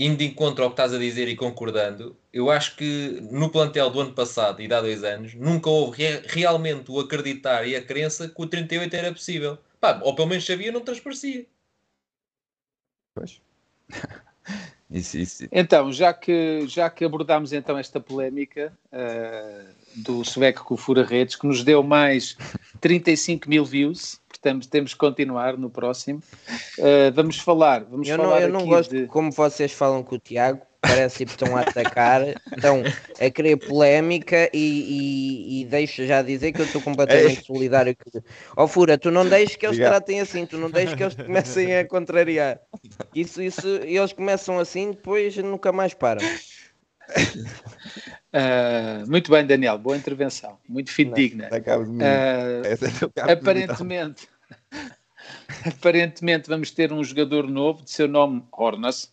indo 0.00 0.16
de 0.16 0.24
encontro 0.24 0.64
ao 0.64 0.70
que 0.70 0.74
estás 0.74 0.94
a 0.94 0.98
dizer 0.98 1.28
e 1.28 1.36
concordando, 1.36 2.16
eu 2.32 2.50
acho 2.50 2.74
que 2.74 3.20
no 3.30 3.50
plantel 3.50 3.90
do 3.90 4.00
ano 4.00 4.14
passado 4.14 4.62
e 4.62 4.66
de 4.66 4.72
há 4.72 4.80
dois 4.80 5.04
anos 5.04 5.34
nunca 5.34 5.68
houve 5.68 6.02
re 6.02 6.22
realmente 6.26 6.90
o 6.90 6.98
acreditar 6.98 7.66
e 7.66 7.76
a 7.76 7.84
crença 7.84 8.26
que 8.26 8.42
o 8.42 8.46
38 8.46 8.96
era 8.96 9.12
possível. 9.12 9.58
Pá, 9.78 10.00
ou 10.02 10.14
pelo 10.14 10.28
menos 10.28 10.46
sabia, 10.46 10.72
não 10.72 10.80
transparecia. 10.80 11.44
Pois. 13.14 13.42
isso, 14.90 15.18
isso. 15.18 15.48
Então, 15.52 15.92
já 15.92 16.14
que, 16.14 16.66
já 16.66 16.88
que 16.88 17.04
abordámos 17.04 17.52
então 17.52 17.76
esta 17.76 18.00
polémica 18.00 18.72
uh, 18.92 19.66
do 19.96 20.24
sueco 20.24 20.64
com 20.64 20.74
o 20.74 20.78
Fura-Redes, 20.78 21.36
que 21.36 21.46
nos 21.46 21.62
deu 21.62 21.82
mais 21.82 22.38
35 22.80 23.50
mil 23.50 23.66
views, 23.66 24.18
portanto 24.40 24.68
temos 24.68 24.92
que 24.94 24.98
continuar 24.98 25.56
no 25.56 25.70
próximo. 25.70 26.22
Uh, 26.78 27.12
vamos 27.14 27.38
falar. 27.38 27.84
Vamos 27.84 28.08
eu 28.08 28.16
falar 28.16 28.40
não, 28.40 28.46
eu 28.46 28.48
não 28.48 28.66
gosto 28.66 28.94
de... 28.94 29.06
como 29.06 29.30
vocês 29.30 29.72
falam 29.72 30.02
com 30.02 30.16
o 30.16 30.18
Tiago. 30.18 30.62
Parece 30.82 31.26
que 31.26 31.30
estão 31.30 31.54
a 31.58 31.60
atacar, 31.60 32.22
estão 32.56 32.82
a 33.20 33.30
querer 33.30 33.58
polémica 33.58 34.48
e, 34.50 34.56
e, 34.58 35.60
e 35.60 35.64
deixo 35.66 36.06
já 36.06 36.22
dizer 36.22 36.52
que 36.52 36.60
eu 36.62 36.64
estou 36.64 36.80
completamente 36.80 37.44
solidário. 37.44 37.94
Ó 38.56 38.64
oh, 38.64 38.66
Fura, 38.66 38.96
tu 38.96 39.10
não 39.10 39.28
deixes 39.28 39.56
que 39.56 39.66
eles 39.66 39.76
Obrigado. 39.76 39.92
tratem 39.92 40.20
assim, 40.22 40.46
tu 40.46 40.56
não 40.56 40.70
deixes 40.70 40.94
que 40.94 41.02
eles 41.02 41.14
comecem 41.14 41.76
a 41.76 41.86
contrariar. 41.86 42.60
Isso, 43.14 43.42
isso, 43.42 43.68
eles 43.68 44.14
começam 44.14 44.58
assim, 44.58 44.92
depois 44.92 45.36
nunca 45.36 45.70
mais 45.70 45.92
param. 45.92 46.22
Uh, 48.32 49.06
muito 49.10 49.30
bem, 49.30 49.46
Daniel, 49.46 49.78
boa 49.78 49.96
intervenção, 49.96 50.58
muito 50.68 50.90
fidedigna. 50.90 51.48
Uh, 51.48 53.30
aparentemente, 53.30 54.28
aparentemente 55.66 56.48
vamos 56.48 56.70
ter 56.70 56.92
um 56.92 57.02
jogador 57.02 57.48
novo 57.48 57.82
de 57.82 57.90
seu 57.90 58.08
nome 58.08 58.44
Hornas, 58.52 59.12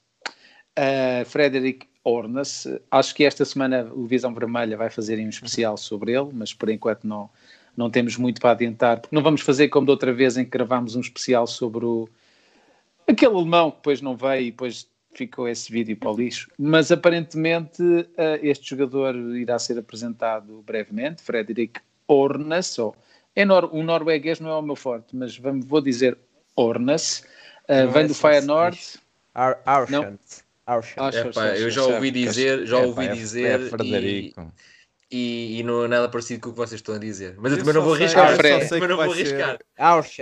uh, 0.77 1.25
Frederick 1.25 1.87
Hornas. 2.03 2.67
Acho 2.91 3.15
que 3.15 3.23
esta 3.23 3.43
semana 3.45 3.89
o 3.93 4.05
Visão 4.05 4.33
Vermelha 4.33 4.77
vai 4.77 4.89
fazer 4.89 5.19
um 5.19 5.29
especial 5.29 5.77
sobre 5.77 6.13
ele, 6.13 6.29
mas 6.33 6.53
por 6.53 6.69
enquanto 6.69 7.05
não, 7.05 7.29
não 7.75 7.89
temos 7.89 8.17
muito 8.17 8.39
para 8.39 8.51
adiantar, 8.51 8.99
porque 8.99 9.15
não 9.15 9.23
vamos 9.23 9.41
fazer 9.41 9.69
como 9.69 9.85
da 9.85 9.93
outra 9.93 10.13
vez 10.13 10.37
em 10.37 10.43
que 10.43 10.51
gravámos 10.51 10.95
um 10.95 11.01
especial 11.01 11.45
sobre 11.47 11.85
o 11.85 12.07
aquele 13.07 13.33
alemão 13.33 13.71
que 13.71 13.77
depois 13.77 14.01
não 14.01 14.15
veio 14.17 14.47
e 14.47 14.51
depois 14.51 14.87
ficou 15.17 15.49
esse 15.49 15.71
vídeo 15.71 15.97
para 15.97 16.11
o 16.11 16.15
lixo. 16.15 16.49
Mas 16.57 16.91
aparentemente 16.91 17.81
uh, 17.81 18.39
este 18.41 18.69
jogador 18.69 19.15
irá 19.35 19.57
ser 19.57 19.77
apresentado 19.79 20.61
brevemente, 20.61 21.21
Frederick 21.21 21.81
Ornas, 22.07 22.77
ou, 22.77 22.95
é 23.35 23.43
nor 23.43 23.65
o 23.73 23.83
norueguês 23.83 24.39
não 24.39 24.49
é 24.49 24.55
o 24.55 24.61
meu 24.61 24.75
forte, 24.75 25.15
mas 25.15 25.37
vamos, 25.37 25.65
vou 25.65 25.81
dizer 25.81 26.17
Ornas, 26.55 27.23
uh, 27.63 27.91
vem 27.91 28.03
é 28.03 28.07
do 28.07 28.13
Feyenoord. 28.13 28.79
Ar 29.33 29.61
Arshant. 29.65 30.19
eu 31.59 31.69
já 31.69 31.83
ouvi 31.83 32.11
dizer, 32.11 32.65
já 32.65 32.77
ouvi 32.77 33.05
é, 33.05 33.13
dizer 33.13 33.61
é 33.61 33.69
Frederico. 33.69 34.51
E, 35.09 35.59
e, 35.59 35.63
não 35.63 35.85
é 35.85 35.87
nada 35.87 36.09
parecido 36.09 36.41
com 36.41 36.49
o 36.49 36.51
que 36.51 36.57
vocês 36.57 36.81
estão 36.81 36.95
a 36.95 36.97
dizer. 36.97 37.35
Mas 37.37 37.53
eu, 37.53 37.57
eu 37.57 37.63
também 37.63 37.75
não 37.75 37.81
vou 37.81 37.93
arriscar. 37.93 38.35
Sei, 38.67 38.77
mas 38.77 38.89
não 38.89 38.97
vou 38.97 39.11
arriscar. 39.13 39.57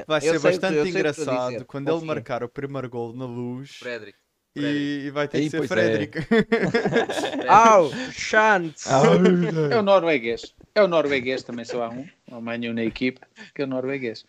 Vai 0.05 0.21
ser 0.21 0.39
bastante 0.39 0.89
engraçado 0.89 1.65
quando 1.65 1.89
ele 1.89 2.05
marcar 2.05 2.43
o 2.43 2.49
primeiro 2.49 2.87
gol 2.87 3.11
na 3.15 3.25
luz. 3.25 3.77
Frederick. 3.77 4.19
E, 4.55 5.09
vai 5.11 5.27
ter 5.27 5.41
que 5.41 5.49
ser 5.49 5.67
Frederick. 5.67 6.17
É. 6.19 7.47
Au, 7.49 7.91
chance. 8.11 8.87
É 8.89 9.77
o 9.77 9.81
norueguês. 9.81 10.55
É 10.73 10.81
o 10.81 10.87
norueguês, 10.87 11.43
também 11.43 11.65
só 11.65 11.83
há 11.83 11.89
um. 11.89 12.07
Há 12.31 12.37
um 12.37 12.73
na 12.73 12.83
equipe, 12.83 13.19
que 13.53 13.61
é 13.61 13.65
o 13.65 13.67
norueguês. 13.67 14.25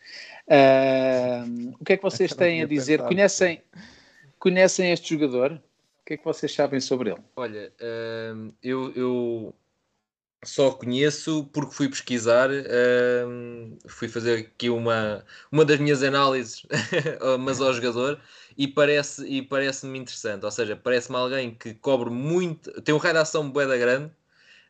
Uh, 0.48 1.74
o 1.80 1.84
que 1.84 1.92
é 1.92 1.96
que 1.96 2.02
vocês 2.02 2.34
têm 2.34 2.62
a 2.62 2.66
dizer? 2.66 3.02
Conhecem, 3.02 3.62
conhecem 4.38 4.90
este 4.90 5.14
jogador? 5.14 5.52
O 5.52 6.04
que 6.06 6.14
é 6.14 6.16
que 6.16 6.24
vocês 6.24 6.52
sabem 6.52 6.80
sobre 6.80 7.10
ele? 7.10 7.20
Olha, 7.36 7.72
uh, 7.80 8.52
eu, 8.62 8.92
eu 8.94 9.54
só 10.44 10.72
conheço 10.72 11.48
porque 11.52 11.74
fui 11.74 11.88
pesquisar, 11.88 12.50
uh, 12.50 13.78
fui 13.88 14.08
fazer 14.08 14.38
aqui 14.38 14.70
uma, 14.70 15.24
uma 15.50 15.64
das 15.64 15.78
minhas 15.78 16.02
análises, 16.02 16.64
mas 17.40 17.60
ao 17.60 17.72
jogador, 17.72 18.20
e 18.56 18.66
parece 18.66 19.26
e 19.26 19.42
parece-me 19.42 19.98
interessante. 19.98 20.44
Ou 20.44 20.50
seja, 20.50 20.76
parece-me 20.76 21.16
alguém 21.16 21.54
que 21.54 21.74
cobre 21.74 22.10
muito, 22.10 22.70
tem 22.82 22.94
um 22.94 22.98
raio 22.98 23.14
de 23.14 23.20
ação 23.20 23.50
boeda 23.50 23.76
grande, 23.76 24.10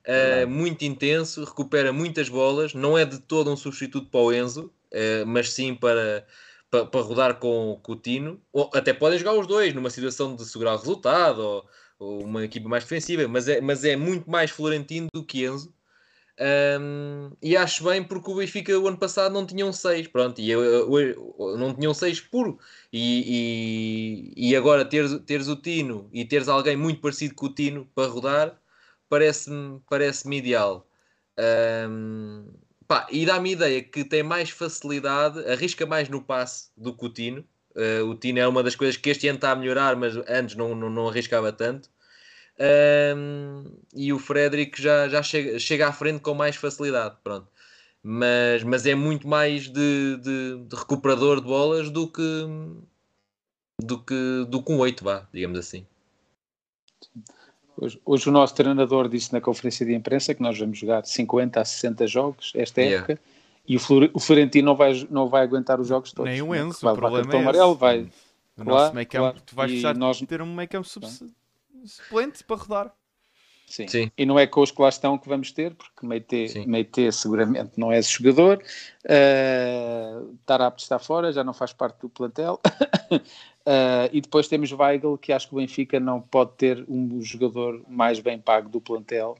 uh, 0.07 0.47
muito 0.49 0.85
intenso, 0.85 1.45
recupera 1.45 1.93
muitas 1.93 2.29
bolas, 2.29 2.75
não 2.75 2.97
é 2.99 3.05
de 3.05 3.19
todo 3.21 3.51
um 3.51 3.57
substituto 3.57 4.09
para 4.11 4.21
o 4.21 4.33
Enzo, 4.33 4.73
uh, 4.93 5.27
mas 5.27 5.53
sim 5.53 5.75
para, 5.75 6.27
para, 6.71 6.87
para, 6.87 7.01
rodar 7.01 7.35
com, 7.37 7.79
com 7.83 7.93
o 7.93 7.97
Tino. 7.97 8.41
Ou 8.53 8.71
até 8.75 8.93
podem 8.93 9.19
jogar 9.19 9.35
os 9.35 9.47
dois 9.47 9.75
numa 9.75 9.91
situação 9.91 10.35
de 10.35 10.45
segurar 10.45 10.75
o 10.75 10.79
resultado 10.79 11.41
ou, 11.41 11.67
ou 11.99 12.25
uma 12.25 12.45
equipa 12.45 12.69
mais 12.69 12.85
defensiva, 12.85 13.29
mas 13.29 13.49
é, 13.49 13.61
mas 13.61 13.85
é 13.85 13.97
muito 13.97 14.29
mais 14.31 14.51
Florentino 14.51 15.09
do 15.13 15.25
que 15.25 15.45
Enzo. 15.45 15.76
Um, 16.39 17.31
e 17.41 17.57
acho 17.57 17.83
bem 17.85 18.05
porque 18.05 18.31
o 18.31 18.35
Benfica 18.37 18.79
o 18.79 18.87
ano 18.87 18.99
passado 18.99 19.33
não 19.33 19.47
tinha 19.47 19.65
um 19.65 19.73
6, 19.73 20.09
pronto, 20.09 20.39
e 20.39 20.51
eu, 20.51 20.63
eu, 20.63 20.99
eu, 20.99 21.57
não 21.57 21.75
tinha 21.75 21.89
um 21.89 21.95
6 21.95 22.21
puro. 22.21 22.59
E, 22.93 24.33
e, 24.37 24.51
e, 24.51 24.57
agora 24.57 24.85
teres, 24.85 25.19
teres 25.27 25.49
o 25.49 25.57
Tino 25.57 26.09
e 26.13 26.25
teres 26.25 26.49
alguém 26.49 26.77
muito 26.77 27.01
parecido 27.01 27.35
com 27.35 27.47
o 27.47 27.55
Tino 27.55 27.89
para 27.95 28.09
rodar, 28.09 28.61
parece-me 29.09 29.81
parece 29.89 30.29
ideal. 30.35 30.87
Um, 31.89 32.47
pá, 32.87 33.07
e 33.11 33.25
dá-me 33.27 33.53
ideia 33.53 33.83
que 33.83 34.05
tem 34.05 34.23
mais 34.23 34.51
facilidade, 34.51 35.39
arrisca 35.51 35.87
mais 35.87 36.09
no 36.09 36.23
passe 36.23 36.71
do 36.77 36.95
que 36.95 37.07
o 37.07 37.09
Tino. 37.09 37.45
Uh, 37.75 38.05
o 38.07 38.15
Tino 38.15 38.39
é 38.39 38.49
uma 38.49 38.63
das 38.63 38.75
coisas 38.77 38.97
que 38.97 39.11
este 39.11 39.29
ano 39.29 39.37
está 39.37 39.53
a 39.53 39.57
melhorar, 39.57 39.97
mas 39.97 40.17
antes 40.29 40.57
não, 40.57 40.75
não, 40.75 40.91
não 40.91 41.09
arriscava 41.09 41.53
tanto. 41.53 41.91
Um, 42.59 43.65
e 43.95 44.13
o 44.13 44.19
Frederick 44.19 44.81
já, 44.81 45.09
já 45.09 45.23
chega, 45.23 45.59
chega 45.59 45.89
à 45.89 45.93
frente 45.93 46.21
com 46.21 46.35
mais 46.35 46.57
facilidade. 46.57 47.17
Pronto. 47.23 47.47
Mas, 48.03 48.63
mas 48.63 48.87
é 48.87 48.95
muito 48.95 49.27
mais 49.27 49.69
de, 49.69 50.17
de, 50.17 50.65
de 50.65 50.77
recuperador 50.77 51.41
de 51.41 51.47
bolas 51.47 51.91
do 51.91 52.07
que 52.07 52.23
do 53.83 53.99
que, 53.99 54.47
do 54.49 54.63
que 54.63 54.73
um 54.73 54.79
8, 54.79 55.05
vá, 55.05 55.29
digamos 55.33 55.59
assim. 55.59 55.85
Hoje, 57.77 58.01
hoje, 58.07 58.29
o 58.29 58.33
nosso 58.33 58.55
treinador 58.55 59.07
disse 59.07 59.33
na 59.35 59.41
conferência 59.41 59.85
de 59.85 59.93
imprensa 59.93 60.35
que 60.35 60.43
nós 60.43 60.59
vamos 60.59 60.79
jogar 60.79 61.05
50 61.05 61.61
a 61.61 61.65
60 61.65 62.07
jogos 62.07 62.53
esta 62.55 62.81
yeah. 62.81 63.05
época 63.05 63.21
e 63.69 63.77
o, 63.77 64.21
Florentino 64.21 64.67
não 64.67 64.77
vai, 64.77 65.07
não 65.11 65.29
vai 65.29 65.43
aguentar 65.43 65.81
os 65.81 65.89
jogos 65.89 66.13
todos. 66.13 66.31
Nem 66.31 66.41
o 66.41 66.55
Enzo, 66.55 66.79
vai, 66.83 66.93
o 66.93 66.97
problema 66.97 67.27
vai, 67.27 67.37
é 67.37 67.43
amarelo, 67.43 67.75
vai. 67.75 68.09
O 68.57 68.65
nosso 68.65 68.95
meio 68.95 69.07
campo, 69.07 69.23
claro. 69.25 69.43
tu 69.45 69.55
vais 69.55 69.71
precisar 69.71 69.97
nós... 69.97 70.21
ter 70.21 70.41
um 70.41 70.55
meio 70.55 70.69
campo 70.69 70.89
suplente 71.85 72.45
para 72.45 72.57
rodar. 72.57 72.95
Sim. 73.67 73.89
Sim. 73.89 74.13
E 74.17 74.25
não 74.25 74.39
é 74.39 74.47
com 74.47 74.61
os 74.61 74.71
que 74.71 74.81
lá 74.81 74.89
estão 74.89 75.19
que 75.19 75.29
vamos 75.29 75.51
ter, 75.51 75.75
porque 75.75 76.07
Meite, 76.07 76.65
Meite 76.67 77.11
seguramente 77.11 77.73
não 77.77 77.91
é 77.91 77.99
esse 77.99 78.13
jogador. 78.13 78.63
Uh, 79.05 80.37
Tarapte 80.47 80.85
está 80.85 80.99
fora, 81.01 81.33
já 81.33 81.43
não 81.43 81.53
faz 81.53 81.73
parte 81.73 82.01
do 82.01 82.09
plantel. 82.09 82.61
uh, 83.11 83.19
e 84.13 84.21
depois 84.21 84.47
temos 84.47 84.71
Weigl, 84.71 85.19
que 85.19 85.33
acho 85.33 85.49
que 85.49 85.55
o 85.55 85.59
Benfica 85.59 85.99
não 85.99 86.21
pode 86.21 86.53
ter 86.53 86.85
um 86.89 87.21
jogador 87.21 87.83
mais 87.89 88.21
bem 88.21 88.39
pago 88.39 88.69
do 88.69 88.81
plantel 88.81 89.37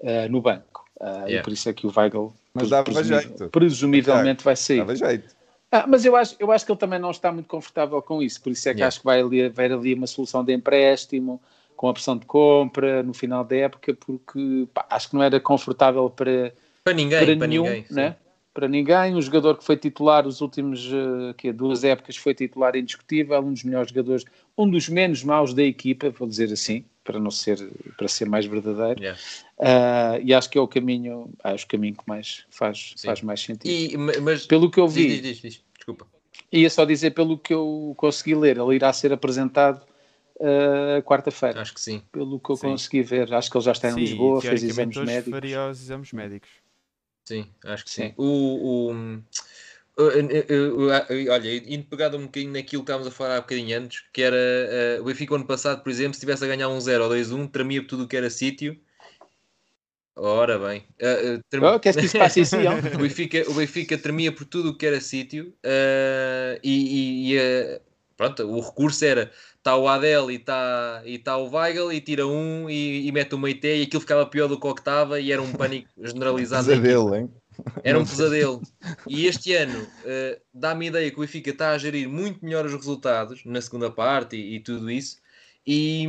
uh, 0.00 0.30
no 0.30 0.40
banco. 0.40 0.84
Uh, 1.00 1.26
yeah. 1.26 1.30
E 1.32 1.42
por 1.42 1.52
isso 1.52 1.68
é 1.68 1.72
que 1.72 1.84
o 1.84 1.92
Weigl 1.94 2.32
mas 2.54 2.70
dava 2.70 2.84
presumível, 2.84 3.20
jeito. 3.20 3.48
presumivelmente 3.48 4.44
vai 4.44 4.54
sair. 4.54 4.78
Dava 4.78 4.94
jeito. 4.94 5.34
Ah, 5.72 5.84
mas 5.88 6.04
eu 6.04 6.14
acho, 6.14 6.36
eu 6.38 6.52
acho 6.52 6.64
que 6.64 6.70
ele 6.70 6.78
também 6.78 7.00
não 7.00 7.10
está 7.10 7.32
muito 7.32 7.48
confortável 7.48 8.00
com 8.00 8.22
isso, 8.22 8.40
por 8.40 8.52
isso 8.52 8.68
é 8.68 8.72
que 8.72 8.78
yeah. 8.78 8.86
acho 8.86 9.00
que 9.00 9.04
vai 9.04 9.20
ali, 9.20 9.48
vai 9.48 9.66
ali 9.66 9.92
uma 9.92 10.06
solução 10.06 10.44
de 10.44 10.52
empréstimo 10.52 11.42
com 11.76 11.88
a 11.88 11.90
opção 11.90 12.16
de 12.16 12.24
compra 12.26 13.02
no 13.02 13.12
final 13.14 13.44
da 13.44 13.56
época, 13.56 13.94
porque 13.94 14.66
pá, 14.72 14.86
acho 14.90 15.08
que 15.10 15.14
não 15.14 15.22
era 15.22 15.40
confortável 15.40 16.08
para, 16.10 16.54
Para 16.82 16.92
ninguém, 16.94 17.18
para, 17.26 17.36
para, 17.36 17.46
nenhum, 17.46 17.64
ninguém. 17.64 17.86
né? 17.90 18.16
para 18.52 18.68
ninguém. 18.68 19.14
Um 19.16 19.20
jogador 19.20 19.56
que 19.58 19.64
foi 19.64 19.76
titular 19.76 20.26
os 20.26 20.40
últimos 20.40 20.88
eh, 20.92 21.34
quê, 21.36 21.52
duas 21.52 21.82
épocas 21.82 22.16
foi 22.16 22.32
titular 22.34 22.76
indiscutível, 22.76 23.40
um 23.40 23.52
dos 23.52 23.64
melhores 23.64 23.90
jogadores, 23.90 24.24
um 24.56 24.70
dos 24.70 24.88
menos 24.88 25.24
maus 25.24 25.52
da 25.52 25.62
equipa, 25.64 26.10
vou 26.10 26.28
dizer 26.28 26.52
assim, 26.52 26.84
para 27.02 27.18
não 27.18 27.32
ser 27.32 27.58
para 27.98 28.06
ser 28.06 28.28
mais 28.28 28.46
verdadeiro. 28.46 29.00
Yeah. 29.00 29.20
Ah, 29.58 30.18
e 30.22 30.32
acho 30.32 30.48
que 30.48 30.56
é 30.56 30.60
o 30.60 30.68
caminho, 30.68 31.30
acho 31.42 31.64
o 31.64 31.68
caminho 31.68 31.94
que 31.94 32.04
mais 32.06 32.44
faz, 32.48 32.92
Sim. 32.96 33.08
faz 33.08 33.22
mais 33.22 33.40
sentido. 33.40 33.68
E, 33.70 33.96
ma- 33.96 34.12
mas 34.22 34.46
Pelo 34.46 34.70
que 34.70 34.78
eu 34.78 34.86
vi, 34.86 35.08
diz, 35.08 35.22
diz, 35.22 35.36
diz. 35.38 35.62
Desculpa. 35.76 36.06
ia 36.52 36.70
só 36.70 36.84
dizer 36.84 37.10
pelo 37.10 37.36
que 37.36 37.52
eu 37.52 37.92
consegui 37.96 38.36
ler, 38.36 38.56
ele 38.58 38.76
irá 38.76 38.92
ser 38.92 39.12
apresentado 39.12 39.84
ah, 40.40 41.02
quarta-feira. 41.02 41.60
Acho 41.60 41.74
que 41.74 41.80
sim. 41.80 42.02
Pelo 42.12 42.38
que 42.40 42.50
eu 42.50 42.56
Sim. 42.56 42.68
consegui 42.68 43.02
ver, 43.02 43.32
acho 43.34 43.50
que 43.50 43.56
ele 43.56 43.64
já 43.64 43.72
está 43.72 43.88
em 43.88 43.94
Sim, 43.94 44.00
Lisboa, 44.00 44.40
fez 44.40 44.62
exames 44.62 44.96
hoje 44.96 45.06
médicos. 45.06 45.30
faria 45.30 45.68
os 45.68 45.80
exames 45.80 46.12
médicos. 46.12 46.50
Sim, 47.26 47.48
acho 47.64 47.84
que 47.84 47.90
sim. 47.90 48.08
Sim. 48.08 48.14
O, 48.16 48.90
o- 48.92 49.22
eu- 49.96 50.88
olha, 51.32 51.56
indo 51.72 51.84
pegado 51.86 52.16
um 52.18 52.22
bocadinho 52.24 52.52
naquilo 52.52 52.82
que 52.82 52.90
estávamos 52.90 53.06
a 53.06 53.10
falar 53.16 53.36
há 53.36 53.40
bocadinho 53.40 53.78
antes, 53.78 54.04
que 54.12 54.22
era 54.22 54.36
eh, 54.36 54.98
o 55.00 55.04
Benfica 55.04 55.34
ano 55.36 55.46
passado, 55.46 55.82
por 55.82 55.90
exemplo, 55.90 56.14
se 56.14 56.20
tivesse 56.20 56.44
a 56.44 56.48
ganhar 56.48 56.68
um 56.68 56.80
0 56.80 57.04
ou 57.04 57.10
2-1, 57.10 57.46
tremia 57.48 57.80
por 57.80 57.88
tudo 57.88 58.04
o 58.04 58.08
que 58.08 58.16
era 58.16 58.28
sítio. 58.28 58.76
Ora 60.16 60.58
bem, 60.58 60.84
eh, 60.98 61.34
eh, 61.34 61.40
trem- 61.50 61.64
Oh, 61.64 61.78
queres 61.80 61.98
que 61.98 62.06
isso 62.06 62.18
passe 62.18 62.40
assim? 62.40 62.58
o, 62.94 62.98
Benfica, 62.98 63.50
o 63.50 63.54
Benfica 63.54 63.98
tremia 63.98 64.30
por 64.32 64.44
tudo 64.44 64.70
o 64.70 64.76
que 64.76 64.86
era 64.86 65.00
sítio 65.00 65.52
eh, 65.62 66.60
e, 66.62 67.32
e- 67.32 67.34
e, 67.36 67.80
pronto, 68.24 68.50
o 68.50 68.60
recurso 68.60 69.04
era 69.04 69.30
está 69.56 69.76
o 69.76 69.88
Adel 69.88 70.30
e 70.30 70.36
está 70.36 71.02
e 71.04 71.18
tá 71.18 71.36
o 71.36 71.50
Weigl 71.50 71.92
e 71.92 72.00
tira 72.00 72.26
um 72.26 72.68
e, 72.68 73.06
e 73.06 73.12
mete 73.12 73.34
o 73.34 73.38
Meite 73.38 73.66
e 73.66 73.82
aquilo 73.82 74.00
ficava 74.00 74.26
pior 74.26 74.48
do 74.48 74.58
que 74.58 74.66
o 74.66 74.74
que 74.74 74.80
estava 74.80 75.20
e 75.20 75.32
era 75.32 75.42
um 75.42 75.52
pânico 75.52 75.88
generalizado. 76.02 76.66
Pesadelo, 76.66 77.14
hein? 77.14 77.30
Era 77.82 77.98
um 77.98 78.04
pesadelo. 78.06 78.60
E 79.06 79.26
este 79.26 79.54
ano 79.54 79.86
eh, 80.04 80.40
dá-me 80.52 80.86
a 80.86 80.88
ideia 80.88 81.10
que 81.10 81.16
o 81.16 81.20
Benfica 81.20 81.50
está 81.50 81.70
a 81.70 81.78
gerir 81.78 82.08
muito 82.08 82.44
melhor 82.44 82.66
os 82.66 82.74
resultados 82.74 83.42
na 83.44 83.60
segunda 83.60 83.90
parte 83.90 84.36
e, 84.36 84.56
e 84.56 84.60
tudo 84.60 84.90
isso. 84.90 85.18
E, 85.66 86.06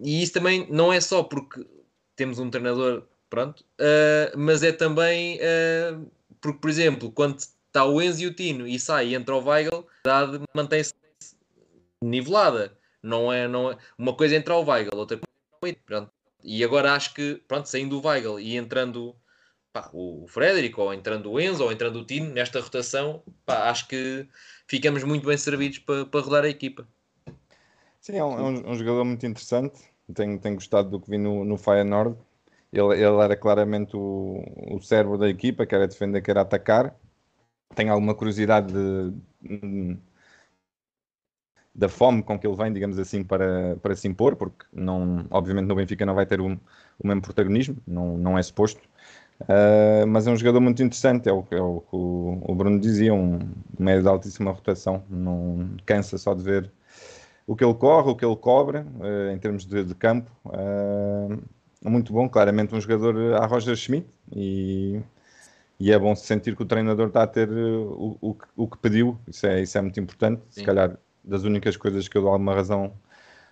e 0.00 0.22
isso 0.22 0.34
também 0.34 0.66
não 0.70 0.92
é 0.92 1.00
só 1.00 1.22
porque 1.22 1.66
temos 2.14 2.38
um 2.38 2.50
treinador, 2.50 3.04
pronto, 3.30 3.64
eh, 3.78 4.32
mas 4.36 4.62
é 4.62 4.70
também 4.70 5.38
eh, 5.40 5.96
porque, 6.42 6.58
por 6.58 6.68
exemplo, 6.68 7.10
quando 7.10 7.38
está 7.38 7.86
o 7.86 8.02
Enzo 8.02 8.22
e 8.22 8.26
o 8.26 8.34
Tino 8.34 8.66
e 8.66 8.78
sai 8.78 9.08
e 9.08 9.14
entra 9.14 9.34
o 9.34 9.42
Weigl, 9.42 9.86
mantém-se 10.54 10.92
nivelada. 12.02 12.76
Não 13.02 13.32
é, 13.32 13.48
não 13.48 13.72
é 13.72 13.78
uma 13.98 14.14
coisa 14.14 14.34
é 14.34 14.38
entrar 14.38 14.56
o 14.58 14.64
Weigl, 14.64 14.96
outra 14.96 15.18
coisa 15.60 15.76
pronto. 15.84 16.10
E 16.44 16.62
agora 16.64 16.92
acho 16.94 17.14
que, 17.14 17.42
pronto, 17.46 17.68
saindo 17.68 17.98
o 17.98 18.06
Weigl 18.06 18.38
e 18.40 18.56
entrando 18.56 19.14
pá, 19.72 19.90
o 19.92 20.26
Frederico, 20.28 20.82
ou 20.82 20.92
entrando 20.94 21.30
o 21.30 21.40
Enzo, 21.40 21.64
ou 21.64 21.72
entrando 21.72 22.00
o 22.00 22.04
Tino, 22.04 22.32
nesta 22.32 22.60
rotação, 22.60 23.22
pá, 23.46 23.70
acho 23.70 23.88
que 23.88 24.28
ficamos 24.66 25.02
muito 25.04 25.26
bem 25.26 25.36
servidos 25.36 25.78
para, 25.78 26.04
para 26.06 26.20
rodar 26.20 26.44
a 26.44 26.48
equipa. 26.48 26.86
Sim, 28.00 28.16
é 28.16 28.24
um, 28.24 28.38
é 28.38 28.70
um- 28.70 28.74
jogador 28.74 29.04
muito 29.04 29.24
interessante. 29.24 29.80
Tenho, 30.12 30.38
tenho 30.38 30.56
gostado 30.56 30.90
do 30.90 31.00
que 31.00 31.08
vi 31.10 31.18
no, 31.18 31.44
no 31.44 31.56
Feyenoord. 31.56 32.16
Ele, 32.72 32.94
ele 32.94 33.20
era 33.22 33.36
claramente 33.36 33.96
o, 33.96 34.42
o 34.70 34.80
cérebro 34.80 35.16
da 35.16 35.28
equipa, 35.28 35.64
que 35.64 35.74
era 35.74 35.86
defender, 35.86 36.20
que 36.20 36.30
era 36.30 36.40
atacar. 36.40 36.96
Tenho 37.74 37.92
alguma 37.92 38.14
curiosidade 38.14 38.72
de- 38.72 39.96
da 41.74 41.88
fome 41.88 42.22
com 42.22 42.38
que 42.38 42.46
ele 42.46 42.56
vem, 42.56 42.72
digamos 42.72 42.98
assim, 42.98 43.24
para, 43.24 43.76
para 43.82 43.94
se 43.94 44.06
impor, 44.06 44.36
porque 44.36 44.66
não, 44.72 45.26
obviamente 45.30 45.66
no 45.66 45.74
Benfica 45.74 46.04
não 46.04 46.14
vai 46.14 46.26
ter 46.26 46.40
o, 46.40 46.46
o 46.46 47.06
mesmo 47.06 47.22
protagonismo, 47.22 47.76
não, 47.86 48.16
não 48.18 48.38
é 48.38 48.42
suposto. 48.42 48.80
Uh, 49.42 50.06
mas 50.06 50.26
é 50.26 50.30
um 50.30 50.36
jogador 50.36 50.60
muito 50.60 50.82
interessante, 50.82 51.28
é 51.28 51.32
o, 51.32 51.44
é 51.50 51.60
o 51.60 51.80
que 51.80 51.96
o, 51.96 52.42
o 52.42 52.54
Bruno 52.54 52.78
dizia, 52.78 53.12
um 53.12 53.40
médio 53.78 54.02
de 54.02 54.08
altíssima 54.08 54.52
rotação, 54.52 55.02
não 55.10 55.70
cansa 55.84 56.16
só 56.16 56.34
de 56.34 56.42
ver 56.42 56.70
o 57.46 57.56
que 57.56 57.64
ele 57.64 57.74
corre, 57.74 58.10
o 58.10 58.14
que 58.14 58.24
ele 58.24 58.36
cobra, 58.36 58.86
eh, 59.00 59.32
em 59.34 59.38
termos 59.38 59.64
de, 59.66 59.82
de 59.84 59.94
campo. 59.94 60.30
eh, 60.52 61.36
muito 61.84 62.12
bom, 62.12 62.28
claramente 62.28 62.74
um 62.74 62.80
jogador 62.80 63.34
a 63.34 63.46
Roger 63.46 63.74
Schmidt 63.74 64.06
e, 64.32 65.00
e 65.80 65.90
é 65.90 65.98
bom 65.98 66.14
sentir 66.14 66.54
que 66.54 66.62
o 66.62 66.66
treinador 66.66 67.08
está 67.08 67.24
a 67.24 67.26
ter 67.26 67.50
o, 67.50 68.16
o, 68.20 68.36
o 68.56 68.68
que 68.68 68.78
pediu, 68.78 69.18
isso 69.26 69.46
é, 69.46 69.60
isso 69.60 69.76
é 69.76 69.80
muito 69.80 69.98
importante. 69.98 70.42
Se 70.48 70.60
Sim. 70.60 70.66
calhar 70.66 70.96
das 71.24 71.44
únicas 71.44 71.76
coisas 71.76 72.08
que 72.08 72.16
eu 72.16 72.22
dou 72.22 72.32
alguma 72.32 72.54
razão 72.54 72.92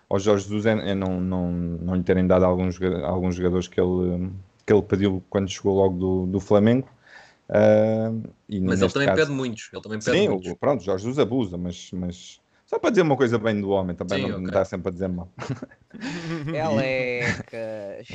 ao 0.09 0.19
Jorge 0.19 0.45
Jesus 0.45 0.67
é, 0.67 0.91
é 0.91 0.95
não, 0.95 1.21
não, 1.21 1.53
não 1.53 1.95
lhe 1.95 2.03
terem 2.03 2.27
dado 2.27 2.45
alguns, 2.45 2.81
alguns 3.05 3.37
jogadores 3.37 3.69
que 3.69 3.81
ele, 3.81 4.31
que 4.67 4.73
ele 4.73 4.83
pediu 4.83 5.23
quando 5.31 5.49
chegou 5.49 5.77
logo 5.77 5.97
do, 5.97 6.27
do 6.27 6.41
Flamengo. 6.41 6.89
E 8.49 8.61
Mas 8.61 8.81
ele 8.83 8.91
também 8.93 9.09
caso- 9.09 9.23
pede 9.23 9.31
muitos. 9.33 9.71
Ele 9.73 9.83
também 9.83 9.99
pede 9.99 10.11
Sim, 10.11 10.29
muitos. 10.29 10.51
o, 10.53 10.57
pronto, 10.57 10.83
Jorge 10.83 11.05
Jesus 11.05 11.19
abusa, 11.19 11.57
mas, 11.57 11.91
mas 11.93 12.41
só 12.67 12.79
para 12.79 12.91
dizer 12.91 13.03
uma 13.03 13.17
coisa 13.17 13.39
bem 13.39 13.61
do 13.61 13.71
homem, 13.71 13.95
também 13.95 14.23
Sim, 14.25 14.31
não 14.31 14.39
ok. 14.41 14.51
dá 14.51 14.65
sempre 14.65 14.89
a 14.89 14.93
dizer 14.93 15.09
mal. 15.09 15.29
Elecas. 16.55 18.09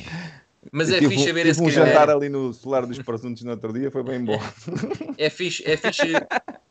Mas 0.71 0.89
é 0.89 0.97
tive, 0.99 1.15
fixe 1.15 1.31
ver 1.31 1.45
esse 1.45 1.61
um 1.61 1.65
critério. 1.65 1.91
jantar 1.93 2.09
ali 2.09 2.27
no 2.27 2.51
Solar 2.53 2.85
dos 2.85 2.97
Presuntos 2.99 3.43
no 3.43 3.51
outro 3.51 3.71
dia, 3.71 3.91
foi 3.91 4.03
bem 4.03 4.23
bom. 4.23 4.39
É 5.17 5.29
fixe, 5.29 5.63
é 5.69 5.77
fixe, 5.77 6.13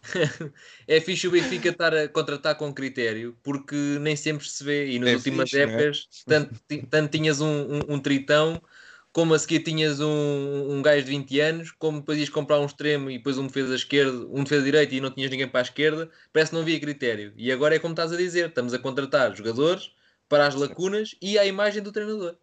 é 0.86 1.01
fixe 1.01 1.26
o 1.26 1.31
Benfica 1.31 1.68
estar 1.70 1.94
a 1.94 2.09
contratar 2.09 2.56
com 2.56 2.72
critério, 2.72 3.36
porque 3.43 3.74
nem 4.01 4.14
sempre 4.16 4.48
se 4.48 4.62
vê. 4.62 4.90
E 4.90 4.98
nas 4.98 5.10
É 5.10 5.14
últimas 5.16 5.51
fixe, 5.51 5.59
é? 5.59 5.62
épocas, 5.64 6.09
tanto, 6.26 6.55
ti- 6.68 6.86
tanto 6.89 7.10
tinhas 7.10 7.40
um, 7.40 7.47
um, 7.76 7.81
um 7.94 7.98
tritão, 8.01 8.60
como 9.12 9.32
a 9.35 9.39
seguir 9.39 9.60
tinhas 9.62 10.01
um, 10.01 10.72
um 10.72 10.82
gajo 10.82 11.05
de 11.05 11.10
20 11.10 11.40
anos, 11.40 11.70
como 11.70 12.01
depois 12.01 12.18
ias 12.18 12.28
comprar 12.28 12.59
um 12.60 12.66
extremo 12.66 13.10
e 13.10 13.18
depois 13.18 13.39
um 13.39 13.47
defesa 13.47 13.74
esquerda, 13.74 14.26
um 14.31 14.43
defesa 14.44 14.64
direita 14.64 14.94
e 14.94 15.01
não 15.01 15.10
tinhas 15.10 15.31
ninguém 15.31 15.48
para 15.48 15.60
a 15.60 15.62
esquerda, 15.62 16.10
parece 16.32 16.51
que 16.51 16.55
não 16.56 16.62
havia 16.62 16.81
critério. 16.81 17.32
E 17.36 17.51
agora 17.52 17.74
é 17.76 17.78
como 17.78 17.93
estás 17.93 18.12
a 18.12 18.16
dizer, 18.16 18.48
estamos 18.48 18.74
a 18.74 18.78
contratar 18.78 19.35
jogadores 19.36 19.93
para 20.28 20.47
as 20.47 20.55
lacunas 20.55 21.14
e 21.22 21.39
à 21.39 21.47
imagem 21.47 21.82
do 21.82 21.93
treinador. 21.93 22.36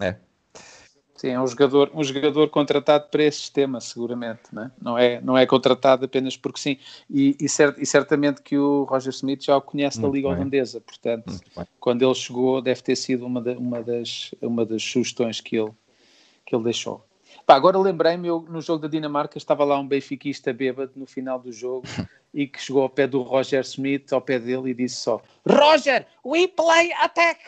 É, 0.00 0.18
Sim, 1.16 1.28
é 1.28 1.40
um 1.40 1.46
jogador, 1.46 1.90
um 1.94 2.02
jogador 2.02 2.48
contratado 2.48 3.06
para 3.08 3.22
esse 3.22 3.38
sistema, 3.38 3.80
seguramente. 3.80 4.42
Não 4.52 4.62
é, 4.64 4.70
não 4.82 4.98
é, 4.98 5.20
não 5.20 5.38
é 5.38 5.46
contratado 5.46 6.04
apenas 6.04 6.36
porque 6.36 6.58
sim. 6.58 6.76
E, 7.08 7.36
e, 7.40 7.48
cer- 7.48 7.76
e 7.78 7.86
certamente 7.86 8.42
que 8.42 8.58
o 8.58 8.82
Roger 8.82 9.10
Smith 9.12 9.44
já 9.44 9.56
o 9.56 9.62
conhece 9.62 10.00
da 10.00 10.08
Liga 10.08 10.28
bem. 10.28 10.36
Holandesa, 10.38 10.80
portanto, 10.80 11.40
quando 11.78 12.02
ele 12.04 12.14
chegou, 12.14 12.60
deve 12.60 12.82
ter 12.82 12.96
sido 12.96 13.24
uma, 13.26 13.40
da- 13.40 13.52
uma, 13.52 13.80
das, 13.80 14.34
uma 14.42 14.66
das 14.66 14.82
sugestões 14.82 15.40
que 15.40 15.56
ele, 15.56 15.70
que 16.44 16.54
ele 16.54 16.64
deixou. 16.64 17.04
Pá, 17.46 17.54
agora 17.54 17.78
lembrei-me, 17.78 18.28
no 18.28 18.60
jogo 18.60 18.82
da 18.82 18.88
Dinamarca 18.88 19.38
estava 19.38 19.64
lá 19.64 19.78
um 19.78 19.86
benfiquista 19.86 20.52
bêbado 20.52 20.92
no 20.96 21.06
final 21.06 21.38
do 21.38 21.52
jogo 21.52 21.86
e 22.34 22.46
que 22.48 22.60
chegou 22.60 22.82
ao 22.82 22.88
pé 22.88 23.06
do 23.06 23.22
Roger 23.22 23.60
Smith, 23.62 24.12
ao 24.12 24.20
pé 24.20 24.38
dele, 24.40 24.70
e 24.70 24.74
disse 24.74 24.96
só: 24.96 25.20
Roger, 25.48 26.06
we 26.24 26.48
play 26.48 26.92
attack! 26.94 27.38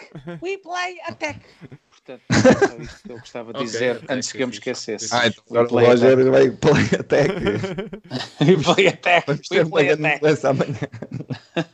We 0.40 0.58
play 0.58 1.00
attack! 1.08 1.40
Portanto, 2.06 2.22
era 2.30 2.68
só 2.68 2.76
isto 2.78 3.02
que 3.02 3.12
eu 3.12 3.18
gostava 3.18 3.52
de 3.52 3.62
dizer 3.64 3.96
ok, 3.96 4.06
antes 4.16 4.32
que 4.32 4.42
eu 4.42 4.46
me 4.46 4.52
esquecesse. 4.52 5.08
Ah, 5.12 5.26
então 5.26 5.42
We 5.50 5.58
agora 5.58 5.84
o 5.84 5.86
Roger 5.88 6.30
vai 6.30 6.50
play 6.50 6.84
attack. 7.00 7.30
We 8.40 8.62
play 8.74 8.86
attack! 8.88 9.26
Vamos 9.26 9.48
ter 9.48 9.62
uma 9.62 9.70
play 9.70 9.86
grande 9.86 10.06
attack! 10.06 10.22
mudança 10.22 10.48
amanhã. 10.50 10.78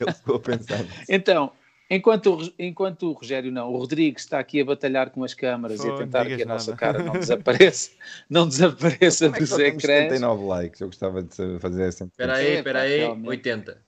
Ele 0.00 0.12
ficou 0.14 0.36
a 0.36 0.40
pensar. 0.40 0.78
nisso. 0.78 0.94
Então, 1.09 1.52
enquanto 1.90 2.34
o, 2.34 2.52
enquanto 2.59 3.10
o 3.10 3.12
Rogério 3.12 3.52
não, 3.52 3.70
o 3.72 3.76
Rodrigues 3.76 4.22
está 4.24 4.38
aqui 4.38 4.60
a 4.60 4.64
batalhar 4.64 5.10
com 5.10 5.22
as 5.24 5.34
câmaras 5.34 5.80
e 5.80 5.82
Pô, 5.82 5.88
a 5.88 5.90
não 5.92 5.98
tentar 5.98 6.24
que 6.26 6.42
a 6.42 6.46
nossa 6.46 6.70
nada. 6.70 6.80
cara 6.80 7.02
não 7.02 7.12
desapareça, 7.12 7.90
não 8.30 8.48
desapareça 8.48 9.26
Como 9.26 9.36
é 9.36 9.38
que 9.38 9.44
dos 9.44 9.59
ecrãs. 9.59 9.82
79 9.82 10.44
likes? 10.46 10.80
Eu 10.80 10.86
gostava 10.88 11.22
de 11.22 11.59
fazer 11.59 11.82
essa 11.88 12.04
Espera 12.04 12.36
aí, 12.36 12.46
É, 12.46 12.54
espera 12.59 12.80
aí, 12.80 12.98
realmente. 12.98 13.28
80. 13.28 13.82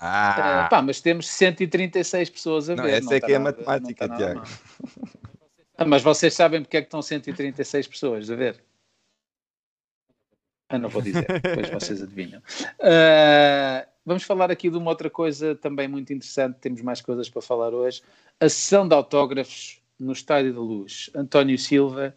Ah, 0.00 0.68
pá, 0.70 0.80
mas 0.80 1.00
temos 1.00 1.28
136 1.28 2.30
pessoas 2.30 2.70
a 2.70 2.76
Não, 2.76 2.84
ver. 2.84 2.90
essa 3.02 3.14
é 3.14 3.16
está 3.16 3.26
que 3.26 3.32
é 3.32 3.36
a 3.36 3.38
nada- 3.40 3.56
matemática, 3.66 4.06
não 4.06 4.16
Tiago. 4.16 4.42
Ah, 5.78 5.84
mas 5.84 6.02
vocês 6.02 6.34
sabem 6.34 6.60
porque 6.60 6.76
é 6.76 6.80
que 6.80 6.88
estão 6.88 7.00
136 7.00 7.86
pessoas 7.86 8.28
a 8.28 8.34
ver? 8.34 8.60
Ah, 10.68 10.76
não 10.76 10.88
vou 10.88 11.00
dizer, 11.00 11.24
depois 11.40 11.70
vocês 11.70 12.02
adivinham. 12.02 12.42
Ah, 12.82 13.86
vamos 14.04 14.24
falar 14.24 14.50
aqui 14.50 14.68
de 14.68 14.76
uma 14.76 14.90
outra 14.90 15.08
coisa 15.08 15.54
também 15.54 15.86
muito 15.86 16.12
interessante, 16.12 16.56
temos 16.56 16.82
mais 16.82 17.00
coisas 17.00 17.30
para 17.30 17.40
falar 17.40 17.72
hoje. 17.72 18.02
A 18.40 18.48
sessão 18.48 18.88
de 18.88 18.94
autógrafos 18.94 19.80
no 20.00 20.12
Estádio 20.12 20.52
da 20.52 20.60
Luz. 20.60 21.10
António 21.14 21.56
Silva 21.56 22.12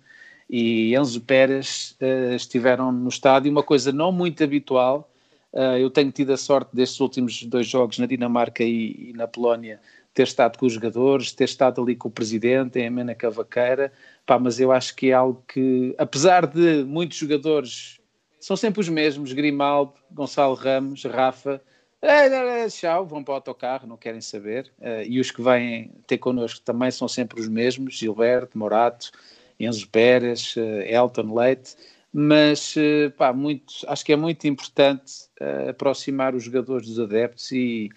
e 0.49 0.95
Enzo 0.95 1.21
Pérez 1.21 1.95
ah, 2.01 2.33
estiveram 2.33 2.91
no 2.91 3.09
estádio, 3.09 3.51
uma 3.51 3.63
coisa 3.63 3.91
não 3.91 4.11
muito 4.11 4.43
habitual. 4.43 5.07
Ah, 5.53 5.77
eu 5.77 5.91
tenho 5.91 6.11
tido 6.11 6.33
a 6.33 6.37
sorte 6.37 6.75
destes 6.75 6.99
últimos 6.99 7.43
dois 7.43 7.67
jogos 7.67 7.99
na 7.99 8.07
Dinamarca 8.07 8.63
e, 8.63 9.11
e 9.11 9.13
na 9.13 9.27
Polónia 9.27 9.79
ter 10.13 10.23
estado 10.23 10.57
com 10.57 10.65
os 10.65 10.73
jogadores, 10.73 11.31
ter 11.31 11.45
estado 11.45 11.81
ali 11.81 11.95
com 11.95 12.09
o 12.09 12.11
presidente, 12.11 12.79
em 12.79 12.87
Amena 12.87 13.15
Cavaqueira, 13.15 13.91
pá, 14.25 14.37
mas 14.37 14.59
eu 14.59 14.71
acho 14.71 14.95
que 14.95 15.11
é 15.11 15.13
algo 15.13 15.43
que, 15.47 15.95
apesar 15.97 16.45
de 16.45 16.83
muitos 16.83 17.17
jogadores, 17.17 17.99
são 18.39 18.57
sempre 18.57 18.81
os 18.81 18.89
mesmos, 18.89 19.33
Grimaldo, 19.33 19.93
Gonçalo 20.11 20.55
Ramos, 20.55 21.03
Rafa, 21.05 21.61
É, 22.01 22.27
é, 22.27 22.63
é, 22.63 22.67
tchau, 22.67 23.05
vão 23.05 23.23
para 23.23 23.33
o 23.33 23.35
autocarro, 23.35 23.87
não 23.87 23.95
querem 23.95 24.21
saber. 24.21 24.71
Uh, 24.79 25.03
e 25.07 25.19
os 25.19 25.29
que 25.29 25.39
vêm 25.41 25.91
ter 26.07 26.17
connosco 26.17 26.59
também 26.61 26.89
são 26.89 27.07
sempre 27.07 27.39
os 27.39 27.47
mesmos: 27.47 27.93
Gilberto, 27.95 28.57
Morato, 28.57 29.11
Enzo 29.59 29.87
Pérez, 29.87 30.55
uh, 30.55 30.81
Elton 30.81 31.31
Leite. 31.31 31.75
Mas 32.11 32.75
uh, 32.75 33.11
pá, 33.15 33.31
muito, 33.31 33.71
acho 33.87 34.03
que 34.03 34.11
é 34.11 34.15
muito 34.15 34.47
importante 34.47 35.29
aproximar 35.69 36.33
os 36.35 36.43
jogadores 36.43 36.87
dos 36.87 36.99
adeptos 36.99 37.51
e 37.51 37.89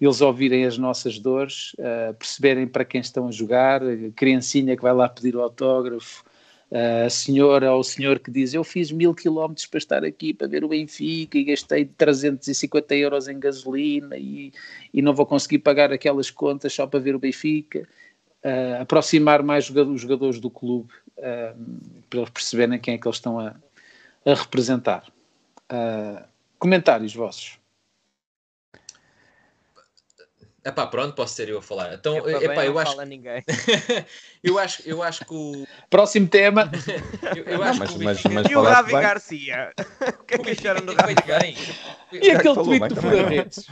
eles 0.00 0.20
ouvirem 0.20 0.64
as 0.64 0.78
nossas 0.78 1.18
dores, 1.18 1.74
perceberem 2.18 2.66
para 2.66 2.84
quem 2.84 3.00
estão 3.00 3.26
a 3.26 3.32
jogar, 3.32 3.82
a 3.82 4.10
criancinha 4.14 4.76
que 4.76 4.82
vai 4.82 4.92
lá 4.92 5.08
pedir 5.08 5.34
o 5.34 5.42
autógrafo, 5.42 6.24
a 6.70 7.08
senhora 7.08 7.72
ou 7.72 7.80
o 7.80 7.84
senhor 7.84 8.18
que 8.18 8.30
diz 8.30 8.52
eu 8.52 8.62
fiz 8.62 8.92
mil 8.92 9.14
quilómetros 9.14 9.64
para 9.64 9.78
estar 9.78 10.04
aqui 10.04 10.34
para 10.34 10.46
ver 10.46 10.62
o 10.64 10.68
Benfica 10.68 11.38
e 11.38 11.44
gastei 11.44 11.86
350 11.86 12.94
euros 12.94 13.26
em 13.26 13.40
gasolina 13.40 14.16
e, 14.18 14.52
e 14.92 15.00
não 15.00 15.14
vou 15.14 15.24
conseguir 15.24 15.60
pagar 15.60 15.92
aquelas 15.92 16.30
contas 16.30 16.72
só 16.72 16.86
para 16.86 17.00
ver 17.00 17.14
o 17.14 17.18
Benfica. 17.18 17.88
Uh, 18.44 18.82
aproximar 18.82 19.42
mais 19.42 19.68
os 19.68 20.00
jogadores 20.00 20.38
do 20.38 20.48
clube 20.48 20.92
uh, 21.16 22.04
para 22.08 22.20
eles 22.20 22.30
perceberem 22.30 22.78
quem 22.78 22.94
é 22.94 22.98
que 22.98 23.08
eles 23.08 23.16
estão 23.16 23.40
a, 23.40 23.56
a 24.24 24.34
representar. 24.34 25.04
Uh, 25.72 26.22
comentários 26.58 27.14
vossos 27.14 27.58
Epá, 30.68 30.86
pronto, 30.86 31.14
posso 31.14 31.34
ser 31.34 31.48
eu 31.48 31.58
a 31.58 31.62
falar. 31.62 31.94
Então, 31.94 32.16
É 32.28 32.44
epá, 32.44 32.64
eu 32.66 32.72
não 32.74 32.78
acho, 32.80 32.96
eu 34.44 34.58
acho, 34.58 34.82
eu 34.86 35.02
acho 35.02 35.24
que 35.24 35.34
o, 35.34 35.66
próximo 35.88 36.28
tema 36.28 36.70
eu, 37.36 37.44
eu 37.44 37.58
Não, 37.58 37.64
acho 37.64 37.78
mas- 37.78 37.90
que 37.90 37.96
o 37.96 38.02
mas- 38.04 38.16
Benfica, 38.18 38.34
mas 38.34 38.50
E 38.50 38.56
o 38.56 38.62
Ravi 38.62 38.92
bem. 38.92 39.00
Garcia? 39.02 39.72
O 40.20 40.24
que 40.24 40.34
é 40.34 40.38
que 40.38 40.50
acharam 40.50 40.84
do 40.84 40.92
Ravi 40.94 41.14
feito 41.14 41.26
bem. 41.26 41.56
e 42.12 42.30
aquele 42.30 42.54
tweet 42.54 42.88
do 42.88 42.94
também. 42.94 43.18
Furaredes 43.20 43.68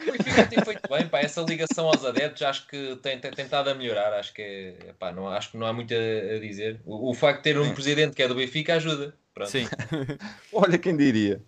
O 0.00 0.12
Benfica 0.12 0.46
tem 0.46 0.64
feito 0.64 0.88
bem, 0.88 1.08
pá, 1.08 1.20
essa 1.20 1.40
ligação 1.40 1.86
aos 1.86 2.04
adeptos 2.04 2.42
acho 2.42 2.66
que 2.68 2.96
tem, 3.02 3.18
tem 3.18 3.30
tentado 3.32 3.70
a 3.70 3.74
melhorar, 3.74 4.12
acho 4.12 4.32
que, 4.34 4.42
é, 4.42 4.92
pá, 4.98 5.10
não, 5.10 5.26
acho 5.28 5.50
que 5.52 5.56
não 5.56 5.66
há 5.66 5.72
muito 5.72 5.92
a, 5.94 6.36
a 6.36 6.38
dizer. 6.38 6.80
O, 6.84 7.10
o 7.10 7.14
facto 7.14 7.38
de 7.38 7.42
ter 7.44 7.58
um 7.58 7.74
presidente 7.74 8.14
que 8.14 8.22
é 8.22 8.28
do 8.28 8.34
Benfica 8.34 8.74
ajuda. 8.74 9.14
Pronto. 9.34 9.50
Sim. 9.50 9.66
Olha 10.52 10.78
quem 10.78 10.96
diria. 10.96 11.42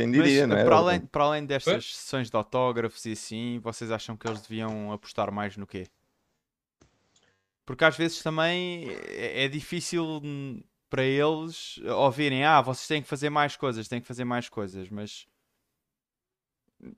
Quem 0.00 0.08
Mas 0.08 0.24
diria, 0.24 0.46
não 0.46 0.56
é? 0.56 0.64
para, 0.64 0.76
além, 0.76 1.00
para 1.00 1.24
além 1.24 1.44
destas 1.44 1.72
Pois. 1.74 1.96
sessões 1.96 2.30
de 2.30 2.36
autógrafos 2.36 3.04
e 3.04 3.12
assim, 3.12 3.58
vocês 3.62 3.90
acham 3.90 4.16
que 4.16 4.26
eles 4.26 4.40
deviam 4.40 4.90
apostar 4.92 5.30
mais 5.30 5.56
no 5.58 5.66
quê? 5.66 5.86
Porque 7.66 7.84
às 7.84 7.96
vezes 7.96 8.22
também 8.22 8.88
é, 9.08 9.44
é 9.44 9.48
difícil 9.48 10.22
para 10.88 11.04
eles 11.04 11.78
ouvirem, 11.98 12.44
ah, 12.44 12.62
vocês 12.62 12.88
têm 12.88 13.02
que 13.02 13.08
fazer 13.08 13.28
mais 13.28 13.56
coisas, 13.56 13.86
têm 13.88 14.00
que 14.00 14.06
fazer 14.06 14.24
mais 14.24 14.48
coisas, 14.48 14.88
mas 14.88 15.26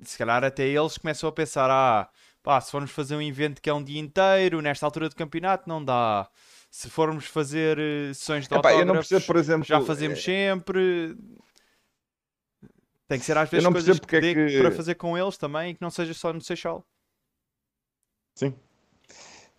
se 0.03 0.16
calhar 0.16 0.45
até 0.45 0.66
eles 0.66 0.97
começam 0.97 1.29
a 1.29 1.33
pensar, 1.33 1.69
ah, 1.70 2.09
pá, 2.41 2.61
se 2.61 2.70
formos 2.70 2.93
fazer 2.93 3.16
um 3.16 3.23
evento 3.23 3.61
que 3.61 3.69
é 3.69 3.74
um 3.74 3.83
dia 3.83 4.01
inteiro, 4.01 4.62
nesta 4.62 4.87
altura 4.87 5.09
do 5.09 5.16
campeonato, 5.16 5.69
não 5.69 5.85
dá. 5.85 6.29
Se 6.70 6.89
formos 6.89 7.27
fazer 7.27 7.79
eh, 7.79 8.15
sessões 8.15 8.49
de 8.49 8.55
Epá, 8.55 8.70
eu 8.70 8.77
não 8.77 8.81
autógrafos, 8.81 9.09
percebo, 9.09 9.27
por 9.27 9.37
exemplo. 9.37 9.65
já 9.65 9.81
fazemos 9.83 10.19
eh, 10.20 10.23
sempre. 10.23 11.16
Tem 13.13 13.19
que 13.19 13.27
ser 13.27 13.37
às 13.37 13.51
vezes 13.51 13.69
coisas 13.69 14.01
que 14.01 14.17
é 14.17 14.21
que- 14.23 14.59
para 14.63 14.71
fazer 14.71 14.95
com 14.95 15.19
eles 15.19 15.37
também 15.37 15.73
e 15.73 15.75
que 15.75 15.83
não 15.83 15.91
seja 15.91 16.15
só 16.15 16.33
no 16.33 16.41
Seixal. 16.41 16.83
Sim. 18.39 18.55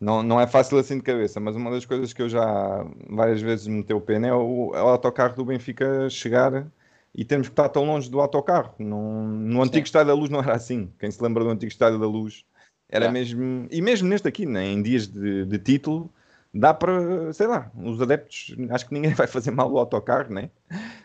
Não, 0.02 0.24
não 0.24 0.42
é 0.42 0.48
fácil 0.48 0.80
assim 0.80 0.98
de 0.98 1.04
cabeça, 1.04 1.40
mas 1.40 1.56
uma 1.56 1.70
das 1.70 1.86
coisas 1.86 2.12
que 2.12 2.24
eu 2.24 2.28
já 2.28 2.84
várias 3.08 3.44
vezes 3.44 3.68
me 3.68 3.76
meteu 3.76 3.98
o 3.98 4.02
pena 4.02 4.28
é 4.28 4.34
o, 4.34 4.72
é 4.74 4.82
o 4.82 4.88
autocarro 4.88 5.36
do 5.36 5.46
Benfica 5.46 6.10
chegar 6.10 6.66
e 7.14 7.24
termos 7.24 7.48
que 7.48 7.54
estar 7.54 7.70
tão 7.70 7.86
longe 7.86 8.10
do 8.10 8.20
autocarro. 8.20 8.74
No, 8.80 9.22
no 9.24 9.62
antigo 9.62 9.86
Estádio 9.86 10.08
da 10.08 10.20
Luz 10.20 10.32
não 10.32 10.40
era 10.40 10.56
assim. 10.56 10.92
Quem 10.98 11.12
se 11.12 11.22
lembra 11.22 11.44
do 11.44 11.52
antigo 11.52 11.72
Estádio 11.72 12.00
da 12.00 12.08
Luz 12.08 12.44
era 12.90 13.06
É. 13.06 13.12
mesmo. 13.12 13.68
E 13.70 13.84
mesmo 13.84 14.10
neste 14.10 14.28
aqui, 14.28 14.48
né, 14.48 14.66
em 14.66 14.82
dias 14.82 15.06
de, 15.08 15.46
de 15.46 15.60
título, 15.60 16.12
dá 16.52 16.74
para, 16.74 17.32
sei 17.34 17.46
lá, 17.46 17.72
os 17.76 18.02
adeptos, 18.02 18.56
acho 18.72 18.88
que 18.88 18.96
ninguém 18.96 19.14
vai 19.14 19.28
fazer 19.28 19.52
mal 19.52 19.72
o 19.72 19.78
autocarro, 19.78 20.34
né? 20.34 20.50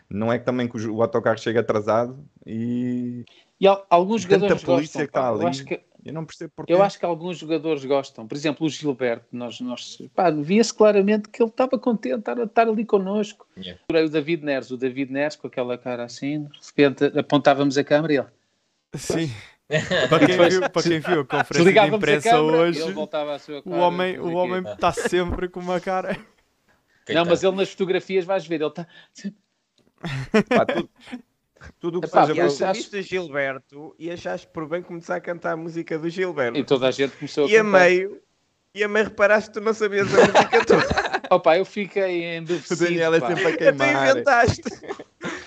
Não 0.09 0.31
é 0.33 0.39
que 0.39 0.45
também 0.45 0.67
que 0.67 0.77
o, 0.87 1.01
autocarro 1.01 1.37
chega 1.37 1.59
atrasado 1.59 2.17
e 2.45 3.23
e 3.61 3.67
al- 3.67 3.85
alguns 3.89 4.23
Tanta 4.23 4.35
jogadores 4.35 4.63
polícia 4.63 4.83
gostam 4.83 5.01
que 5.01 5.09
está 5.09 5.21
pá. 5.21 5.27
eu 5.27 5.35
ali. 5.35 5.45
acho 5.45 5.65
que 5.65 5.81
eu 6.05 6.13
não 6.13 6.25
percebo 6.25 6.53
porque. 6.55 6.73
Eu 6.73 6.81
acho 6.81 6.97
que 6.97 7.05
alguns 7.05 7.37
jogadores 7.37 7.83
gostam. 7.83 8.25
Por 8.27 8.35
exemplo, 8.35 8.65
o 8.65 8.69
Gilberto, 8.69 9.25
nós, 9.33 9.59
nós 9.59 10.01
via-se 10.41 10.73
claramente 10.73 11.27
que 11.29 11.43
ele 11.43 11.49
estava 11.49 11.77
contente 11.77 12.13
de 12.15 12.19
estar, 12.19 12.37
estar 12.39 12.67
ali 12.67 12.85
connosco. 12.85 13.45
Yeah. 13.57 13.79
O 13.89 14.09
David 14.09 14.43
Neres, 14.45 14.71
o 14.71 14.77
David 14.77 15.11
Neres 15.11 15.35
com 15.35 15.47
aquela 15.47 15.77
cara 15.77 16.05
assim, 16.05 16.43
de 16.43 16.59
repente 16.65 17.19
apontávamos 17.19 17.77
a 17.77 17.83
câmera 17.83 18.13
e 18.13 18.17
ele 18.17 18.27
Sim. 18.95 19.31
para, 20.09 20.25
quem 20.25 20.49
viu, 20.49 20.69
para 20.69 20.81
quem 20.81 20.99
viu 20.99 21.21
a 21.21 21.25
conferência 21.25 21.89
de 21.89 21.95
imprensa 21.95 22.29
câmera 22.31 22.57
hoje, 22.57 22.81
ele 22.81 22.91
voltava 22.93 23.35
à 23.35 23.39
sua 23.39 23.61
o 23.63 23.71
homem, 23.75 24.17
o 24.19 24.33
homem 24.33 24.63
está 24.71 24.91
sempre 24.91 25.47
com 25.47 25.59
uma 25.59 25.79
cara. 25.79 26.17
Não, 27.07 27.25
mas 27.25 27.43
ele 27.43 27.55
nas 27.55 27.69
fotografias 27.71 28.25
vais 28.25 28.47
ver, 28.47 28.61
ele 28.61 28.67
está. 28.67 28.87
Pá, 30.49 30.65
tudo, 30.65 30.89
tudo 31.79 31.97
o 31.97 32.01
que 32.01 32.07
Epá, 32.07 32.25
seja 32.27 32.37
E 32.37 32.41
acho- 32.41 32.63
achaste 32.65 32.95
o 32.97 33.01
Gilberto 33.01 33.95
e 33.99 34.09
achaste 34.11 34.47
por 34.47 34.67
bem 34.67 34.81
começar 34.81 35.15
a 35.15 35.21
cantar 35.21 35.51
a 35.53 35.57
música 35.57 35.97
do 35.99 36.09
Gilberto. 36.09 36.57
E 36.57 36.63
toda 36.63 36.87
a 36.87 36.91
gente 36.91 37.15
começou 37.17 37.45
a 37.45 37.49
E 37.49 37.57
a 37.57 37.63
meio, 37.63 38.21
e 38.73 38.83
a 38.83 38.87
meio 38.87 39.05
reparaste 39.05 39.49
que 39.49 39.59
tu 39.59 39.61
não 39.63 39.73
sabias 39.73 40.07
a 40.13 40.17
música 40.19 40.65
toda. 40.65 41.09
Opa, 41.31 41.57
eu 41.57 41.65
fiquei 41.65 42.21
O 42.21 42.37
embevecido. 42.39 42.83
Daniel 42.85 43.13
é 43.13 43.19
sempre 43.19 43.45
a 43.47 43.51
tu 43.51 43.57
queimar. 43.57 44.09
inventaste. 44.11 44.61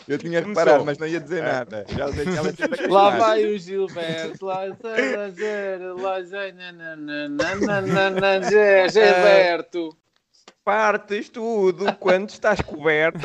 Eu 0.06 0.18
tinha 0.18 0.42
Começou. 0.42 0.60
reparado, 0.64 0.84
mas 0.84 0.98
não 0.98 1.06
ia 1.06 1.18
dizer 1.20 1.42
nada. 1.42 1.86
Já 1.88 2.06
o 2.08 2.12
Daniel 2.12 2.46
é 2.46 2.52
sempre 2.52 2.84
a 2.84 2.88
Lá 2.92 3.10
queimar. 3.10 3.18
vai 3.18 3.44
o 3.46 3.58
Gilberto, 3.58 4.44
lá 4.46 4.60
sei, 4.80 5.16
lá 5.16 5.30
sei, 5.32 5.78
lá 6.02 6.24
sei, 6.24 6.52
nananana, 7.62 8.40
Zé, 8.42 8.88
Gilberto. 8.88 9.96
Partes 10.64 11.28
tudo 11.28 11.92
quando 11.96 12.30
estás 12.30 12.60
coberto. 12.60 13.18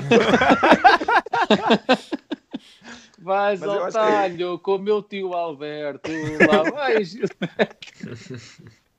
Vais 3.20 3.60
Mas 3.60 3.70
ao 3.70 3.76
acho 3.86 3.86
que- 3.88 3.94
talho 3.94 4.60
com 4.60 4.76
o 4.76 4.80
meu 4.80 5.02
tio 5.04 5.34
Alberto. 5.34 6.10
Lá 6.50 6.64
vai, 6.72 7.04
Gilberto. 7.04 7.88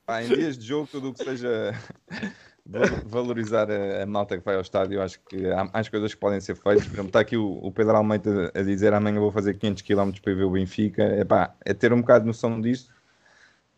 Pá, 0.05 0.23
em 0.23 0.27
dias 0.27 0.57
de 0.57 0.65
jogo, 0.65 0.87
tudo 0.91 1.09
o 1.09 1.13
que 1.13 1.23
seja 1.23 1.73
va- 2.65 3.01
valorizar 3.05 3.69
a, 3.71 4.03
a 4.03 4.05
malta 4.05 4.37
que 4.37 4.43
vai 4.45 4.55
ao 4.55 4.61
estádio, 4.61 5.01
acho 5.01 5.19
que 5.21 5.47
há 5.51 5.65
mais 5.65 5.87
coisas 5.89 6.13
que 6.13 6.19
podem 6.19 6.39
ser 6.41 6.55
feitas. 6.55 6.85
Por 6.85 6.93
exemplo, 6.93 7.07
está 7.07 7.19
aqui 7.19 7.37
o, 7.37 7.59
o 7.61 7.71
Pedro 7.71 7.95
Almeida 7.95 8.51
a 8.53 8.61
dizer 8.61 8.93
amanhã 8.93 9.19
vou 9.19 9.31
fazer 9.31 9.55
500 9.55 9.81
km 9.83 10.11
para 10.21 10.31
ir 10.31 10.35
ver 10.35 10.43
o 10.45 10.51
Benfica. 10.51 11.03
Epá, 11.19 11.53
é 11.65 11.73
ter 11.73 11.91
um 11.93 12.01
bocado 12.01 12.21
de 12.21 12.27
noção 12.27 12.59
disso 12.61 12.91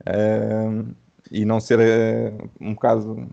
ahm, 0.05 0.91
e 1.29 1.45
não 1.45 1.59
ser 1.59 1.79
eh, 1.79 2.33
um 2.59 2.73
bocado 2.73 3.29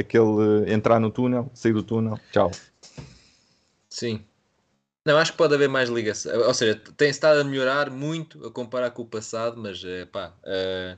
aquele 0.00 0.64
eh, 0.68 0.72
entrar 0.74 0.98
no 1.00 1.10
túnel, 1.10 1.50
sair 1.54 1.72
do 1.72 1.82
túnel, 1.82 2.18
tchau. 2.32 2.50
Sim. 3.88 4.24
Não, 5.04 5.16
acho 5.18 5.32
que 5.32 5.38
pode 5.38 5.54
haver 5.54 5.68
mais 5.68 5.88
ligação. 5.88 6.36
Ou 6.46 6.54
seja, 6.54 6.80
tem 6.96 7.08
estado 7.08 7.40
a 7.40 7.44
melhorar 7.44 7.90
muito 7.90 8.46
a 8.46 8.50
comparar 8.50 8.90
com 8.90 9.02
o 9.02 9.06
passado, 9.06 9.56
mas 9.60 9.82
eh, 9.84 10.04
pá, 10.04 10.34
eh, 10.44 10.96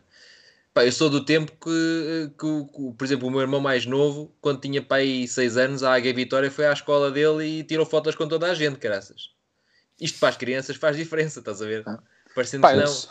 pá, 0.75 0.85
eu 0.85 0.93
sou 0.93 1.09
do 1.09 1.25
tempo 1.25 1.53
que, 1.53 2.31
que, 2.39 2.45
o- 2.47 2.67
que 2.67 2.93
por 2.99 3.05
exemplo, 3.05 3.29
o 3.29 3.31
meu 3.31 3.41
irmão 3.41 3.61
mais 3.61 3.87
novo, 3.87 4.33
quando 4.41 4.61
tinha 4.61 4.83
pai 4.83 5.03
aí 5.03 5.29
6 5.29 5.57
anos, 5.57 5.83
a 5.83 5.95
Águia 5.95 6.13
Vitória 6.13 6.51
foi 6.51 6.67
à 6.67 6.73
escola 6.73 7.11
dele 7.11 7.45
e 7.61 7.65
tirou 7.65 7.87
fotos 7.87 8.15
com 8.15 8.27
toda 8.27 8.51
a 8.51 8.55
gente, 8.55 8.79
caraças. 8.79 9.31
Isto 10.01 10.19
para 10.19 10.31
as 10.31 10.37
crianças 10.37 10.77
faz 10.77 10.97
diferença, 10.97 11.39
estás 11.39 11.63
a 11.63 11.67
ver? 11.67 11.85
Parecendo 12.35 12.63
Pá, 12.63 12.71
que 12.73 12.77
eu, 12.77 12.81
não. 12.81 12.89
sou- 12.89 13.11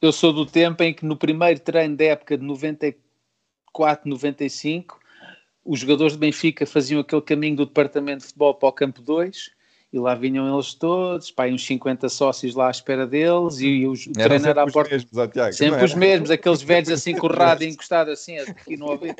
eu 0.00 0.12
sou 0.12 0.32
do 0.32 0.46
tempo 0.46 0.82
em 0.84 0.94
que 0.94 1.04
no 1.04 1.16
primeiro 1.16 1.58
treino 1.58 1.96
da 1.96 2.04
época 2.04 2.38
de 2.38 2.44
94, 2.44 4.08
95, 4.08 5.00
os 5.70 5.80
jogadores 5.80 6.14
de 6.14 6.18
Benfica 6.18 6.64
faziam 6.66 7.00
aquele 7.00 7.20
caminho 7.22 7.56
do 7.56 7.66
departamento 7.66 8.20
de 8.20 8.24
futebol 8.26 8.54
para 8.54 8.68
o 8.68 8.72
campo 8.72 9.02
2 9.02 9.50
e 9.92 9.98
lá 9.98 10.14
vinham 10.14 10.52
eles 10.54 10.74
todos, 10.74 11.30
pá, 11.30 11.48
e 11.48 11.52
uns 11.52 11.64
50 11.64 12.08
sócios 12.08 12.54
lá 12.54 12.68
à 12.68 12.70
espera 12.70 13.06
deles 13.06 13.58
e 13.60 13.86
os, 13.86 14.06
o 14.06 14.12
era 14.18 14.38
sempre 14.38 14.60
à 14.60 14.64
os 14.64 14.72
porta. 14.72 14.90
mesmos, 14.94 15.16
ó, 15.16 15.26
Tiago, 15.26 15.52
Sempre 15.54 15.76
não 15.78 15.84
os 15.84 15.94
mesmos, 15.94 16.30
aqueles 16.30 16.62
velhos 16.62 16.90
assim 16.90 17.14
com 17.14 17.26
o 17.26 17.32
rádio 17.32 17.68
encostado 17.68 18.10
assim, 18.10 18.38
aqui 18.38 18.76
no 18.76 18.86
ouvido. 18.90 19.14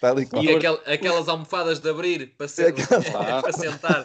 tá 0.00 0.14
com- 0.30 0.42
E 0.42 0.50
aquel- 0.56 0.80
aquelas 0.86 1.28
almofadas 1.28 1.78
de 1.80 1.88
abrir 1.90 2.34
para, 2.38 2.48
ser, 2.48 2.68
Aquela- 2.68 3.02
para 3.42 3.52
sentar. 3.52 4.04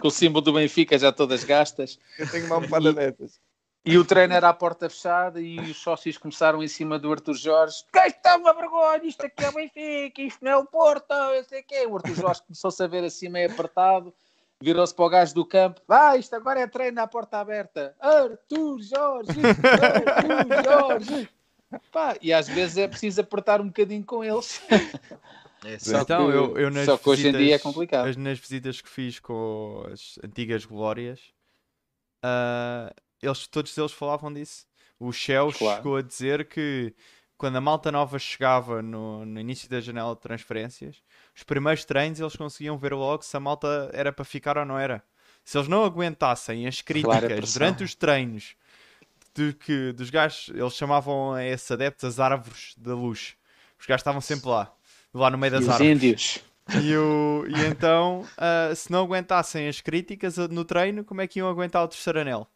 com 0.00 0.08
o 0.08 0.10
símbolo 0.10 0.40
do 0.44 0.52
Benfica 0.52 0.98
já 0.98 1.10
todas 1.12 1.42
gastas. 1.44 1.98
Eu 2.18 2.28
tenho 2.30 2.46
uma 2.46 2.56
almofada 2.56 2.92
dessas. 2.92 3.38
E 3.86 3.96
o 3.96 4.04
treino 4.04 4.34
era 4.34 4.48
à 4.48 4.52
porta 4.52 4.90
fechada 4.90 5.40
e 5.40 5.58
os 5.60 5.76
sócios 5.76 6.18
começaram 6.18 6.60
em 6.62 6.66
cima 6.66 6.98
do 6.98 7.12
Arthur 7.12 7.34
Jorge. 7.34 7.84
Que 7.92 8.00
está 8.00 8.36
uma 8.36 8.52
vergonha, 8.52 9.04
isto 9.04 9.24
aqui 9.24 9.44
é 9.44 9.48
o 9.48 9.52
Benfica, 9.52 10.22
isto 10.22 10.44
não 10.44 10.50
é 10.50 10.56
o 10.56 10.66
Porto, 10.66 11.12
eu 11.12 11.44
sei 11.44 11.60
o 11.60 11.64
quê. 11.64 11.86
O 11.86 11.94
Arthur 11.96 12.14
Jorge 12.16 12.42
começou-se 12.42 12.82
a 12.82 12.86
ver 12.88 13.04
assim 13.04 13.28
meio 13.28 13.48
apertado, 13.50 14.12
virou-se 14.60 14.92
para 14.92 15.04
o 15.04 15.08
gajo 15.08 15.34
do 15.34 15.44
campo. 15.46 15.80
Ah, 15.88 16.16
isto 16.16 16.34
agora 16.34 16.58
é 16.60 16.66
treino 16.66 17.00
à 17.00 17.06
porta 17.06 17.38
aberta. 17.38 17.94
Arthur 18.00 18.80
Jorge, 18.82 19.40
Arthur 19.80 20.64
Jorge. 20.64 21.28
Pá, 21.92 22.16
e 22.20 22.32
às 22.32 22.48
vezes 22.48 22.76
é 22.78 22.88
preciso 22.88 23.20
apertar 23.20 23.60
um 23.60 23.66
bocadinho 23.66 24.04
com 24.04 24.24
eles. 24.24 24.60
É, 25.64 25.78
Só 25.78 26.00
então, 26.00 26.26
que- 26.30 26.36
eu, 26.36 26.58
eu 26.58 26.70
nas 26.70 26.86
só 26.86 26.96
que 26.98 27.08
hoje 27.08 27.22
em 27.22 27.24
visitas- 27.32 27.46
dia 27.46 27.54
é 27.56 27.58
complicado. 27.58 28.06
as- 28.08 28.16
nas 28.16 28.38
visitas 28.38 28.80
que 28.80 28.88
fiz 28.88 29.18
com 29.20 29.84
as 29.92 30.18
antigas 30.24 30.64
glórias, 30.64 31.20
ah, 32.22 32.92
eles, 33.26 33.46
todos 33.46 33.76
eles 33.76 33.92
falavam 33.92 34.32
disso. 34.32 34.66
O 34.98 35.12
Shell 35.12 35.52
Claro. 35.52 35.76
chegou 35.76 35.96
a 35.96 36.02
dizer 36.02 36.48
que 36.48 36.94
quando 37.36 37.56
a 37.56 37.60
malta 37.60 37.92
nova 37.92 38.18
chegava 38.18 38.80
no, 38.80 39.26
no 39.26 39.38
início 39.40 39.68
da 39.68 39.80
janela 39.80 40.14
de 40.14 40.20
transferências, 40.22 41.02
os 41.34 41.42
primeiros 41.42 41.84
treinos 41.84 42.18
eles 42.18 42.34
conseguiam 42.36 42.78
ver 42.78 42.94
logo 42.94 43.22
se 43.22 43.36
a 43.36 43.40
malta 43.40 43.90
era 43.92 44.10
para 44.12 44.24
ficar 44.24 44.56
ou 44.56 44.64
não 44.64 44.78
era. 44.78 45.02
Se 45.44 45.58
eles 45.58 45.68
não 45.68 45.84
aguentassem 45.84 46.66
as 46.66 46.80
críticas 46.80 47.20
pressão. 47.20 47.52
durante 47.60 47.84
os 47.84 47.94
treinos 47.94 48.56
de 49.34 49.52
que 49.52 49.92
dos 49.92 50.08
gajos, 50.10 50.48
eles 50.48 50.72
chamavam 50.74 51.34
a 51.34 51.44
esses 51.44 51.70
adeptos 51.70 52.04
as 52.04 52.18
árvores 52.20 52.74
da 52.78 52.94
luz. 52.94 53.36
Os 53.78 53.86
gajos 53.86 54.00
estavam 54.00 54.20
sempre 54.20 54.48
lá, 54.48 54.72
lá 55.12 55.30
no 55.30 55.36
meio 55.36 55.50
E 55.52 55.54
das 55.56 55.64
os 55.64 55.68
árvores. 55.68 55.92
índios. 55.92 56.38
E, 56.82 56.96
o- 56.96 57.44
e 57.48 57.64
então, 57.64 58.26
ah, 58.36 58.74
se 58.74 58.90
não 58.90 59.04
aguentassem 59.04 59.68
as 59.68 59.80
críticas 59.80 60.36
no 60.38 60.64
treino, 60.64 61.04
como 61.04 61.20
é 61.20 61.26
que 61.26 61.38
iam 61.38 61.48
aguentar 61.48 61.84
o 61.84 61.88
terceiro 61.88 62.20
anel? 62.20 62.48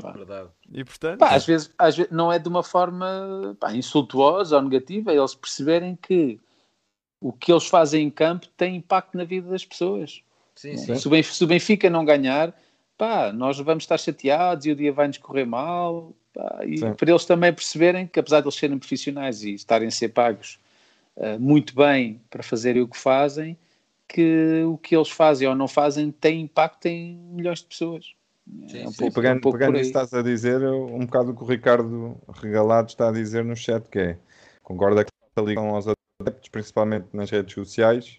Verdade. 0.00 0.48
E 0.72 0.84
portanto, 0.84 1.18
Pá, 1.18 1.34
às, 1.34 1.44
vezes, 1.44 1.70
às 1.76 1.96
vezes 1.96 2.10
não 2.10 2.32
é 2.32 2.38
de 2.38 2.48
uma 2.48 2.62
forma 2.62 3.56
pá, 3.60 3.74
insultuosa 3.74 4.56
ou 4.56 4.62
negativa, 4.62 5.12
é 5.12 5.16
eles 5.16 5.34
perceberem 5.34 5.96
que 5.96 6.40
o 7.20 7.32
que 7.32 7.52
eles 7.52 7.66
fazem 7.66 8.06
em 8.06 8.10
campo 8.10 8.48
tem 8.56 8.76
impacto 8.76 9.16
na 9.16 9.24
vida 9.24 9.50
das 9.50 9.64
pessoas. 9.64 10.22
Sim, 10.54 10.76
sim. 10.76 10.94
Se 10.94 11.06
o, 11.06 11.10
Benfica, 11.10 11.34
se 11.34 11.44
o 11.44 11.46
Benfica 11.46 11.90
não 11.90 12.04
ganhar, 12.04 12.58
pá, 12.96 13.32
nós 13.32 13.58
vamos 13.58 13.84
estar 13.84 13.98
chateados 13.98 14.66
e 14.66 14.70
o 14.70 14.76
dia 14.76 14.92
vai-nos 14.92 15.18
correr 15.18 15.44
mal. 15.44 16.14
pá, 16.32 16.60
e 16.64 16.78
Sim. 16.78 16.94
para 16.94 17.10
eles 17.10 17.24
também 17.24 17.52
perceberem 17.52 18.06
que, 18.06 18.18
apesar 18.18 18.40
de 18.40 18.46
eles 18.46 18.54
serem 18.54 18.78
profissionais 18.78 19.44
e 19.44 19.54
estarem 19.54 19.88
a 19.88 19.90
ser 19.90 20.08
pagos 20.08 20.58
ah, 21.16 21.38
muito 21.38 21.74
bem 21.74 22.20
para 22.30 22.42
fazerem 22.42 22.82
o 22.82 22.88
que 22.88 22.96
fazem, 22.96 23.56
que 24.08 24.62
o 24.66 24.76
que 24.78 24.96
eles 24.96 25.10
fazem 25.10 25.48
ou 25.48 25.54
não 25.54 25.68
fazem 25.68 26.10
tem 26.10 26.40
impacto 26.40 26.86
em 26.86 27.16
milhões 27.16 27.60
de 27.60 27.66
pessoas. 27.66 28.14
Sim, 28.68 28.78
É 28.82 28.88
um 28.88 28.90
sim. 28.92 28.98
pouco- 28.98 29.14
pegando, 29.14 29.38
um 29.38 29.40
pouco 29.40 29.58
pegando 29.58 29.76
aí. 29.76 29.82
estás 29.82 30.12
a 30.12 30.22
dizer, 30.22 30.62
um 30.62 31.06
bocado 31.06 31.30
o 31.32 31.36
que 31.36 31.42
o 31.42 31.46
Ricardo 31.46 32.16
Regalado 32.40 32.88
está 32.88 33.08
a 33.08 33.12
dizer 33.12 33.44
no 33.44 33.54
chat, 33.56 33.88
que 33.88 33.98
é, 33.98 34.18
concorda 34.62 35.04
que 35.04 35.10
a 35.36 35.40
ligação 35.42 35.74
aos 35.74 35.86
adeptos, 36.20 36.48
principalmente 36.48 37.06
nas 37.12 37.30
redes 37.30 37.54
sociais, 37.54 38.18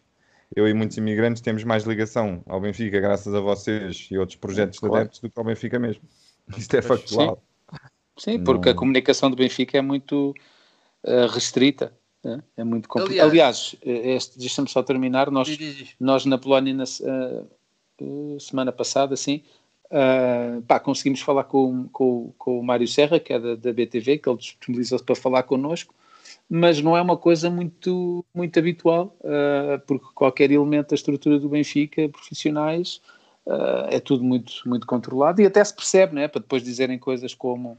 eu 0.55 0.67
e 0.67 0.73
muitos 0.73 0.97
imigrantes 0.97 1.41
temos 1.41 1.63
mais 1.63 1.83
ligação 1.83 2.43
ao 2.47 2.61
Benfica 2.61 2.99
graças 2.99 3.33
a 3.33 3.39
vocês 3.39 4.07
e 4.11 4.17
outros 4.17 4.37
projetos 4.37 4.75
de 4.75 4.79
Claro. 4.81 4.95
adeptos 4.97 5.19
do 5.19 5.29
que 5.29 5.39
ao 5.39 5.45
Benfica 5.45 5.77
mesmo. 5.79 6.03
Isto 6.57 6.77
é 6.77 6.81
factual. 6.81 7.41
Sim, 8.17 8.43
porque 8.43 8.69
a 8.69 8.73
Não- 8.73 8.79
comunicação 8.79 9.29
do 9.29 9.35
Benfica 9.35 9.77
é 9.77 9.81
muito 9.81 10.33
eh, 11.05 11.27
restrita. 11.27 11.91
né? 12.23 12.41
É 12.55 12.63
muito 12.63 12.87
compli- 12.87 13.19
Aliás- 13.19 13.75
Aliás, 13.81 14.23
eh, 14.33 14.37
deixa-me 14.37 14.69
só 14.69 14.81
terminar. 14.81 15.29
Nós, 15.29 15.47
Diz, 15.47 15.57
diz, 15.57 15.75
diz. 15.75 15.95
nós 15.99 16.23
na 16.25 16.37
Polónia, 16.37 16.73
na 16.73 16.83
eh, 16.85 17.43
semana 18.39 18.71
passada, 18.71 19.15
sim, 19.17 19.43
eh, 19.95 20.59
pá, 20.67 20.79
conseguimos 20.79 21.21
falar 21.21 21.43
com, 21.43 21.87
com, 21.89 22.33
com 22.35 22.59
o 22.59 22.63
Mário 22.63 22.87
Serra, 22.87 23.19
que 23.19 23.31
é 23.31 23.39
da, 23.39 23.53
da 23.53 23.71
BTV, 23.71 24.17
que 24.17 24.27
ele 24.27 24.37
disponibilizou-se 24.39 25.05
para 25.05 25.13
falar 25.15 25.43
connosco, 25.43 25.93
mas 26.49 26.81
não 26.81 26.97
é 26.97 27.01
uma 27.01 27.15
coisa 27.15 27.47
muito, 27.47 28.25
muito 28.33 28.57
habitual, 28.57 29.15
eh, 29.23 29.79
porque 29.85 30.07
qualquer 30.15 30.49
elemento 30.49 30.89
da 30.89 30.95
estrutura 30.95 31.37
do 31.37 31.47
Benfica, 31.47 32.09
profissionais, 32.09 33.01
eh, 33.45 33.97
é 33.97 33.99
tudo 33.99 34.23
muito, 34.23 34.53
muito 34.65 34.87
controlado 34.87 35.41
e 35.43 35.45
até 35.45 35.63
se 35.63 35.75
percebe, 35.75 36.15
né, 36.15 36.27
para 36.27 36.41
depois 36.41 36.63
dizerem 36.63 36.97
coisas 36.97 37.35
como 37.35 37.77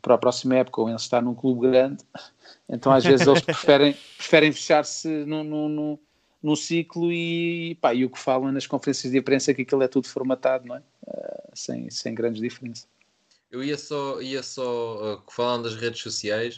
para 0.00 0.14
a 0.14 0.18
próxima 0.18 0.56
época 0.56 0.80
ou 0.80 0.88
eles 0.88 1.02
estar 1.02 1.20
num 1.20 1.34
clube 1.34 1.68
grande, 1.68 2.02
então 2.68 2.90
às 2.90 3.04
vezes 3.04 3.26
eles 3.26 3.42
preferem, 3.42 3.94
preferem 4.16 4.50
fechar-se 4.50 5.08
num, 5.26 5.44
num, 5.44 5.68
num, 5.68 5.98
num 6.42 6.56
ciclo 6.56 7.12
e, 7.12 7.76
pá, 7.80 7.94
e 7.94 8.04
o 8.04 8.10
que 8.10 8.18
falam 8.18 8.50
nas 8.50 8.66
conferências 8.66 9.12
de 9.12 9.18
imprensa 9.18 9.50
é 9.50 9.54
que 9.54 9.62
aquilo 9.62 9.82
é 9.82 9.88
tudo 9.88 10.08
formatado, 10.08 10.66
não 10.66 10.76
é? 10.76 10.82
Eh, 11.06 11.42
sem, 11.54 11.90
sem 11.90 12.14
grandes 12.14 12.40
diferenças. 12.40 12.88
Eu 13.50 13.62
ia 13.62 13.78
só, 13.78 14.20
ia 14.20 14.42
só 14.42 15.14
uh, 15.14 15.22
falando 15.30 15.64
das 15.64 15.76
redes 15.76 16.00
sociais, 16.00 16.56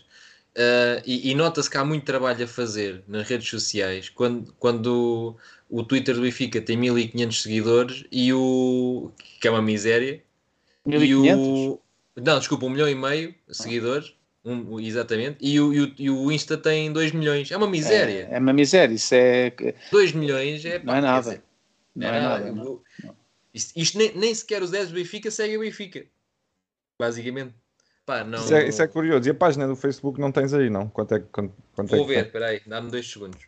uh, 0.57 1.03
e, 1.05 1.31
e 1.31 1.35
nota-se 1.35 1.69
que 1.69 1.77
há 1.77 1.85
muito 1.85 2.05
trabalho 2.05 2.45
a 2.45 2.49
fazer 2.49 3.03
nas 3.09 3.29
redes 3.29 3.49
sociais 3.49 4.09
quando, 4.09 4.55
quando 4.59 5.37
o, 5.69 5.81
o 5.81 5.83
Twitter 5.83 6.15
do 6.15 6.23
Benfica 6.23 6.61
tem 6.61 6.77
1500 6.77 7.43
seguidores 7.43 8.05
e 8.13 8.33
o 8.33 9.11
que 9.41 9.49
é 9.49 9.51
uma 9.51 9.61
miséria, 9.61 10.23
e 10.87 10.91
1500? 10.91 11.39
o 11.39 11.81
não, 12.17 12.39
desculpa, 12.39 12.67
um 12.67 12.71
milhão 12.71 12.89
e 12.89 12.95
meio 12.95 13.35
de 13.49 13.57
seguidores, 13.57 14.15
um, 14.45 14.79
exatamente, 14.81 15.39
e 15.41 15.59
o, 15.61 15.73
e, 15.73 15.81
o, 15.81 15.95
e 15.99 16.11
o 16.11 16.31
Insta 16.33 16.57
tem 16.59 16.93
2 16.93 17.13
milhões, 17.13 17.51
é 17.51 17.57
uma 17.57 17.67
miséria. 17.69 18.29
É, 18.31 18.37
é 18.37 18.39
uma 18.39 18.53
miséria, 18.53 18.95
isso 18.95 19.15
é. 19.15 19.53
2 19.91 20.13
milhões 20.13 20.65
é, 20.65 20.79
Não 20.79 20.87
pá, 20.87 20.99
é 20.99 21.01
nada. 21.01 21.21
dizer, 21.31 21.43
Não 21.97 22.07
não 22.09 22.15
é 22.15 22.19
é 22.19 22.21
nada. 22.21 22.39
nada. 22.45 22.53
não. 22.53 22.65
Eu- 22.65 22.83
Isto, 23.55 23.73
isto 23.79 23.97
nem, 23.99 24.13
nem 24.17 24.35
sequer 24.35 24.63
os 24.63 24.71
10 24.71 24.89
do 24.89 24.95
Benfica 24.95 25.31
seguem 25.31 25.57
o 25.57 25.61
Benfica. 25.61 26.05
Basicamente. 26.99 27.55
Pá, 28.05 28.23
não... 28.25 28.39
Isso, 28.41 28.55
é, 28.55 28.69
isso 28.69 28.83
é 28.83 28.87
curioso. 28.89 29.27
E 29.29 29.31
a 29.31 29.35
página 29.35 29.67
do 29.67 29.75
Facebook 29.77 30.21
não 30.21 30.31
tens 30.33 30.53
aí, 30.53 30.69
não? 30.69 30.89
Quanto 30.89 31.15
é, 31.15 31.21
que- 31.21 31.27
quanto, 31.33 31.55
quanto 31.75 31.95
é 31.95 31.97
Vou 31.97 32.07
que 32.07 32.15
ver, 32.15 32.27
espera 32.27 32.47
aí, 32.49 32.61
dá-me 32.67 32.91
dois 32.91 33.11
segundos. 33.11 33.41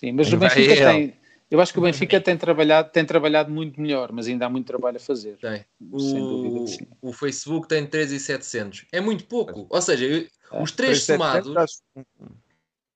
Sim, 0.00 0.12
mas 0.12 0.32
o 0.32 0.36
Benfica 0.36 0.74
tem. 0.74 1.14
Eu 1.50 1.60
acho 1.60 1.72
que 1.72 1.78
o 1.78 1.82
Benfica 1.82 2.20
tem 2.20 2.36
trabalhado, 2.36 2.90
tem 2.90 3.04
trabalhado 3.04 3.50
muito 3.52 3.80
melhor, 3.80 4.10
mas 4.12 4.26
ainda 4.26 4.46
há 4.46 4.48
muito 4.50 4.66
trabalho 4.66 4.96
a 4.96 5.00
fazer. 5.00 5.36
Tem. 5.38 5.64
Sem 5.98 6.18
dúvida 6.26 6.58
O, 6.58 6.64
que 6.64 6.70
sim. 6.72 6.86
o 7.00 7.12
Facebook 7.12 7.68
tem 7.68 7.86
3,700. 7.86 8.84
É 8.90 9.00
muito 9.00 9.24
pouco. 9.26 9.66
Ou 9.70 9.80
seja, 9.82 10.04
eu- 10.04 10.26
É. 10.52 10.62
os 10.62 10.72
três 10.72 11.06
3,700 11.06 11.06
somados, 11.52 11.56
acho- 11.56 12.06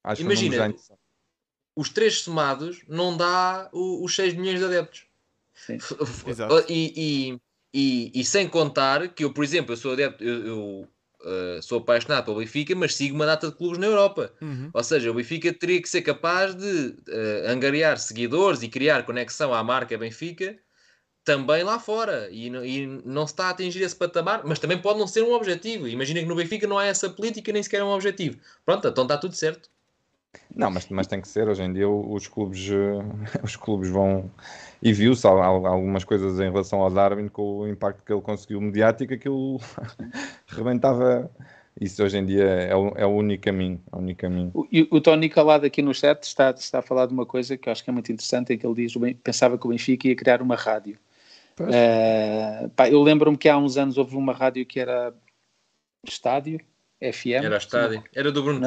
Acho 0.02 0.22
Imagina, 0.22 0.56
interessante. 0.66 0.98
os 1.76 1.88
três 1.90 2.20
somados 2.22 2.82
não 2.88 3.16
dá 3.16 3.68
o- 3.72 4.02
os 4.04 4.16
6 4.16 4.34
milhões 4.34 4.58
de 4.58 4.64
adeptos. 4.64 5.06
Sim. 5.54 5.76
Exato. 6.26 6.64
E, 6.72 6.92
e, 7.34 7.40
e, 7.74 8.20
e 8.20 8.24
sem 8.24 8.48
contar 8.48 9.08
que 9.08 9.22
eu, 9.24 9.32
por 9.32 9.44
exemplo, 9.44 9.72
eu 9.72 9.76
sou 9.76 9.92
adepto, 9.92 10.24
eu, 10.24 10.46
eu, 10.46 10.88
uh, 11.24 11.62
sou 11.62 11.78
apaixonado 11.78 12.24
pelo 12.24 12.38
Benfica, 12.38 12.74
mas 12.74 12.94
sigo 12.94 13.14
uma 13.14 13.26
data 13.26 13.48
de 13.48 13.56
clubes 13.56 13.78
na 13.78 13.86
Europa. 13.86 14.32
Uhum. 14.40 14.70
Ou 14.72 14.84
seja, 14.84 15.10
o 15.10 15.14
Benfica 15.14 15.52
teria 15.52 15.80
que 15.80 15.88
ser 15.88 16.02
capaz 16.02 16.54
de 16.54 16.94
eh, 17.08 17.44
angariar 17.48 17.98
seguidores 17.98 18.62
e 18.62 18.68
criar 18.68 19.04
conexão 19.04 19.52
à 19.54 19.62
marca 19.62 19.96
Benfica 19.98 20.56
também 21.24 21.62
lá 21.62 21.78
fora. 21.78 22.28
E, 22.30 22.50
não- 22.50 22.64
e 22.64 22.86
não 23.04 23.26
se 23.26 23.32
está 23.32 23.46
a 23.46 23.50
atingir 23.50 23.82
esse 23.82 23.94
patamar, 23.96 24.42
mas 24.44 24.58
também 24.58 24.78
pode 24.78 24.98
não 24.98 25.06
ser 25.06 25.22
um 25.22 25.32
objetivo. 25.32 25.86
Imagina 25.86 26.20
que 26.20 26.26
no 26.26 26.34
Benfica 26.34 26.66
não 26.66 26.78
há 26.78 26.86
essa 26.86 27.08
política, 27.10 27.52
nem 27.52 27.62
sequer 27.62 27.80
é 27.80 27.84
um 27.84 27.90
objetivo. 27.92 28.38
Pronto, 28.64 28.88
então 28.88 29.04
está 29.04 29.16
tudo 29.16 29.34
certo. 29.34 29.68
Não, 30.54 30.70
mas, 30.70 30.88
mas 30.88 31.06
tem 31.06 31.20
que 31.20 31.28
ser. 31.28 31.48
Hoje 31.48 31.62
em 31.62 31.72
dia 31.72 31.88
os 31.88 32.26
clubes, 32.28 32.68
eh, 32.70 33.40
os 33.44 33.56
clubes 33.56 33.90
vão. 33.90 34.30
E 34.82 34.92
viu-se 34.92 35.26
al- 35.26 35.42
al- 35.42 35.66
algumas 35.66 36.04
coisas 36.04 36.38
em 36.40 36.50
relação 36.50 36.80
ao 36.80 36.90
Darwin 36.90 37.28
com 37.28 37.58
o 37.60 37.68
impacto 37.68 38.02
que 38.04 38.12
ele 38.12 38.22
conseguiu 38.22 38.60
mediático, 38.60 39.12
aquilo 39.14 39.58
rebentava. 40.48 41.30
Isso 41.80 42.02
hoje 42.02 42.18
em 42.18 42.26
dia 42.26 42.44
é 42.44 42.74
o, 42.74 42.88
é 42.96 43.06
o 43.06 43.10
único 43.10 43.44
caminho. 43.44 43.80
É 43.92 43.96
o 43.96 43.98
único 43.98 44.20
caminho. 44.20 44.50
O, 44.54 44.66
e 44.70 44.86
o 44.90 45.00
Tony 45.00 45.28
Calado 45.28 45.64
aqui 45.64 45.80
no 45.82 45.94
chat 45.94 46.22
está, 46.24 46.50
está 46.50 46.80
a 46.80 46.82
falar 46.82 47.06
de 47.06 47.12
uma 47.12 47.24
coisa 47.24 47.56
que 47.56 47.68
eu 47.68 47.72
acho 47.72 47.84
que 47.84 47.90
é 47.90 47.92
muito 47.92 48.10
interessante, 48.10 48.52
é 48.52 48.56
que 48.56 48.66
ele 48.66 48.74
diz, 48.74 48.94
pensava 49.22 49.56
que 49.56 49.66
o 49.66 49.70
Benfica 49.70 50.08
ia 50.08 50.16
criar 50.16 50.42
uma 50.42 50.56
rádio. 50.56 50.98
Eh, 51.60 52.70
pá, 52.74 52.88
eu 52.88 53.02
lembro-me 53.02 53.36
que 53.36 53.48
há 53.48 53.56
uns 53.56 53.76
anos 53.76 53.98
houve 53.98 54.16
uma 54.16 54.32
rádio 54.32 54.64
que 54.64 54.80
era 54.80 55.14
Estádio, 56.06 56.58
FM. 57.00 57.44
Era 57.44 57.56
estádio. 57.58 58.02
Era 58.14 58.32
do 58.32 58.42
Bruno 58.42 58.60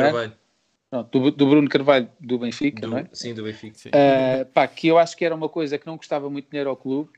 Não 0.93 1.03
do, 1.11 1.31
do 1.31 1.47
Bruno 1.49 1.67
Carvalho, 1.67 2.07
do 2.19 2.37
Benfica, 2.37 2.81
Do- 2.81 2.87
não 2.89 2.97
é? 2.99 3.07
Sim, 3.11 3.33
do 3.33 3.43
Benfica. 3.43 3.75
Sim. 3.77 3.89
Uh, 3.89 4.45
pá, 4.53 4.67
que 4.67 4.87
eu 4.87 4.99
acho 4.99 5.17
que 5.17 5.25
era 5.25 5.33
uma 5.33 5.49
coisa 5.49 5.77
que 5.79 5.87
não 5.87 5.97
custava 5.97 6.29
muito 6.29 6.49
dinheiro 6.51 6.69
ao 6.69 6.77
clube. 6.77 7.09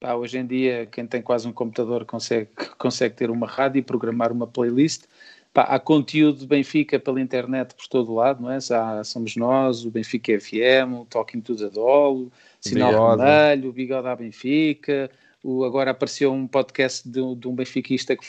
Pá, 0.00 0.14
hoje 0.14 0.38
em 0.38 0.46
dia, 0.46 0.86
quem 0.90 1.06
tem 1.06 1.20
quase 1.20 1.46
um 1.46 1.52
computador 1.52 2.06
consegue, 2.06 2.48
consegue 2.78 3.14
ter 3.14 3.30
uma 3.30 3.46
rádio 3.46 3.78
e 3.78 3.82
programar 3.82 4.32
uma 4.32 4.46
playlist. 4.46 5.04
Pá, 5.52 5.62
há 5.64 5.78
conteúdo 5.78 6.38
de 6.38 6.46
Benfica 6.46 6.98
pela 6.98 7.20
internet 7.20 7.74
por 7.74 7.86
todo 7.88 8.14
lado, 8.14 8.40
não 8.42 8.50
é? 8.50 8.58
Já 8.60 9.04
somos 9.04 9.36
nós, 9.36 9.84
o 9.84 9.90
Benfica 9.90 10.32
FM, 10.40 10.94
o 11.02 11.04
Talking 11.04 11.40
to 11.42 11.54
the 11.56 11.68
Dolo, 11.68 12.32
Sinal 12.60 12.92
Bigode. 12.92 13.22
Vermelho, 13.22 13.68
o 13.68 13.72
Bigode 13.72 14.08
à 14.08 14.16
Benfica. 14.16 15.10
O, 15.42 15.64
agora 15.64 15.90
apareceu 15.90 16.32
um 16.32 16.46
podcast 16.46 17.06
de, 17.08 17.20
um- 17.20 17.34
de 17.34 17.48
um 17.48 17.54
benfiquista 17.54 18.16
que 18.16 18.24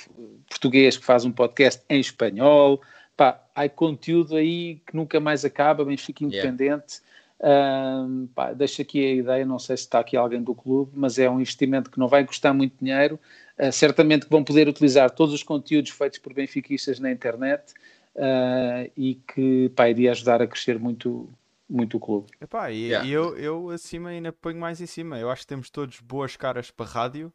português 0.50 0.98
que 0.98 1.06
faz 1.06 1.24
um 1.24 1.32
podcast 1.32 1.82
em 1.90 2.00
espanhol. 2.00 2.82
Pá, 3.18 3.44
há 3.54 3.68
conteúdo 3.70 4.36
aí 4.36 4.82
que 4.86 4.96
nunca 4.96 5.20
mais 5.20 5.46
acaba, 5.46 5.86
Benfica 5.86 6.24
Yeah. 6.24 6.50
independente. 6.50 7.02
Ahm, 7.44 8.28
pá, 8.36 8.54
deixo 8.54 8.82
aqui 8.84 9.04
a 9.04 9.14
ideia, 9.16 9.46
não 9.46 9.58
sei 9.58 9.76
se 9.76 9.84
está 9.84 10.00
aqui 10.00 10.16
alguém 10.16 10.42
do 10.44 10.54
clube, 10.54 10.92
mas 10.96 11.18
é 11.18 11.30
um 11.30 11.40
investimento 11.40 11.90
que 11.90 12.00
não 12.00 12.08
vai 12.08 12.24
custar 12.26 12.54
muito 12.54 12.76
dinheiro. 12.80 13.20
Ah, 13.58 13.72
certamente 13.72 14.26
que 14.26 14.32
vão 14.32 14.44
poder 14.44 14.68
utilizar 14.68 15.10
todos 15.12 15.34
os 15.34 15.44
conteúdos 15.44 15.92
feitos 15.92 16.20
por 16.20 16.34
benfiquistas 16.34 17.00
na 17.00 17.12
internet 17.12 17.74
ah, 18.18 18.88
e 18.96 19.16
que 19.16 19.70
pá, 19.76 19.90
iria 19.90 20.12
ajudar 20.12 20.42
a 20.42 20.48
crescer 20.48 20.78
muito, 20.80 21.30
muito 21.70 21.98
o 21.98 22.00
clube. 22.00 22.28
Epá, 22.40 22.72
e, 22.72 22.90
Yeah. 22.90 23.08
e 23.08 23.12
eu, 23.12 23.38
eu 23.38 23.70
acima 23.70 24.10
ainda 24.10 24.32
ponho 24.32 24.60
mais 24.60 24.80
em 24.82 24.86
cima. 24.86 25.18
Eu 25.20 25.30
acho 25.30 25.42
que 25.42 25.48
temos 25.48 25.70
todos 25.70 26.00
boas 26.00 26.36
caras 26.36 26.70
para 26.72 26.86
rádio, 26.86 27.34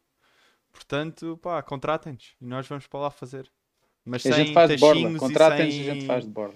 portanto, 0.73 1.39
pá, 1.43 1.61
contratem-nos 1.63 2.35
e 2.41 2.47
nós 2.47 2.67
vamos 2.67 2.87
para 2.87 3.01
lá 3.01 3.11
fazer. 3.11 3.51
Mas 4.07 4.25
a 4.25 4.31
sem 4.33 4.45
gente 4.45 4.55
faz 4.55 4.71
de 4.71 4.77
borda, 4.79 5.19
contratem-nos 5.19 5.75
e 5.75 5.79
sem, 5.79 5.91
a 5.91 5.95
gente 5.95 6.07
faz 6.07 6.25
de 6.25 6.31
borda. 6.31 6.55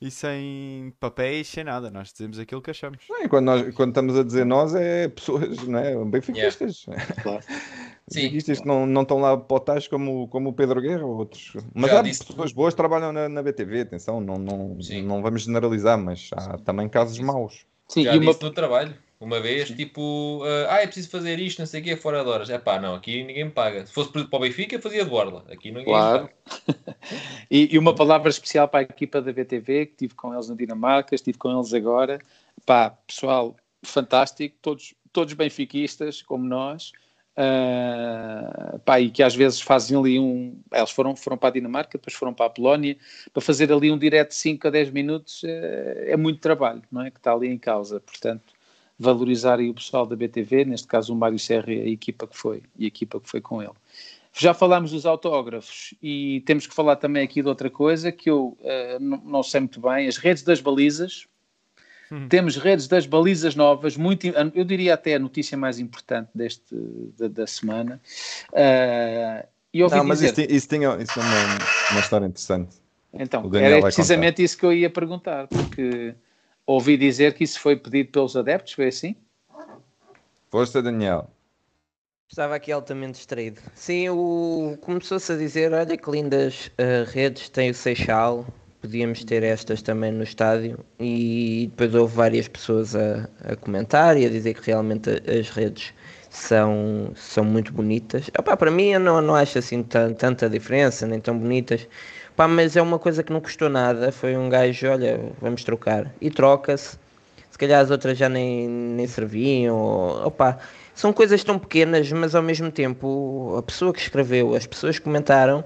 e 0.00 0.10
sem 0.10 0.92
papéis, 1.00 1.48
sem 1.48 1.64
nada. 1.64 1.90
Nós 1.90 2.12
dizemos 2.12 2.38
aquilo 2.38 2.62
que 2.62 2.70
achamos. 2.70 2.98
Bem, 3.10 3.28
quando, 3.28 3.46
nós, 3.46 3.74
quando 3.74 3.90
estamos 3.90 4.16
a 4.16 4.22
dizer 4.22 4.46
nós, 4.46 4.74
é 4.74 5.08
pessoas, 5.08 5.58
não 5.66 5.78
é? 5.78 5.96
Benfiquistas. 6.04 6.86
Claro. 7.22 7.38
Os 7.38 7.44
Sim. 8.14 8.20
benfiquistas 8.22 8.60
que 8.60 8.66
não, 8.66 8.86
não 8.86 9.02
estão 9.02 9.18
lá 9.18 9.36
potais 9.36 9.88
como, 9.88 10.28
como 10.28 10.50
o 10.50 10.52
Pedro 10.52 10.80
Guerra 10.80 11.04
ou 11.04 11.16
outros. 11.18 11.52
Mas 11.74 11.90
Já 11.90 11.98
há 11.98 12.02
disse- 12.02 12.24
pessoas 12.24 12.52
boas 12.52 12.72
que 12.74 12.76
trabalham 12.78 13.12
na, 13.12 13.28
na 13.28 13.42
BTV, 13.42 13.80
atenção, 13.80 14.20
não, 14.20 14.38
não, 14.38 14.80
Sim. 14.80 15.02
não 15.02 15.20
vamos 15.22 15.42
generalizar, 15.42 15.98
mas 15.98 16.30
há 16.32 16.56
também 16.58 16.88
casos 16.88 17.18
maus. 17.18 17.66
Sim, 17.88 18.04
Já 18.04 18.14
e 18.14 18.18
uma, 18.18 18.32
no 18.32 18.50
trabalho. 18.50 18.94
Uma 19.22 19.40
vez, 19.40 19.70
tipo, 19.70 20.42
ah, 20.44 20.74
ah, 20.74 20.82
é 20.82 20.86
preciso 20.86 21.08
fazer 21.08 21.38
isto, 21.38 21.60
não 21.60 21.66
sei 21.66 21.80
o 21.80 21.84
quê, 21.84 21.96
fora 21.96 22.24
de 22.24 22.28
horas. 22.28 22.50
É 22.50 22.58
pá, 22.58 22.80
não, 22.80 22.94
aqui 22.94 23.22
ninguém 23.22 23.44
me 23.44 23.50
paga. 23.52 23.86
Se 23.86 23.92
fosse 23.92 24.10
para 24.10 24.26
o 24.30 24.40
Benfica, 24.40 24.80
fazia 24.80 25.04
de 25.04 25.10
borla. 25.10 25.44
Aqui 25.48 25.70
ninguém 25.70 25.84
Claro. 25.84 26.28
E, 27.50 27.74
e 27.74 27.78
uma 27.78 27.94
palavra 27.94 28.30
especial 28.30 28.66
para 28.66 28.80
a 28.80 28.82
equipa 28.82 29.20
da 29.20 29.32
BTV, 29.32 29.86
que 29.86 29.92
estive 29.92 30.14
com 30.14 30.32
eles 30.32 30.48
na 30.48 30.54
Dinamarca, 30.54 31.14
estive 31.14 31.38
com 31.38 31.56
eles 31.56 31.72
agora. 31.72 32.18
Pá, 32.66 32.90
pessoal 33.06 33.54
fantástico, 33.84 34.56
todos, 34.62 34.94
todos 35.12 35.34
benfiquistas, 35.34 36.22
como 36.22 36.44
nós. 36.44 36.92
Ah, 37.36 38.78
pá, 38.84 39.00
e 39.00 39.10
que 39.10 39.22
às 39.22 39.34
vezes 39.34 39.60
fazem 39.60 39.96
ali 39.98 40.18
um. 40.18 40.60
Eles 40.72 40.90
foram, 40.90 41.16
foram 41.16 41.36
para 41.38 41.48
a 41.48 41.52
Dinamarca, 41.52 41.96
depois 41.96 42.14
foram 42.14 42.34
para 42.34 42.46
a 42.46 42.50
Polónia, 42.50 42.96
para 43.32 43.40
fazer 43.40 43.72
ali 43.72 43.90
um 43.90 43.98
direto 43.98 44.30
de 44.30 44.34
5 44.34 44.68
a 44.68 44.70
10 44.70 44.90
minutos 44.90 45.42
é, 45.44 46.12
é 46.12 46.16
muito 46.16 46.40
trabalho, 46.40 46.82
não 46.90 47.02
é? 47.02 47.10
Que 47.10 47.18
está 47.18 47.32
ali 47.32 47.48
em 47.48 47.58
causa. 47.58 48.00
Portanto, 48.00 48.51
valorizar 49.02 49.58
aí 49.58 49.68
o 49.68 49.74
pessoal 49.74 50.06
da 50.06 50.16
BTV, 50.16 50.64
neste 50.64 50.86
caso 50.86 51.12
o 51.12 51.16
Mário 51.16 51.38
Serra 51.38 51.72
e 51.72 51.80
a 51.80 51.88
equipa 51.88 52.26
que 52.26 52.36
foi, 52.36 52.62
e 52.78 52.84
a 52.84 52.88
equipa 52.88 53.20
que 53.20 53.28
foi 53.28 53.40
com 53.40 53.60
ele. 53.60 53.72
Já 54.34 54.54
falámos 54.54 54.92
dos 54.92 55.04
autógrafos 55.04 55.92
e 56.02 56.42
temos 56.46 56.66
que 56.66 56.74
falar 56.74 56.96
também 56.96 57.22
aqui 57.22 57.42
de 57.42 57.48
outra 57.48 57.68
coisa 57.68 58.10
que 58.10 58.30
eu 58.30 58.56
eh, 58.62 58.98
não, 58.98 59.18
não 59.18 59.42
sei 59.42 59.60
muito 59.60 59.78
bem, 59.80 60.08
as 60.08 60.16
redes 60.16 60.42
das 60.42 60.60
balizas. 60.60 61.26
Hum. 62.10 62.28
Temos 62.28 62.56
redes 62.56 62.88
das 62.88 63.04
balizas 63.04 63.54
novas, 63.54 63.96
muito, 63.96 64.26
eu 64.54 64.64
diria 64.64 64.94
até 64.94 65.16
a 65.16 65.18
notícia 65.18 65.56
mais 65.56 65.78
importante 65.78 66.30
deste, 66.34 66.74
da, 67.18 67.28
da 67.28 67.46
semana. 67.46 68.00
Eh, 68.54 69.46
e 69.74 69.82
ouvi 69.82 69.96
Não, 69.96 70.04
mas 70.04 70.20
dizer, 70.20 70.32
isso, 70.32 70.54
isso, 70.54 70.68
tinha, 70.68 70.96
isso 70.96 71.18
é 71.18 71.22
uma, 71.22 71.58
uma 71.92 72.00
história 72.00 72.26
interessante. 72.26 72.76
então, 73.12 73.50
era 73.54 73.82
precisamente 73.82 74.42
isso 74.42 74.56
que 74.56 74.64
eu 74.64 74.72
ia 74.72 74.88
perguntar, 74.88 75.46
porque 75.48 76.14
ouvi 76.66 76.96
dizer 76.96 77.34
que 77.34 77.44
isso 77.44 77.60
foi 77.60 77.76
pedido 77.76 78.10
pelos 78.10 78.36
adeptos, 78.36 78.72
foi 78.72 78.88
assim? 78.88 79.16
Força, 80.50 80.82
Daniel. 80.82 81.30
Estava 82.30 82.54
aqui 82.54 82.72
altamente 82.72 83.18
distraído. 83.18 83.60
Sim, 83.74 84.08
o... 84.08 84.76
começou-se 84.80 85.30
a 85.32 85.36
dizer: 85.36 85.72
olha 85.72 85.96
que 85.96 86.10
lindas 86.10 86.70
ah, 86.78 87.04
redes 87.10 87.48
tem 87.50 87.70
o 87.70 87.74
Seixal, 87.74 88.46
podíamos 88.80 89.22
ter 89.24 89.42
estas 89.42 89.82
também 89.82 90.10
no 90.12 90.22
estádio. 90.22 90.84
E 90.98 91.68
depois 91.70 91.94
houve 91.94 92.14
várias 92.14 92.48
pessoas 92.48 92.96
a, 92.96 93.28
a 93.44 93.56
comentar 93.56 94.16
e 94.16 94.24
a 94.24 94.30
dizer 94.30 94.54
que 94.54 94.66
realmente 94.66 95.10
as 95.10 95.50
redes 95.50 95.92
são, 96.30 97.12
são 97.14 97.44
muito 97.44 97.72
bonitas. 97.72 98.28
Epá, 98.28 98.56
para 98.56 98.70
mim, 98.70 98.92
eu 98.92 99.00
não, 99.00 99.20
não 99.20 99.34
acho 99.34 99.58
assim 99.58 99.82
tan- 99.82 100.14
tanta 100.14 100.48
diferença, 100.48 101.06
nem 101.06 101.20
tão 101.20 101.38
bonitas. 101.38 101.86
Pá, 102.36 102.48
mas 102.48 102.76
é 102.76 102.82
uma 102.82 102.98
coisa 102.98 103.22
que 103.22 103.32
não 103.32 103.40
custou 103.40 103.68
nada. 103.68 104.10
Foi 104.12 104.36
um 104.36 104.48
gajo: 104.48 104.88
olha, 104.88 105.20
vamos 105.40 105.64
trocar. 105.64 106.14
E 106.20 106.30
troca-se. 106.30 106.98
Se 107.50 107.58
calhar 107.58 107.80
as 107.82 107.90
outras 107.90 108.16
já 108.18 108.28
nem, 108.28 108.66
nem 108.68 109.06
serviam. 109.06 110.24
Opá, 110.26 110.58
são 110.94 111.12
coisas 111.12 111.44
tão 111.44 111.58
pequenas, 111.58 112.10
mas 112.12 112.34
ao 112.34 112.42
mesmo 112.42 112.70
tempo 112.72 113.54
a 113.58 113.62
pessoa 113.62 113.92
que 113.92 114.00
escreveu, 114.00 114.54
as 114.54 114.66
pessoas 114.66 114.98
que 114.98 115.04
comentaram, 115.04 115.62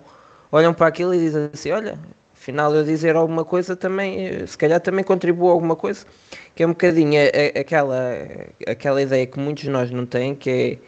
olham 0.51 0.75
para 0.75 0.87
aquilo 0.89 1.15
e 1.15 1.19
dizem 1.19 1.51
assim: 1.53 1.71
olha, 1.71 1.99
afinal 2.35 2.75
eu 2.75 2.85
dizer 2.85 3.15
alguma 3.17 3.45
coisa 3.45 3.77
também, 3.77 4.27
eh, 4.27 4.47
se 4.47 4.59
calhar 4.59 4.81
também 4.81 5.05
contribuo 5.05 5.49
alguma 5.51 5.77
coisa, 5.77 6.05
que 6.55 6.63
é 6.63 6.67
um 6.67 6.71
bocadinho 6.71 7.21
a- 7.21 7.59
a- 7.59 7.61
aquela, 7.61 7.97
aquela 8.67 9.01
ideia 9.03 9.27
que 9.27 9.39
muitos 9.39 9.65
de 9.65 9.71
nós 9.71 9.91
não 9.91 10.05
têm, 10.07 10.35
que 10.35 10.51
é 10.51 10.79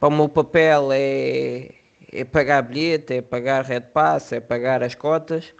para 0.00 0.08
o 0.08 0.12
meu 0.12 0.28
papel 0.28 0.90
é, 0.92 1.70
é 2.12 2.24
pagar 2.24 2.62
bilhete, 2.62 3.14
é 3.14 3.22
pagar 3.22 3.64
red 3.64 3.80
pass, 3.80 4.32
é 4.32 4.40
pagar 4.40 4.82
as 4.82 4.94
cotas. 4.94 5.52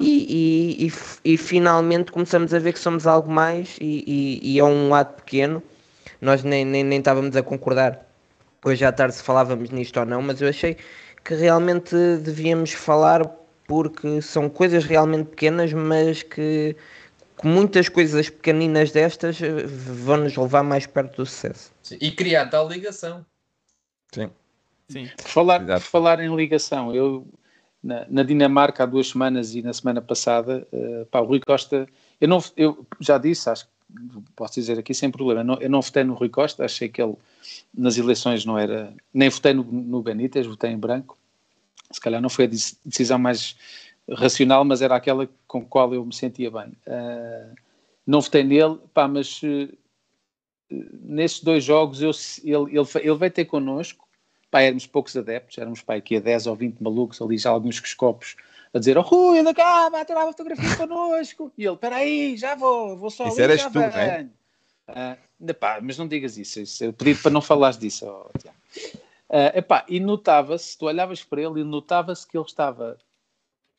E, 0.00 0.84
e- 0.84 0.86
e 0.86 1.32
e 1.34 1.36
finalmente 1.36 2.10
começamos 2.12 2.52
a 2.54 2.58
ver 2.58 2.72
que 2.72 2.78
somos 2.78 3.06
algo 3.06 3.30
mais 3.30 3.76
e, 3.80 4.02
e- 4.06 4.54
e 4.54 4.58
é 4.58 4.64
um 4.64 4.88
lado 4.88 5.14
pequeno. 5.16 5.62
Nós 6.20 6.42
nem, 6.42 6.64
nem, 6.64 6.82
nem 6.82 6.98
estávamos 6.98 7.36
a 7.36 7.42
concordar 7.42 8.06
hoje 8.64 8.84
à 8.84 8.92
tarde 8.92 9.14
se 9.14 9.22
falávamos 9.22 9.70
nisto 9.70 9.98
ou 10.00 10.06
não, 10.06 10.22
mas 10.22 10.40
eu 10.40 10.48
achei 10.48 10.76
que 11.24 11.34
realmente 11.34 11.94
devíamos 12.22 12.72
falar 12.72 13.24
porque 13.66 14.20
são 14.22 14.48
coisas 14.48 14.84
realmente 14.84 15.26
pequenas, 15.30 15.72
mas 15.72 16.22
que, 16.22 16.76
que 17.40 17.46
muitas 17.46 17.88
coisas 17.88 18.28
pequeninas 18.30 18.90
destas 18.92 19.40
eh, 19.42 19.64
vão 19.66 20.16
nos 20.18 20.36
levar 20.36 20.62
mais 20.62 20.86
perto 20.86 21.16
do 21.18 21.26
sucesso. 21.26 21.70
Sim. 21.82 21.98
E 22.00 22.10
criar 22.12 22.46
tal 22.46 22.68
ligação. 22.68 23.24
Sim. 24.14 24.30
Sim. 24.88 25.08
Por 25.16 25.28
falar, 25.28 25.62
Exato. 25.62 25.80
falar 25.84 26.20
em 26.20 26.34
ligação, 26.34 26.94
eu 26.94 27.26
na, 27.82 28.06
na 28.08 28.22
Dinamarca 28.22 28.82
há 28.82 28.86
duas 28.86 29.08
semanas 29.08 29.54
e 29.54 29.62
na 29.62 29.72
semana 29.72 30.00
passada, 30.02 30.66
eh, 30.72 31.06
pá, 31.10 31.20
o 31.20 31.24
Rui 31.24 31.40
Costa, 31.40 31.86
eu, 32.20 32.28
não, 32.28 32.38
eu 32.56 32.86
já 33.00 33.18
disse, 33.18 33.48
acho 33.50 33.64
que 33.66 33.72
posso 34.36 34.54
dizer 34.54 34.78
aqui 34.78 34.94
sem 34.94 35.10
problema, 35.10 35.42
não- 35.44 35.60
eu 35.60 35.68
não 35.68 35.80
votei 35.82 36.04
no 36.04 36.14
Rui 36.14 36.28
Costa, 36.28 36.64
achei 36.64 36.88
que 36.88 37.02
ele 37.02 37.14
nas 37.74 37.96
eleições 37.98 38.44
não 38.44 38.58
era, 38.58 38.92
nem 39.12 39.28
votei 39.28 39.52
no, 39.52 39.62
no 39.64 40.02
Benítez, 40.02 40.46
votei 40.46 40.70
em 40.70 40.78
branco, 40.78 41.18
se 41.90 42.00
calhar 42.00 42.20
não 42.20 42.28
foi 42.30 42.44
a 42.44 42.48
dec- 42.48 42.76
decisão 42.84 43.18
mais 43.18 43.56
racional, 44.10 44.64
mas 44.64 44.80
era 44.82 44.96
aquela 44.96 45.28
com 45.46 45.58
a 45.58 45.64
qual 45.64 45.92
eu 45.94 46.04
me 46.04 46.14
sentia 46.14 46.50
bem. 46.50 46.72
Eh, 46.86 47.50
não 48.06 48.20
votei 48.20 48.42
nele, 48.44 48.78
pá, 48.94 49.06
mas 49.08 49.40
eh, 49.44 49.68
nesses 51.02 51.40
dois 51.42 51.64
jogos 51.64 52.00
eu, 52.02 52.10
ele, 52.44 52.78
ele, 52.78 52.88
ele 53.08 53.18
veio 53.18 53.30
ter 53.32 53.44
connosco 53.44 54.06
pá, 54.52 54.60
éramos 54.60 54.86
poucos 54.86 55.16
adeptos, 55.16 55.56
éramos 55.56 55.80
pá, 55.80 55.94
aqui 55.94 56.18
a 56.18 56.20
10 56.20 56.46
ou 56.46 56.54
20 56.54 56.78
malucos, 56.80 57.22
ali 57.22 57.38
já 57.38 57.48
alguns 57.48 57.80
coscopos, 57.80 58.36
a 58.74 58.78
dizer, 58.78 58.98
oh 58.98 59.00
Rui, 59.00 59.38
anda 59.38 59.54
cá, 59.54 59.88
vai 59.88 60.04
tirar 60.04 60.20
uma 60.20 60.32
fotografia 60.32 60.76
connosco. 60.76 61.50
E 61.56 61.64
ele, 61.64 61.74
espera 61.74 61.96
aí, 61.96 62.36
já 62.36 62.54
vou, 62.54 62.96
vou 62.98 63.10
só 63.10 63.26
Isso 63.26 63.42
ali, 63.42 63.52
eras 63.52 63.72
tu, 63.72 63.78
é? 63.80 64.18
venho." 64.18 64.30
Ah, 64.86 65.16
mas 65.80 65.96
não 65.96 66.06
digas 66.06 66.36
isso, 66.36 66.60
isso 66.60 66.84
eu 66.84 66.92
pedi 66.92 67.14
para 67.14 67.30
não 67.30 67.40
falares 67.40 67.78
disso, 67.78 68.04
Tiago. 68.38 68.56
Ah, 69.30 69.52
epá, 69.58 69.86
e 69.88 69.98
notava-se, 69.98 70.76
tu 70.76 70.84
olhavas 70.84 71.24
para 71.24 71.40
ele 71.40 71.60
e 71.60 71.64
notava-se 71.64 72.26
que 72.26 72.36
ele 72.36 72.44
estava 72.44 72.98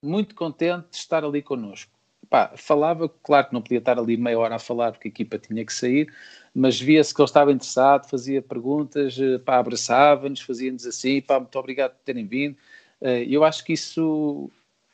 muito 0.01 0.33
contente 0.33 0.87
de 0.89 0.97
estar 0.97 1.23
ali 1.23 1.43
connosco. 1.43 1.91
Epá, 2.23 2.53
falava, 2.55 3.07
claro 3.21 3.47
que 3.47 3.53
não 3.53 3.61
podia 3.61 3.77
estar 3.77 3.99
ali 3.99 4.17
meia 4.17 4.39
hora 4.39 4.55
a 4.55 4.59
falar 4.59 4.91
porque 4.91 5.07
a 5.07 5.11
equipa 5.11 5.37
tinha 5.37 5.63
que 5.63 5.71
sair, 5.73 6.11
mas 6.53 6.79
via-se 6.79 7.13
que 7.13 7.21
ele 7.21 7.27
estava 7.27 7.51
interessado, 7.51 8.09
fazia 8.09 8.41
perguntas, 8.41 9.17
eh, 9.19 9.39
pá, 9.39 9.57
abraçava-nos, 9.57 10.41
fazia-nos 10.41 10.85
assim, 10.85 11.21
pá, 11.21 11.39
muito 11.39 11.57
obrigado 11.57 11.91
por 11.93 12.03
terem 12.05 12.25
vindo. 12.25 12.55
Eh, 13.01 13.25
Eu 13.27 13.43
acho 13.43 13.63
que 13.63 13.73
isso 13.73 14.51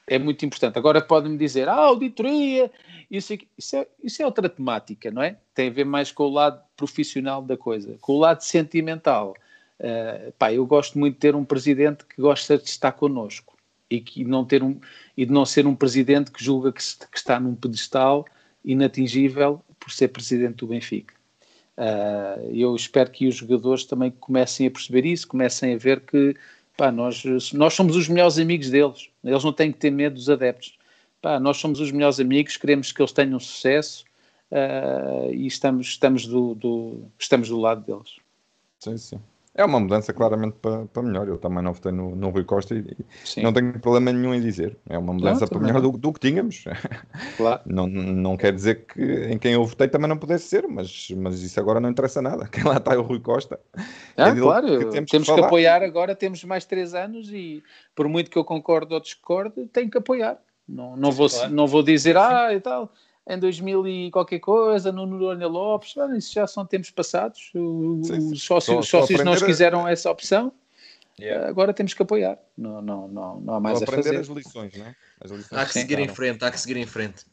é 0.08 0.18
muito 0.18 0.46
importante. 0.46 0.78
Agora 0.78 1.02
podem-me 1.02 1.38
dizer, 1.38 1.68
ah, 1.70 1.76
auditoria, 1.76 2.72
isso, 3.12 3.38
isso, 3.58 3.76
é, 3.76 3.88
isso 4.04 4.22
é 4.22 4.26
outra 4.26 4.50
temática, 4.50 5.12
não 5.12 5.22
é? 5.22 5.38
Tem 5.54 5.68
a 5.70 5.72
ver 5.72 5.86
mais 5.86 6.12
com 6.12 6.24
o 6.24 6.30
lado 6.30 6.62
profissional 6.78 7.42
da 7.42 7.58
coisa, 7.58 7.98
com 8.02 8.14
o 8.14 8.20
lado 8.20 8.42
sentimental. 8.42 9.36
Eh, 9.80 10.34
pá, 10.40 10.54
eu 10.54 10.66
gosto 10.66 10.98
muito 10.98 11.16
de 11.16 11.20
ter 11.20 11.36
um 11.36 11.46
presidente 11.46 12.06
que 12.06 12.22
gosta 12.22 12.58
de 12.58 12.70
estar 12.70 12.94
connosco 12.94 13.58
e, 13.90 14.00
que 14.00 14.24
não 14.24 14.46
ter 14.46 14.64
um, 14.64 14.80
e 15.16 15.26
de 15.26 15.32
não 15.32 15.46
ser 15.46 15.68
um 15.68 15.76
presidente 15.76 16.32
que 16.32 16.44
julga 16.44 16.72
que, 16.72 16.82
que 17.12 17.18
está 17.18 17.40
num 17.40 17.56
pedestal 17.56 18.26
inatingível 18.64 19.62
por 19.80 19.92
ser 19.92 20.10
presidente 20.10 20.58
do 20.58 20.68
Benfica. 20.68 21.19
Uh, 21.80 22.52
eu 22.54 22.76
espero 22.76 23.10
que 23.10 23.26
os 23.26 23.36
jogadores 23.36 23.86
também 23.86 24.12
comecem 24.12 24.68
a 24.68 24.72
perceber 24.72 25.06
isso, 25.06 25.26
comecem 25.26 25.76
a 25.76 25.78
ver 25.78 26.02
que 26.02 26.36
pá, 26.76 26.92
nós, 26.92 27.24
nós 27.54 27.74
somos 27.74 27.96
os 27.96 28.10
melhores 28.10 28.38
amigos 28.38 28.70
deles, 28.70 29.10
eles 29.24 29.44
não 29.46 29.54
têm 29.54 29.72
que 29.72 29.78
ter 29.78 29.90
medo 29.90 30.16
dos 30.16 30.30
adeptos. 30.30 30.78
Pá, 31.22 31.40
nós 31.40 31.56
somos 31.56 31.80
os 31.80 31.90
melhores 31.90 32.20
amigos, 32.20 32.58
queremos 32.58 32.92
que 32.92 33.02
eles 33.02 33.14
tenham 33.14 33.40
sucesso 33.40 34.04
uh, 34.52 35.34
e 35.34 35.48
estamos, 35.48 35.88
estamos, 35.88 36.28
do, 36.28 36.54
do, 36.56 37.04
estamos 37.18 37.48
do 37.48 37.58
lado 37.58 37.82
deles. 37.86 38.18
Sim, 38.80 38.98
sim. 38.98 39.20
É 39.60 39.66
uma 39.66 39.78
mudança 39.78 40.14
claramente 40.14 40.56
para, 40.62 40.86
para 40.86 41.04
melhor. 41.04 41.28
Eu 41.28 41.38
também 41.38 41.62
não 41.62 41.74
votei 41.74 41.92
no, 41.92 42.16
no 42.16 42.30
Rui 42.30 42.46
Costa 42.46 42.74
e, 42.74 42.96
Sim, 43.26 43.42
não 43.42 43.52
tenho 43.52 43.78
problema 43.78 44.14
nenhum 44.14 44.34
em 44.34 44.40
dizer. 44.40 44.78
É 44.88 44.98
uma 44.98 45.12
mudança 45.12 45.40
para 45.40 45.50
também 45.50 45.74
melhor 45.74 45.84
não. 45.84 45.92
do, 45.92 45.98
do 45.98 46.14
que 46.14 46.22
tínhamos. 46.22 46.64
claro. 47.36 47.60
Não, 47.70 47.88
não 47.88 48.38
quer 48.38 48.54
dizer 48.54 48.86
que 48.86 49.02
em 49.02 49.38
quem 49.38 49.54
eu 49.54 49.66
votei 49.66 49.90
também 49.90 50.08
não 50.08 50.18
pudesse 50.18 50.46
ser, 50.46 50.66
mas, 50.66 51.10
mas 51.18 51.42
isso 51.42 51.60
agora 51.60 51.82
não 51.82 51.90
interessa 51.90 52.22
nada. 52.22 52.48
Quem 52.52 52.64
lá 52.64 52.78
está 52.78 52.94
é 52.94 52.98
o 52.98 53.02
Rui 53.02 53.20
Costa. 53.20 53.60
Ah, 54.16 54.30
É 54.30 54.36
claro, 54.36 54.68
que 54.68 54.86
temos 54.86 55.12
temos, 55.12 55.28
que 55.28 55.36
que, 55.36 55.42
apoiar 55.42 55.84
agora, 55.84 56.16
temos 56.16 56.44
mais 56.46 56.66
três 56.66 56.94
anos 56.94 57.30
e 57.32 57.62
por 57.94 58.08
muito 58.08 58.32
que 58.32 58.38
eu 58.38 58.46
concorde 58.46 58.94
ou 58.94 59.00
discorde, 59.00 59.66
tenho 59.68 59.90
que 59.90 59.98
apoiar. 59.98 60.40
Não, 60.68 60.96
não, 60.96 61.12
vou, 61.12 61.30
claro. 61.30 61.52
não 61.52 61.68
vou 61.68 61.84
dizer, 61.84 62.16
ah, 62.16 62.54
e 62.54 62.62
tal, 62.62 62.92
em 63.28 63.38
2000 63.38 63.88
e 63.88 64.12
qualquer 64.12 64.40
coisa, 64.40 64.92
no 64.92 65.06
Noronha 65.06 65.48
Lopes, 65.48 65.94
isso 66.18 66.34
já 66.34 66.48
são 66.48 66.66
tempos 66.66 66.90
passados, 66.92 67.52
o- 67.56 68.02
Sim, 68.04 68.20
sim. 68.22 68.32
os 68.34 68.42
sócios, 68.44 68.66
Só- 68.76 68.80
os 68.80 68.88
só 68.88 69.00
sócios 69.02 69.24
não 69.24 69.34
a- 69.34 69.46
quiseram 69.46 69.88
essa 69.88 70.10
opção, 70.10 70.52
Yeah. 71.20 71.50
agora 71.50 71.74
temos 71.74 71.94
que 71.94 72.02
apoiar, 72.02 72.40
não, 72.58 72.82
não, 72.82 73.08
não, 73.10 73.40
não 73.42 73.54
há 73.56 73.60
mais 73.60 73.80
Vou 73.80 73.84
a 73.84 73.88
aprender 73.90 74.04
fazer. 74.04 74.20
as 74.22 74.28
lições, 74.28 74.74
não 74.78 74.86
é? 74.86 74.96
Lições 75.22 75.52
Há 75.52 75.66
que 75.66 75.74
seguir 75.74 76.00
em 76.00 76.08
frente, 76.08 76.46
há 76.46 76.50
que 76.50 76.60
seguir 76.60 76.78
em 76.78 76.86
frente. 76.86 77.26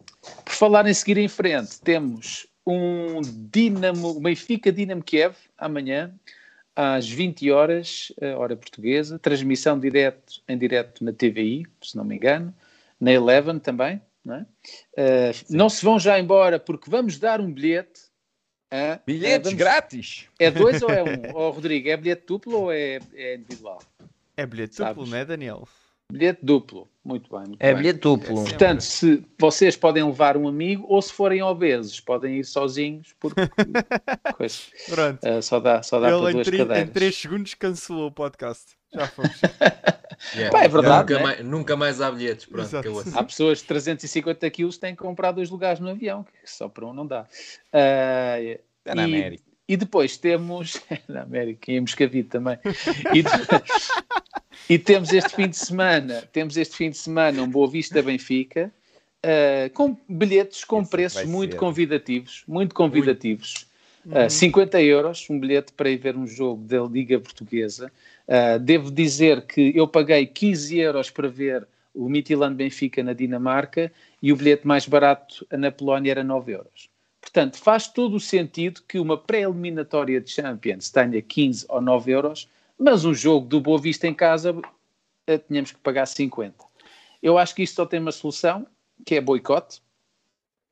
Por 0.45 0.53
falar 0.53 0.87
em 0.89 0.93
seguir 0.95 1.19
em 1.19 1.29
frente, 1.29 1.81
temos 1.83 2.49
um 2.67 3.21
Dinamo, 3.23 4.19
Benfica 4.21 4.73
Dinamo 4.73 5.03
Kiev 5.05 5.37
amanhã. 5.57 6.13
às 6.75 7.09
20 7.09 7.51
horas, 7.51 8.13
uh, 8.21 8.37
hora 8.39 8.55
portuguesa, 8.55 9.19
transmissão 9.19 9.79
direto, 9.81 10.43
em 10.47 10.59
direto 10.59 11.03
na 11.03 11.11
TVI, 11.11 11.65
se 11.81 11.97
não 11.97 12.05
me 12.05 12.17
engano, 12.17 12.53
na 13.01 13.13
Eleven 13.13 13.59
também. 13.59 13.99
Não, 14.27 14.35
é? 14.35 14.41
uh, 14.43 15.45
não 15.49 15.69
se 15.69 15.85
vão 15.85 15.99
já 16.01 16.19
embora 16.19 16.59
porque 16.59 16.91
vamos 16.91 17.19
dar 17.19 17.41
um 17.41 17.53
bilhete. 17.53 18.01
Uh, 18.75 19.01
Bilhetes 19.07 19.45
vamos... 19.53 19.59
grátis! 19.59 20.27
É 20.41 20.51
dois 20.51 20.83
ou 20.83 20.91
é 20.91 21.01
um? 21.05 21.37
oh, 21.37 21.51
Rodrigo, 21.51 21.89
é 21.89 21.97
bilhete 21.97 22.27
duplo 22.27 22.63
ou 22.63 22.73
é, 22.73 22.99
é 23.15 23.37
individual? 23.37 23.81
É 24.37 24.45
bilhete 24.45 24.75
Sabes? 24.75 24.97
duplo, 24.97 25.09
não 25.11 25.17
é, 25.17 25.25
Daniel? 25.25 25.69
Bilhete 26.13 26.41
duplo. 26.45 26.89
Muito 27.05 27.31
bem. 27.31 27.47
Muito 27.49 27.57
É 27.63 27.69
bem. 27.73 27.77
bilhete 27.83 28.01
duplo. 28.01 28.43
Portanto, 28.43 28.81
se 28.81 29.25
vocês 29.39 29.77
podem 29.77 30.05
levar 30.05 30.37
um 30.37 30.47
amigo 30.49 30.85
ou 30.89 31.01
se 31.01 31.13
forem 31.13 31.43
obesos, 31.43 32.01
podem 32.01 32.39
ir 32.39 32.45
sozinhos, 32.45 33.15
porque 33.21 33.41
Pronto. 34.91 35.21
uh, 35.29 35.43
só 35.43 35.61
dá, 35.61 35.83
só 35.83 35.99
dá 36.01 36.09
para 36.09 36.17
Ele 36.19 36.29
em, 36.31 36.33
duas 36.35 36.47
tri- 36.47 36.59
cadeiras. 36.59 36.89
em 36.89 36.93
3 36.93 37.17
segundos 37.17 37.55
cancelou 37.55 38.09
o 38.09 38.13
podcast. 38.13 38.76
Já 38.95 39.07
fomos. 39.09 39.31
Yeah. 40.35 40.51
Pá, 40.51 40.65
é 40.65 40.69
verdade, 40.69 41.13
Nunca, 41.13 41.15
né? 41.19 41.23
mais, 41.23 41.45
nunca 41.45 41.77
mais 41.77 42.01
há 42.01 42.11
bilhetes. 42.11 42.47
Pronto. 42.47 42.71
Há 43.15 43.23
pessoas 43.23 43.59
de 43.59 43.65
350 43.65 44.51
quilos 44.51 44.77
que 44.77 44.81
têm 44.81 44.95
que 44.95 45.03
comprar 45.03 45.31
dois 45.31 45.51
lugares 45.51 45.79
no 45.79 45.91
avião, 45.91 46.25
que 46.25 46.51
só 46.51 46.69
para 46.71 46.87
um 46.87 46.95
não 46.95 47.07
dá. 47.07 47.23
Uh, 47.23 48.59
É 48.87 48.95
na 48.95 49.03
e, 49.03 49.05
América. 49.05 49.43
e 49.69 49.77
depois 49.77 50.17
temos 50.17 50.81
na 51.07 51.23
América 51.23 51.71
e 51.71 51.77
em 51.77 51.81
Moscavide 51.81 52.29
também. 52.29 52.59
E, 53.15 53.23
e 54.75 54.79
temos 54.79 55.13
este 55.13 55.35
fim 55.37 55.49
de 55.49 55.57
semana, 55.57 56.23
temos 56.33 56.57
este 56.57 56.75
fim 56.77 56.91
de 56.91 56.97
semana 56.97 57.43
um 57.43 57.49
Boa 57.49 57.69
Vista 57.69 58.03
Benfica, 58.03 58.73
uh, 59.23 59.71
com 59.75 59.97
bilhetes 60.09 60.65
com 60.65 60.81
Esse 60.81 60.91
preços 60.91 61.25
muito 61.25 61.53
ser. 61.53 61.59
convidativos, 61.59 62.43
muito 62.49 62.75
convidativos. 62.75 63.67
Uh, 64.07 64.31
50 64.31 64.81
euros, 64.83 65.27
um 65.29 65.39
bilhete 65.39 65.73
para 65.73 65.91
ir 65.91 65.97
ver 65.99 66.17
um 66.17 66.27
jogo 66.27 66.63
da 66.65 66.81
Liga 66.83 67.19
Portuguesa. 67.19 67.93
Uh, 68.29 68.59
devo 68.59 68.91
dizer 68.91 69.47
que 69.47 69.73
eu 69.77 69.87
paguei 69.87 70.27
15 70.27 70.79
euros 70.79 71.11
para 71.11 71.29
ver 71.29 71.67
o 71.95 72.09
Midtjylland 72.09 72.55
Benfica 72.55 73.03
na 73.03 73.13
Dinamarca 73.13 73.93
e 74.21 74.33
o 74.33 74.37
bilhete 74.37 74.67
mais 74.67 74.87
barato 74.87 75.47
na 75.51 75.71
Polónia 75.71 76.11
era 76.11 76.25
9 76.25 76.53
euros. 76.53 76.91
Portanto, 77.21 77.59
faz 77.59 77.89
todo 77.89 78.17
o 78.17 78.21
sentido 78.21 78.83
que 78.87 78.99
uma 78.99 79.17
pré-eliminatória 79.19 80.21
de 80.21 80.31
Champions 80.31 80.91
tenha 80.91 81.21
15 81.21 81.67
ou 81.69 81.81
9 81.81 82.13
euros, 82.13 82.49
mas 82.79 83.05
um 83.05 83.15
jogo 83.15 83.47
do 83.47 83.61
Boa 83.61 83.81
Vista 83.81 84.07
em 84.07 84.15
casa 84.15 84.55
eh, 85.27 85.39
tínhamos 85.39 85.73
que 85.73 85.79
pagar 85.79 86.07
50. 86.07 86.55
Eu 87.23 87.37
acho 87.37 87.55
que 87.55 87.63
isto 87.63 87.75
só 87.75 87.87
tem 87.87 87.99
uma 87.99 88.13
solução, 88.13 88.67
que 89.05 89.17
é 89.17 89.21
boicote, 89.21 89.83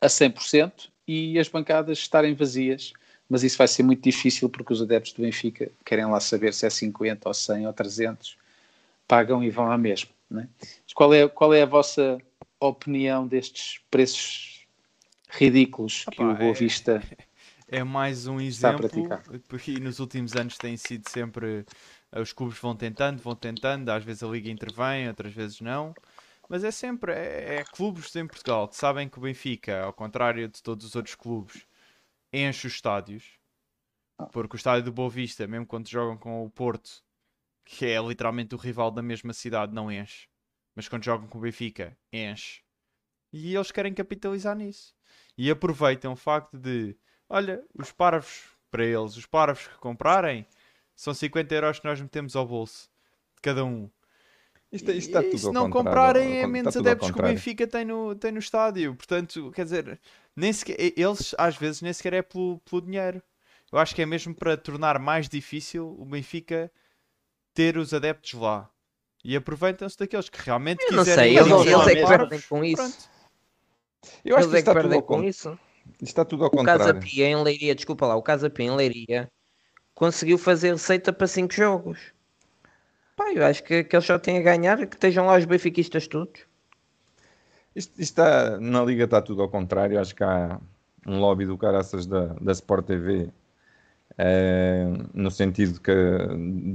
a 0.01 0.07
100%, 0.07 0.91
e 1.07 1.39
as 1.39 1.49
bancadas 1.49 1.99
estarem 1.99 2.35
vazias. 2.35 2.93
Mas 3.29 3.43
isso 3.43 3.57
vai 3.59 3.69
ser 3.69 3.83
muito 3.83 4.03
difícil 4.03 4.49
porque 4.49 4.73
os 4.73 4.83
adeptos 4.83 5.13
do 5.13 5.23
Benfica 5.23 5.71
querem 5.85 6.07
lá 6.07 6.21
saber 6.21 6.53
se 6.53 6.67
é 6.67 6.71
50 6.71 7.29
ou 7.29 7.35
100 7.35 7.67
ou 7.67 7.73
300, 7.73 8.37
pagam 9.09 9.43
e 9.43 9.51
vão 9.51 9.71
à 9.71 9.79
mesma. 9.79 10.11
É? 10.33 10.47
Mas 10.61 10.93
qual, 10.95 11.13
é, 11.15 11.29
qual 11.29 11.55
é 11.55 11.63
a 11.63 11.67
vossa 11.67 12.19
opinião 12.61 13.27
destes 13.27 13.81
preços 13.91 14.67
ridículos 15.31 16.05
que 16.11 16.23
Opa, 16.23 16.33
o 16.33 16.37
Boa 16.37 16.53
é- 16.53 16.59
Vista 16.59 17.03
É 17.69 17.83
mais 17.83 18.27
um 18.27 18.41
Está 18.41 18.71
a 18.71 18.73
exemplo, 18.73 18.89
praticar. 18.89 19.23
porque 19.49 19.81
nos 19.81 19.99
últimos 19.99 20.37
anos 20.37 20.59
tem 20.59 20.77
sido 20.77 21.09
sempre 21.09 21.65
eh, 22.13 22.21
os 22.21 22.33
clubes 22.33 22.59
vão 22.59 22.77
tentando, 22.77 23.21
vão 23.23 23.35
tentando, 23.35 23.89
às 23.91 24.05
vezes 24.05 24.23
a 24.23 24.29
liga 24.29 24.51
intervém, 24.51 25.09
outras 25.09 25.33
vezes 25.33 25.61
não. 25.61 25.95
Mas 26.49 26.63
é 26.63 26.71
sempre, 26.71 27.13
é, 27.13 27.61
é 27.61 27.65
clubes 27.65 28.15
em 28.17 28.27
Portugal 28.27 28.69
que 28.69 28.77
sabem 28.77 29.09
que 29.09 29.19
o 29.19 29.23
Benfica, 29.23 29.83
ao 29.83 29.93
contrário 29.93 30.47
de 30.49 30.63
todos 30.63 30.85
os 30.87 30.95
outros 30.95 31.15
clubes, 31.15 31.67
enche 32.35 32.67
os 32.67 32.75
estádios. 32.75 33.39
Porque 34.33 34.57
o 34.57 34.59
estádio 34.59 34.85
do 34.85 34.93
Boa 34.93 35.11
Vista, 35.11 35.47
mesmo 35.47 35.67
quando 35.67 35.89
jogam 35.89 36.17
com 36.17 36.45
o 36.45 36.51
Porto, 36.51 37.03
que 37.65 37.87
é 37.87 38.01
literalmente 38.01 38.55
o 38.55 38.59
rival 38.59 38.91
da 38.91 39.03
mesma 39.03 39.33
cidade, 39.33 39.75
não 39.75 39.91
enche. 39.91 40.29
Mas 40.75 40.89
quando 40.89 41.05
jogam 41.05 41.29
com 41.29 41.39
o 41.39 41.41
Benfica, 41.41 41.97
enche. 42.13 42.63
E 43.33 43.55
eles 43.55 43.71
querem 43.71 43.95
capitalizar 43.95 44.57
nisso. 44.57 44.95
E 45.37 45.51
aproveitam 45.51 46.13
o 46.13 46.17
facto 46.17 46.57
de, 46.57 46.97
olha, 47.29 47.65
os 47.75 47.91
parvos, 47.91 48.45
para 48.71 48.85
eles, 48.85 49.17
os 49.17 49.27
parvos 49.27 49.67
que 49.67 49.79
comprarem, 49.79 50.47
são 50.95 51.13
50 51.13 51.55
euros 51.55 51.79
que 51.81 51.87
nós 51.87 52.01
metemos 52.01 52.37
ao 52.37 52.47
bolso. 52.47 52.89
De 53.35 53.43
cada 53.43 53.65
um. 53.65 53.91
Isto, 54.71 54.91
isto 54.91 55.09
está 55.09 55.23
E 55.23 55.31
tudo 55.31 55.39
se 55.39 55.47
ao 55.47 55.53
não 55.53 55.71
comprarem, 55.71 56.39
é 56.39 56.47
menos 56.47 56.77
adeptos 56.77 57.11
que 57.11 57.19
o. 57.19 57.23
Benfica 57.23 57.67
tem 57.67 57.85
no, 57.85 58.15
tem 58.15 58.33
no 58.33 58.41
estádio. 58.41 58.95
Portanto, 58.95 59.53
quer 59.53 59.65
dizer, 59.65 60.01
nem 60.37 60.53
sequer, 60.53 60.77
eles 60.97 61.35
às 61.39 61.57
vezes 61.57 61.83
nem 61.83 61.93
sequer 61.93 62.13
é 62.15 62.23
pelo, 62.23 62.59
pelo 62.61 62.83
dinheiro. 62.83 63.23
Eu 63.73 63.79
acho 63.79 63.95
que 63.95 64.03
é 64.03 64.07
mesmo 64.07 64.35
para 64.35 64.57
tornar 64.57 64.99
mais 64.99 65.29
difícil 65.29 65.97
o 65.99 66.05
Benfica 66.05 66.71
ter 67.55 67.77
os 67.77 67.93
adeptos 67.95 68.35
lá. 68.35 68.71
E 69.25 69.35
aproveitam-se 69.37 69.99
daqueles 69.99 70.29
que 70.29 70.41
realmente 70.43 70.85
Eu 70.85 70.93
não 70.93 71.05
quiserem 71.05 71.25
sei, 71.25 71.37
ir 71.37 71.39
eles, 71.39 71.53
ao 71.53 71.65
eles 71.67 71.87
é 71.87 71.97
que 71.97 72.07
perdem 72.07 72.41
com 72.43 72.65
isso. 72.65 72.77
Pronto. 72.77 73.11
Eu 74.25 74.37
acho 74.37 74.49
Eles 74.49 74.51
que 74.51 74.57
é 74.57 74.61
está 74.61 74.75
que 74.75 74.81
tudo 74.81 74.91
perdem 74.91 74.97
ao 74.97 75.03
com 75.03 75.25
contrário. 75.25 75.31
isso. 75.31 75.59
Isto 75.95 76.05
está 76.05 76.25
tudo 76.25 76.45
ao 76.45 76.51
O 76.53 76.57
contrário. 76.57 76.95
Casa 76.95 76.95
Pia 76.95 77.27
em 77.29 77.43
Leiria, 77.43 77.75
desculpa 77.75 78.07
lá, 78.07 78.17
o 78.17 78.23
Casa 78.23 78.51
Pia 78.51 78.67
em 78.67 78.77
Leiria 78.77 79.31
conseguiu 79.95 80.39
fazer 80.39 80.73
receita 80.73 81.13
para 81.13 81.27
5 81.27 81.53
jogos. 81.55 82.13
Pá, 83.17 83.33
eu 83.33 83.45
acho 83.45 83.63
que, 83.65 83.85
que 83.85 83.97
eles 83.97 84.07
só 84.07 84.19
têm 84.19 84.39
a 84.39 84.43
ganhar 84.43 84.87
que 84.87 84.97
estejam 84.97 85.27
lá 85.27 85.37
os 85.39 85.45
benfiquistas 85.45 86.07
todos. 86.09 86.47
Isto, 87.75 87.93
isto 88.01 88.21
está, 88.21 88.59
na 88.61 88.83
Liga 88.85 89.05
está 89.05 89.21
tudo 89.21 89.43
ao 89.43 89.49
contrário. 89.49 90.01
Acho 90.01 90.15
que 90.15 90.25
há 90.25 90.61
um 91.07 91.19
lobby 91.19 91.45
do 91.47 91.59
caraças 91.59 92.07
da, 92.07 92.27
da 92.41 92.53
Sport 92.53 92.87
TV 92.87 93.31
eh, 94.17 94.87
no 95.13 95.31
sentido 95.31 95.81
que, 95.81 95.93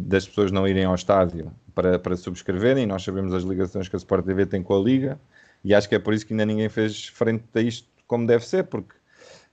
das 0.07 0.27
pessoas 0.27 0.51
não 0.51 0.67
irem 0.67 0.84
ao 0.84 0.95
estádio 0.95 1.51
para, 1.73 1.97
para 1.97 2.15
subscreverem. 2.17 2.85
Nós 2.85 3.03
sabemos 3.03 3.34
as 3.34 3.43
ligações 3.43 3.88
que 3.88 3.95
a 3.95 3.97
Sport 3.97 4.26
TV 4.26 4.45
tem 4.45 4.61
com 4.61 4.76
a 4.76 4.84
Liga 4.84 5.19
e 5.63 5.73
acho 5.73 5.88
que 5.88 5.95
é 5.95 5.99
por 5.99 6.13
isso 6.13 6.26
que 6.26 6.34
ainda 6.34 6.45
ninguém 6.45 6.69
fez 6.69 7.07
frente 7.07 7.45
a 7.55 7.61
isto 7.61 7.88
como 8.07 8.26
deve 8.26 8.45
ser, 8.45 8.63
porque 8.65 8.95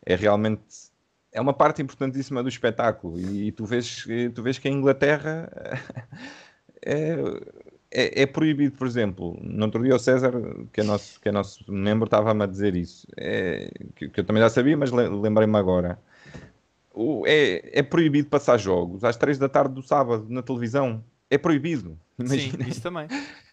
é 0.05 0.17
realmente 0.17 0.63
é 1.33 1.41
uma 1.41 1.53
parte 1.53 1.83
importantíssima 1.83 2.43
do 2.43 2.49
espetáculo 2.49 3.21
e, 3.21 3.53
tu 3.53 3.67
vês, 3.67 4.07
tu 4.35 4.43
vês 4.43 4.59
que 4.59 4.67
a 4.69 4.71
Inglaterra 4.71 5.51
é, 6.83 7.17
é, 7.99 8.23
é 8.23 8.27
proibido, 8.27 8.77
por 8.77 8.87
exemplo, 8.87 9.39
no 9.43 9.65
outro 9.65 9.83
dia 9.83 9.95
o 9.95 9.99
César, 9.99 10.33
que 10.73 10.81
é 10.81 10.85
nosso, 10.85 11.19
que 11.21 11.29
é 11.29 11.33
nosso 11.33 11.65
membro, 11.73 12.05
estava-me 12.05 12.43
a 12.43 12.47
dizer 12.47 12.77
isso, 12.77 13.07
é, 13.17 13.71
que, 13.95 14.09
que 14.11 14.21
eu 14.21 14.25
também 14.25 14.43
já 14.43 14.51
sabia, 14.51 14.77
mas 14.77 14.91
le- 14.93 15.09
lembrei-me 15.09 15.57
agora. 15.57 15.99
O- 16.95 17.25
é, 17.27 17.79
é 17.79 17.83
proibido 17.83 18.29
passar 18.29 18.59
jogos 18.59 19.03
às 19.05 19.17
3 19.17 19.39
da 19.39 19.49
tarde 19.49 19.75
do 19.75 19.83
sábado 19.83 20.27
na 20.29 20.43
televisão. 20.43 21.03
É 21.31 21.39
proibido. 21.39 21.99
Sim, 22.19 22.25
Imagina. 22.25 22.69
isso 22.69 22.83
também. 22.83 23.09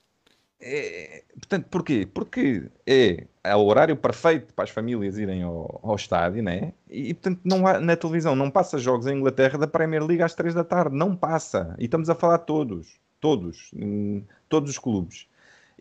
É, 0.65 1.23
portanto, 1.33 1.67
porquê? 1.69 2.07
Porque 2.13 2.63
é, 2.87 3.25
é 3.43 3.53
o 3.53 3.65
horário 3.65 3.97
perfeito 3.97 4.53
para 4.53 4.63
as 4.63 4.69
famílias 4.69 5.17
irem 5.17 5.43
ao, 5.43 5.81
ao 5.83 5.93
estádio, 5.97 6.41
né? 6.41 6.71
E, 6.89 7.13
portanto, 7.13 7.41
não 7.43 7.67
há, 7.67 7.81
na 7.81 7.97
televisão 7.97 8.33
não 8.33 8.49
passa 8.49 8.77
jogos 8.77 9.05
em 9.05 9.17
Inglaterra 9.17 9.57
da 9.57 9.67
Premier 9.67 10.01
League 10.05 10.23
às 10.23 10.33
3 10.33 10.53
da 10.53 10.63
tarde. 10.63 10.95
Não 10.95 11.17
passa. 11.17 11.75
E 11.77 11.83
estamos 11.83 12.09
a 12.09 12.15
falar 12.15 12.37
todos. 12.37 12.97
Todos. 13.23 13.71
Todos 14.49 14.69
os 14.69 14.77
clubes. 14.77 15.27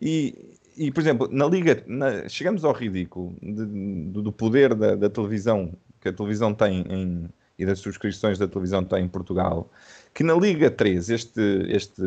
E, 0.01 0.55
e, 0.77 0.89
por 0.93 1.01
exemplo, 1.01 1.27
na 1.29 1.45
Liga, 1.45 1.83
na- 1.85 2.29
chegamos 2.29 2.63
ao 2.63 2.71
ridículo 2.71 3.35
de- 3.41 3.65
do, 4.11 4.21
do 4.21 4.31
poder 4.31 4.73
da, 4.73 4.95
da 4.95 5.09
televisão 5.09 5.73
que 5.99 6.07
a 6.07 6.13
televisão 6.13 6.53
tem 6.53 6.85
em, 6.89 7.29
e 7.59 7.65
das 7.65 7.79
subscrições 7.79 8.37
da 8.37 8.47
televisão 8.47 8.81
tem 8.81 9.03
em 9.03 9.09
Portugal, 9.09 9.69
que 10.13 10.23
na 10.23 10.33
Liga 10.35 10.71
3, 10.71 11.09
este, 11.09 11.41
este 11.67 12.01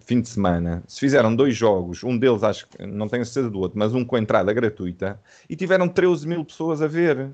fim 0.00 0.20
de 0.20 0.28
semana, 0.28 0.82
se 0.88 0.98
fizeram 0.98 1.34
dois 1.34 1.54
jogos, 1.56 2.02
um 2.02 2.18
deles 2.18 2.42
acho 2.42 2.66
que 2.68 2.84
não 2.84 3.06
tenho 3.06 3.24
certeza 3.24 3.50
do 3.50 3.60
outro, 3.60 3.78
mas 3.78 3.94
um 3.94 4.04
com 4.04 4.18
entrada 4.18 4.52
gratuita, 4.52 5.20
e 5.48 5.54
tiveram 5.54 5.88
13 5.88 6.26
mil 6.26 6.44
pessoas 6.44 6.82
a 6.82 6.88
ver. 6.88 7.30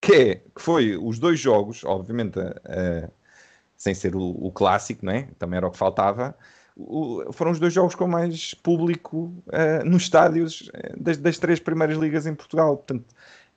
Que, 0.00 0.12
é, 0.14 0.34
que 0.36 0.60
foi 0.60 0.96
os 0.96 1.18
dois 1.18 1.38
jogos, 1.40 1.82
obviamente, 1.84 2.38
eh, 2.64 3.08
sem 3.76 3.94
ser 3.94 4.14
o, 4.16 4.22
o 4.22 4.50
clássico, 4.52 5.04
não 5.04 5.12
é? 5.12 5.28
Também 5.38 5.56
era 5.58 5.66
o 5.66 5.70
que 5.70 5.78
faltava. 5.78 6.36
Foram 7.32 7.52
os 7.52 7.60
dois 7.60 7.72
jogos 7.72 7.94
com 7.94 8.06
mais 8.08 8.54
público 8.54 9.32
eh, 9.52 9.84
nos 9.84 10.04
estádios 10.04 10.70
eh, 10.74 10.94
das, 10.96 11.16
das 11.18 11.38
três 11.38 11.60
primeiras 11.60 11.96
ligas 11.96 12.26
em 12.26 12.34
Portugal. 12.34 12.76
Portanto, 12.76 13.04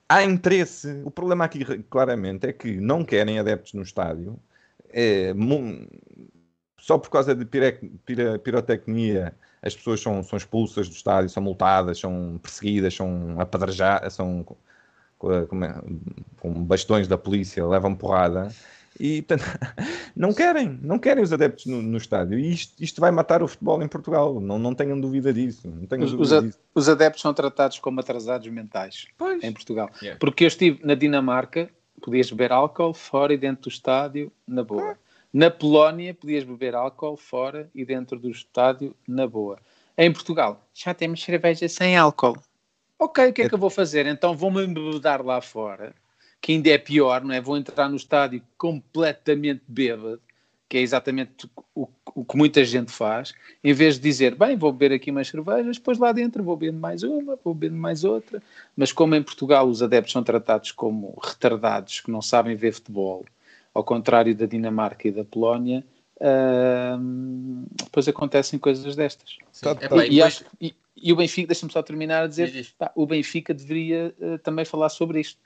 há 0.08 0.22
interesse. 0.22 1.02
O 1.04 1.10
problema 1.10 1.44
aqui, 1.44 1.64
claramente, 1.90 2.46
é 2.46 2.52
que 2.52 2.80
não 2.80 3.04
querem 3.04 3.38
adeptos 3.38 3.72
no 3.74 3.82
estádio. 3.82 4.38
É, 4.90 5.34
só 6.78 6.96
por 6.96 7.10
causa 7.10 7.34
de 7.34 7.44
pirotecnia 8.42 9.34
as 9.60 9.74
pessoas 9.74 10.00
são, 10.00 10.22
são 10.22 10.36
expulsas 10.36 10.88
do 10.88 10.94
estádio, 10.94 11.28
são 11.28 11.42
multadas, 11.42 11.98
são 11.98 12.38
perseguidas, 12.40 12.94
são 12.94 13.34
apedrejadas, 13.38 14.14
são 14.14 14.44
co- 14.44 14.56
co- 15.18 15.46
como 15.48 15.64
é, 15.64 15.74
com 16.38 16.54
bastões 16.64 17.08
da 17.08 17.18
polícia, 17.18 17.66
levam 17.66 17.94
porrada. 17.94 18.48
E 19.00 19.22
portanto, 19.22 19.44
não 20.16 20.32
querem, 20.32 20.78
não 20.82 20.98
querem 20.98 21.22
os 21.22 21.32
adeptos 21.32 21.66
no, 21.66 21.80
no 21.82 21.96
estádio. 21.96 22.38
E 22.38 22.52
isto, 22.52 22.82
isto 22.82 23.00
vai 23.00 23.10
matar 23.10 23.42
o 23.42 23.48
futebol 23.48 23.82
em 23.82 23.88
Portugal. 23.88 24.40
Não, 24.40 24.58
não 24.58 24.74
tenham 24.74 25.00
dúvida 25.00 25.32
disso. 25.32 25.68
Não 25.68 25.86
tenham 25.86 26.04
Os, 26.04 26.12
dúvida 26.12 26.38
a- 26.38 26.40
disso. 26.42 26.58
os 26.74 26.88
adeptos 26.88 27.22
são 27.22 27.32
tratados 27.34 27.78
como 27.78 28.00
atrasados 28.00 28.48
mentais 28.48 29.06
Pois. 29.16 29.42
em 29.42 29.52
Portugal. 29.52 29.90
Yeah. 30.02 30.18
Porque 30.18 30.44
eu 30.44 30.48
estive 30.48 30.80
na 30.84 30.94
Dinamarca, 30.94 31.70
podias 32.02 32.30
beber 32.30 32.52
álcool 32.52 32.94
fora 32.94 33.32
e 33.32 33.36
dentro 33.36 33.62
do 33.62 33.68
estádio, 33.68 34.32
na 34.46 34.62
boa. 34.62 34.96
Na 35.32 35.50
Polónia 35.50 36.14
podias 36.14 36.42
beber 36.44 36.74
álcool 36.74 37.16
fora 37.16 37.68
e 37.74 37.84
dentro 37.84 38.18
do 38.18 38.30
estádio 38.30 38.96
na 39.06 39.26
boa. 39.26 39.58
Em 39.96 40.12
Portugal 40.12 40.66
já 40.72 40.94
temos 40.94 41.22
cerveja 41.22 41.68
sem 41.68 41.96
álcool. 41.96 42.36
Ok, 42.98 43.28
o 43.28 43.32
que 43.32 43.42
é 43.42 43.48
que 43.48 43.54
eu 43.54 43.58
vou 43.58 43.70
fazer? 43.70 44.06
Então 44.06 44.34
vou-me 44.34 44.64
embebedar 44.64 45.24
lá 45.24 45.40
fora, 45.40 45.94
que 46.40 46.52
ainda 46.52 46.70
é 46.70 46.78
pior, 46.78 47.22
não 47.24 47.34
é? 47.34 47.40
Vou 47.40 47.56
entrar 47.56 47.88
no 47.88 47.96
estádio 47.96 48.42
completamente 48.56 49.62
bêbado, 49.66 50.20
que 50.68 50.76
é 50.76 50.80
exatamente 50.80 51.48
o, 51.74 51.88
o 52.14 52.24
que 52.24 52.36
muita 52.36 52.64
gente 52.64 52.92
faz, 52.92 53.32
em 53.64 53.72
vez 53.72 53.94
de 53.96 54.02
dizer, 54.02 54.34
bem, 54.34 54.56
vou 54.56 54.70
beber 54.72 54.94
aqui 54.94 55.10
umas 55.10 55.28
cervejas, 55.28 55.78
depois 55.78 55.98
lá 55.98 56.12
dentro 56.12 56.42
vou 56.44 56.56
beber 56.56 56.72
mais 56.78 57.02
uma, 57.02 57.36
vou 57.42 57.54
beber 57.54 57.74
mais 57.74 58.04
outra. 58.04 58.42
Mas 58.76 58.92
como 58.92 59.14
em 59.14 59.22
Portugal 59.22 59.66
os 59.68 59.82
adeptos 59.82 60.12
são 60.12 60.22
tratados 60.22 60.70
como 60.72 61.18
retardados 61.22 62.00
que 62.00 62.10
não 62.10 62.20
sabem 62.22 62.54
ver 62.54 62.72
futebol, 62.72 63.24
ao 63.74 63.82
contrário 63.82 64.34
da 64.34 64.46
Dinamarca 64.46 65.08
e 65.08 65.12
da 65.12 65.24
Polónia, 65.24 65.84
hum, 66.98 67.64
depois 67.84 68.06
acontecem 68.08 68.58
coisas 68.58 68.94
destas. 68.96 69.36
Sim. 69.52 69.64
Tá- 69.74 69.84
Epá, 69.84 70.04
E, 70.04 70.08
e 70.08 70.12
e 70.12 70.14
depois- 70.16 70.22
acho- 70.24 70.44
e- 70.60 70.74
e 71.00 71.12
o 71.12 71.16
Benfica, 71.16 71.46
deixa-me 71.48 71.72
só 71.72 71.82
terminar 71.82 72.24
a 72.24 72.26
dizer, 72.26 72.46
Diz, 72.46 72.54
diz. 72.54 72.74
pá, 72.76 72.90
o 72.94 73.06
Benfica 73.06 73.54
deveria 73.54 74.14
eh, 74.20 74.38
também 74.38 74.64
falar 74.64 74.88
sobre 74.88 75.20
isto. 75.20 75.40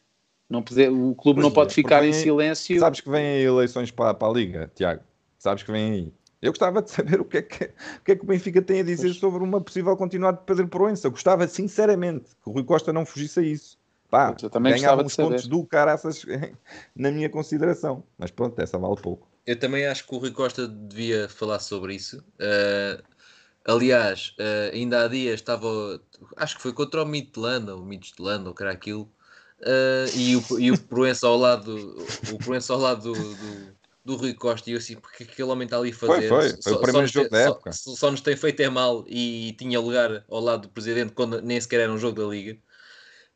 Não 0.53 0.63
poder, 0.63 0.91
o 0.91 1.15
clube 1.15 1.41
Pois 1.41 1.45
não 1.45 1.51
é, 1.51 1.55
pode 1.55 1.73
ficar 1.73 2.03
porque 2.03 2.11
em 2.11 2.13
silêncio. 2.13 2.79
Sabes 2.79 3.01
que 3.01 3.09
vêm 3.09 3.25
aí 3.25 3.43
eleições 3.43 3.91
para, 3.91 4.13
para 4.13 4.29
a 4.29 4.31
Liga, 4.31 4.71
Tiago? 4.75 5.03
Sabes 5.39 5.63
que 5.63 5.73
vêm 5.73 5.93
aí. 5.93 6.13
Eu 6.43 6.53
gostava 6.53 6.83
de 6.83 6.91
saber 6.91 7.23
o 7.23 7.25
que, 7.25 7.39
é 7.39 7.43
que, 7.43 7.65
o 7.65 8.05
que 8.05 8.13
é 8.13 8.17
que 8.17 8.23
o 8.23 8.27
Benfica 8.27 8.61
tem 8.61 8.81
a 8.81 8.83
dizer 8.83 9.09
Pois. 9.09 9.17
sobre 9.17 9.43
uma 9.43 9.63
possível 9.63 9.97
continuidade 9.97 10.41
de 10.41 10.45
Pedro 10.45 10.69
Proença. 10.69 11.07
Eu 11.07 11.11
gostava, 11.11 11.49
sinceramente, 11.49 12.37
que 12.45 12.51
o 12.51 12.53
Rui 12.53 12.65
Costa 12.65 12.93
não 12.93 13.07
fugisse 13.07 13.41
a 13.41 13.43
isso. 13.43 13.79
Pá, 14.11 14.37
Eu 14.43 14.51
também 14.51 14.75
ganhava 14.75 15.03
gostava 15.03 15.31
de 15.31 15.37
uns 15.39 15.47
pontos 15.47 15.49
do 15.49 15.65
caraças 15.65 16.23
na 16.95 17.11
minha 17.11 17.31
consideração. 17.31 18.05
Mas 18.19 18.31
pronto, 18.31 18.61
essa 18.61 18.79
vale 18.79 18.97
pouco. 19.01 19.27
Eu 19.47 19.59
também 19.59 19.87
acho 19.87 20.07
que 20.07 20.15
o 20.15 20.19
Rui 20.19 20.33
Costa 20.33 20.69
devia 20.69 21.31
falar 21.31 21.61
sobre 21.61 21.95
isso. 21.95 22.19
Uh, 22.19 23.03
aliás, 23.65 24.37
uh, 24.39 24.75
ainda 24.75 25.03
há 25.03 25.09
dias 25.09 25.37
estava, 25.37 25.67
acho 26.37 26.57
que 26.57 26.63
foi 26.63 26.75
contra 26.75 27.03
o 27.03 27.07
Midland, 27.07 27.71
ou 27.71 27.81
o 27.81 27.87
Midland, 27.87 28.47
ou 28.47 28.55
que 28.55 28.63
era 28.63 28.73
aquilo, 28.73 29.11
uh, 29.63 30.19
e, 30.19 30.37
o, 30.37 30.59
e 30.61 30.71
o 30.71 30.79
Proença 30.79 31.27
ao 31.27 31.37
lado, 31.37 32.07
o 32.33 32.39
Proença 32.39 32.73
ao 32.73 32.79
lado 32.79 33.03
do, 33.03 33.35
do, 33.35 33.73
do 34.05 34.17
Rui 34.17 34.35
Costa, 34.35 34.69
e 34.69 34.75
eu 34.75 34.79
assim, 34.79 34.97
porque 34.97 35.25
que 35.25 35.33
aquele 35.33 35.49
homem 35.49 35.65
está 35.65 35.79
ali 35.79 35.91
a 35.91 35.95
fazer? 35.95 36.29
foi, 36.29 36.63
foi 36.63 36.73
o 36.73 36.81
primeiro 36.81 37.07
jogo 37.07 37.29
tem- 37.29 37.39
da 37.39 37.45
só- 37.45 37.51
época. 37.53 37.73
Só, 37.73 37.95
só 37.95 38.11
nos 38.11 38.21
tem 38.21 38.37
feito 38.37 38.61
é 38.61 38.69
mal 38.69 39.05
e 39.09 39.55
tinha 39.59 39.81
lugar 39.81 40.25
ao 40.29 40.41
lado 40.41 40.63
do 40.63 40.69
presidente 40.69 41.13
quando 41.13 41.41
nem 41.41 41.61
sequer 41.61 41.81
era 41.81 41.93
um 41.93 41.99
jogo 41.99 42.21
da 42.21 42.27
Liga. 42.29 42.59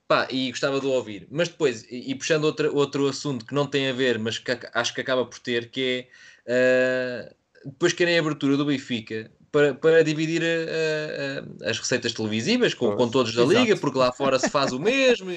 Pá, 0.08 0.28
e 0.30 0.50
gostava 0.50 0.78
de 0.80 0.86
o 0.86 0.90
ouvir. 0.90 1.26
Mas 1.30 1.48
depois, 1.48 1.82
e, 1.90 2.12
e 2.12 2.14
puxando 2.14 2.44
outra, 2.44 2.70
outro 2.70 3.08
assunto 3.08 3.44
que 3.44 3.52
não 3.54 3.66
tem 3.66 3.88
a 3.88 3.92
ver, 3.92 4.18
mas 4.20 4.38
que 4.38 4.52
ac- 4.52 4.70
acho 4.72 4.94
que 4.94 5.00
acaba 5.00 5.24
por 5.26 5.38
ter, 5.40 5.68
que 5.70 6.06
é 6.46 7.28
uh, 7.64 7.70
depois 7.70 7.92
querem 7.92 8.16
a 8.16 8.20
abertura 8.20 8.56
do 8.56 8.64
Benfica 8.64 9.32
para, 9.50 9.74
para 9.74 10.04
dividir 10.04 10.42
uh, 10.42 11.44
uh, 11.64 11.68
as 11.68 11.78
receitas 11.80 12.12
televisivas 12.12 12.72
com, 12.72 12.94
com 12.94 13.08
todos 13.08 13.34
da 13.34 13.42
Exato. 13.42 13.58
Liga, 13.58 13.76
porque 13.76 13.98
lá 13.98 14.12
fora 14.12 14.38
se 14.38 14.48
faz 14.48 14.72
o 14.72 14.78
mesmo, 14.78 15.30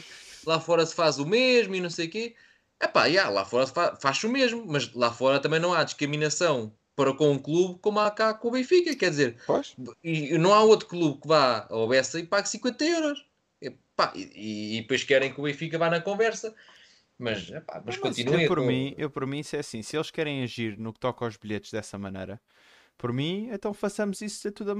lá 0.45 0.60
fora 0.60 0.86
se 0.86 0.95
faz 0.95 1.20
o 1.20 1.26
mesmo 1.26 1.76
e 1.76 1.82
não 1.82 1.90
sei 1.90 2.07
o 2.07 2.10
quê. 2.10 2.36
Epá, 2.82 3.06
yeah, 3.06 3.30
lá 3.30 3.45
fora 3.45 3.66
se 3.68 3.74
fa 3.74 3.95
faz 3.98 4.24
o 4.24 4.30
mesmo, 4.30 4.66
mas 4.68 4.94
lá 4.94 5.11
fora 5.11 5.40
também 5.40 5.60
não 5.60 5.74
há 5.74 5.84
discriminação 5.84 6.74
para 6.95 7.14
com 7.14 7.32
um 7.32 7.40
clube 7.40 7.80
como 7.82 7.99
há 7.99 8.10
cá 8.11 8.34
com 8.34 8.48
o 8.49 8.52
Benfica. 8.52 8.95
Quer 8.95 9.10
dizer, 9.10 9.38
Pois? 9.45 9.76
e 10.03 10.38
não 10.38 10.53
há 10.53 10.61
outro 10.64 10.88
clube 10.88 11.22
que 11.22 11.28
vá 11.28 11.68
ao 11.70 11.88
Bessa 11.88 12.20
e 12.20 12.26
pague 12.26 12.48
50 12.49 12.84
euros. 12.86 13.26
Epá, 13.61 14.14
e, 14.16 14.78
e 14.78 14.82
depois 14.82 15.03
querem 15.03 15.34
que 15.34 15.40
o 15.40 15.44
Benfica 15.44 15.78
vá 15.78 15.90
na 15.90 16.02
conversa. 16.02 16.56
Mas, 17.18 17.49
epá, 17.52 17.82
mas 17.86 17.98
Mas 17.98 17.98
continuem. 17.98 18.44
eu, 18.45 18.48
por 18.48 18.57
com- 18.60 18.68
mim, 18.68 18.95
eu 18.98 19.10
por 19.10 19.28
mim, 19.28 19.44
se 19.44 19.57
é 19.57 19.60
assim, 19.60 19.82
se 19.82 19.98
eles 19.98 20.10
querem 20.10 20.41
agir 20.41 20.78
no 20.78 20.94
que 20.94 20.99
toca 20.99 21.26
aos 21.26 21.36
bilhetes 21.36 21.72
dessa 21.72 21.98
maneira, 21.98 22.40
por 22.98 23.11
mim, 23.11 23.49
então 23.52 23.74
façamos 23.74 24.22
isso 24.22 24.49
tudo 24.52 24.74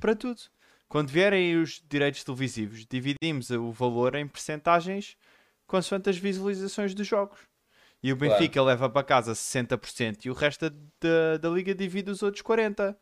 para 0.00 0.16
tudo. 0.16 0.40
Quando 0.88 1.08
vierem 1.10 1.56
os 1.60 1.82
direitos 1.88 2.22
televisivos, 2.22 2.86
dividimos 2.86 3.50
o 3.50 3.70
valor 3.72 4.14
em 4.14 4.26
percentagens 4.28 5.16
consoante 5.66 6.10
as 6.10 6.16
visualizações 6.16 6.94
dos 6.94 7.06
jogos. 7.06 7.40
E 8.02 8.12
o 8.12 8.16
Claro. 8.16 8.34
Benfica 8.38 8.62
leva 8.62 8.88
para 8.90 9.02
casa 9.02 9.34
60% 9.34 10.26
e 10.26 10.30
o 10.30 10.34
resto 10.34 10.68
da, 11.00 11.38
da 11.40 11.48
liga 11.48 11.74
divide 11.74 12.10
os 12.10 12.22
outros 12.22 12.42
40%. 12.42 12.96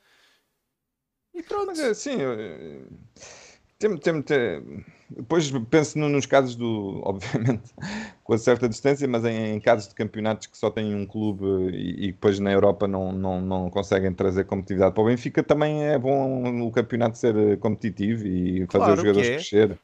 E 1.35 1.43
pronto. 1.43 1.67
Mas 1.67 1.81
assim, 1.81 2.21
eu- 2.21 2.89
tem, 3.89 3.97
tem, 3.99 4.23
tem- 4.23 4.85
depois 5.11 5.51
penso 5.71 5.99
no- 5.99 6.09
nos 6.09 6.25
casos 6.27 6.57
do, 6.57 7.01
obviamente, 7.05 7.73
com 8.25 8.33
a 8.35 8.39
certa 8.39 8.69
distância, 8.69 9.07
mas 9.07 9.25
em, 9.25 9.55
em 9.57 9.61
casos 9.61 9.89
de 9.89 9.95
campeonatos 9.95 10.47
que 10.47 10.57
só 10.57 10.71
têm 10.71 10.95
um 10.95 11.07
clube 11.07 11.45
e, 11.75 12.09
e 12.09 12.13
depois 12.13 12.39
na 12.39 12.51
Europa 12.53 12.89
não, 12.89 13.13
não, 13.13 13.41
não 13.41 13.71
conseguem 13.71 14.13
trazer 14.13 14.45
competitividade 14.45 14.95
para 14.95 15.03
o 15.03 15.07
Benfica, 15.07 15.43
também 15.43 15.85
é 15.85 15.99
bom 15.99 16.63
o 16.67 16.71
campeonato 16.71 17.19
ser 17.19 17.59
competitivo 17.59 18.27
e 18.27 18.61
fazer 18.67 18.79
Claro 18.79 18.93
os 18.95 19.01
jogadores 19.01 19.29
é. 19.29 19.35
crescer. 19.35 19.79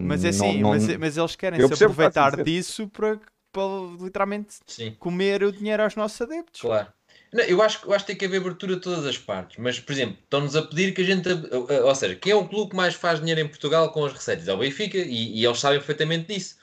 Mas 0.00 0.24
é 0.24 0.30
Não- 0.30 0.48
assim, 0.48 0.60
não- 0.62 0.70
mas, 0.70 0.96
mas 0.98 1.16
eles 1.16 1.36
querem 1.36 1.60
Eu 1.60 1.68
se 1.68 1.74
aproveitar 1.84 2.42
disso 2.42 2.88
para, 2.88 3.18
para 3.50 3.62
literalmente 4.00 4.56
Sim, 4.66 4.94
comer 4.98 5.42
o 5.42 5.50
dinheiro 5.52 5.82
aos 5.82 5.96
nossos 5.96 6.20
adeptos. 6.20 6.60
claro. 6.60 6.92
Não, 7.32 7.44
eu, 7.44 7.60
acho, 7.62 7.84
eu 7.86 7.92
acho 7.92 8.04
que 8.04 8.12
tem 8.12 8.16
que 8.18 8.24
haver 8.24 8.40
abertura 8.40 8.74
de 8.76 8.80
todas 8.80 9.04
as 9.06 9.18
partes. 9.18 9.56
Mas, 9.58 9.78
por 9.78 9.92
exemplo, 9.92 10.16
estão-nos 10.22 10.56
a 10.56 10.62
pedir 10.62 10.94
que 10.94 11.02
a 11.02 11.04
gente. 11.04 11.28
ab- 11.28 11.48
Ou 11.84 11.94
seja, 11.94 12.14
quem 12.16 12.32
é 12.32 12.34
o 12.34 12.48
clube 12.48 12.70
que 12.70 12.76
mais 12.76 12.94
faz 12.94 13.18
dinheiro 13.20 13.40
em 13.40 13.48
Portugal 13.48 13.92
com 13.92 14.04
as 14.04 14.12
receitas? 14.12 14.48
É 14.48 14.52
o 14.52 14.58
Benfica 14.58 14.96
e, 14.98 15.38
e 15.40 15.44
eles 15.44 15.58
sabem 15.60 15.78
perfeitamente 15.78 16.32
disso. 16.34 16.56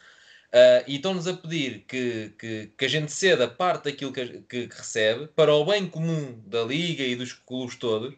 Ah, 0.53 0.83
e 0.87 0.95
estão-nos 0.97 1.27
a 1.27 1.33
pedir 1.35 1.85
que, 1.87 2.33
que, 2.39 2.67
que 2.77 2.85
a 2.85 2.87
gente 2.87 3.11
ceda 3.11 3.47
parte 3.47 3.85
daquilo 3.85 4.13
que, 4.13 4.41
que- 4.49 4.67
recebe 4.71 5.27
para 5.29 5.53
o 5.53 5.65
bem 5.65 5.87
comum 5.87 6.41
da 6.47 6.63
Liga 6.63 7.03
e 7.03 7.15
dos 7.15 7.33
clubes 7.33 7.75
todos. 7.77 8.15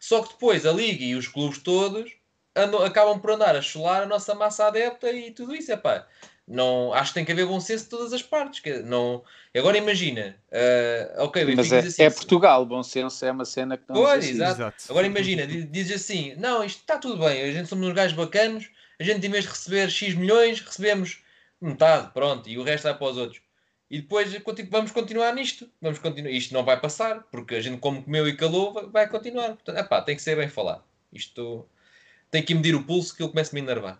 Só 0.00 0.22
que 0.22 0.30
depois 0.34 0.66
a 0.66 0.72
Liga 0.72 1.04
e 1.04 1.14
os 1.16 1.28
clubes 1.28 1.58
todos 1.58 2.12
andam- 2.56 2.82
acabam 2.84 3.18
por 3.20 3.30
andar 3.32 3.56
a 3.56 3.62
chular 3.62 4.02
a 4.02 4.06
nossa 4.06 4.34
massa 4.34 4.66
adepta 4.68 5.10
e 5.12 5.30
tudo 5.32 5.54
isso. 5.54 5.72
É 5.72 5.76
pá, 5.76 6.06
não, 6.48 6.92
acho 6.94 7.10
que 7.10 7.14
tem 7.14 7.24
que 7.24 7.32
haver 7.32 7.46
bom 7.46 7.60
senso 7.60 7.84
de 7.84 7.90
todas 7.90 8.12
as 8.12 8.22
partes. 8.22 8.60
que 8.60 8.78
não, 8.80 9.22
agora 9.56 9.76
imagina, 9.76 10.36
ah, 10.50 11.24
ok, 11.24 11.44
o 11.44 11.56
Mas 11.56 11.70
é, 11.72 11.82
diz 11.82 11.92
assim, 11.94 12.02
é 12.02 12.10
Portugal, 12.10 12.64
bom 12.66 12.82
senso 12.82 13.24
é 13.24 13.30
uma 13.30 13.44
cena 13.44 13.76
que 13.76 13.84
não 13.88 13.96
Pois, 13.96 14.24
existe. 14.24 14.42
exato. 14.42 14.84
Agora 14.88 15.06
imagina, 15.06 15.46
di- 15.46 15.64
diz 15.64 15.90
assim: 15.92 16.34
não, 16.36 16.64
isto 16.64 16.80
está 16.80 16.98
tudo 16.98 17.18
bem, 17.18 17.42
a 17.42 17.52
gente 17.52 17.68
somos 17.68 17.86
uns 17.86 17.94
gajos 17.94 18.16
bacanos, 18.16 18.68
a 18.98 19.04
gente 19.04 19.26
em 19.26 19.30
vez 19.30 19.44
de 19.44 19.50
receber 19.50 19.90
X 19.90 20.14
milhões, 20.14 20.60
recebemos 20.60 21.22
metade, 21.60 22.10
pronto, 22.12 22.48
e 22.48 22.56
o 22.58 22.62
resto 22.62 22.84
vai 22.84 22.96
para 22.96 23.06
os 23.10 23.16
outros. 23.16 23.40
E 23.90 24.00
depois 24.02 24.30
vamos 24.70 24.90
continuar 24.90 25.32
nisto. 25.34 25.66
Vamos 25.80 25.98
continuar. 25.98 26.30
Isto 26.30 26.52
não 26.52 26.62
vai 26.62 26.78
passar, 26.78 27.22
porque 27.30 27.54
a 27.54 27.60
gente, 27.60 27.78
como 27.78 28.02
comeu 28.02 28.28
e 28.28 28.36
calou, 28.36 28.72
vai- 28.74 28.86
vai 28.86 29.08
continuar. 29.08 29.48
Portanto, 29.54 29.78
epá, 29.78 30.02
tem 30.02 30.14
que 30.14 30.20
ser 30.22 30.36
bem 30.36 30.48
falado. 30.48 30.84
Isto 31.10 31.66
tem 32.30 32.42
que 32.42 32.54
medir 32.54 32.74
o 32.74 32.84
pulso 32.84 33.16
que 33.16 33.22
eu 33.22 33.30
começo 33.30 33.50
a 33.50 33.54
me 33.54 33.60
enervar. 33.62 33.98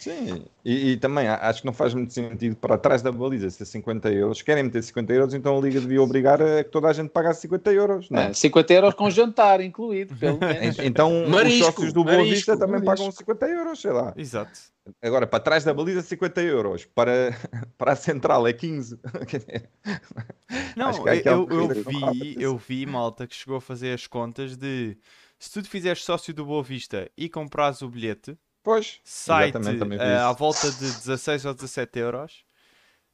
Sim, 0.00 0.44
e, 0.64 0.92
e 0.92 0.96
também 0.96 1.28
acho 1.28 1.60
que 1.60 1.66
não 1.66 1.72
faz 1.72 1.94
muito 1.94 2.12
sentido 2.12 2.56
para 2.56 2.76
trás 2.76 3.02
da 3.02 3.10
baliza 3.12 3.48
ser 3.50 3.64
50 3.64 4.10
euros. 4.12 4.42
Querem 4.42 4.64
meter 4.64 4.82
50 4.82 5.12
euros, 5.12 5.34
então 5.34 5.56
a 5.56 5.60
Liga 5.60 5.80
devia 5.80 6.02
obrigar 6.02 6.42
a 6.42 6.64
que 6.64 6.70
toda 6.70 6.88
a 6.88 6.92
gente 6.92 7.10
pagasse 7.10 7.42
50 7.42 7.72
euros. 7.72 8.10
Não. 8.10 8.20
é? 8.20 8.30
É, 8.30 8.32
50 8.32 8.72
euros 8.72 8.94
com 8.94 9.10
jantar 9.10 9.60
incluído, 9.60 10.14
pelo 10.16 10.38
menos. 10.40 10.78
Então 10.78 11.26
Marisco, 11.28 11.60
os 11.60 11.66
sócios 11.74 11.92
do 11.92 12.04
Boa 12.04 12.16
marisco, 12.16 12.34
Vista 12.34 12.56
também 12.56 12.82
marisco. 12.82 12.96
pagam 12.96 13.12
50 13.12 13.46
euros, 13.46 13.80
sei 13.80 13.92
lá. 13.92 14.12
Exato. 14.16 14.74
Agora, 15.00 15.26
para 15.26 15.40
trás 15.40 15.64
da 15.64 15.72
baliza 15.72 16.02
50 16.02 16.42
euros, 16.42 16.84
para, 16.84 17.34
para 17.78 17.92
a 17.92 17.96
central 17.96 18.46
é 18.46 18.52
15. 18.52 18.98
Não, 20.76 20.90
eu, 21.08 21.48
eu 21.48 21.68
vi, 21.68 22.36
eu 22.38 22.56
vi 22.56 22.84
malta 22.84 23.26
que 23.26 23.34
chegou 23.34 23.56
a 23.56 23.60
fazer 23.60 23.94
as 23.94 24.06
contas 24.06 24.56
de 24.56 24.96
se 25.38 25.50
tu 25.50 25.62
te 25.62 25.68
fizeres 25.68 26.02
sócio 26.02 26.32
do 26.32 26.44
Boa 26.44 26.62
Vista 26.62 27.10
e 27.16 27.28
comprares 27.28 27.82
o 27.82 27.88
bilhete, 27.88 28.36
Pois, 28.64 28.98
vi 29.28 29.98
eh, 29.98 30.16
à 30.16 30.32
volta 30.32 30.70
de 30.70 30.90
16 30.90 31.44
ou 31.44 31.52
17 31.54 31.98
euros, 31.98 32.44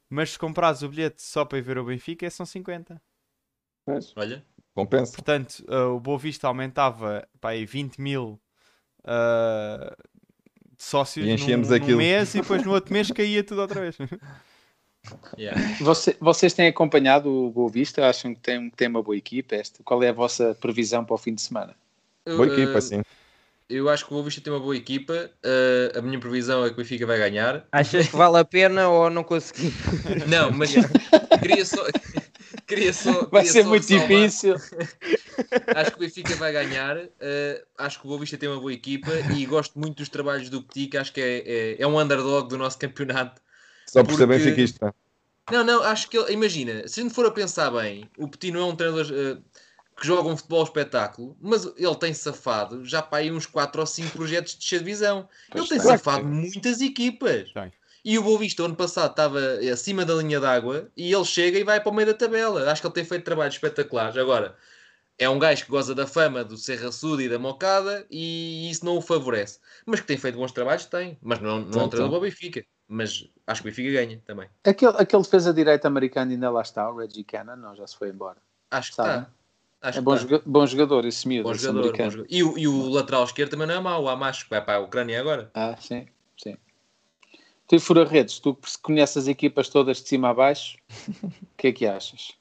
mas 0.09 0.31
se 0.31 0.39
comprares 0.39 0.82
o 0.82 0.89
bilhete 0.89 1.20
só 1.20 1.44
para 1.44 1.59
ir 1.59 1.62
ver 1.62 1.77
o 1.77 1.85
Benfica, 1.85 2.31
são 2.31 2.47
50. 2.47 3.02
pois, 3.85 4.12
Olha, 4.16 4.44
compensa. 4.74 5.12
Portanto, 5.12 5.64
eh, 5.68 5.77
o 5.77 5.98
Boa 5.98 6.18
Vista 6.18 6.47
aumentava 6.47 7.27
pá, 7.40 7.51
aí 7.51 7.66
20 7.66 8.01
mil 8.01 8.40
eh, 9.05 9.97
sócios 10.78 11.27
E 11.27 11.36
num, 11.36 11.56
num 11.56 11.97
mês 11.97 12.35
e 12.35 12.40
depois 12.40 12.64
no 12.64 12.72
outro 12.72 12.93
mês 12.93 13.10
caía 13.10 13.44
tudo 13.44 13.60
outra 13.60 13.81
vez. 13.81 13.97
yeah. 15.39 15.59
Você- 15.82 16.16
vocês 16.20 16.55
têm 16.55 16.68
acompanhado 16.68 17.28
o 17.28 17.51
Boa 17.51 17.70
Vista? 17.70 18.09
Acham 18.09 18.35
que 18.35 18.40
tem, 18.40 18.70
tem 18.70 18.89
uma 18.89 19.02
boa 19.02 19.16
equipa? 19.16 19.55
Esta? 19.55 19.82
Qual 19.82 20.02
é 20.02 20.09
a 20.09 20.12
vossa 20.12 20.55
previsão 20.60 21.05
para 21.05 21.14
o 21.14 21.18
fim 21.18 21.35
de 21.35 21.43
semana? 21.43 21.74
Boa 22.27 22.47
Eu, 22.47 22.52
equipa, 22.52 22.81
sim. 22.81 23.02
Eu 23.70 23.88
acho 23.88 24.05
que 24.05 24.10
o 24.12 24.14
Boa 24.14 24.24
Vista 24.24 24.40
tem 24.40 24.52
uma 24.52 24.59
boa 24.60 24.76
equipa. 24.76 25.30
eh, 25.44 25.92
a 25.97 26.02
minha 26.02 26.18
previsão 26.18 26.64
é 26.64 26.68
que 26.68 26.74
o 26.74 26.76
Benfica 26.76 27.06
vai 27.06 27.18
ganhar. 27.18 27.66
Achas 27.70 28.09
que 28.09 28.16
vale 28.16 28.36
a 28.38 28.44
pena 28.44 28.88
ou 28.88 29.09
não 29.09 29.22
consegui? 29.22 29.72
Não, 30.28 30.51
mas 30.51 30.72
queria 31.40 31.64
só. 31.64 31.84
Queria 32.66 32.92
só 32.92 33.26
Vai 33.26 33.42
queria 33.42 33.52
ser 33.52 33.62
só 33.64 33.68
muito 33.68 33.86
difícil. 33.86 34.55
Acho 35.74 35.90
que 35.90 35.97
o 35.97 36.01
Benfica 36.01 36.34
vai 36.36 36.52
ganhar. 36.52 36.97
eh, 37.20 37.64
acho 37.78 37.98
que 38.01 38.06
o 38.06 38.09
Boa 38.09 38.20
Vista 38.20 38.36
tem 38.38 38.48
uma 38.48 38.60
boa 38.60 38.72
equipa 38.72 39.10
e 39.36 39.44
gosto 39.47 39.76
muito 39.78 39.97
dos 39.98 40.09
trabalhos 40.09 40.48
do 40.51 40.62
Petit, 40.62 40.88
que 40.88 40.97
acho 40.97 41.12
que 41.12 41.20
é, 41.20 41.38
é, 41.78 41.82
é 41.82 41.86
um 41.86 41.98
underdog 41.98 42.48
do 42.48 42.56
nosso 42.59 42.78
campeonato. 42.78 43.40
Só 43.86 44.05
por 44.05 44.14
ser 44.16 44.26
porque- 44.26 44.38
benfiquista. 44.44 44.94
Não, 45.51 45.64
não, 45.64 45.82
acho 45.82 46.09
que 46.09 46.16
ele, 46.16 46.32
imagina, 46.32 46.86
se 46.86 47.01
a 47.01 47.02
gente 47.02 47.14
for 47.14 47.26
a 47.26 47.30
pensar 47.32 47.70
bem, 47.72 48.09
o 48.16 48.28
Petit 48.28 48.52
não 48.52 48.60
é 48.60 48.64
um 48.66 48.76
treinador 48.76 49.06
eh, 49.12 49.38
que 50.01 50.06
joga 50.06 50.28
um 50.31 50.36
futebol 50.36 50.64
espetáculo, 50.64 51.36
mas 51.40 51.66
ele 51.77 51.94
tem 51.97 52.14
safado 52.14 52.85
já 52.86 53.02
para 53.02 53.18
aí 53.18 53.31
uns 53.31 53.44
4 53.44 53.81
ou 53.81 53.86
5 53.86 54.10
projetos 54.16 54.56
de 54.59 54.66
divisão. 54.78 55.28
Pois 55.51 55.70
Ele 55.70 55.78
tem 55.78 55.78
tem. 55.78 55.98
safado 55.98 56.27
muitas 56.27 56.81
equipas. 56.81 57.52
Tem. 57.52 57.70
E 58.02 58.18
o 58.18 58.22
Boa 58.22 58.39
Vista, 58.39 58.62
ano 58.64 58.74
passado, 58.74 59.10
estava 59.10 59.39
acima 59.70 60.06
da 60.06 60.14
linha 60.14 60.40
d'água 60.40 60.90
e 60.97 61.12
ele 61.12 61.24
chega 61.27 61.59
e 61.59 61.64
vai 61.64 61.81
para 61.82 61.93
o 61.93 61.94
meio 61.94 62.06
da 62.09 62.14
tabela. 62.14 62.72
Acho 62.72 62.81
que 62.81 62.86
ele 62.86 62.94
tem 62.94 63.05
feito 63.05 63.24
trabalhos 63.24 63.55
espetaculares. 63.56 64.16
Agora, 64.16 64.56
é 65.18 65.28
um 65.28 65.39
gajo 65.39 65.66
que 65.66 65.70
goza 65.70 65.94
da 65.94 66.06
fama 66.06 66.43
do 66.43 66.56
Serra 66.56 66.90
Sul 66.90 67.20
e 67.20 67.28
da 67.28 67.39
Mocada 67.39 68.06
e 68.10 68.70
isso 68.70 68.82
não 68.86 68.97
o 68.97 69.02
favorece. 69.02 69.59
Mas 69.85 70.01
que 70.01 70.06
tem 70.06 70.16
feito 70.16 70.39
bons 70.39 70.51
trabalhos, 70.52 70.86
tem. 70.86 71.18
Mas 71.20 71.40
não, 71.40 71.59
não 71.59 71.59
é 71.59 71.66
um 71.66 71.68
Então, 71.68 71.89
treinador 71.90 72.18
para 72.20 72.27
o 72.27 72.31
Benfica. 72.31 72.64
Mas 72.89 73.28
acho 73.47 73.62
que 73.62 73.68
o 73.68 73.70
Benfica 73.70 73.93
ganha 73.93 74.18
também. 74.24 74.48
Aquele, 74.64 74.97
aquele 74.97 75.22
defesa 75.22 75.52
direita 75.52 75.86
americano 75.86 76.32
ainda 76.32 76.51
lá 76.51 76.62
está, 76.62 76.90
o 76.90 76.97
Reggie 76.97 77.22
Cannon, 77.22 77.56
não, 77.56 77.77
já 77.77 77.86
se 77.86 77.98
foi 77.98 78.09
embora. 78.09 78.39
Acho 78.70 78.89
que 78.90 78.97
Sabe? 78.97 79.10
está. 79.10 79.40
Acho 79.81 79.98
É 79.98 80.02
bom, 80.02 80.16
joga- 80.16 80.43
bom 80.44 80.66
jogador 80.66 81.05
esse 81.07 81.27
miúdo, 81.27 81.48
Bom 81.48 81.55
esse 81.55 81.65
jogador, 81.65 81.97
bom 81.97 82.11
jogador. 82.11 82.27
E, 82.28 82.43
o, 82.43 82.59
e 82.59 82.69
o 82.69 82.89
lateral 82.90 83.24
esquerdo 83.24 83.51
também 83.52 83.66
não 83.66 83.74
é 83.74 83.81
mau, 83.81 84.02
o 84.05 84.09
Amacho, 84.09 84.44
que 84.44 84.51
vai 84.51 84.62
para 84.65 84.77
a 84.78 84.81
Ucrânia 84.81 85.19
agora. 85.19 85.51
Ah, 85.55 85.74
sim, 85.81 86.07
sim. 86.43 86.57
Tu 87.66 87.77
e 87.77 87.81
Fura-Redes, 87.81 88.40
tu 88.40 88.55
que 88.55 88.69
conheces 88.82 89.16
as 89.16 89.27
equipas 89.28 89.69
todas 89.69 90.02
de 90.02 90.09
cima 90.09 90.31
a 90.31 90.35
baixo, 90.35 90.77
o 91.24 91.57
que 91.57 91.69
é 91.69 91.73
que 91.73 91.86
achas? 91.86 92.32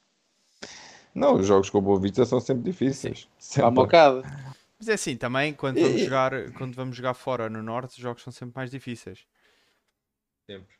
Não, 1.14 1.36
os 1.36 1.46
jogos 1.46 1.70
com 1.70 1.78
o 1.78 1.82
Boa 1.82 1.98
Vista 1.98 2.24
são 2.26 2.40
sempre 2.40 2.64
difíceis. 2.70 3.26
Sempre. 3.38 3.70
mocada. 3.72 4.22
Mas 4.78 4.88
é 4.88 4.94
assim, 4.94 5.16
também 5.16 5.52
quando 5.52 5.78
vamos, 5.80 6.00
e- 6.00 6.04
jogar, 6.04 6.52
quando 6.52 6.74
vamos 6.74 6.96
jogar 6.96 7.14
fora 7.14 7.48
no 7.50 7.62
norte, 7.62 7.90
os 7.92 7.96
jogos 7.96 8.22
são 8.22 8.32
sempre 8.32 8.54
mais 8.56 8.70
difíceis. 8.70 9.26
Sempre. 10.48 10.74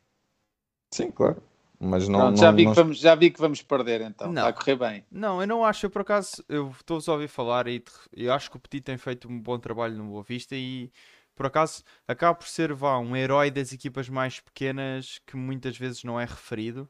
Sim, 0.93 1.11
claro. 1.11 1.41
Mas 1.83 2.07
não. 2.07 2.19
Pronto, 2.19 2.35
não, 2.35 2.37
já, 2.37 2.51
vi 2.51 2.63
não- 2.65 2.71
que 2.71 2.75
vamos, 2.79 2.97
já 2.99 3.15
vi 3.15 3.31
que 3.31 3.39
vamos 3.41 3.61
perder 3.63 4.01
então, 4.01 4.27
Não. 4.31 4.47
está 4.47 4.49
a 4.49 4.53
correr 4.53 4.75
bem. 4.75 5.05
Não, 5.09 5.41
eu 5.41 5.47
não 5.47 5.65
acho, 5.65 5.87
eu 5.87 5.89
por 5.89 6.03
acaso, 6.03 6.43
eu 6.47 6.69
estou-vos 6.69 7.09
a 7.09 7.13
ouvir 7.13 7.27
falar 7.27 7.67
e 7.67 7.83
eu 8.13 8.31
acho 8.31 8.51
que 8.51 8.57
o 8.57 8.59
Petit 8.59 8.83
tem 8.83 8.97
feito 8.97 9.27
um 9.27 9.39
bom 9.39 9.57
trabalho 9.57 9.97
no 9.97 10.05
Boa 10.05 10.21
Vista 10.21 10.55
e 10.55 10.91
por 11.35 11.47
acaso 11.47 11.83
acaba 12.07 12.35
por 12.35 12.47
ser 12.47 12.71
vá, 12.71 12.99
um 12.99 13.15
herói 13.15 13.49
das 13.49 13.73
equipas 13.73 14.07
mais 14.09 14.39
pequenas 14.39 15.19
que 15.25 15.35
muitas 15.35 15.75
vezes 15.75 16.03
não 16.03 16.19
é 16.19 16.25
referido. 16.25 16.87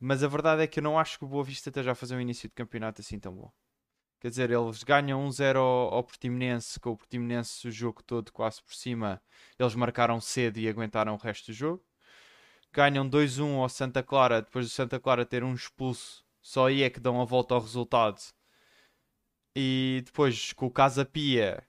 Mas 0.00 0.22
a 0.22 0.28
verdade 0.28 0.62
é 0.62 0.66
que 0.66 0.78
eu 0.78 0.82
não 0.82 0.98
acho 0.98 1.18
que 1.18 1.24
o 1.26 1.28
Boa 1.28 1.44
Vista 1.44 1.68
esteja 1.68 1.92
a 1.92 1.94
fazer 1.94 2.16
um 2.16 2.20
início 2.20 2.48
de 2.48 2.54
campeonato 2.54 3.02
assim 3.02 3.18
tão 3.18 3.34
bom. 3.34 3.52
Quer 4.20 4.30
dizer, 4.30 4.50
eles 4.50 4.82
ganham 4.82 5.22
1-0 5.28 5.56
ao, 5.58 5.94
ao 5.94 6.02
Portimonense, 6.02 6.80
com 6.80 6.90
o 6.90 6.96
Portimonense 6.96 7.68
o 7.68 7.70
jogo 7.70 8.02
todo 8.02 8.32
quase 8.32 8.62
por 8.62 8.74
cima. 8.74 9.20
Eles 9.58 9.74
marcaram 9.74 10.18
cedo 10.18 10.58
e 10.58 10.66
aguentaram 10.68 11.14
o 11.14 11.18
resto 11.18 11.46
do 11.48 11.52
jogo. 11.52 11.84
Ganham 12.78 13.08
2-1 13.10 13.56
ao 13.60 13.68
Santa 13.68 14.04
Clara, 14.04 14.40
depois 14.40 14.64
do 14.66 14.70
Santa 14.70 15.00
Clara 15.00 15.26
ter 15.26 15.42
um 15.42 15.52
expulso. 15.52 16.24
Só 16.40 16.68
aí 16.68 16.84
é 16.84 16.88
que 16.88 17.00
dão 17.00 17.20
a 17.20 17.24
volta 17.24 17.52
ao 17.54 17.60
resultado. 17.60 18.20
E 19.56 20.02
depois 20.06 20.52
com 20.52 20.66
o 20.66 20.70
Casa 20.70 21.04
Pia, 21.04 21.66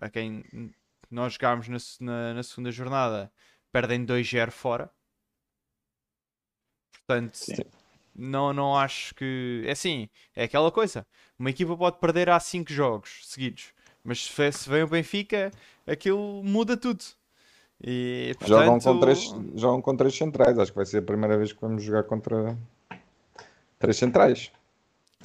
a 0.00 0.08
quem 0.08 0.42
nós 1.10 1.34
jogámos 1.34 1.68
na, 1.68 1.76
na- 2.00 2.34
na 2.34 2.42
segunda 2.42 2.70
jornada, 2.70 3.30
perdem 3.70 4.06
2-0 4.06 4.50
fora. 4.50 4.90
Portanto, 6.92 7.34
Sim. 7.36 7.62
não, 8.14 8.52
não 8.54 8.74
acho 8.76 9.14
que. 9.14 9.64
É 9.66 9.72
assim, 9.72 10.08
é 10.34 10.44
aquela 10.44 10.72
coisa. 10.72 11.06
Uma 11.38 11.50
equipa 11.50 11.76
pode 11.76 11.98
perder 11.98 12.30
há 12.30 12.40
5 12.40 12.72
jogos 12.72 13.20
seguidos, 13.28 13.74
mas 14.02 14.24
se, 14.24 14.52
se 14.52 14.68
vem 14.70 14.82
o 14.82 14.88
Benfica, 14.88 15.50
aquilo 15.86 16.42
muda 16.42 16.74
tudo. 16.74 17.04
E, 17.82 18.34
Jogam, 18.46 18.78
portanto, 18.78 18.94
com 18.94 19.00
três, 19.00 19.34
jogam 19.54 19.82
com 19.82 19.96
três 19.96 20.14
centrais. 20.16 20.58
Acho 20.58 20.72
que 20.72 20.76
vai 20.76 20.86
ser 20.86 20.98
a 20.98 21.02
primeira 21.02 21.36
vez 21.36 21.52
que 21.52 21.60
vamos 21.60 21.82
jogar 21.82 22.04
contra 22.04 22.56
três 23.78 23.96
centrais. 23.96 24.50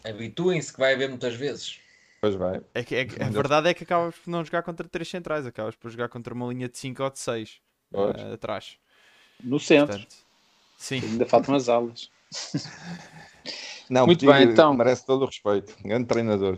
Habituem-se 0.04 0.74
que 0.74 0.80
vai 0.80 0.94
haver 0.94 1.10
muitas 1.10 1.36
vezes. 1.36 1.80
Pois 2.20 2.36
vai. 2.36 2.62
É 2.74 2.84
que, 2.84 2.96
é 2.96 3.06
que- 3.06 3.22
a 3.22 3.30
verdade 3.30 3.70
é 3.70 3.74
que 3.74 3.84
acabas 3.84 4.16
por 4.16 4.30
não 4.30 4.44
jogar 4.44 4.64
contra 4.64 4.88
três 4.88 5.08
centrais, 5.10 5.46
acabas 5.46 5.76
por 5.76 5.90
jogar 5.90 6.10
contra 6.10 6.34
uma 6.34 6.48
linha 6.48 6.68
de 6.70 6.78
5 6.78 7.02
ou 7.04 7.10
de 7.10 7.20
6 7.20 7.60
Pois. 7.92 8.16
atrás. 8.34 8.78
No 9.44 9.60
centro, 9.60 9.96
Portanto, 9.98 10.16
sim. 10.78 11.00
ainda 11.00 11.26
faltam 11.26 11.56
as 11.56 11.68
aulas. 11.70 12.12
Não, 13.90 14.06
Muito 14.06 14.26
bem, 14.26 14.44
então. 14.44 14.74
merece 14.74 15.06
todo 15.06 15.24
o 15.24 15.26
respeito. 15.26 15.76
Grande 15.84 16.06
treinador. 16.08 16.58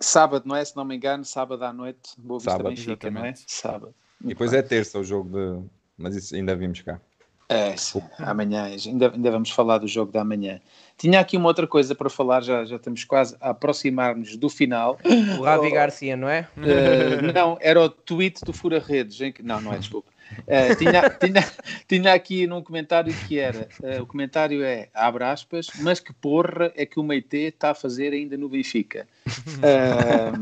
Sábado, 0.00 0.44
não 0.46 0.56
é? 0.56 0.64
Se 0.64 0.74
não 0.74 0.84
me 0.84 0.96
engano, 0.96 1.26
sábado 1.26 1.62
à 1.62 1.72
noite, 1.74 2.12
Boa 2.16 2.38
Vista 2.40 2.52
Sábado. 2.52 2.70
Benfica, 2.70 3.10
não 3.10 3.22
é? 3.22 3.34
Sábado. 3.46 3.94
E 4.24 4.28
depois 4.28 4.52
é 4.52 4.62
terça 4.62 4.98
o 4.98 5.04
jogo 5.04 5.30
de. 5.30 5.62
Mas 5.98 6.14
isso 6.16 6.34
ainda 6.34 6.54
vimos 6.56 6.80
cá. 6.82 7.00
É, 7.48 7.76
sim. 7.76 8.00
amanhã, 8.18 8.64
ainda, 8.86 9.10
ainda 9.12 9.30
vamos 9.32 9.50
falar 9.50 9.78
do 9.78 9.88
jogo 9.88 10.12
da 10.12 10.22
manhã. 10.24 10.60
Tinha 10.96 11.18
aqui 11.18 11.36
uma 11.36 11.48
outra 11.48 11.66
coisa 11.66 11.96
para 11.96 12.08
falar, 12.08 12.42
já, 12.42 12.64
já 12.64 12.76
estamos 12.76 13.02
quase 13.02 13.36
a 13.40 13.50
aproximar-nos 13.50 14.36
do 14.36 14.48
final. 14.48 14.98
O 15.36 15.42
Ravi 15.42 15.66
Oh. 15.66 15.72
Garcia, 15.74 16.16
não 16.16 16.28
é? 16.28 16.46
Eh, 16.58 17.32
não, 17.34 17.58
era 17.60 17.80
o 17.82 17.88
tweet 17.88 18.44
do 18.44 18.52
Fura 18.52 18.78
Redes. 18.78 19.20
em 19.20 19.32
que- 19.32 19.42
Não, 19.42 19.60
não 19.60 19.72
é, 19.72 19.78
desculpa. 19.78 20.08
Eh, 20.46 20.76
tinha, 20.76 21.10
tinha, 21.10 21.52
tinha 21.88 22.14
aqui 22.14 22.46
num 22.46 22.62
comentário 22.62 23.12
que 23.26 23.36
era: 23.36 23.66
eh, 23.82 24.00
o 24.00 24.06
comentário 24.06 24.62
é, 24.62 24.88
abre 24.94 25.24
aspas, 25.24 25.66
mas 25.80 25.98
que 25.98 26.12
porra 26.12 26.70
é 26.76 26.86
que 26.86 27.00
o 27.00 27.02
Meite 27.02 27.36
está 27.36 27.70
a 27.72 27.74
fazer 27.74 28.12
ainda 28.12 28.36
no 28.36 28.48
Benfica? 28.48 29.08
Eh, 29.60 30.32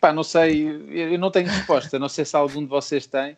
pá, 0.00 0.12
não 0.12 0.22
sei, 0.22 0.66
eu 0.90 1.18
não 1.18 1.30
tenho 1.30 1.48
resposta, 1.48 1.98
não 1.98 2.08
sei 2.08 2.24
se 2.24 2.36
algum 2.36 2.60
de 2.62 2.66
vocês 2.68 3.06
tem. 3.06 3.36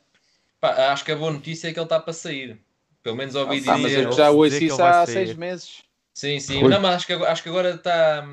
Pá, 0.60 0.92
acho 0.92 1.04
que 1.04 1.12
a 1.12 1.16
boa 1.16 1.32
notícia 1.32 1.68
é 1.68 1.72
que 1.72 1.78
ele 1.78 1.84
está 1.86 1.98
para 2.00 2.12
sair. 2.12 2.60
Pelo 3.02 3.16
menos 3.16 3.34
ouvi 3.34 3.60
mas 3.62 3.76
dizer. 3.80 4.04
eu 4.04 4.12
já 4.12 4.30
ouvi 4.30 4.40
ouço 4.52 4.64
isso 4.64 4.82
há 4.82 5.06
sair. 5.06 5.12
seis 5.26 5.36
meses. 5.36 5.82
Sim, 6.12 6.38
sim. 6.38 6.62
Não, 6.62 6.80
mas 6.80 6.96
acho 6.96 7.06
que, 7.06 7.12
agora- 7.14 7.32
acho 7.32 7.42
que 7.42 7.48
agora 7.48 7.70
está. 7.70 8.26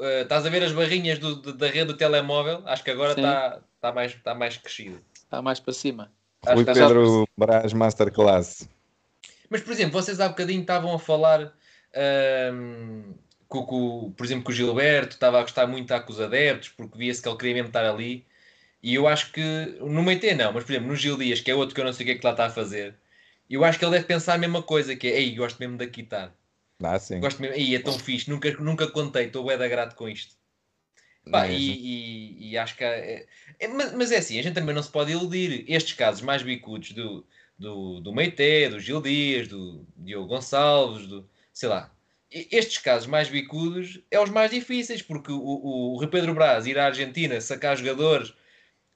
eh, 0.00 0.22
estás 0.22 0.44
a 0.44 0.50
ver 0.50 0.64
as 0.64 0.72
barrinhas 0.72 1.18
do- 1.20 1.36
do- 1.36 1.52
da 1.54 1.68
rede 1.68 1.84
do 1.86 1.96
telemóvel? 1.96 2.62
Acho 2.66 2.82
que 2.82 2.90
agora 2.90 3.10
está 3.12 3.60
está 3.76 3.92
mais, 3.92 4.12
está 4.12 4.34
mais 4.34 4.56
crescido. 4.56 5.00
Está 5.14 5.40
mais 5.40 5.60
para 5.60 5.72
cima. 5.72 6.10
Acho 6.44 6.54
Rui 6.56 6.64
mais 6.64 6.78
Pedro 6.78 7.28
Brás 7.36 7.72
Masterclass. 7.72 8.68
Mas, 9.48 9.60
por 9.60 9.72
exemplo, 9.72 9.92
vocês 9.92 10.18
há 10.18 10.28
bocadinho 10.28 10.62
estavam 10.62 10.92
a 10.94 10.98
falar, 10.98 11.52
hum, 12.52 13.14
com- 13.48 14.12
por 14.16 14.24
exemplo, 14.26 14.44
que 14.44 14.50
o 14.50 14.54
Gilberto 14.54 15.14
estava 15.14 15.38
a 15.38 15.42
gostar 15.42 15.66
muito 15.66 15.92
de 15.92 16.00
com 16.00 16.12
os 16.12 16.20
adeptos, 16.20 16.68
porque 16.70 16.98
via-se 16.98 17.22
que 17.22 17.28
ele 17.28 17.36
queria 17.38 17.54
mesmo 17.54 17.68
estar 17.68 17.84
ali. 17.84 18.26
E 18.82 18.94
eu 18.94 19.08
acho 19.08 19.32
que, 19.32 19.42
no 19.80 20.02
Meite 20.02 20.34
não, 20.34 20.52
mas, 20.52 20.64
por 20.64 20.72
exemplo, 20.72 20.88
no 20.88 20.96
Gil 20.96 21.16
Dias, 21.18 21.40
que 21.40 21.50
é 21.50 21.54
outro 21.54 21.74
que 21.74 21.80
eu 21.80 21.84
não 21.84 21.92
sei 21.92 22.04
o 22.04 22.06
que 22.08 22.12
é 22.14 22.18
que 22.18 22.26
lá 22.26 22.32
está 22.32 22.46
a 22.46 22.50
fazer, 22.50 22.96
eu 23.50 23.64
acho 23.64 23.78
que 23.78 23.84
ele 23.84 23.92
deve 23.92 24.06
pensar 24.06 24.34
a 24.34 24.38
mesma 24.38 24.62
coisa, 24.62 24.96
que 24.96 25.08
é, 25.08 25.20
ei, 25.20 25.34
gosto 25.36 25.58
mesmo 25.58 25.76
daqui 25.78 26.02
estar. 26.02 26.34
Ah, 26.82 26.98
sim. 26.98 27.20
Gosto 27.20 27.40
mesmo, 27.42 27.56
ei, 27.56 27.74
é 27.74 27.78
tão 27.80 27.98
fixe, 27.98 28.30
nunca, 28.30 28.50
nunca 28.58 28.86
contei, 28.88 29.26
estou 29.26 29.44
bué 29.44 29.56
da 29.56 29.68
grato 29.68 29.96
com 29.96 30.08
isto. 30.08 30.36
Pá, 31.30 31.48
e, 31.48 31.54
e- 31.72 32.50
e 32.50 32.58
acho 32.58 32.76
que 32.76 32.84
é, 32.84 33.26
é- 33.58 33.68
mas, 33.68 33.92
mas 33.94 34.12
é 34.12 34.18
assim, 34.18 34.38
a 34.38 34.42
gente 34.42 34.54
também 34.54 34.74
não 34.74 34.82
se 34.82 34.90
pode 34.90 35.10
iludir. 35.12 35.64
Estes 35.68 35.94
casos 35.94 36.22
mais 36.22 36.42
bicudos 36.42 36.92
do, 36.92 37.26
do, 37.58 38.00
do 38.00 38.12
Meité, 38.12 38.68
do 38.68 38.78
Gil 38.78 39.02
Dias, 39.02 39.48
do 39.48 39.84
Diogo 39.96 40.28
Gonçalves, 40.28 41.06
do 41.08 41.28
sei 41.52 41.68
lá, 41.68 41.90
estes 42.30 42.78
casos 42.78 43.06
mais 43.06 43.28
bicudos 43.28 44.00
é 44.10 44.18
os 44.20 44.30
mais 44.30 44.50
difíceis, 44.50 45.00
porque 45.02 45.30
o, 45.32 45.38
o, 45.38 45.94
o 45.94 45.96
Rui 45.98 46.08
Pedro 46.08 46.34
Braz 46.34 46.66
ir 46.66 46.78
à 46.78 46.86
Argentina 46.86 47.40
sacar 47.40 47.76
jogadores, 47.76 48.32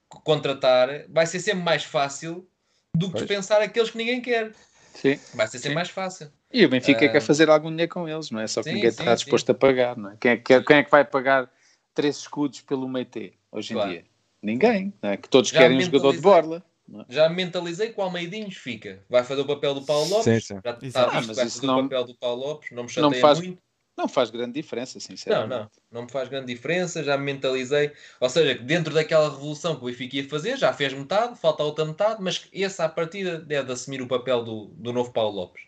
co- 0.09 0.21
contratar, 0.21 1.05
vai 1.09 1.27
ser 1.27 1.41
sempre 1.41 1.63
mais 1.63 1.85
fácil 1.85 2.47
do 2.95 3.07
que 3.07 3.13
Pois. 3.13 3.27
dispensar 3.27 3.63
aqueles 3.63 3.91
que 3.91 3.99
ninguém 3.99 4.21
quer. 4.21 4.53
Sim. 4.95 5.19
Vai 5.35 5.47
ser 5.47 5.59
sempre 5.59 5.69
Sim. 5.71 5.75
mais 5.75 5.89
fácil. 5.91 6.31
E 6.53 6.65
o 6.65 6.69
Benfica 6.69 7.07
Ah. 7.07 7.09
quer 7.09 7.21
fazer 7.23 7.49
algum 7.49 7.71
dinheiro 7.71 7.93
com 7.93 8.09
eles, 8.09 8.31
não 8.33 8.41
é? 8.41 8.47
Só 8.49 8.61
que 8.63 8.69
Sim, 8.71 8.75
ninguém 8.75 8.91
está 8.91 9.15
disposto 9.15 9.51
a 9.51 9.55
pagar, 9.55 9.97
não 9.97 10.11
é? 10.11 10.17
Quem 10.21 10.33
é, 10.33 10.37
que, 10.37 10.61
quem 10.63 10.77
é 10.79 10.83
que 10.83 10.91
vai 10.91 11.05
pagar 11.05 11.49
três 11.95 12.17
escudos 12.19 12.61
pelo 12.63 12.89
Meite 12.89 13.33
hoje 13.53 13.73
em 13.73 13.77
Claro. 13.77 13.91
dia? 13.93 14.05
Ninguém, 14.43 14.93
não 15.01 15.11
é? 15.11 15.17
Que 15.17 15.29
todos 15.29 15.51
Já 15.51 15.61
querem 15.61 15.77
um 15.77 15.81
jogador 15.81 16.11
de 16.13 16.17
mentalizei. 16.19 16.63
Borla. 16.91 17.07
Já 17.09 17.29
me 17.29 17.37
mentalizei 17.37 17.93
que 17.93 18.01
o 18.01 18.03
Almeidinhos 18.03 18.57
fica. 18.57 19.03
Vai 19.09 19.25
fazer 19.25 19.41
o 19.43 19.47
papel 19.47 19.75
do 19.75 19.83
Paulo 19.83 20.09
Lopes. 20.09 20.25
Sim, 20.25 20.41
sim. 20.41 20.61
Já 20.65 20.71
está 20.73 20.73
visto 20.81 20.97
Ah, 20.97 21.09
que 21.09 21.15
mas 21.15 21.27
vai 21.27 21.35
fazer 21.49 21.67
não- 21.67 21.79
o 21.79 21.83
papel 21.85 22.05
do 22.05 22.15
Paulo 22.17 22.43
Lopes. 22.47 22.71
Não 22.71 22.77
me 22.77 22.83
não 22.83 22.89
chateia 22.89 23.21
faz- 23.21 23.39
muito. 23.41 23.63
Não 23.99 24.09
faz 24.09 24.31
grande 24.31 24.53
diferença, 24.53 24.95
Não, 24.97 25.01
sinceramente. 25.03 25.51
não. 25.51 25.71
Não 25.93 26.03
me 26.05 26.11
faz 26.11 26.29
grande 26.29 26.47
diferença. 26.47 27.03
Já 27.05 27.19
me 27.19 27.25
mentalizei. 27.25 27.93
Ou 28.19 28.29
seja, 28.31 28.55
que 28.55 28.63
dentro 28.63 28.95
daquela 28.95 29.29
revolução 29.29 29.77
que 29.77 29.83
o 29.83 29.87
Benfica 29.87 30.17
ia 30.17 30.29
fazer, 30.29 30.57
já 30.57 30.73
fez 30.73 30.93
metade, 30.95 31.39
falta 31.39 31.63
a 31.63 31.67
outra 31.67 31.85
metade, 31.85 32.23
mas 32.23 32.39
que 32.39 32.49
esse 32.63 32.81
à 32.81 32.89
partida 32.89 33.39
deve 33.39 33.71
assumir 33.73 34.01
o 34.01 34.07
papel 34.09 34.43
do, 34.43 34.67
do 34.69 34.93
novo 34.93 35.13
Paulo 35.13 35.37
Lopes. 35.37 35.63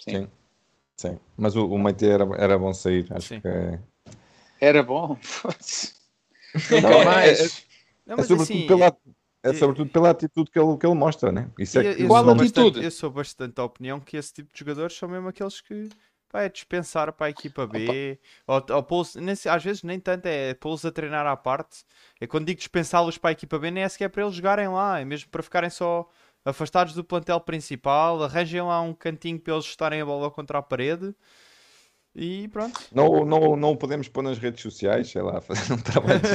Sim. 0.00 0.10
Sim. 0.22 0.28
Sim. 0.96 1.20
Mas 1.36 1.54
o, 1.54 1.68
o 1.68 1.78
Meite 1.78 2.06
era, 2.06 2.24
era 2.36 2.58
bom 2.58 2.72
sair. 2.74 3.06
Acho 3.10 3.28
Sim. 3.28 3.40
que 3.40 3.46
é, 3.48 3.78
Era 4.60 4.82
bom. 4.82 5.16
Não, 6.82 7.02
é- 7.02 7.04
mais. 7.04 7.66
Não, 8.06 8.14
é 8.14 8.16
mas 8.16 8.26
sobretudo, 8.26 8.42
assim, 8.42 8.66
pela, 8.66 8.96
é 9.50 9.52
sobretudo 9.52 9.90
pela 9.90 10.10
atitude 10.10 10.50
que 10.50 10.58
ele, 10.58 10.76
que 10.78 10.86
ele 10.86 10.94
mostra, 10.94 11.32
né? 11.32 11.50
Isso 11.58 11.78
é 11.78 11.84
eu, 11.84 11.96
que 11.96 12.02
eu 12.04 12.10
Qual 12.10 12.24
sou 12.24 12.32
atitude? 12.32 12.34
bastante, 12.34 12.82
eu 12.82 12.90
sou 12.90 13.10
bastante 13.10 13.54
da 13.54 13.64
opinião 13.64 14.00
que 14.00 14.16
esse 14.16 14.32
tipo 14.32 14.52
de 14.52 14.58
jogadores 14.58 14.96
são 14.96 15.08
mesmo 15.08 15.28
aqueles 15.28 15.60
que 15.60 15.88
pá, 16.28 16.42
é 16.42 16.48
dispensar 16.48 17.12
para 17.12 17.26
a 17.26 17.30
equipa 17.30 17.66
B, 17.66 18.18
ou, 18.46 18.64
ou 18.90 19.04
sei- 19.04 19.50
às 19.50 19.62
vezes 19.62 19.82
nem 19.82 20.00
tanto 20.00 20.26
é 20.26 20.54
pô-los 20.54 20.84
a 20.84 20.92
treinar 20.92 21.26
à 21.26 21.36
parte. 21.36 21.84
É 22.20 22.26
quando 22.26 22.46
digo 22.46 22.58
dispensá-los 22.58 23.18
para 23.18 23.30
a 23.30 23.32
equipa 23.32 23.58
B, 23.58 23.70
nem 23.70 23.84
é 23.84 23.88
sequer 23.88 24.08
para 24.08 24.22
eles 24.22 24.34
jogarem 24.34 24.68
lá, 24.68 25.00
é 25.00 25.04
mesmo 25.04 25.28
para 25.30 25.42
ficarem 25.42 25.70
só 25.70 26.08
afastados 26.44 26.94
do 26.94 27.04
plantel 27.04 27.40
principal, 27.40 28.22
arranjem 28.22 28.62
lá 28.62 28.80
um 28.80 28.94
cantinho 28.94 29.38
para 29.40 29.54
eles 29.54 29.64
estarem 29.66 30.00
a 30.00 30.06
bola 30.06 30.30
contra 30.30 30.58
a 30.58 30.62
parede. 30.62 31.14
E 32.18 32.48
pronto. 32.48 32.80
Não, 32.94 33.26
não, 33.26 33.56
não 33.56 33.72
o 33.72 33.76
podemos 33.76 34.08
pôr 34.08 34.22
nas 34.22 34.38
redes 34.38 34.62
sociais, 34.62 35.10
sei 35.10 35.20
lá, 35.20 35.38
fazer 35.42 35.72
um 35.72 35.76
trabalho. 35.76 36.20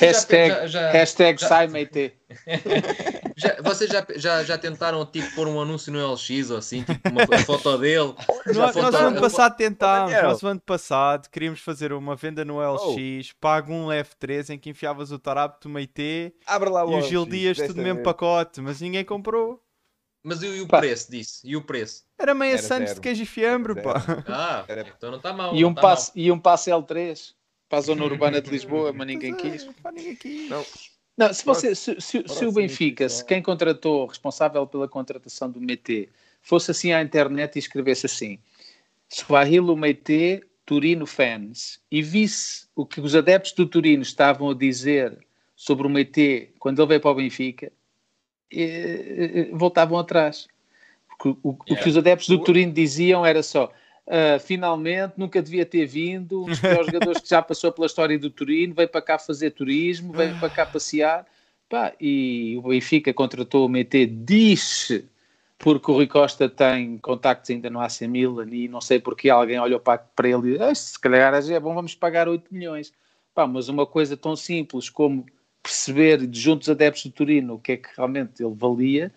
Hashtag, 0.00 0.48
já, 0.48 0.66
já, 0.66 0.90
hashtag 0.90 1.40
já- 1.40 1.48
sai 1.48 1.66
Meite. 1.68 2.12
já- 3.36 3.56
vocês 3.62 3.90
já, 3.90 4.04
já, 4.16 4.42
já 4.44 4.58
tentaram 4.58 5.04
tipo 5.06 5.34
pôr 5.34 5.46
um 5.48 5.60
anúncio 5.60 5.92
no 5.92 6.12
LX 6.12 6.50
ou 6.50 6.56
assim, 6.58 6.82
tipo 6.82 7.08
uma 7.10 7.22
a 7.22 7.38
foto 7.44 7.78
dele? 7.78 8.14
Nós, 8.46 8.56
Já 8.56 8.66
nós 8.66 8.76
o 8.76 8.78
ano 8.80 9.10
foto- 9.10 9.20
passado 9.20 9.56
tentámos, 9.56 10.12
nós 10.22 10.42
o 10.42 10.46
ano 10.46 10.60
passado 10.60 11.28
queríamos 11.30 11.60
fazer 11.60 11.92
uma 11.92 12.16
venda 12.16 12.44
no 12.44 12.58
LX, 12.60 13.32
pago 13.40 13.72
um 13.72 13.86
F3 13.88 14.50
em 14.54 14.58
que 14.58 14.70
enfiavas 14.70 15.10
o 15.12 15.18
Tarap 15.18 15.60
do 15.62 15.68
Meite 15.68 16.34
Abre 16.46 16.70
lá 16.70 16.82
e 16.82 16.94
o 16.94 17.00
Gil 17.02 17.22
LX, 17.22 17.30
Dias 17.30 17.56
tudo 17.58 17.76
no 17.76 17.82
mesmo 17.82 18.02
pacote, 18.02 18.60
mas 18.60 18.80
ninguém 18.80 19.04
comprou. 19.04 19.60
Mas 20.24 20.42
e, 20.42 20.62
o- 20.62 20.66
Pá. 20.66 20.78
preço 20.78 21.10
disso? 21.10 21.40
E 21.44 21.54
o 21.54 21.62
preço? 21.62 22.02
Era 22.18 22.32
meia 22.34 22.56
Santos 22.58 22.94
de 22.94 23.00
queijo 23.00 23.22
e 23.22 23.26
fiambre, 23.26 23.74
pá. 23.82 24.02
Ah, 24.26 24.64
Era- 24.66 24.86
então 24.96 25.10
não 25.10 25.18
está 25.18 25.32
mal. 25.34 25.54
E 25.54 25.60
não 25.62 25.68
um, 25.68 25.74
tá 25.74 25.82
passe, 25.82 26.12
e 26.14 26.32
um 26.32 26.38
passe 26.38 26.70
L3 26.70 27.34
para 27.68 27.78
a 27.78 27.82
zona 27.82 28.04
urbana 28.04 28.40
de 28.40 28.50
Lisboa, 28.50 28.92
mas 28.92 29.06
ninguém 29.06 29.32
é, 29.34 29.36
quis. 29.36 29.64
pá, 29.82 29.92
ninguém 29.92 30.16
quis. 30.16 30.48
Não. 30.48 30.64
Não, 31.16 31.32
se, 31.32 31.44
você, 31.44 31.74
se, 31.76 32.00
se- 32.00 32.24
se 32.26 32.44
o 32.46 32.50
Benfica, 32.50 33.08
se 33.08 33.24
quem 33.24 33.40
contratou, 33.42 34.06
responsável 34.06 34.66
pela 34.66 34.88
contratação 34.88 35.48
do 35.50 35.60
MET, 35.60 36.08
fosse 36.42 36.70
assim 36.72 36.92
à 36.92 37.00
internet 37.02 37.54
e 37.54 37.58
escrevesse 37.60 38.06
assim: 38.06 38.38
Swahili 39.08 39.76
Meite 39.76 40.42
Turino 40.66 41.06
fans, 41.06 41.80
e 41.90 42.00
visse 42.02 42.66
o 42.74 42.86
que 42.86 43.00
os 43.00 43.14
adeptos 43.14 43.52
do 43.52 43.66
Turino 43.66 44.02
estavam 44.02 44.50
a 44.50 44.54
dizer 44.54 45.18
sobre 45.54 45.86
o 45.86 45.90
Meite 45.90 46.50
quando 46.58 46.80
ele 46.80 46.88
veio 46.88 47.00
para 47.00 47.10
o 47.10 47.14
Benfica, 47.14 47.70
voltavam 49.52 49.98
atrás. 49.98 50.48
Porque 51.08 51.28
o, 51.42 51.50
o 51.50 51.58
Yeah. 51.66 51.82
que 51.82 51.88
os 51.88 51.96
adeptos 51.96 52.28
do 52.28 52.38
Turino 52.38 52.72
diziam 52.72 53.24
era 53.24 53.42
só. 53.42 53.72
"Ah, 54.06 54.38
finalmente, 54.38 55.14
nunca 55.16 55.40
devia 55.42 55.64
ter 55.64 55.86
vindo. 55.86 56.42
Um 56.42 56.48
dos 56.48 56.60
piores 56.60 56.86
jogadores 56.86 57.20
que 57.20 57.28
já 57.28 57.40
passou 57.42 57.72
pela 57.72 57.86
história 57.86 58.18
do 58.18 58.30
Turino, 58.30 58.74
veio 58.74 58.88
para 58.88 59.02
cá 59.02 59.18
fazer 59.18 59.50
turismo, 59.52 60.12
veio 60.12 60.38
para 60.38 60.50
cá 60.50 60.66
passear. 60.66 61.26
Pá, 61.68 61.92
e 62.00 62.56
o 62.58 62.68
Benfica 62.68 63.12
contratou 63.12 63.64
o 63.64 63.68
MET, 63.68 64.06
diz 64.06 65.02
porque 65.56 65.90
o 65.90 65.94
Rui 65.94 66.06
Costa 66.06 66.46
tem 66.46 66.98
contactos 66.98 67.48
ainda 67.48 67.70
no 67.70 67.80
AC 67.80 68.02
Milan 68.02 68.48
e 68.50 68.68
não 68.68 68.82
sei 68.82 68.98
porque 68.98 69.30
alguém 69.30 69.58
olhou 69.58 69.80
para, 69.80 69.98
para 69.98 70.28
ele 70.28 70.48
e 70.48 70.52
disse, 70.52 70.62
"Ah, 70.62 70.74
se 70.74 70.98
calhar 71.00 71.32
é 71.32 71.60
bom, 71.60 71.74
vamos 71.74 71.94
pagar 71.94 72.28
8 72.28 72.52
milhões. 72.52 72.92
Pá, 73.34 73.46
mas 73.46 73.68
uma 73.68 73.86
coisa 73.86 74.14
tão 74.14 74.36
simples 74.36 74.90
como 74.90 75.24
perceber 75.64 76.26
de 76.26 76.38
juntos 76.38 76.68
adeptos 76.68 77.04
do 77.06 77.10
Turino 77.10 77.54
o 77.54 77.58
que 77.58 77.72
é 77.72 77.76
que 77.78 77.88
realmente 77.96 78.44
ele 78.44 78.54
valia, 78.54 79.10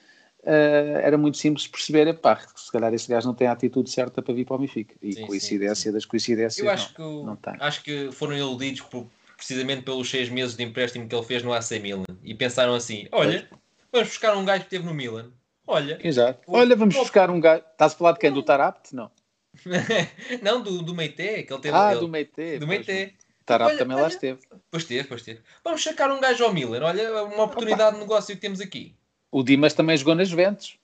eh, 0.44 1.02
era 1.04 1.18
muito 1.18 1.38
simples 1.38 1.68
perceber, 1.68 2.12
pá, 2.14 2.40
se 2.56 2.72
calhar 2.72 2.94
este 2.94 3.10
gajo 3.10 3.28
não 3.28 3.36
tem 3.36 3.48
a 3.48 3.52
atitude 3.52 3.90
certa 3.90 4.22
para 4.22 4.34
vir 4.34 4.46
para 4.46 4.56
o 4.56 4.60
Benfica. 4.60 4.96
E 5.02 5.12
Sim, 5.14 5.20
sim, 5.22 5.28
coincidência 5.28 5.92
das 5.92 6.06
coincidências, 6.06 6.66
Eu 6.66 6.72
acho 6.72 6.88
não. 6.88 6.94
que, 6.96 7.02
o- 7.02 7.26
não 7.26 7.36
tem. 7.36 7.54
acho 7.60 7.84
que 7.84 8.10
foram 8.14 8.36
iludidos 8.38 8.82
por- 8.82 9.06
precisamente 9.36 9.84
pelos 9.84 10.10
seis 10.10 10.30
meses 10.30 10.56
de 10.56 10.64
empréstimo 10.64 11.08
que 11.08 11.14
ele 11.14 11.26
fez 11.26 11.44
no 11.44 11.54
AC 11.54 11.78
Milan 11.80 12.06
e 12.24 12.34
pensaram 12.34 12.74
assim: 12.74 13.08
olha, 13.12 13.48
vamos 13.92 14.08
buscar 14.08 14.36
um 14.38 14.46
gajo 14.46 14.62
que 14.62 14.68
esteve 14.68 14.86
no 14.86 14.94
Milan. 14.94 15.32
Olha, 15.68 16.00
Exato. 16.02 16.40
Olha, 16.48 16.76
vamos 16.78 16.96
buscar 16.96 17.30
um 17.30 17.42
gajo. 17.42 17.62
Estás 17.74 17.92
a 17.94 17.96
falar 17.98 18.14
de 18.14 18.20
quem? 18.20 18.32
Do 18.32 18.42
Tarapt? 18.42 18.96
Não. 18.96 19.12
não, 20.42 20.62
do, 20.62 20.82
do 20.82 20.96
Meite, 20.96 21.44
que 21.44 21.52
ele 21.54 21.62
teve. 21.62 21.76
Ah, 21.76 21.92
ele- 21.92 22.00
do 22.00 22.08
Meite. 22.08 22.58
do. 22.60 22.66
Meite. 22.68 23.16
Tarapt 23.48 23.72
Olha, 23.76 23.80
também 23.80 23.96
lá 23.96 24.04
olha. 24.04 24.10
esteve. 24.12 24.42
Pois 24.70 24.84
teve, 24.84 25.08
pois 25.08 25.22
teve. 25.22 25.40
Vamos 25.64 25.82
sacar 25.82 26.12
um 26.12 26.20
gajo 26.20 26.44
ao 26.44 26.54
Milan. 26.54 26.84
Olha, 26.84 27.24
uma 27.24 27.44
oportunidade 27.46 27.96
de 27.96 28.02
negócio 28.02 28.36
que 28.36 28.42
temos 28.42 28.60
aqui. 28.60 28.94
O 29.32 29.42
Dimas 29.42 29.74
também 29.74 29.96
jogou 29.96 30.14
nas 30.16 30.28
Juventus. 30.28 30.78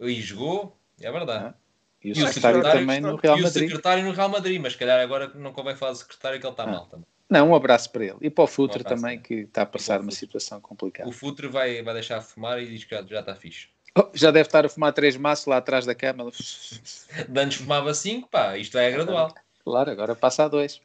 E 0.00 0.20
jogou, 0.20 0.76
é 1.00 1.10
verdade. 1.10 1.54
E 2.02 2.08
o 2.12 2.16
E 2.18 2.22
o 2.22 2.26
secretário 2.26 2.56
secretário 2.58 2.80
também 2.80 3.00
no 3.00 3.14
Real 3.16 3.36
e 3.36 3.40
o 3.40 3.44
Madrid. 3.44 3.68
secretário 3.68 4.04
no 4.04 4.10
Real 4.12 4.28
Madrid, 4.28 4.60
mas 4.60 4.72
se 4.72 4.78
calhar 4.78 4.98
agora 5.00 5.30
não 5.36 5.52
convém 5.52 5.76
falar 5.76 5.92
do 5.92 5.98
secretário 5.98 6.40
que 6.40 6.46
ele 6.46 6.52
está 6.52 6.64
Ah. 6.64 6.66
mal 6.66 6.86
também. 6.86 7.06
Não, 7.28 7.50
um 7.50 7.54
abraço 7.54 7.90
para 7.90 8.04
ele. 8.04 8.16
E 8.22 8.28
para 8.28 8.42
o 8.42 8.46
Futre 8.48 8.78
Um 8.78 8.80
abraço, 8.86 9.02
também, 9.02 9.16
né? 9.18 9.22
que 9.22 9.34
está 9.34 9.62
a 9.62 9.66
passar 9.66 10.00
uma 10.00 10.10
situação 10.10 10.60
complicada. 10.60 11.08
O 11.08 11.12
Futre 11.12 11.46
vai, 11.46 11.80
vai 11.80 11.94
deixar 11.94 12.18
de 12.18 12.24
fumar 12.24 12.60
e 12.60 12.66
diz 12.66 12.82
que 12.82 12.92
já, 12.92 13.02
já 13.04 13.20
está 13.20 13.36
fixe. 13.36 13.68
Oh, 13.96 14.08
já 14.14 14.32
deve 14.32 14.48
estar 14.48 14.66
a 14.66 14.68
fumar 14.68 14.92
três 14.92 15.16
maços 15.16 15.46
lá 15.46 15.58
atrás 15.58 15.86
da 15.86 15.94
cama. 15.94 16.28
De 17.28 17.40
antes 17.40 17.58
fumava 17.58 17.94
5, 17.94 18.28
pá, 18.28 18.56
isto 18.58 18.76
é 18.78 18.90
gradual. 18.90 19.32
Claro, 19.62 19.90
agora 19.92 20.16
passa 20.16 20.44
a 20.44 20.48
dois. 20.48 20.80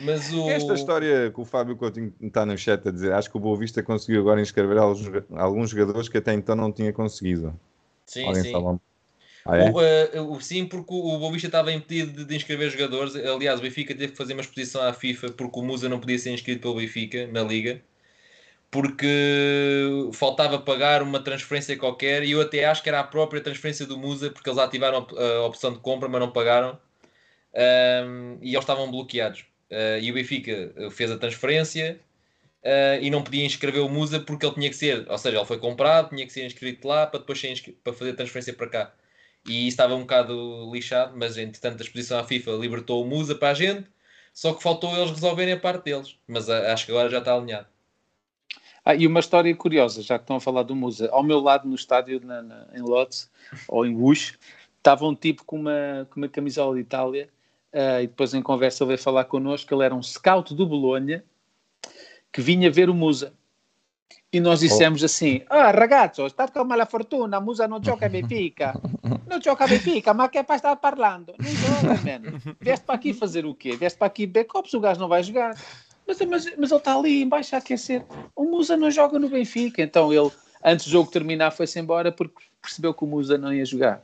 Mas 0.00 0.32
o. 0.32 0.48
Esta 0.48 0.74
história 0.74 1.30
que 1.30 1.40
o 1.40 1.44
Fábio 1.44 1.76
Coutinho 1.76 2.12
está 2.20 2.46
no 2.46 2.56
chat 2.56 2.86
a 2.86 2.90
dizer, 2.92 3.12
acho 3.12 3.30
que 3.30 3.36
o 3.36 3.40
Boa 3.40 3.58
Vista 3.58 3.82
conseguiu 3.82 4.20
agora 4.20 4.40
inscrever 4.40 4.78
alguns, 4.78 5.70
jogadores 5.70 6.08
que 6.08 6.18
até 6.18 6.32
então 6.32 6.54
não 6.54 6.72
tinha 6.72 6.92
conseguido. 6.92 7.58
Sim, 8.06 8.26
Alguém 8.26 8.42
sim. 8.42 8.78
Ah, 9.44 9.56
é? 9.56 9.70
O, 9.70 9.80
eh, 9.80 10.20
o- 10.20 10.40
sim, 10.40 10.66
porque 10.66 10.92
o, 10.92 11.14
o 11.14 11.18
Boavista 11.18 11.48
estava 11.48 11.72
impedido 11.72 12.12
de, 12.12 12.24
de 12.24 12.36
inscrever 12.36 12.70
jogadores. 12.70 13.16
Aliás, 13.16 13.58
o 13.58 13.62
Benfica 13.62 13.94
teve 13.94 14.12
que 14.12 14.18
fazer 14.18 14.34
uma 14.34 14.42
exposição 14.42 14.82
à 14.82 14.92
FIFA 14.92 15.30
porque 15.32 15.58
o 15.58 15.62
Musa 15.62 15.88
não 15.88 15.98
podia 15.98 16.18
ser 16.18 16.32
inscrito 16.32 16.60
pelo 16.60 16.76
Benfica 16.76 17.26
na 17.28 17.42
Liga. 17.42 17.80
Porque 18.70 19.06
faltava 20.12 20.58
pagar 20.58 21.02
uma 21.02 21.20
transferência 21.20 21.76
qualquer 21.78 22.22
e 22.22 22.32
eu 22.32 22.40
até 22.42 22.66
acho 22.66 22.82
que 22.82 22.88
era 22.90 23.00
a 23.00 23.04
própria 23.04 23.40
transferência 23.40 23.86
do 23.86 23.96
Musa 23.98 24.30
porque 24.30 24.48
eles 24.50 24.58
ativaram 24.58 25.06
a, 25.16 25.46
opção 25.46 25.72
de 25.72 25.78
compra, 25.80 26.08
mas 26.08 26.20
não 26.20 26.30
pagaram. 26.30 26.78
Ahm, 27.54 28.38
e 28.42 28.50
eles 28.50 28.60
estavam 28.60 28.90
bloqueados. 28.90 29.46
Ah, 29.70 29.98
e 29.98 30.10
o 30.10 30.14
Benfica 30.14 30.72
eh, 30.76 30.90
fez 30.90 31.10
a 31.10 31.18
transferência 31.18 32.00
ah, 32.64 32.98
e 33.00 33.10
não 33.10 33.22
podia 33.22 33.44
inscrever 33.44 33.82
o 33.82 33.88
Musa 33.88 34.20
porque 34.20 34.46
ele 34.46 34.54
tinha 34.54 34.68
que 34.70 34.76
ser, 34.76 35.06
ou 35.10 35.18
seja, 35.18 35.36
ele 35.38 35.46
foi 35.46 35.58
comprado, 35.58 36.10
tinha 36.10 36.26
que 36.26 36.32
ser 36.32 36.44
inscrito 36.46 36.86
lá 36.88 37.06
para 37.06 37.20
depois 37.20 37.40
ser 37.40 37.54
para 37.84 37.92
fazer 37.92 38.12
a 38.12 38.16
transferência 38.16 38.52
para 38.54 38.68
cá. 38.68 38.94
E 39.46 39.68
estava 39.68 39.94
um 39.94 40.00
bocado 40.00 40.70
lixado, 40.72 41.16
mas 41.16 41.36
entretanto 41.38 41.80
a 41.80 41.84
exposição 41.84 42.18
à 42.18 42.24
FIFA 42.24 42.52
libertou 42.52 43.02
o 43.02 43.06
Musa 43.08 43.34
para 43.34 43.50
a 43.50 43.54
gente, 43.54 43.88
só 44.32 44.52
que 44.52 44.62
faltou 44.62 44.94
eles 44.96 45.10
resolverem 45.10 45.54
a 45.54 45.58
parte 45.60 45.84
deles. 45.84 46.16
Mas 46.26 46.48
acho 46.50 46.86
que 46.86 46.92
agora 46.92 47.08
já 47.08 47.18
está 47.18 47.34
alinhado. 47.34 47.66
Ah, 48.84 48.94
e 48.94 49.06
uma 49.06 49.20
história 49.20 49.54
curiosa, 49.54 50.02
já 50.02 50.18
que 50.18 50.24
estão 50.24 50.36
a 50.36 50.40
falar 50.40 50.62
do 50.62 50.74
Musa. 50.74 51.08
Ao 51.12 51.22
meu 51.22 51.40
lado 51.40 51.68
no 51.68 51.74
estádio, 51.74 52.20
na, 52.24 52.42
na- 52.42 52.66
em 52.74 52.80
Lodz, 52.80 53.30
ou 53.68 53.84
em 53.86 53.94
Wush, 53.94 54.38
estava 54.78 55.06
um 55.06 55.14
tipo 55.14 55.44
com 55.44 55.56
uma, 55.60 56.06
com 56.10 56.20
uma 56.20 56.28
camisola 56.28 56.74
de 56.74 56.80
Itália 56.82 57.28
ah, 57.72 58.02
e 58.02 58.06
depois 58.06 58.34
em 58.34 58.42
conversa 58.42 58.84
ele 58.84 58.88
veio 58.88 58.98
falar 58.98 59.24
connosco, 59.24 59.72
ele 59.74 59.84
era 59.84 59.94
um 59.94 60.02
scout 60.02 60.54
do 60.54 60.66
Bolonha 60.66 61.24
que 62.32 62.40
vinha 62.40 62.70
ver 62.70 62.88
o 62.90 62.94
Musa. 62.94 63.32
E 64.30 64.40
nós 64.40 64.60
dissemos 64.60 65.02
assim, 65.02 65.42
ah 65.48 65.70
ragazzo, 65.70 66.26
está 66.26 66.46
com 66.46 66.62
mala 66.62 66.84
fortuna, 66.84 67.40
Musa 67.40 67.66
não 67.66 67.82
joga 67.82 68.06
a 68.06 68.08
Benfica. 68.10 68.78
Não 69.26 69.40
joga 69.40 69.64
a 69.64 69.68
Benfica, 69.68 70.12
mas 70.12 70.30
que 70.30 70.38
é 70.38 70.42
para 70.42 70.56
estar 70.56 70.76
falando? 70.76 71.32
Não 71.38 71.48
joga, 71.48 71.94
mano. 71.94 72.56
Vieste 72.60 72.84
para 72.84 72.94
aqui 72.94 73.14
fazer 73.14 73.46
o 73.46 73.54
quê? 73.54 73.74
Vieste 73.74 73.98
para 73.98 74.06
aqui 74.06 74.26
backups, 74.26 74.74
o 74.74 74.80
gajo 74.80 75.00
não 75.00 75.08
vai 75.08 75.22
jogar. 75.22 75.56
Mas, 76.06 76.20
mas, 76.20 76.56
mas 76.56 76.70
ele 76.70 76.78
está 76.78 76.94
ali 76.94 77.22
embaixo 77.22 77.54
a 77.54 77.58
aquecer. 77.58 78.04
O 78.36 78.44
Musa 78.44 78.76
não 78.76 78.90
joga 78.90 79.18
no 79.18 79.30
Benfica. 79.30 79.82
Então 79.82 80.12
ele, 80.12 80.30
antes 80.62 80.86
do 80.86 80.92
jogo 80.92 81.10
terminar, 81.10 81.50
foi-se 81.50 81.78
embora 81.78 82.12
porque 82.12 82.36
percebeu 82.60 82.92
que 82.92 83.04
o 83.04 83.06
Musa 83.06 83.38
não 83.38 83.52
ia 83.52 83.64
jogar. 83.64 84.02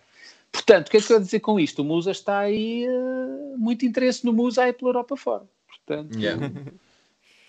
Portanto, 0.55 0.87
o 0.87 0.91
que 0.93 0.97
é 0.97 1.01
que 1.01 1.05
eu 1.07 1.09
quero 1.09 1.25
dizer 1.25 1.41
com 1.41 1.59
isto? 1.59 1.83
O 1.83 1.85
Musa 1.85 2.13
está 2.13 2.39
aí, 2.39 2.85
eh, 2.87 3.57
muito 3.57 3.85
interesse 3.85 4.25
no 4.25 4.33
Musa 4.33 4.63
aí 4.63 4.73
pela 4.73 4.91
Europa 4.91 5.17
fora. 5.17 5.45
Portanto, 5.67 6.17
Yeah. 6.17 6.41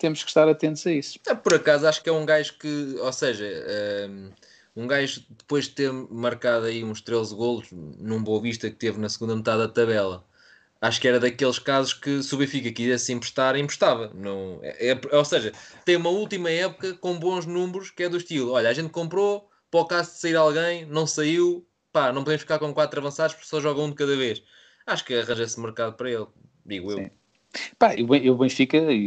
temos 0.00 0.22
que 0.22 0.28
estar 0.28 0.48
atentos 0.48 0.84
a 0.86 0.92
isso. 0.92 1.18
Ah, 1.28 1.34
Por 1.36 1.54
acaso 1.54 1.86
acho 1.86 2.02
que 2.02 2.08
é 2.08 2.12
um 2.12 2.26
gajo 2.26 2.54
que, 2.58 2.96
ou 3.00 3.12
seja, 3.12 3.46
um, 4.10 4.82
um 4.82 4.86
gajo 4.86 5.22
depois 5.30 5.66
de 5.66 5.70
ter 5.70 5.92
marcado 5.92 6.66
aí 6.66 6.82
uns 6.84 7.00
13 7.00 7.34
golos 7.34 7.68
num 7.70 8.22
Boa 8.22 8.42
Vista 8.42 8.68
que 8.68 8.76
teve 8.76 8.98
na 8.98 9.08
segunda 9.08 9.36
metade 9.36 9.58
da 9.58 9.68
tabela, 9.68 10.24
acho 10.80 11.00
que 11.00 11.08
era 11.08 11.20
daqueles 11.20 11.58
casos 11.60 11.94
que 11.94 12.22
se 12.22 12.34
o 12.34 12.38
Benfica 12.38 12.70
quisesse 12.72 13.12
emprestar, 13.12 13.56
emprestava. 13.56 14.10
Não, 14.12 14.58
é, 14.62 14.90
é- 14.90 15.16
ou 15.16 15.24
seja, 15.24 15.52
tem 15.84 15.96
uma 15.96 16.10
última 16.10 16.50
época 16.50 16.92
com 16.94 17.18
bons 17.18 17.46
números 17.46 17.90
que 17.90 18.02
é 18.02 18.08
do 18.08 18.16
estilo, 18.18 18.50
olha, 18.50 18.68
a 18.68 18.74
gente 18.74 18.90
comprou, 18.90 19.48
para 19.70 19.80
o 19.80 19.86
caso 19.86 20.10
de 20.12 20.18
sair 20.18 20.36
alguém, 20.36 20.84
não 20.86 21.06
saiu, 21.06 21.64
pá, 21.96 22.12
não 22.12 22.22
podemos 22.22 22.42
ficar 22.42 22.58
com 22.58 22.74
quatro 22.74 23.00
avançados 23.00 23.34
porque 23.34 23.48
só 23.48 23.58
jogam 23.58 23.86
um 23.86 23.88
de 23.88 23.94
cada 23.94 24.14
vez. 24.14 24.42
Acho 24.86 25.02
que 25.02 25.14
arranja-se 25.14 25.58
mercado 25.58 25.94
para 25.94 26.10
ele, 26.10 26.26
digo 26.64 26.90
eu. 26.92 26.98
Sim. 26.98 27.10
Pá, 27.78 27.94
e 27.94 28.02
o 28.02 28.06
Ben- 28.06 28.22
e 28.22 28.30
o 28.30 28.36
Benfica, 28.36 28.76
e, 28.76 28.98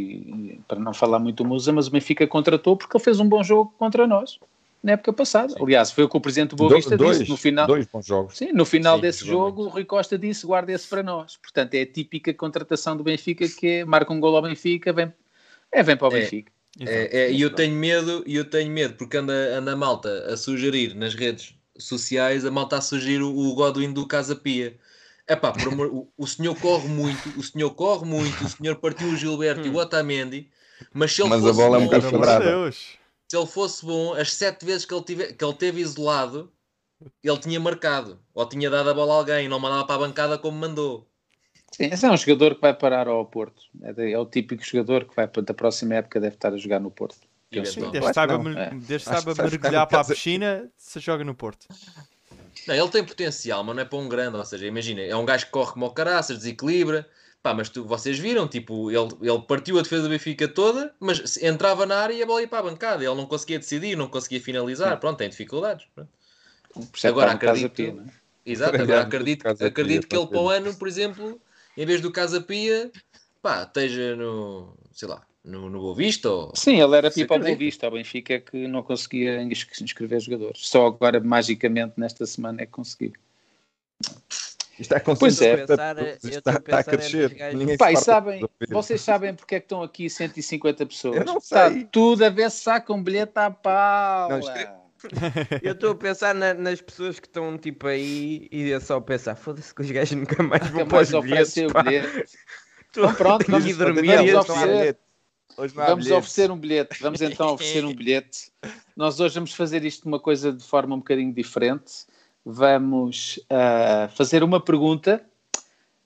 e 0.56 0.62
para 0.68 0.80
não 0.80 0.92
falar 0.92 1.20
muito 1.20 1.44
do 1.44 1.48
Musa, 1.48 1.72
mas 1.72 1.88
o 1.88 1.92
Benfica 1.92 2.26
contratou 2.26 2.76
porque 2.76 2.98
ele 2.98 3.04
fez 3.04 3.20
um 3.20 3.30
bom 3.30 3.44
jogo 3.44 3.72
contra 3.78 4.08
nós 4.08 4.40
na 4.82 4.94
época 4.94 5.14
passada. 5.14 5.54
Aliás, 5.62 5.92
foi 5.92 6.04
o 6.06 6.10
que 6.10 6.18
o 6.18 6.20
presidente 6.20 6.50
do 6.52 6.56
Boa 6.56 6.70
Do- 6.72 6.76
Vista 6.78 6.98
dois, 6.98 7.20
disse 7.20 7.30
no 7.30 7.38
final. 7.38 7.68
dois 7.68 7.86
bons 7.86 8.08
jogos. 8.08 8.36
Sim, 8.36 8.52
no 8.54 8.66
final 8.66 8.96
Sim, 8.96 9.02
desse 9.02 9.24
jogo, 9.24 9.66
o 9.66 9.68
Rui 9.68 9.86
Costa 9.86 10.18
disse: 10.18 10.48
guarda 10.48 10.72
esse 10.72 10.88
para 10.88 11.04
nós. 11.04 11.38
Portanto, 11.38 11.76
é 11.76 11.82
a 11.82 11.86
típica 11.86 12.34
contratação 12.34 12.98
do 12.98 13.04
Benfica 13.04 13.48
que 13.48 13.68
é 13.68 13.86
marca 13.86 14.12
um 14.12 14.20
gol 14.20 14.36
ao 14.36 14.42
Benfica, 14.42 14.92
vem, 14.92 15.14
é, 15.72 15.84
vem 15.84 15.96
para 15.96 16.08
o 16.08 16.18
É. 16.18 16.22
Benfica. 16.22 16.52
É, 16.80 17.26
é, 17.26 17.32
e 17.32 17.40
eu 17.42 17.54
tenho 17.54 17.76
medo, 17.76 18.24
e 18.26 18.36
eu 18.36 18.46
tenho 18.46 18.72
medo, 18.72 18.96
porque 18.96 19.18
anda, 19.18 19.34
anda 19.56 19.74
a 19.74 19.76
malta 19.76 20.10
a 20.34 20.36
sugerir 20.38 20.96
nas 20.96 21.14
redes 21.14 21.54
sociais, 21.80 22.46
a 22.46 22.52
malta 22.52 22.78
a 22.78 22.82
sugerir 22.82 23.22
o, 23.22 23.36
o 23.36 23.54
Godwin 23.56 23.92
do 23.94 24.06
Casa 24.08 24.36
Pia. 24.36 24.78
É 25.28 25.36
pá, 25.36 25.52
por 25.52 25.68
amor, 25.72 25.88
o, 25.88 26.08
o 26.18 26.26
senhor 26.28 26.56
corre 26.56 26.88
muito, 26.88 27.30
o 27.38 27.44
senhor 27.44 27.70
corre 27.72 28.06
muito, 28.06 28.44
o 28.44 28.50
senhor 28.50 28.76
partiu 28.78 29.08
o 29.08 29.16
Gilberto 29.16 29.68
e 29.68 29.70
o 29.70 29.76
Otamendi, 29.76 30.50
mas 30.94 31.14
se 31.14 31.22
ele 31.22 31.30
Mas 31.30 31.40
a 31.46 31.48
fosse 31.50 31.58
bola 31.60 31.76
é 31.76 31.80
um 31.80 31.82
bom- 31.84 31.88
bocado 31.88 32.10
quadrada. 32.10 32.72
Se 33.30 33.38
ele 33.38 33.46
fosse 33.46 33.86
bom, 33.86 34.14
as 34.14 34.34
sete 34.34 34.66
vezes 34.66 34.86
que 34.86 34.94
ele, 34.94 35.04
tive, 35.04 35.34
que 35.34 35.46
ele 35.46 35.54
teve 35.54 35.82
isolado, 35.82 36.52
ele 37.24 37.38
tinha 37.38 37.60
marcado. 37.60 38.20
Ou 38.34 38.48
tinha 38.50 38.70
dado 38.72 38.90
a 38.90 38.94
bola 38.94 39.14
a 39.14 39.18
alguém 39.18 39.48
não 39.48 39.60
mandava 39.60 39.86
para 39.86 39.96
a 39.96 40.00
bancada 40.00 40.38
como 40.40 40.58
mandou. 40.58 41.08
Sim, 41.72 41.86
esse 41.94 42.06
é 42.06 42.12
um 42.12 42.18
jogador 42.18 42.56
que 42.56 42.62
vai 42.62 42.74
parar 42.74 43.08
ao 43.08 43.24
Porto. 43.26 43.62
É, 43.84 43.94
de- 43.94 44.12
é 44.12 44.18
o 44.18 44.26
típico 44.26 44.64
jogador 44.66 45.06
que 45.06 45.16
vai 45.16 45.28
para 45.28 45.44
da 45.44 45.54
próxima 45.54 45.94
época 45.96 46.20
deve 46.20 46.36
estar 46.36 46.52
a 46.54 46.58
jogar 46.58 46.80
no 46.80 46.90
Porto. 46.90 47.29
Desde 47.52 48.14
saiba, 48.14 48.34
É. 48.60 48.70
desde 48.76 49.06
saiba 49.08 49.32
que 49.34 49.42
vai 49.42 49.50
ficar 49.50 49.70
mergulhar 49.72 49.88
para 49.88 50.02
a 50.02 50.06
piscina, 50.06 50.70
se 50.78 51.00
joga 51.00 51.24
no 51.24 51.34
Porto. 51.34 51.68
Não, 52.68 52.76
ele 52.76 52.90
tem 52.90 53.04
potencial, 53.04 53.64
mas 53.64 53.76
não 53.76 53.82
é 53.82 53.86
para 53.86 53.98
um 53.98 54.08
grande. 54.08 54.38
Ou 54.38 54.46
seja, 54.46 54.68
imagina, 54.68 55.02
é 55.02 55.16
um 55.16 55.26
gajo 55.26 55.46
que 55.46 55.52
corre 55.52 55.74
como 55.74 55.86
o 55.88 55.92
caraças, 55.92 56.38
desequilibra. 56.38 57.08
Pá, 57.42 57.54
mas 57.54 57.70
tu, 57.70 57.86
vocês 57.86 58.20
viram, 58.20 58.48
tipo, 58.50 58.92
ele, 58.92 59.08
ele 59.22 59.42
partiu 59.48 59.80
a 59.80 59.82
defesa 59.82 60.04
do 60.04 60.10
Benfica 60.10 60.46
toda, 60.48 60.94
mas 61.00 61.38
entrava 61.38 61.86
na 61.86 61.98
área 61.98 62.14
e 62.14 62.22
a 62.22 62.26
bola 62.26 62.42
ia 62.42 62.48
para 62.48 62.60
a 62.60 62.64
bancada. 62.64 63.04
Ele 63.04 63.16
não 63.16 63.26
conseguia 63.26 63.58
decidir, 63.58 63.96
não 63.96 64.10
conseguia 64.10 64.42
finalizar. 64.42 65.00
Pronto, 65.00 65.18
tem 65.18 65.30
dificuldades. 65.30 65.88
Pronto. 65.96 66.10
É 67.04 67.08
Agora 67.08 67.32
acredito- 67.32 67.72
Pia, 67.74 67.94
não 67.94 68.04
é? 68.04 68.08
Exato, 68.46 68.82
agora 68.82 69.02
acredito, 69.02 69.44
Pia, 69.44 69.68
acredito 69.68 70.08
que 70.08 70.16
ele 70.16 70.28
para 70.28 70.40
o 70.40 70.50
ano, 70.50 70.76
por 70.76 70.88
exemplo, 70.88 71.42
em 71.78 71.86
vez 71.86 72.02
do 72.02 72.12
Casa 72.12 72.42
Pia, 72.42 72.92
pá, 73.42 73.64
esteja 73.64 74.16
no, 74.16 74.76
sei 74.92 75.08
lá, 75.08 75.22
no, 75.44 75.70
no 75.70 75.80
Boa 75.80 75.96
Vista 75.96 76.30
ou... 76.30 76.52
Sim, 76.56 76.82
ele 76.82 76.96
era 76.98 77.10
pipa 77.10 77.34
ao 77.34 77.40
Boa 77.40 77.52
acredito. 77.52 77.60
Vista. 77.60 77.88
O 77.88 77.92
Benfica 77.92 78.34
é 78.36 78.40
que 78.40 78.68
não 78.68 78.84
conseguia 78.84 79.42
ins- 79.42 79.68
inscrever 79.82 80.20
jogadores. 80.20 80.68
Só 80.68 80.88
agora, 80.88 81.20
magicamente, 81.20 81.94
nesta 81.98 82.26
semana 82.26 82.62
é 82.62 82.66
que 82.66 82.72
conseguiu. 82.72 83.14
Isto 84.80 84.96
está 84.96 85.00
Pois 85.16 85.42
é. 85.42 85.58
Pensar- 85.58 85.98
estou 86.00 86.30
está, 86.30 86.52
a 86.52 86.56
está 86.56 86.80
a 86.80 86.84
crescer. 86.84 87.32
e 87.34 87.78
farta 87.78 88.00
sabem, 88.00 88.46
vocês 88.70 89.02
sabem 89.02 89.34
porque 89.36 89.56
é 89.56 89.60
que 89.60 89.66
estão 89.66 89.84
aqui 89.84 90.10
150 90.10 90.86
pessoas? 90.86 91.18
Eu 91.18 91.26
não 91.26 91.38
Está 91.38 91.70
sei. 91.70 91.84
tudo 91.92 92.24
a 92.24 92.30
ver 92.30 92.50
se 92.50 92.62
saca 92.64 92.94
um 92.94 93.04
bilhete 93.04 93.34
à. 93.36 94.28
Não, 94.30 94.40
escreve- 94.40 94.80
Eu 95.64 95.72
estou 95.74 95.92
a 95.92 95.96
pensar 95.96 96.34
na- 96.36 96.54
nas 96.54 96.82
pessoas 96.82 97.20
que 97.20 97.28
estão 97.28 97.58
tipo 97.58 97.88
aí 97.88 98.48
e 98.52 98.72
é 98.72 98.80
só 98.82 99.00
pensar, 99.02 99.36
foda-se 99.36 99.74
que 99.74 99.82
os 99.82 99.90
gajos 99.92 100.18
nunca 100.18 100.42
mais 100.44 100.62
vão 100.68 100.82
Nunca 100.82 100.90
para 100.90 101.02
os 101.04 101.12
mais 101.12 101.24
bilhetes. 101.26 101.52
oferecer 101.58 101.68
o 101.70 101.74
pá. 101.74 101.84
bilhete. 101.84 102.08
Estou 102.88 103.04
Então 103.04 103.16
pronto, 103.16 103.46
vamos- 103.52 103.78
dormir. 103.78 104.16
vamos 104.16 104.34
oferecer- 104.50 104.98
Vamos 105.68 106.06
bilhete. 106.06 106.20
oferecer 106.20 106.52
um 106.52 106.58
bilhete. 106.58 107.02
Vamos 107.02 107.22
então 107.22 107.54
oferecer 107.54 107.86
um 107.86 107.94
bilhete. 107.94 108.52
Nós 108.96 109.20
hoje 109.20 109.36
vamos 109.36 109.54
fazer 109.54 109.84
isto 109.84 110.04
de 110.04 110.08
uma 110.08 110.20
coisa 110.20 110.54
de 110.54 110.64
forma 110.64 110.96
um 110.96 111.00
bocadinho 111.00 111.34
diferente. 111.34 112.06
Vamos 112.46 113.40
ah, 113.50 114.10
fazer 114.16 114.44
uma 114.44 114.60
pergunta. 114.60 115.24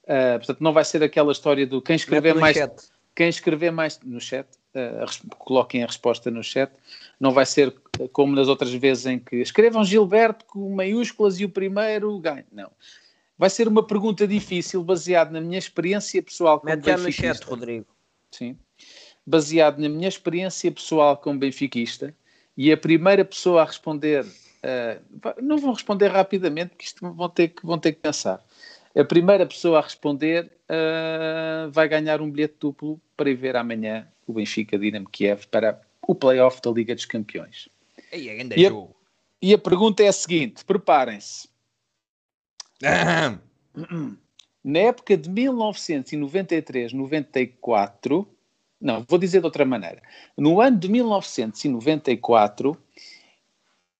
Ah, 0.08 0.38
portanto, 0.38 0.62
não 0.62 0.74
vai 0.74 0.84
ser 0.84 1.04
aquela 1.04 1.32
história 1.32 1.66
do 1.66 1.82
quem 1.82 1.96
escrever 1.96 2.36
mais. 2.36 2.58
chat. 2.58 2.94
Quem 3.16 3.30
escrever 3.30 3.72
mais 3.72 4.00
no 4.04 4.20
chat, 4.20 4.48
res- 4.74 5.22
coloquem 5.38 5.84
a 5.84 5.86
resposta 5.86 6.32
no 6.32 6.44
chat. 6.44 6.72
Não 7.20 7.32
vai 7.32 7.46
ser 7.46 7.72
como 8.12 8.36
nas 8.36 8.48
outras 8.48 8.74
vezes 8.74 9.06
em 9.06 9.20
que 9.20 9.36
escrevam 9.36 9.84
Gilberto 9.86 10.46
com 10.46 10.74
maiúsculas 10.74 11.40
e 11.40 11.46
o 11.46 11.50
primeiro 11.50 12.18
ganha. 12.20 12.46
Não. 12.52 12.72
Vai 13.38 13.52
ser 13.52 13.68
uma 13.68 13.86
pergunta 13.86 14.28
difícil, 14.28 14.84
baseada 14.84 15.30
na 15.30 15.42
minha 15.42 15.60
experiência 15.60 16.24
pessoal 16.24 16.60
como 16.60 16.74
Mete 16.74 16.86
já 16.86 16.98
no 16.98 17.12
chat. 17.12 17.44
Rodrigo. 17.44 17.86
Sim. 18.32 18.58
Baseado 19.26 19.80
na 19.80 19.90
minha 19.90 20.08
experiência 20.08 20.72
pessoal 20.72 21.18
como 21.18 21.40
benfiquista, 21.40 22.14
e 22.58 22.72
a 22.72 22.78
primeira 22.78 23.24
pessoa 23.26 23.62
a 23.62 23.66
responder, 23.66 24.26
va- 25.22 25.36
não 25.41 25.58
vão 25.58 25.74
responder 25.74 26.08
rapidamente, 26.10 26.70
porque 26.70 26.86
isto 26.86 27.12
vão 27.14 27.30
ter 27.30 27.50
que, 27.50 27.66
vão 27.66 27.78
ter 27.80 27.94
que 27.94 28.00
pensar. 28.02 28.44
A 28.95 29.04
primeira 29.04 29.45
pessoa 29.45 29.80
a 29.80 29.82
responder 29.82 30.52
eh, 30.70 31.68
vai 31.72 31.88
ganhar 31.88 32.22
um 32.22 32.30
bilhete 32.30 32.56
duplo 32.60 33.02
para 33.18 33.28
ir 33.30 33.36
ver 33.36 33.56
amanhã 33.56 34.08
o 34.28 34.34
Benfica 34.34 34.78
Dinamo 34.78 35.10
Kiev 35.10 35.48
para 35.48 35.82
o 36.08 36.14
playoff 36.14 36.62
da 36.62 36.70
Liga 36.70 36.94
dos 36.94 37.06
Campeões. 37.06 37.70
É 38.12 38.20
E 38.60 38.68
a, 38.68 38.70
e 39.41 39.54
a 39.54 39.58
pergunta 39.58 40.04
é 40.04 40.10
a 40.10 40.14
seguinte: 40.14 40.64
preparem-se. 40.64 41.48
Na 44.64 44.80
época 44.80 45.18
de 45.18 45.30
1993-94, 45.30 48.28
não, 48.84 49.06
vou 49.08 49.18
dizer 49.18 49.40
de 49.40 49.46
outra 49.46 49.64
maneira. 49.64 50.02
No 50.38 50.60
ano 50.60 50.78
de 50.78 50.90
1994, 50.90 52.78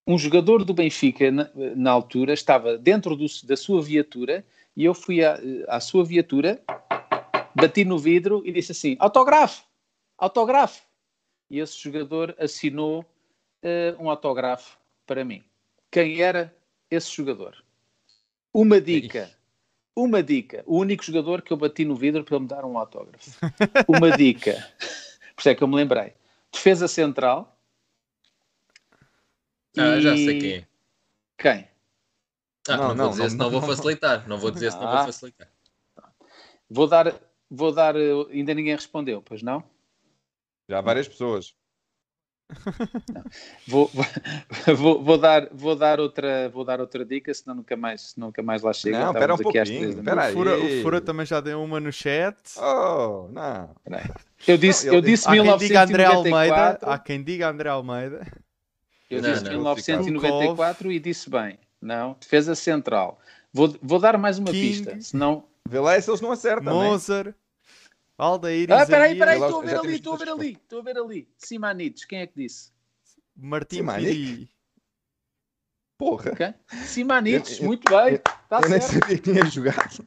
um 0.06 0.18
jogador 0.18 0.66
do 0.66 0.74
Benfica, 0.74 1.32
na, 1.32 1.50
na 1.76 1.92
altura, 1.92 2.34
estava 2.34 2.78
dentro 2.78 3.16
do- 3.16 3.26
da 3.46 3.56
sua 3.56 3.82
viatura 3.82 4.46
e 4.76 4.84
eu 4.84 4.94
fui 4.94 5.24
à, 5.24 5.40
à 5.70 5.80
sua 5.80 6.04
viatura, 6.04 6.62
bati 7.56 7.86
no 7.86 7.98
vidro 7.98 8.42
e 8.46 8.52
disse 8.52 8.74
assim: 8.74 8.98
autógrafo, 9.00 9.64
autógrafo. 10.18 10.82
E 11.50 11.60
esse 11.60 11.80
jogador 11.80 12.36
assinou 12.38 13.06
eh, 13.62 13.96
um 14.00 14.10
autógrafo 14.10 14.78
para 15.06 15.24
mim. 15.24 15.44
Quem 15.90 16.20
era 16.22 16.54
esse 16.92 17.10
jogador? 17.16 17.64
Uma 18.54 18.82
dica. 18.82 19.32
Uma 19.96 20.24
dica. 20.24 20.64
O 20.66 20.78
único 20.80 21.04
jogador 21.04 21.42
que 21.42 21.54
eu 21.54 21.58
bati 21.58 21.86
no 21.86 21.96
vidro 21.96 22.24
para 22.24 22.36
ele 22.36 22.44
me 22.44 22.48
dar 22.50 22.66
um 22.66 22.78
autógrafo. 22.78 23.32
Uma 23.88 24.12
dica. 24.18 24.54
Por 25.36 25.42
isso 25.42 25.50
é 25.50 25.56
que 25.56 25.64
eu 25.64 25.68
me 25.68 25.76
lembrei. 25.76 26.14
Defesa 26.52 26.88
central. 26.88 27.58
Ah, 29.78 30.00
já 30.00 30.14
E- 30.16 30.26
sei 30.26 30.40
quem 30.40 30.52
é. 30.54 30.68
Quem? 31.38 31.68
Ah, 32.70 32.78
Não, 32.78 32.88
não, 32.90 32.96
não, 32.96 33.04
vou 33.06 33.10
dizer 33.12 33.24
não, 33.24 33.30
se 33.30 33.38
não 33.38 33.50
vou 33.50 33.62
facilitar. 33.62 34.28
Não 34.28 34.38
vou 34.38 34.52
dizer 34.52 34.72
se 34.72 34.78
não 34.78 34.88
vou 34.88 34.98
Ah. 34.98 35.06
facilitar. 35.06 35.52
Vou 36.70 36.88
dar. 36.88 37.14
Vou 37.50 37.72
dar. 37.72 37.96
eh, 37.96 38.12
Ainda 38.32 38.54
ninguém 38.54 38.74
respondeu, 38.76 39.22
pois 39.22 39.42
não? 39.44 39.64
Já 40.70 40.80
há 40.80 40.82
várias 40.82 41.08
pessoas. 41.08 41.56
Vou, 43.68 43.90
vou, 44.78 45.04
vou 45.04 45.18
dar, 45.18 45.48
vou, 45.52 45.76
dar 45.76 46.00
outra, 46.00 46.50
vou 46.50 46.64
dar 46.64 46.80
outra 46.80 47.04
dica, 47.06 47.34
senão 47.34 47.56
nunca 47.58 47.76
mais, 47.76 48.14
nunca 48.16 48.44
mais 48.44 48.62
lá 48.62 48.74
chega. 48.74 49.00
Não, 49.00 49.12
espera 49.12 49.34
um 49.34 49.36
aqui 49.36 49.58
às 49.60 49.70
pouquinho, 49.70 49.90
espera 49.90 50.30
O 50.30 50.34
Fura, 50.34 50.56
aí. 50.56 50.80
o 50.80 50.82
Fura 50.84 51.02
também 51.02 51.26
já 51.26 51.40
deu 51.40 51.64
uma 51.64 51.80
no 51.80 51.92
chat. 51.92 52.38
Oh, 52.58 53.28
não. 53.32 53.70
Eu 54.48 54.58
disse, 54.58 54.88
Não, 54.88 54.96
eu 54.96 55.02
disse 55.02 55.28
Há 55.28 55.32
quem 55.32 55.58
diga 55.58 55.84
André 55.84 56.06
Almeida. 56.06 56.38
1994. 56.40 56.90
Há 56.90 57.00
quem 57.00 57.24
diga 57.24 57.50
André 57.50 57.70
Almeida. 57.70 58.28
Eu 59.10 59.22
Não, 59.22 59.32
disse 59.32 59.44
não. 59.44 59.52
1994 59.52 60.92
e 60.92 61.00
disse 61.00 61.30
bem. 61.30 61.58
Não, 61.82 62.16
defesa 62.20 62.56
central. 62.56 63.20
Vou, 63.54 63.76
vou 63.82 64.00
dar 64.00 64.18
mais 64.18 64.40
uma 64.40 64.52
King. 64.52 64.68
pista, 64.68 65.02
senão. 65.02 65.46
Vê 65.68 65.80
lá 65.80 66.00
se 66.00 66.10
eles 66.10 66.22
não 66.22 66.32
acertam, 66.32 66.74
né? 66.82 66.98
Aldair. 68.18 68.72
Ah, 68.72 68.86
peraí, 68.86 69.18
peraí, 69.18 69.40
estou 69.42 69.62
a 69.62 69.66
ver 69.66 69.78
ali, 69.78 69.96
estou 69.96 70.14
a 70.14 70.18
ver 70.18 70.30
ali, 70.30 70.52
estou 70.52 70.80
a 70.80 70.84
ver 70.84 70.98
ali. 70.98 71.30
Simanides, 71.38 72.06
quem 72.06 72.20
é 72.20 72.28
que 72.28 72.34
disse? 72.36 72.72
Martim. 73.36 74.48
Porra. 75.98 76.32
Ok? 76.32 76.54
Simanides, 76.86 77.58
Eu- 77.58 77.58
eu- 77.60 77.68
muito 77.68 77.90
bem, 77.90 78.16
está 78.16 78.60
eu 78.62 78.70
nem 78.70 78.82
sabia 78.82 79.18
que 79.18 79.22
tinha 79.32 79.46
jogado. 79.46 80.04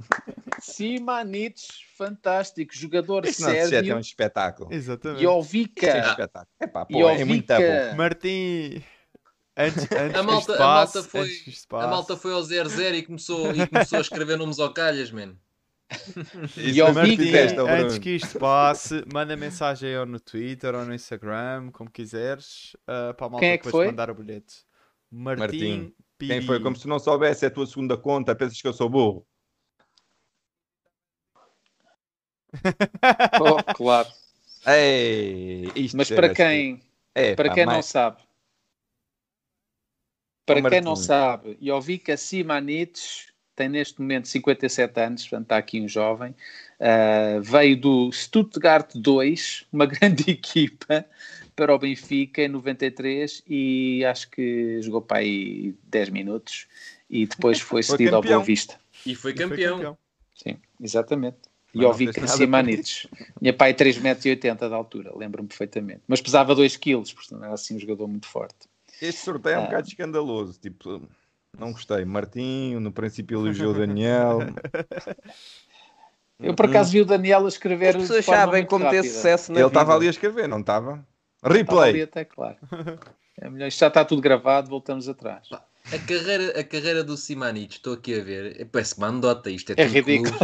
Simanides, 0.60 1.68
fantástico, 1.96 2.74
jogador 2.74 3.24
Este 3.24 3.42
não 3.42 3.50
é 3.50 3.64
um 3.64 3.68
sérvio. 3.68 3.98
espetáculo. 3.98 4.72
Exatamente. 4.72 5.16
Este 5.18 5.26
é 5.26 5.30
um 5.30 5.32
Jovica. 5.42 5.98
espetáculo. 6.08 6.48
É 6.60 6.66
pá, 6.66 6.84
pô, 6.86 7.08
é 7.08 7.24
muito 7.24 7.46
bom. 7.46 7.54
Jovica. 7.54 7.94
Martim. 7.96 8.82
Antes, 9.56 9.86
antes 9.92 10.18
A 10.18 10.22
malta, 10.22 10.40
isto 10.40 10.52
a 10.52 10.56
passe, 10.58 10.94
malta 10.96 11.02
foi, 11.08 11.28
a 11.28 11.66
passe. 11.68 11.88
malta 11.90 12.16
foi 12.16 12.32
ao 12.32 12.42
0-0 12.42 12.94
e 12.94 13.02
começou, 13.02 13.54
e 13.54 13.66
começou 13.66 13.98
a 13.98 14.02
escrever 14.02 14.36
nomes 14.36 14.58
ao 14.58 14.72
calhas, 14.72 15.10
man. 15.10 15.34
Isso 16.56 16.86
Jovica. 16.86 16.88
é 16.88 16.92
muito 16.92 17.26
Martim, 17.26 17.26
festa, 17.26 17.64
Bruno. 17.64 17.66
antes 17.66 17.98
que 17.98 18.10
isto 18.10 18.36
passe, 18.36 19.04
manda 19.12 19.36
mensagem 19.36 19.96
ou 19.98 20.06
no 20.06 20.18
Twitter 20.20 20.74
ou 20.74 20.84
no 20.84 20.94
Instagram, 20.94 21.70
como 21.72 21.90
quiseres, 21.90 22.76
ah, 22.86 23.14
para 23.14 23.26
a 23.26 23.30
malta 23.30 23.40
Quem 23.40 23.50
é 23.52 23.58
que 23.58 23.64
depois 23.64 23.78
foi? 23.78 23.86
mandar 23.86 24.10
o 24.10 24.14
bilhete. 24.14 24.64
Martim, 25.10 25.36
Martim. 25.36 25.94
Piri. 26.18 26.34
Quem 26.34 26.40
foi? 26.42 26.60
Como 26.60 26.76
se 26.76 26.88
não 26.88 26.98
soubesse 26.98 27.44
é 27.44 27.48
a 27.48 27.50
tua 27.50 27.66
segunda 27.66 27.96
conta, 27.96 28.34
pensas 28.36 28.60
que 28.60 28.66
eu 28.68 28.72
sou 28.72 28.88
burro. 28.90 29.26
Oh, 33.38 33.62
claro. 33.72 34.08
Ei, 34.66 35.72
isto 35.76 35.98
Mas 35.98 36.10
é 36.10 36.20
para 36.20 36.28
assim. 36.30 36.42
quem, 36.48 36.82
É, 37.14 37.36
para 37.36 37.50
pá, 37.50 37.56
quem 37.56 37.66
não 37.66 37.82
sabe, 37.82 38.22
para 40.44 40.60
Ó, 40.60 40.62
quem 40.62 40.80
não 40.80 40.96
Martim. 40.96 40.96
sabe, 40.96 41.58
Jovica 41.60 42.16
Simanides 42.16 43.32
tem 43.56 43.68
neste 43.68 44.00
momento 44.00 44.28
57 44.28 45.00
anos, 45.00 45.22
portanto 45.22 45.42
está 45.44 45.56
aqui 45.56 45.80
um 45.80 45.88
jovem, 45.88 46.34
ah, 46.78 47.40
veio 47.42 47.76
do 47.80 48.12
Stuttgart 48.12 48.90
2, 48.94 49.66
uma 49.72 49.86
grande 49.86 50.30
equipa, 50.30 51.04
para 51.56 51.74
o 51.74 51.78
Benfica 51.78 52.42
em 52.42 52.48
93 52.48 53.42
e 53.48 54.04
acho 54.04 54.30
que 54.30 54.80
jogou 54.82 55.00
para 55.00 55.18
aí 55.18 55.74
10 55.84 56.10
minutos 56.10 56.66
e 57.08 57.26
depois 57.26 57.58
foi 57.58 57.82
Foi 57.82 57.96
cedido 57.96 58.14
ao 58.16 58.20
campeão. 58.22 58.38
Boa 58.38 58.44
Vista. 58.46 58.78
E 59.06 59.14
foi 59.14 59.32
E 59.32 59.34
foi 59.36 59.48
campeão. 59.48 59.96
Sim, 60.34 60.58
exatamente. 60.78 61.38
Mas 61.72 61.96
fez 61.96 62.16
nada 62.16 62.28
Simanides. 62.28 63.06
Minha 63.40 63.52
pai 63.52 63.74
3,80m 63.74 64.68
de 64.68 64.74
altura, 64.74 65.12
lembro-me 65.16 65.48
perfeitamente. 65.48 66.02
Mas 66.06 66.20
pesava 66.20 66.54
2 66.54 66.76
kg, 66.76 67.02
portanto 67.14 67.42
era 67.42 67.54
assim 67.54 67.76
um 67.76 67.78
jogador 67.78 68.06
muito 68.06 68.26
forte. 68.26 68.68
Este 69.00 69.20
sorteio 69.22 69.54
é 69.54 69.58
um 69.58 69.62
Ah. 69.62 69.66
bocado 69.66 69.88
escandaloso. 69.88 70.58
Tipo, 70.60 71.02
não 71.58 71.72
gostei. 71.72 72.04
Martinho, 72.04 72.80
no 72.80 72.92
princípio 72.92 73.38
elogiou 73.38 73.72
o 73.72 73.74
Daniel. 73.78 74.38
Eu 76.38 76.54
por 76.54 76.66
acaso 76.66 76.92
vi 76.92 77.00
o 77.00 77.04
Daniel 77.04 77.44
a 77.44 77.48
escrever. 77.48 77.88
As 77.90 77.96
pessoas 77.96 78.24
sabem 78.24 78.64
como 78.66 78.88
ter 78.90 79.02
sucesso 79.04 79.52
na 79.52 79.58
Ele 79.60 79.68
estava 79.68 79.94
ali 79.94 80.06
a 80.06 80.10
escrever, 80.10 80.46
não 80.48 80.60
estava? 80.60 81.06
Estava 81.36 81.54
Replay. 81.54 81.90
ali 81.90 82.02
até 82.02 82.24
claro. 82.24 82.56
É 83.40 83.48
melhor, 83.48 83.68
isto 83.68 83.78
já 83.80 83.88
está 83.88 84.04
tudo 84.04 84.20
gravado, 84.22 84.68
voltamos 84.68 85.08
atrás. 85.08 85.48
A 85.92 85.98
carreira, 86.00 86.58
a 86.58 86.64
carreira 86.64 87.04
do 87.04 87.16
Simanic, 87.16 87.74
estou 87.74 87.92
aqui 87.94 88.18
a 88.18 88.24
ver, 88.24 88.60
é- 88.60 88.64
parece 88.64 88.96
uma 88.98 89.06
andota 89.06 89.50
isto. 89.50 89.70
É, 89.70 89.74
É 89.74 89.86
tudo 89.86 89.94
ridículo. 89.94 90.34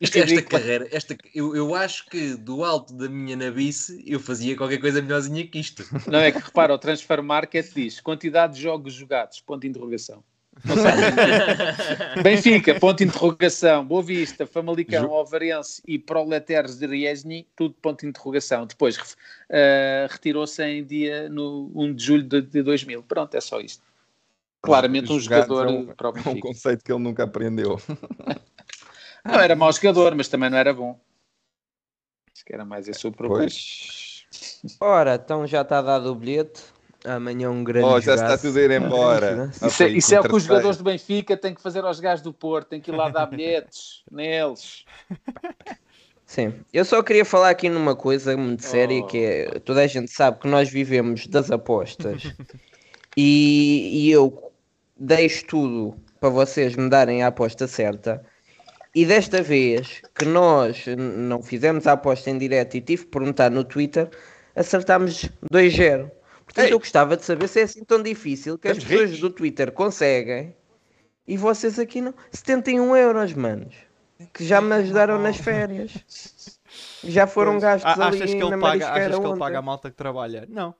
Isto, 0.00 0.16
É 0.18 0.20
esta 0.20 0.34
ridículo. 0.34 0.60
carreira, 0.60 0.88
esta, 0.90 1.16
eu, 1.34 1.54
eu 1.54 1.74
acho 1.74 2.06
que 2.06 2.34
do 2.34 2.64
alto 2.64 2.94
da 2.94 3.08
minha 3.08 3.36
nabice 3.36 4.02
eu 4.06 4.18
fazia 4.18 4.56
qualquer 4.56 4.78
coisa 4.78 5.02
melhorzinha 5.02 5.46
que 5.46 5.58
isto. 5.58 5.84
Não 6.10 6.18
é 6.18 6.32
que 6.32 6.38
repara, 6.38 6.72
o 6.72 6.78
Transfer 6.78 7.22
Market 7.22 7.70
diz 7.74 8.00
quantidade 8.00 8.54
de 8.54 8.62
jogos 8.62 8.94
jogados, 8.94 9.40
ponto 9.40 9.60
de 9.62 9.68
interrogação. 9.68 10.24
Benfica, 12.22 12.78
ponto 12.80 12.98
de 12.98 13.04
interrogação. 13.04 13.84
Boa 13.84 14.02
Vista, 14.02 14.46
Famalicão, 14.46 15.02
Ju- 15.04 15.12
Alvarense 15.14 15.82
e 15.86 15.98
Proletários 15.98 16.78
de 16.78 16.86
Riesni, 16.86 17.46
tudo 17.54 17.74
ponto 17.80 18.00
de 18.00 18.06
interrogação. 18.08 18.66
Depois 18.66 19.16
eh, 19.48 20.06
retirou-se 20.10 20.62
em 20.64 20.84
dia 20.84 21.28
no 21.28 21.70
1 21.74 21.94
de 21.94 22.04
julho 22.04 22.22
de, 22.22 22.42
de 22.42 22.62
2000. 22.62 23.02
Pronto, 23.02 23.34
é 23.36 23.40
só 23.40 23.60
isto. 23.60 23.82
Claramente 24.62 25.12
um 25.12 25.20
jogador 25.20 25.66
é 25.66 25.70
um- 25.70 25.86
para 25.86 26.10
o 26.10 26.16
É 26.16 26.28
um 26.28 26.40
conceito 26.40 26.82
que 26.84 26.90
ele 26.92 27.02
nunca 27.02 27.24
aprendeu. 27.24 27.80
Não 29.24 29.40
era 29.40 29.54
mau 29.56 29.72
jogador, 29.72 30.14
mas 30.14 30.28
também 30.28 30.48
não 30.48 30.56
era 30.56 30.72
bom. 30.72 31.00
Acho 32.32 32.44
que 32.44 32.54
era 32.54 32.64
mais 32.64 32.86
esse 32.86 33.04
o 33.04 33.10
problema. 33.10 33.40
Pois. 33.42 34.24
Ora, 34.80 35.16
então 35.16 35.44
já 35.48 35.62
está 35.62 35.82
dado 35.82 36.12
o 36.12 36.14
bilhete. 36.14 36.62
Amanhã 37.06 37.50
um 37.50 37.62
grande 37.62 37.86
Oh, 37.86 38.00
já 38.00 38.14
está 38.14 38.36
tudo 38.36 38.58
a 38.58 38.62
ir 38.62 38.70
embora. 38.72 39.50
Isso, 39.64 39.82
é, 39.82 39.88
isso 39.88 40.14
é 40.14 40.20
o 40.20 40.24
que 40.24 40.34
os 40.34 40.42
jogadores 40.42 40.76
do 40.76 40.84
Benfica 40.84 41.36
têm 41.36 41.54
que 41.54 41.62
fazer 41.62 41.84
aos 41.84 42.00
gajos 42.00 42.22
do 42.22 42.32
Porto, 42.32 42.68
têm 42.68 42.80
que 42.80 42.90
ir 42.90 42.94
lá 42.94 43.08
dar 43.08 43.26
bilhetes 43.26 44.02
neles. 44.10 44.84
Sim, 46.24 46.52
eu 46.72 46.84
só 46.84 47.02
queria 47.02 47.24
falar 47.24 47.50
aqui 47.50 47.68
numa 47.68 47.94
coisa 47.94 48.36
muito 48.36 48.64
séria 48.64 49.00
Oh. 49.00 49.06
que 49.06 49.18
é, 49.18 49.58
toda 49.60 49.82
a 49.82 49.86
gente 49.86 50.10
sabe 50.10 50.40
que 50.40 50.48
nós 50.48 50.68
vivemos 50.68 51.26
das 51.28 51.50
apostas 51.50 52.22
e, 53.16 54.06
e 54.06 54.10
eu 54.10 54.52
deixo 54.98 55.46
tudo 55.46 55.96
para 56.18 56.30
vocês 56.30 56.74
me 56.74 56.88
darem 56.88 57.22
a 57.22 57.28
aposta 57.28 57.68
certa 57.68 58.24
e 58.96 59.04
desta 59.04 59.42
vez 59.42 60.00
que 60.14 60.24
nós 60.24 60.86
não 60.96 61.42
fizemos 61.42 61.86
a 61.86 61.92
aposta 61.92 62.30
em 62.30 62.38
direto 62.38 62.78
e 62.78 62.80
tive 62.80 63.04
que 63.04 63.10
perguntar 63.10 63.50
no 63.50 63.62
Twitter, 63.62 64.08
acertámos 64.54 65.28
2-0. 65.52 66.10
Portanto, 66.56 66.68
Ei. 66.68 66.72
eu 66.72 66.78
gostava 66.78 67.16
de 67.16 67.24
saber 67.24 67.48
se 67.48 67.60
é 67.60 67.62
assim 67.64 67.84
tão 67.84 68.02
difícil 68.02 68.58
que 68.58 68.68
as 68.68 68.78
Estamos 68.78 68.90
pessoas 68.90 69.10
ricos. 69.10 69.20
do 69.20 69.30
Twitter 69.30 69.72
conseguem 69.72 70.56
e 71.26 71.36
vocês 71.36 71.78
aqui 71.78 72.00
não. 72.00 72.14
71 72.32 72.96
euros, 72.96 73.34
manos. 73.34 73.74
Que 74.32 74.44
já 74.44 74.60
me 74.60 74.72
ajudaram 74.74 75.20
nas 75.20 75.36
férias. 75.36 75.92
Já 77.04 77.26
foram 77.26 77.58
gastos 77.58 77.92
Ah, 77.98 78.06
ali 78.08 78.22
achas 78.22 78.34
que 78.34 78.36
na 78.36 78.46
ele 78.46 78.50
paga, 78.52 78.56
marisqueira 78.56 79.06
achas 79.06 79.18
que 79.18 79.24
ele 79.26 79.32
ontem. 79.32 79.38
paga 79.38 79.58
a 79.58 79.62
malta 79.62 79.90
que 79.90 79.96
trabalha? 79.96 80.46
Não. 80.48 80.74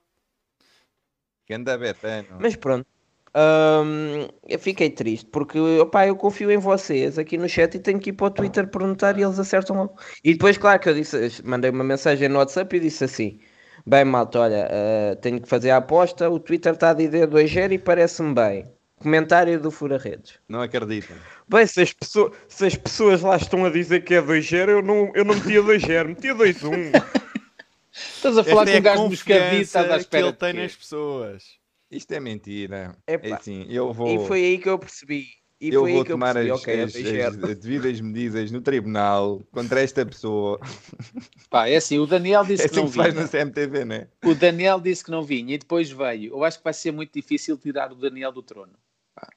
Ganda 1.49 1.77
betano. 1.77 2.27
Mas 2.39 2.55
pronto. 2.55 2.87
Hum, 3.35 4.27
eu 4.47 4.57
fiquei 4.57 4.89
triste 4.89 5.29
porque 5.29 5.59
opá, 5.59 6.07
eu 6.07 6.15
confio 6.15 6.49
em 6.49 6.57
vocês 6.57 7.19
aqui 7.19 7.37
no 7.37 7.47
chat 7.47 7.75
e 7.75 7.79
tenho 7.79 7.99
que 7.99 8.09
ir 8.09 8.13
para 8.13 8.27
o 8.27 8.31
Twitter 8.31 8.67
perguntar 8.67 9.17
e 9.19 9.21
eles 9.23 9.37
acertam 9.37 9.75
logo. 9.75 9.95
E 10.23 10.33
depois, 10.33 10.57
claro 10.57 10.79
que 10.79 10.89
eu 10.89 10.95
disse, 10.95 11.43
mandei 11.45 11.69
uma 11.69 11.83
mensagem 11.83 12.27
no 12.29 12.39
WhatsApp 12.39 12.75
e 12.75 12.79
disse 12.79 13.03
assim: 13.03 13.39
Bem, 13.87 14.03
malta, 14.03 14.41
olha, 14.41 14.67
eh, 14.69 15.15
tenho 15.21 15.39
que 15.39 15.47
fazer 15.47 15.69
a 15.69 15.77
aposta. 15.77 16.29
O 16.29 16.41
Twitter 16.41 16.73
está 16.73 16.89
a 16.89 16.93
dizer 16.93 17.25
2-0 17.25 17.71
e 17.71 17.77
parece-me 17.77 18.33
bem. 18.33 18.65
Comentário 18.97 19.57
do 19.61 19.71
Fura 19.71 19.97
Redes. 19.97 20.33
Não 20.49 20.61
acreditam. 20.61 21.15
Bem, 21.47 21.65
se 21.65 21.83
as, 21.83 21.93
pessoas, 21.93 22.33
se 22.49 22.65
as 22.65 22.75
pessoas 22.75 23.21
lá 23.21 23.37
estão 23.37 23.63
a 23.63 23.69
dizer 23.69 24.01
que 24.01 24.15
é 24.15 24.21
2-0, 24.21 24.67
eu 24.67 24.81
não, 24.81 25.09
eu 25.15 25.23
não 25.23 25.35
metia 25.35 25.63
2-0, 25.63 26.07
metia 26.09 26.35
2-1. 26.35 26.91
Estás 27.95 28.37
a 28.37 28.43
falar 28.43 28.63
Esta 28.63 28.71
com 28.71 28.75
é 28.75 28.79
um 28.79 28.83
gajo 28.83 29.09
moscadito, 29.09 29.43
confiança 29.43 29.61
estás 29.61 29.85
à 29.89 29.93
que 29.93 30.01
espera 30.01 30.23
ele 30.25 30.31
de 30.33 30.37
tem 30.37 30.53
nas 30.53 30.75
pessoas. 30.75 31.43
Isto 31.89 32.11
é 32.11 32.19
mentira. 32.19 32.97
Epá. 33.07 33.27
É 33.27 33.33
assim, 33.35 33.65
eu 33.69 33.93
vou, 33.93 34.09
E 34.09 34.27
foi 34.27 34.43
aí 34.43 34.57
que 34.57 34.67
eu 34.67 34.77
percebi. 34.77 35.29
E 35.59 35.69
eu 35.73 35.81
vou 35.87 36.05
que 36.05 36.11
eu 36.11 36.15
tomar 36.15 36.35
percebi, 36.35 36.51
as, 36.51 36.61
ok, 36.61 36.73
é 36.75 36.83
as- 36.83 36.93
2-0. 36.93 37.49
as 37.51 37.57
devidas 37.57 37.99
medidas 38.01 38.51
no 38.51 38.61
tribunal 38.61 39.41
contra 39.51 39.81
esta 39.81 40.05
pessoa. 40.05 40.59
Pá, 41.49 41.67
é 41.67 41.77
assim, 41.77 41.97
o 41.97 42.05
Daniel 42.05 42.41
É 42.43 42.45
disse 42.45 42.63
que 42.63 42.69
assim 42.69 42.75
não 42.75 42.85
que 42.85 42.91
se 42.91 42.97
faz 42.97 43.13
vinha. 43.13 43.23
na 43.23 43.29
CMTV, 43.29 43.85
não 43.85 43.95
é? 43.95 44.07
O 44.23 44.35
Daniel 44.35 44.79
disse 44.79 45.03
que 45.03 45.09
não 45.09 45.23
vinha 45.23 45.55
e 45.55 45.57
depois 45.57 45.89
veio. 45.89 46.31
Eu 46.33 46.43
acho 46.43 46.59
que 46.59 46.63
vai 46.63 46.73
ser 46.73 46.91
muito 46.91 47.11
difícil 47.13 47.57
tirar 47.57 47.91
o 47.91 47.95
Daniel 47.95 48.31
do 48.31 48.43
trono. 48.43 48.73
Pá, 49.15 49.27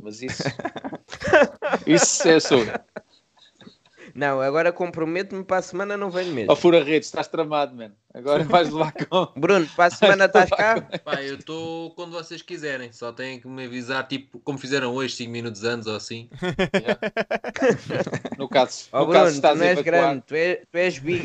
mas 0.00 0.22
isso. 0.22 0.42
isso 1.86 2.26
é 2.28 2.40
sobre. 2.40 2.72
Não, 4.18 4.40
agora 4.40 4.72
comprometo-me 4.72 5.44
para 5.44 5.58
a 5.58 5.62
semana 5.62 5.96
não 5.96 6.10
venho 6.10 6.34
mesmo. 6.34 6.50
Ó, 6.50 6.56
Fura 6.56 6.82
Redes, 6.82 7.06
estás 7.06 7.28
tramado, 7.28 7.76
mano. 7.76 7.94
Agora 8.12 8.42
vais 8.50 8.68
levar 8.68 8.92
com. 8.92 9.28
Bruno, 9.38 9.64
para 9.76 9.84
a 9.84 9.90
semana 9.90 10.24
estás 10.24 10.50
cá? 10.50 10.80
Pá, 11.04 11.22
eu 11.22 11.36
estou 11.36 11.92
quando 11.92 12.10
vocês 12.10 12.42
quiserem, 12.42 12.92
só 12.92 13.12
têm 13.12 13.40
que 13.40 13.46
me 13.46 13.66
avisar, 13.66 14.08
tipo, 14.08 14.40
como 14.40 14.58
fizeram 14.58 14.92
hoje, 14.92 15.14
5 15.14 15.30
minutos 15.30 15.62
antes 15.62 15.86
ou 15.86 15.94
assim. 15.94 16.28
No 18.36 18.48
caso, 18.48 18.88
Ó 18.92 19.00
no 19.00 19.06
Bruno, 19.06 19.24
caso 19.24 19.32
tu 19.32 19.36
estás 19.36 19.58
não 19.58 19.64
a 19.64 19.68
és 19.68 19.78
evacuar. 19.78 20.02
grande, 20.02 20.22
tu 20.26 20.34
és, 20.34 20.58
tu 20.70 20.76
és 20.78 20.98
big. 20.98 21.22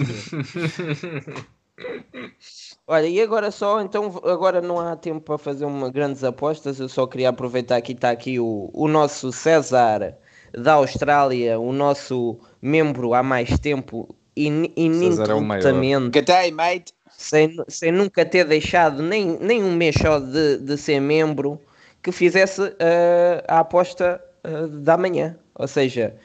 Olha, 2.86 3.08
e 3.08 3.20
agora 3.22 3.50
só, 3.50 3.82
então 3.82 4.06
agora 4.24 4.62
não 4.62 4.80
há 4.80 4.96
tempo 4.96 5.22
para 5.22 5.38
fazer 5.40 5.66
uma 5.66 5.90
grandes 5.90 6.24
apostas, 6.24 6.80
eu 6.80 6.88
só 6.90 7.08
queria 7.08 7.30
aproveitar 7.30 7.82
que 7.82 7.94
está 7.94 8.12
aqui 8.12 8.40
o, 8.40 8.70
o 8.74 8.88
nosso 8.88 9.32
César 9.32 10.16
da 10.54 10.74
Austrália, 10.74 11.60
o 11.60 11.74
nosso 11.74 12.40
membro 12.62 13.14
há 13.14 13.24
mais 13.24 13.60
tempo, 13.60 14.16
in, 14.36 14.66
é 14.66 14.72
ininterruptamente, 14.76 16.20
Good 16.20 16.26
day, 16.26 16.52
mate. 16.52 16.94
sem, 17.10 17.56
sem 17.68 17.92
nunca 17.92 18.26
ter 18.26 18.46
deixado 18.46 19.02
nem, 19.02 19.38
nem 19.40 19.64
um 19.64 19.76
mês 19.76 19.96
só 19.96 20.20
de, 20.20 20.58
de 20.58 20.78
ser 20.78 21.00
membro, 21.00 21.60
que 22.02 22.12
fizesse 22.12 22.62
eh, 22.80 23.44
a 23.48 23.60
aposta 23.60 24.24
eh, 24.44 24.68
da 24.68 24.98
manhã. 24.98 25.38
Ou 25.56 25.68
seja, 25.68 26.16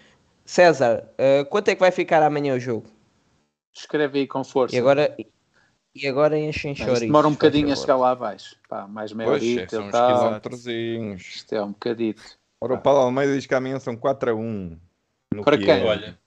César, 0.45 1.05
eh, 1.19 1.45
quanto 1.45 1.69
é 1.69 1.75
que 1.75 1.81
vai 1.81 1.91
ficar 1.91 2.23
amanhã 2.23 2.55
o 2.55 2.61
jogo? 2.61 2.87
Escreve 3.73 4.21
aí 4.21 4.27
com 4.27 4.43
força. 4.43 4.75
E 4.75 4.79
agora, 4.79 5.15
e 5.95 6.07
agora 6.07 6.39
enchem 6.39 6.75
chouriços. 6.75 7.01
demora 7.01 7.29
um 7.29 7.33
bocadinho 7.33 7.73
a 7.73 7.77
chegar 7.77 7.97
lá 7.97 8.11
abaixo. 8.11 8.57
Pá, 8.69 8.87
mais 8.87 9.13
é, 9.13 9.27
horita 9.27 9.77
são 9.77 9.85
e 9.85 9.89
uns 9.89 9.93
tal. 9.93 10.19
quilómetrozinhos. 10.19 11.23
Isto 11.23 11.55
é 11.55 11.63
um 11.63 11.73
bocadito. 11.73 12.23
Ora, 12.61 12.75
o 12.75 12.79
Paulo 12.79 13.01
Almeida 13.01 13.35
diz 13.35 13.47
que 13.47 13.55
amanhã 13.55 13.79
são 13.79 13.97
4 13.97 14.31
a 14.31 14.35
1. 14.35 14.79
No 15.35 15.45
Para 15.45 15.57
que 15.59 15.65
quem? 15.65 15.81
é, 15.81 15.85
Olha, 15.85 16.19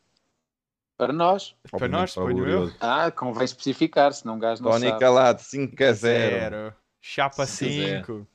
Para 0.97 1.11
nós. 1.11 1.55
Para 1.69 1.87
nós, 1.87 2.13
para 2.13 2.23
o 2.23 2.27
ponho 2.27 2.47
eu. 2.47 2.71
Ah, 2.79 3.11
convém 3.11 3.43
especificar, 3.43 4.13
senão 4.13 4.35
um 4.35 4.39
gajo 4.39 4.63
não 4.63 4.71
Tony 4.71 4.87
sabe. 4.87 4.99
Calado, 4.99 5.41
5 5.41 5.83
a 5.83 5.91
0. 5.91 5.95
Zero. 5.95 6.75
Chapa 7.01 7.45
Zero. 7.45 8.05
5. 8.05 8.27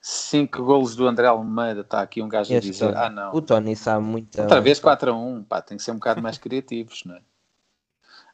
Cinco 0.00 0.62
golos 0.64 0.94
do 0.94 1.08
André 1.08 1.26
Almeida. 1.26 1.80
Está 1.80 2.02
aqui 2.02 2.20
um 2.22 2.28
gajo 2.28 2.52
a 2.52 2.56
Este 2.58 2.70
dizer. 2.70 2.92
Tony. 2.92 2.98
Ah, 2.98 3.08
não. 3.10 3.34
O 3.34 3.40
Tony 3.40 3.74
sabe 3.74 4.04
muito. 4.04 4.38
Outra 4.40 4.60
vez 4.60 4.78
4 4.78 5.10
a 5.10 5.14
1. 5.16 5.44
Pá, 5.44 5.62
tem 5.62 5.76
que 5.78 5.82
ser 5.82 5.92
um 5.92 5.94
bocado 5.94 6.20
mais 6.22 6.36
criativos, 6.36 7.02
não 7.06 7.16
é? 7.16 7.22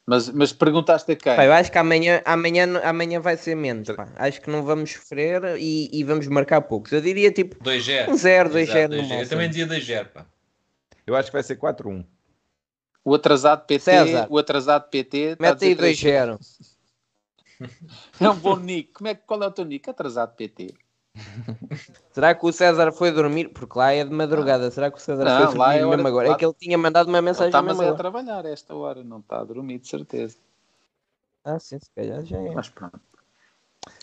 Mas, 0.05 0.29
mas 0.29 0.51
perguntaste 0.51 1.11
a 1.11 1.15
quem? 1.15 1.35
Pá, 1.35 1.45
eu 1.45 1.53
acho 1.53 1.71
que 1.71 1.77
amanhã, 1.77 2.21
amanhã, 2.25 2.65
amanhã 2.83 3.19
vai 3.19 3.37
ser 3.37 3.55
menos. 3.55 3.87
pá. 3.95 4.07
Acho 4.15 4.41
que 4.41 4.49
não 4.49 4.63
vamos 4.63 4.91
sofrer 4.91 5.41
e, 5.59 5.89
e 5.93 6.03
vamos 6.03 6.27
marcar 6.27 6.61
poucos. 6.61 6.91
Eu 6.91 7.01
diria 7.01 7.31
tipo 7.31 7.55
2-0. 7.63 8.09
um 8.09 8.17
0, 8.17 8.49
2-0 8.49 8.55
Exato, 8.61 8.95
no 8.95 9.03
2-0. 9.03 9.21
Eu 9.21 9.29
também 9.29 9.49
dizia 9.49 9.67
2-0, 9.67 10.05
pá. 10.07 10.25
Eu 11.05 11.15
acho 11.15 11.27
que 11.29 11.33
vai 11.33 11.43
ser 11.43 11.55
4 11.55 11.87
a 11.89 11.93
1. 11.93 12.05
O 13.03 13.15
atrasado 13.15 13.65
PT, 13.65 13.79
César. 13.83 14.27
o 14.29 14.37
atrasado 14.37 14.89
PT. 14.89 15.35
a 15.39 15.41
Mete 15.41 15.65
aí 15.65 15.75
dizer 15.75 16.37
2-0. 16.37 16.39
3-0. 17.59 17.69
É 18.19 18.29
um 18.29 18.35
bom 18.35 18.57
nick. 18.57 18.91
Como 18.93 19.07
é, 19.07 19.15
que- 19.15 19.21
qual 19.25 19.41
é 19.43 19.47
o 19.47 19.51
teu 19.51 19.65
nick? 19.65 19.87
Atrasado 19.89 20.35
PT. 20.35 20.73
Será 22.11 22.33
que 22.33 22.45
o 22.45 22.51
César 22.51 22.91
foi 22.91 23.11
dormir? 23.11 23.49
Porque 23.49 23.77
lá 23.77 23.91
é 23.93 24.03
de 24.03 24.11
madrugada. 24.11 24.69
Será 24.71 24.89
que 24.91 24.97
o 24.97 25.01
César 25.01 25.23
Não, 25.23 25.47
foi 25.51 25.57
lá 25.57 25.73
dormir 25.73 25.83
é 25.93 25.95
mesmo 25.95 26.07
agora? 26.07 26.29
lá- 26.29 26.35
É 26.35 26.37
que 26.37 26.45
ele 26.45 26.53
tinha 26.53 26.77
mandado 26.77 27.07
uma 27.07 27.17
Ele 27.17 27.25
mensagem 27.25 27.49
está, 27.49 27.61
mas 27.61 27.77
mesmo 27.77 27.89
é 27.91 27.93
a 27.93 27.97
trabalhar 27.97 28.45
a 28.45 28.49
esta 28.49 28.75
hora. 28.75 29.03
Não 29.03 29.19
está 29.19 29.39
a 29.41 29.43
dormir, 29.43 29.79
de 29.79 29.87
certeza. 29.87 30.37
Ah, 31.43 31.59
sim, 31.59 31.79
se 31.79 31.89
calhar 31.95 32.23
já 32.23 32.37
é. 32.37 32.51
Mas 32.51 32.69
pronto. 32.69 32.99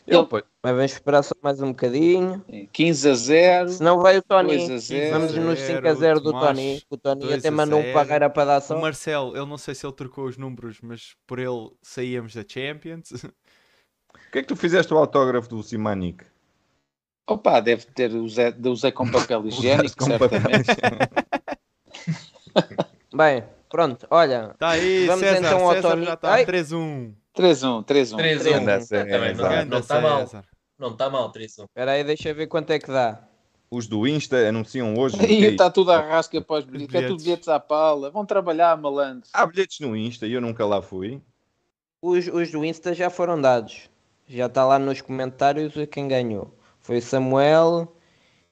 Eu, 0.07 0.21
Ele- 0.21 0.29
pois, 0.29 0.45
Mas 0.63 0.73
vamos 0.75 0.93
esperar 0.93 1.23
só 1.23 1.35
mais 1.43 1.61
um 1.63 1.69
bocadinho. 1.69 2.45
15 2.73 3.09
a 3.11 3.15
0. 3.15 3.69
Senão 3.69 4.01
vai 4.01 4.19
o 4.19 4.23
Tony. 4.23 4.57
2 4.57 4.71
a 4.71 4.79
0. 4.79 5.11
Vamos 5.13 5.35
nos 5.35 5.59
0, 5.61 5.77
5 5.77 5.89
a 5.89 5.95
0 5.95 6.21
do 6.21 6.33
Tomás, 6.33 6.47
Tony. 6.49 6.83
O 6.91 6.97
Tony 6.97 7.21
2 7.21 7.39
até 7.39 7.49
a 7.49 7.53
mandou 7.53 7.79
um 7.79 7.83
0. 7.83 7.95
parreira 7.95 8.29
para 8.31 8.45
dar 8.45 8.59
O 8.59 8.61
só. 8.61 8.79
Marcelo, 8.81 9.37
eu 9.37 9.47
não 9.47 9.57
sei 9.57 9.75
se 9.75 9.87
ele 9.87 9.93
trocou 9.95 10.25
os 10.27 10.37
números, 10.37 10.81
mas 10.83 11.15
por 11.27 11.39
ele 11.39 11.71
saíamos 11.83 12.35
da 12.35 12.43
Champions. 12.47 13.11
o 13.23 14.31
que 14.33 14.39
é 14.39 14.43
que 14.43 14.49
tu 14.49 14.57
fizeste 14.57 14.93
o 14.93 14.99
autógrafo 14.99 15.49
do 15.49 15.63
Simanic? 15.63 16.25
Opa, 17.29 17.61
deve 17.61 17.85
ter 17.87 18.11
usei, 18.15 18.55
usei 18.65 18.91
com 18.91 19.11
papel 19.11 19.45
higiênico, 19.49 19.97
com 19.99 20.19
papel 20.19 20.29
certamente. 20.65 21.19
Bem, 23.15 23.45
pronto, 23.69 24.07
olha. 24.11 24.51
Está 24.53 24.55
Tá 24.59 24.69
aí, 24.71 25.07
Vamos 25.07 25.21
César. 25.21 25.39
então 25.39 25.65
ao 25.69 25.75
César 25.75 25.91
Tony. 25.91 26.07
já 26.07 26.15
está 26.15 26.33
Ai. 26.33 26.47
3-1. 26.47 27.13
3-1, 27.37 27.85
3-1. 27.85 28.17
3-1. 28.17 28.55
Anda, 28.55 28.81
César. 28.81 29.07
Também 29.11 29.35
não, 29.67 29.79
está 29.79 30.01
mal. 30.01 30.29
Não 30.79 30.91
está 30.93 31.11
mal, 31.11 31.33
3-1. 31.33 31.65
Espera 31.65 31.93
aí, 31.93 32.05
deixa 32.05 32.31
eu 32.31 32.35
ver 32.35 32.47
quanto 32.47 32.71
é 32.71 32.79
que 32.79 32.89
dá. 32.89 33.21
Os 33.71 33.87
do 33.87 34.07
Insta 34.09 34.37
anunciam 34.49 34.95
hoje. 34.97 35.17
o 35.17 35.19
quê? 35.19 35.27
está 35.49 35.71
tudo 35.71 35.93
à 35.93 36.01
rasca 36.01 36.39
após 36.39 36.65
bilhetes. 36.65 36.95
É 36.95 37.07
tudo 37.07 37.23
bilhetes. 37.23 37.49
à 37.49 37.61
pala. 37.61 38.11
Vão 38.11 38.25
trabalhar, 38.25 38.75
malandros. 38.79 39.31
Há 39.35 39.45
bilhetes 39.45 39.81
no 39.81 39.95
Insta 39.95 40.27
e 40.27 40.33
eu 40.33 40.41
nunca 40.41 40.65
lá 40.65 40.81
fui. 40.81 41.21
Os, 42.01 42.27
os 42.29 42.51
do 42.51 42.65
Insta 42.65 42.95
já 42.95 43.11
foram 43.11 43.39
dados. 43.39 43.91
Já 44.27 44.47
está 44.47 44.65
lá 44.65 44.79
nos 44.79 45.03
comentários 45.03 45.77
a 45.77 45.87
quem 45.87 46.09
ganhou. 46.09 46.58
Foi 46.89 47.03
Samuel 47.03 47.95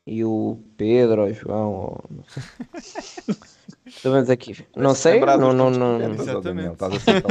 e 0.06 0.22
o 0.22 0.62
Pedro 0.76 1.22
ou 1.22 1.28
o 1.28 1.32
João. 1.32 1.72
Ou... 1.72 2.04
não 4.04 4.12
vendo 4.12 4.28
aqui. 4.30 4.66
Não 4.76 4.94
sei, 4.94 5.20
não, 5.20 5.54
não, 5.54 5.70
não. 5.70 5.98
Daniel, 5.98 6.20
Exatamente. 6.20 6.72
Estás 6.74 6.94
a 6.96 7.00
ser 7.00 7.22
tão. 7.22 7.30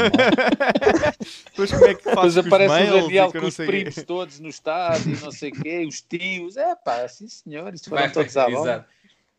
Depois 1.51 1.69
como 1.77 1.85
é 1.85 1.93
que 1.93 2.03
fazes 2.11 2.37
aparece 2.43 2.89
o 2.89 3.01
Daniel 3.03 3.31
com 3.31 3.37
não 3.37 3.47
os 3.49 3.55
primos 3.55 3.95
todos 3.97 4.39
no 4.39 4.49
estádio 4.49 5.13
e 5.15 5.21
não 5.21 5.31
sei 5.31 5.51
o 5.51 5.61
quê, 5.61 5.85
os 5.87 6.01
tios. 6.01 6.57
É 6.57 6.73
pá, 6.73 7.07
sim 7.07 7.27
senhor, 7.27 7.71
isto 7.71 7.87
foram 7.87 8.11
todos 8.11 8.35
à 8.35 8.49
bola. 8.49 8.87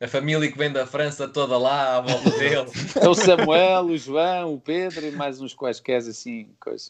A 0.01 0.07
família 0.07 0.49
que 0.49 0.57
vem 0.57 0.71
da 0.71 0.87
França 0.87 1.27
toda 1.27 1.59
lá 1.59 1.97
à 1.97 2.01
volta 2.01 2.31
dele. 2.31 2.71
É 2.95 3.09
o 3.09 3.15
Samuel, 3.17 3.87
o 3.87 3.99
João, 3.99 4.55
o 4.55 4.61
Pedro 4.61 5.05
e 5.05 5.11
mais 5.11 5.41
uns 5.41 5.53
quaisquer 5.53 5.97
assim, 5.97 6.49
coisa. 6.61 6.89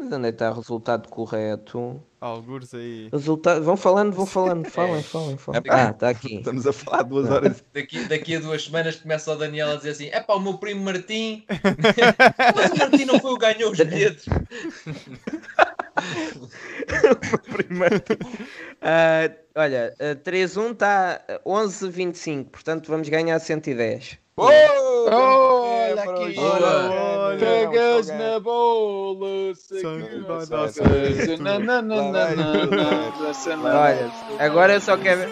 Mas 0.00 0.10
onde 0.12 0.28
é 0.28 0.32
que 0.32 0.36
está 0.36 0.50
o 0.50 0.54
resultado 0.54 1.08
correto? 1.10 2.02
Algures 2.18 2.72
aí. 2.72 3.10
Resultado... 3.12 3.62
Vão 3.62 3.76
falando, 3.76 4.14
vão 4.14 4.24
falando. 4.24 4.64
Falem, 4.70 5.02
falem, 5.02 5.36
falem. 5.36 5.60
É. 5.62 5.70
Ah, 5.70 5.90
está 5.90 6.08
aqui. 6.08 6.36
Estamos 6.36 6.66
a 6.66 6.72
falar 6.72 7.02
duas 7.02 7.30
horas. 7.30 7.62
Daqui, 7.74 8.08
daqui 8.08 8.36
a 8.36 8.40
duas 8.40 8.64
semanas 8.64 8.96
começa 8.96 9.30
o 9.30 9.36
Daniel 9.36 9.72
a 9.72 9.76
dizer 9.76 9.90
assim: 9.90 10.08
é 10.10 10.20
pá, 10.20 10.32
o 10.34 10.40
meu 10.40 10.56
primo 10.56 10.82
Martim. 10.82 11.44
Mas 12.56 12.72
o 12.72 12.78
Martim 12.78 13.04
não 13.04 13.20
foi 13.20 13.32
o 13.32 13.38
que 13.38 13.52
ganhou 13.52 13.72
os 13.72 13.78
bilhetes. 13.78 14.24
Primeiro. 17.52 18.02
Ah, 18.80 19.30
olha, 19.54 19.94
ah, 20.00 20.16
3-1 20.16 20.72
está 20.72 21.22
11-25, 21.46 22.46
portanto 22.46 22.88
vamos 22.88 23.06
ganhar 23.10 23.38
110. 23.38 24.18
Oh, 24.36 24.44
Olha 24.44 26.02
para 26.02 26.20
o 26.20 26.24
aqui, 26.24 26.34
João. 26.34 27.09
Olha, 27.30 27.38
Pegas 27.38 28.08
na 28.08 28.40
bola, 28.40 29.54
Sangue 29.54 30.20
vai 30.20 30.46
dar 30.46 30.68
certo. 30.68 31.42
Olha, 33.64 34.12
agora 34.38 34.74
eu 34.74 34.80
só 34.80 34.96
quero 34.96 35.20
ver. 35.20 35.30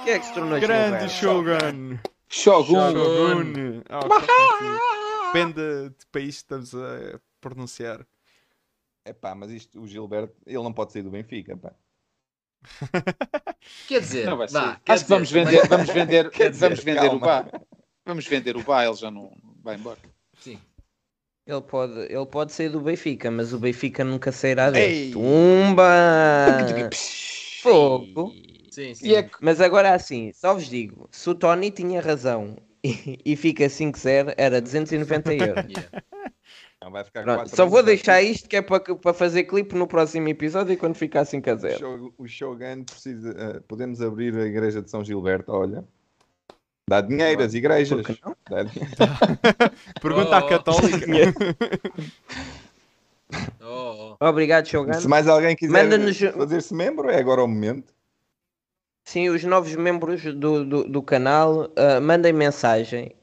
O 0.00 0.04
que 0.04 0.10
é 0.10 0.18
que 0.18 0.26
se 0.26 0.34
tornou 0.34 0.58
Grande? 0.60 1.08
Shogun! 1.08 1.98
Shogun. 2.28 2.74
Shogun! 2.74 3.82
Ah. 3.88 4.00
Depende 5.32 5.90
de 5.90 6.06
país 6.10 6.36
que 6.36 6.42
estamos 6.42 6.74
a 6.74 7.20
pronunciar. 7.40 8.06
É 9.04 9.12
pá, 9.12 9.34
mas 9.34 9.50
isto, 9.50 9.80
o 9.80 9.86
Gilberto, 9.86 10.34
ele 10.46 10.62
não 10.62 10.72
pode 10.72 10.92
sair 10.92 11.02
do 11.02 11.10
Benfica, 11.10 11.56
pá. 11.56 11.72
Quer 13.88 14.00
dizer, 14.00 14.26
Não 14.26 14.36
vai 14.36 14.48
ser. 14.48 14.54
vá, 14.54 14.80
quer 14.84 14.92
Acho 14.92 15.04
que 15.04 15.10
vamos 15.10 15.28
dizer, 15.28 15.44
vender, 15.44 15.68
vamos 15.68 15.90
vender, 15.90 16.30
dizer, 16.50 16.52
vamos 16.52 16.80
vender 16.84 17.10
o 17.10 17.18
bar. 17.18 17.48
Vamos 18.06 18.26
vender 18.26 18.56
o 18.56 18.62
bar, 18.62 18.84
ele 18.84 18.94
já 18.94 19.10
não 19.10 19.30
vai 19.62 19.76
embora. 19.76 19.98
Sim. 20.40 20.58
Ele 21.46 21.60
pode, 21.62 21.98
ele 22.00 22.26
pode 22.26 22.52
sair 22.52 22.68
do 22.68 22.80
Benfica, 22.80 23.30
mas 23.30 23.52
o 23.52 23.58
Benfica 23.58 24.04
nunca 24.04 24.30
sairá 24.30 24.66
Ei! 24.68 25.10
dele. 25.10 25.12
Tumba! 25.12 26.90
Fogo! 27.62 28.32
Sim, 28.70 28.94
sim. 28.94 29.08
E 29.08 29.14
é 29.16 29.22
que 29.24 29.36
Mas 29.40 29.60
agora 29.60 29.92
assim, 29.94 30.32
só 30.32 30.54
vos 30.54 30.68
digo, 30.68 31.08
se 31.10 31.28
o 31.28 31.34
Tony 31.34 31.70
tinha 31.70 32.00
razão 32.00 32.56
e, 32.84 33.18
e 33.24 33.36
fica 33.36 33.64
5-0, 33.66 34.34
era 34.36 34.60
290 34.60 35.34
euros. 35.34 35.64
Yeah. 35.70 36.02
Não 36.82 36.90
vai 36.90 37.04
ficar 37.04 37.22
Pronto, 37.24 37.54
só 37.54 37.66
vou 37.66 37.82
deixar 37.82 38.22
isto 38.22 38.48
que 38.48 38.56
é 38.56 38.62
para, 38.62 38.80
para 38.94 39.12
fazer 39.12 39.44
clipe 39.44 39.74
no 39.76 39.86
próximo 39.86 40.28
episódio 40.28 40.72
e 40.72 40.76
quando 40.78 40.94
ficar 40.94 41.24
5 41.26 41.50
a 41.50 41.52
O 41.52 41.58
0. 41.58 41.78
Shogun- 41.78 42.12
O 42.16 42.26
Shogun 42.26 42.84
precisa. 42.84 43.34
eh, 43.38 43.60
podemos 43.68 44.00
abrir 44.00 44.34
a 44.36 44.46
igreja 44.46 44.80
de 44.80 44.90
São 44.90 45.04
Gilberto, 45.04 45.52
olha. 45.52 45.84
Dá 46.88 47.02
dinheiro 47.02 47.42
às 47.42 47.52
igrejas. 47.54 48.02
Dá 48.48 48.62
dinheiro. 48.62 48.94
Pergunta 50.00 50.36
à 50.36 50.44
Oh. 50.44 50.48
Católica. 50.48 51.06
Oh, 53.62 54.16
oh. 54.20 54.26
Obrigado, 54.26 54.66
Shogun. 54.66 54.94
Se 54.94 55.06
mais 55.06 55.28
alguém 55.28 55.54
quiser 55.54 55.86
fazer-se 56.32 56.74
membro, 56.74 57.10
é 57.10 57.18
agora 57.18 57.44
o 57.44 57.46
momento. 57.48 57.92
Sim, 59.04 59.28
os 59.28 59.44
novos 59.44 59.74
membros 59.76 60.22
do, 60.34 60.64
do, 60.64 60.84
do 60.88 61.02
canal 61.02 61.70
ah, 61.76 62.00
mandem 62.00 62.32
mensagem. 62.32 63.14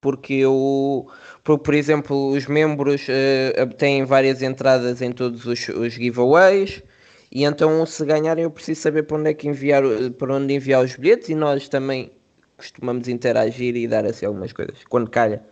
Porque 0.00 0.34
eu, 0.34 1.08
por, 1.44 1.58
por 1.58 1.74
exemplo, 1.74 2.30
os 2.30 2.46
membros 2.46 3.06
ah, 3.08 3.66
têm 3.76 4.04
várias 4.04 4.42
entradas 4.42 5.02
em 5.02 5.12
todos 5.12 5.46
os, 5.46 5.68
os 5.68 5.92
giveaways. 5.94 6.82
E 7.30 7.44
então, 7.44 7.84
se 7.86 8.04
ganharem, 8.04 8.44
eu 8.44 8.50
preciso 8.50 8.82
saber 8.82 9.04
para 9.04 9.16
onde 9.16 9.30
é 9.30 9.34
que 9.34 9.48
enviar, 9.48 9.82
para 10.18 10.34
onde 10.34 10.54
enviar 10.54 10.84
os 10.84 10.96
bilhetes. 10.96 11.30
E 11.30 11.34
nós 11.34 11.68
também 11.68 12.12
costumamos 12.56 13.08
interagir 13.08 13.74
e 13.76 13.88
dar 13.88 14.04
assim 14.04 14.26
algumas 14.26 14.52
coisas. 14.52 14.84
Quando 14.88 15.10
calha 15.10 15.42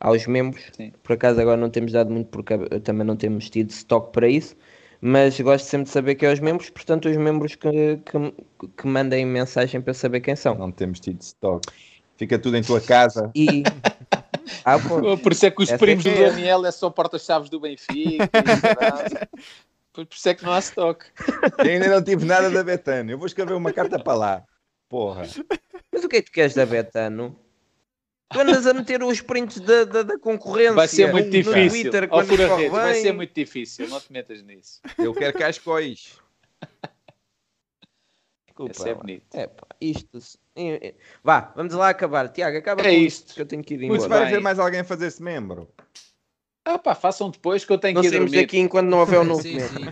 aos 0.00 0.26
membros. 0.26 0.64
Sim. 0.76 0.92
Por 1.02 1.12
acaso 1.14 1.40
agora 1.40 1.56
não 1.56 1.70
temos 1.70 1.92
dado 1.92 2.10
muito 2.10 2.28
porque 2.28 2.54
eh, 2.54 2.80
também 2.80 3.06
não 3.06 3.16
temos 3.16 3.50
tido 3.50 3.70
stock 3.70 4.12
para 4.12 4.28
isso. 4.28 4.56
Mas 5.00 5.40
gosto 5.40 5.64
sempre 5.64 5.84
de 5.84 5.90
saber 5.90 6.16
quem 6.16 6.28
é 6.28 6.32
os 6.32 6.40
membros, 6.40 6.70
portanto 6.70 7.08
os 7.08 7.16
membros 7.16 7.54
que, 7.54 8.00
que, 8.04 8.68
que 8.76 8.86
mandem 8.86 9.24
mensagem 9.24 9.80
para 9.80 9.90
eu 9.92 9.94
saber 9.94 10.20
quem 10.20 10.34
são. 10.34 10.56
Não 10.56 10.72
temos 10.72 10.98
tido 10.98 11.20
stock. 11.20 11.66
Fica 12.16 12.36
tudo 12.38 12.56
em 12.56 12.62
tua 12.62 12.80
casa. 12.80 13.30
E. 13.34 13.62
Ah. 14.64 14.78
Por 15.22 15.32
isso 15.32 15.46
é 15.46 15.50
que 15.50 15.62
os 15.62 15.68
Essa 15.68 15.78
primos 15.78 16.04
é 16.06 16.10
do 16.10 16.16
que 16.16 16.22
é. 16.22 16.30
Daniel 16.30 16.66
é 16.66 16.70
só 16.70 16.90
porta-chaves 16.90 17.48
do 17.48 17.60
Benfica. 17.60 18.24
e. 18.24 18.28
Por 19.92 20.06
isso 20.10 20.28
é 20.28 20.34
que 20.34 20.44
não 20.44 20.52
há 20.52 20.60
stock. 20.60 21.04
Eu 21.58 21.64
ainda 21.64 21.88
não 21.88 22.02
tive 22.02 22.24
nada 22.24 22.48
da 22.50 22.62
Betano. 22.62 23.10
Eu 23.10 23.18
vou 23.18 23.26
escrever 23.26 23.54
uma 23.54 23.72
carta 23.72 23.98
para 23.98 24.14
lá. 24.14 24.44
Porra. 24.88 25.22
Mas 25.92 26.04
o 26.04 26.08
que 26.08 26.16
é 26.16 26.22
que 26.22 26.30
tu 26.30 26.34
queres 26.34 26.54
da 26.54 26.64
Betano? 26.64 27.36
Tu 28.30 28.38
andas 28.38 28.66
a 28.66 28.74
meter 28.74 29.02
os 29.02 29.20
prints 29.20 29.58
da, 29.58 29.84
da, 29.84 30.02
da 30.02 30.18
concorrência 30.18 30.74
Vai 30.74 30.86
ser 30.86 31.10
muito 31.10 31.26
no 31.26 31.30
difícil. 31.30 31.90
Twitter 31.90 32.08
Redes, 32.56 32.70
vai 32.70 32.94
ser 32.94 33.12
muito 33.12 33.34
difícil. 33.34 33.88
Não 33.88 34.00
te 34.00 34.12
metas 34.12 34.42
nisso. 34.42 34.80
Eu 34.98 35.14
quero 35.14 35.36
cascóis. 35.36 36.18
Desculpa, 38.66 38.72
Esse 38.72 38.88
é 38.88 38.94
bonito. 38.94 39.24
É 39.34 39.46
pá, 39.46 39.66
isto. 39.80 40.18
é- 40.56 40.88
é- 40.88 40.94
Vá, 41.22 41.52
vamos 41.54 41.72
lá 41.74 41.88
acabar. 41.90 42.28
Tiago, 42.28 42.56
acaba 42.58 42.82
É 42.82 42.84
com 42.84 42.90
isto. 42.90 43.34
que 43.34 43.40
eu 43.40 43.46
tenho 43.46 43.62
que 43.62 43.74
ir 43.74 43.82
embora. 43.84 44.00
vai 44.08 44.18
bem. 44.20 44.28
haver 44.28 44.40
mais 44.40 44.58
alguém 44.58 44.82
fazer-se 44.82 45.22
membro. 45.22 45.68
Ah 46.64 46.76
pá, 46.78 46.94
façam 46.94 47.30
depois 47.30 47.64
que 47.64 47.72
eu 47.72 47.78
tenho 47.78 47.94
Não 47.94 48.02
que 48.02 48.08
ir 48.08 48.10
dormir. 48.10 48.40
daqui 48.42 48.58
enquanto 48.58 48.88
não 48.88 48.98
houver 48.98 49.20
um 49.20 49.24
novo 49.24 49.40
Sim, 49.42 49.58
sim. 49.60 49.86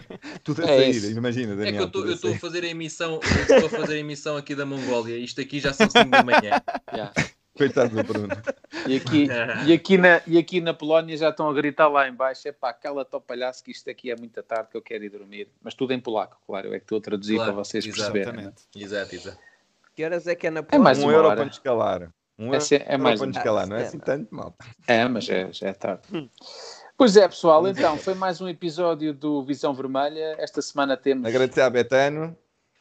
Tudo 0.45 0.63
a 0.63 0.71
É 0.71 0.93
sair, 0.93 1.11
imagina, 1.17 1.53
É 1.55 1.57
Daniel. 1.57 1.91
que 1.91 1.97
eu 1.99 2.13
estou- 2.13 2.33
a 2.35 2.39
fazer 2.39 2.65
a 2.65 2.67
emissão, 2.67 3.13
eu 3.23 3.43
estou 3.43 3.67
a 3.67 3.71
fazer 3.71 3.95
a 3.95 3.99
emissão 3.99 4.37
aqui 4.37 4.55
da 4.55 4.67
Mongólia. 4.67 5.17
Isto 5.17 5.41
aqui 5.41 5.59
já 5.59 5.73
são 5.73 5.89
5 5.89 6.11
da 6.11 6.23
manhã. 6.23 6.61
Já. 6.95 7.13
Coitado 7.57 7.95
do 7.97 8.03
Bruno. 8.05 8.29
E, 8.87 8.97
aqui, 8.97 9.29
e, 9.67 9.73
aqui 9.73 9.99
na, 9.99 10.21
e 10.27 10.39
aqui 10.39 10.61
na 10.61 10.75
Polónia 10.75 11.17
já 11.17 11.31
estão 11.31 11.49
a 11.49 11.53
gritar 11.55 11.89
lá 11.89 12.09
em 12.09 12.13
baixo. 12.13 12.47
É 12.47 12.53
pá, 12.53 12.73
cala-te 12.73 13.15
ao 13.15 13.21
palhaço 13.21 13.65
que 13.65 13.71
isto 13.71 13.89
aqui 13.91 14.11
é 14.11 14.17
muita 14.17 14.43
tarde 14.43 14.69
que 14.71 14.77
eu 14.77 14.83
quero 14.83 15.05
ir 15.05 15.09
dormir. 15.11 15.49
Mas 15.63 15.75
tudo 15.75 15.93
em 15.93 16.01
polaco, 16.01 16.37
claro. 16.47 16.69
É 16.75 16.79
que 16.79 16.85
estou 16.85 16.99
a 16.99 17.01
traduzir 17.01 17.37
Claro, 17.37 17.53
para 17.55 17.65
vocês 17.65 17.85
exato. 17.87 18.13
perceberem. 18.13 18.45
né? 18.45 18.53
Exatamente. 18.75 18.85
Exato, 18.85 19.15
exato. 19.15 19.39
Que 19.95 20.05
horas 20.05 20.27
é 20.27 20.35
que 20.35 20.47
é 20.47 20.51
na 20.51 20.65
É 20.71 20.79
mais 20.79 20.99
um 20.99 21.05
uma 21.05 21.13
euro 21.13 21.27
hora. 21.29 21.37
para 21.37 21.45
nos 21.47 21.55
escalar. 21.55 22.11
Um 22.39 22.53
É 22.55 22.59
é 22.87 22.99
mais 22.99 23.19
para 23.19 23.29
nos 23.29 23.37
escalar, 23.39 23.67
não 23.67 23.77
é 23.77 23.81
Ah, 23.81 23.87
assim 23.87 23.97
é. 23.97 24.01
tanto, 24.01 24.35
malta. 24.35 24.67
É, 24.87 25.09
mas 25.09 25.27
é, 25.31 25.51
já 25.53 25.69
é 25.69 25.73
tarde. 25.73 26.31
Pois 26.99 27.17
é, 27.17 27.27
pessoal. 27.27 27.67
Então, 27.67 27.97
foi 27.97 28.15
mais 28.15 28.41
um 28.43 28.49
episódio 28.49 29.15
do 29.15 29.43
Visão 29.43 29.73
Vermelha. 29.75 30.35
Esta 30.39 30.61
semana 30.61 30.97
temos... 30.97 31.27
Agradecer 31.27 31.63
à 31.63 31.71
Betano. 31.71 32.37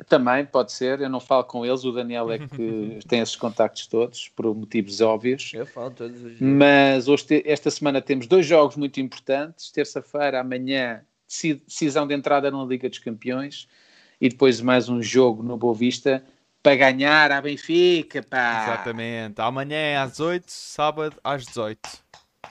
Também, 0.08 0.46
pode 0.46 0.72
ser. 0.74 1.00
Eu 1.00 1.10
não 1.10 1.20
falo 1.22 1.46
com 1.46 1.66
eles. 1.66 1.86
O 1.86 1.92
Daniel 1.92 2.32
é 2.32 2.40
que 2.40 3.00
tem 3.08 3.22
esses 3.22 3.36
contactos 3.36 3.88
todos, 3.88 4.28
por 4.30 4.54
motivos 4.54 5.00
óbvios. 5.00 5.52
Eu 5.54 5.66
falo 5.66 5.92
todos 5.92 6.18
os 6.22 6.38
dias. 6.38 6.42
Mas 6.42 7.08
hoje, 7.08 7.26
esta 7.46 7.72
semana 7.72 8.02
temos 8.02 8.28
dois 8.28 8.46
jogos 8.46 8.76
muito 8.76 9.00
importantes. 9.00 9.72
Terça-feira, 9.72 10.42
amanhã, 10.42 11.02
deci- 11.28 11.62
decisão 11.66 12.06
de 12.06 12.14
entrada 12.14 12.52
na 12.52 12.64
Liga 12.66 12.90
dos 12.90 13.00
Campeões. 13.00 13.68
E 14.20 14.28
depois 14.30 14.60
mais 14.62 14.90
um 14.90 15.02
jogo 15.02 15.42
no 15.44 15.56
Boa 15.58 15.74
Vista 15.74 16.24
para 16.62 16.76
ganhar 16.76 17.32
a 17.32 17.42
Benfica, 17.42 18.22
pá. 18.24 18.64
Exatamente. 18.64 19.40
Amanhã 19.40 19.78
é 19.78 19.98
às 19.98 20.20
8, 20.20 20.46
sábado 20.48 21.16
às 21.24 21.46
18. 21.46 21.80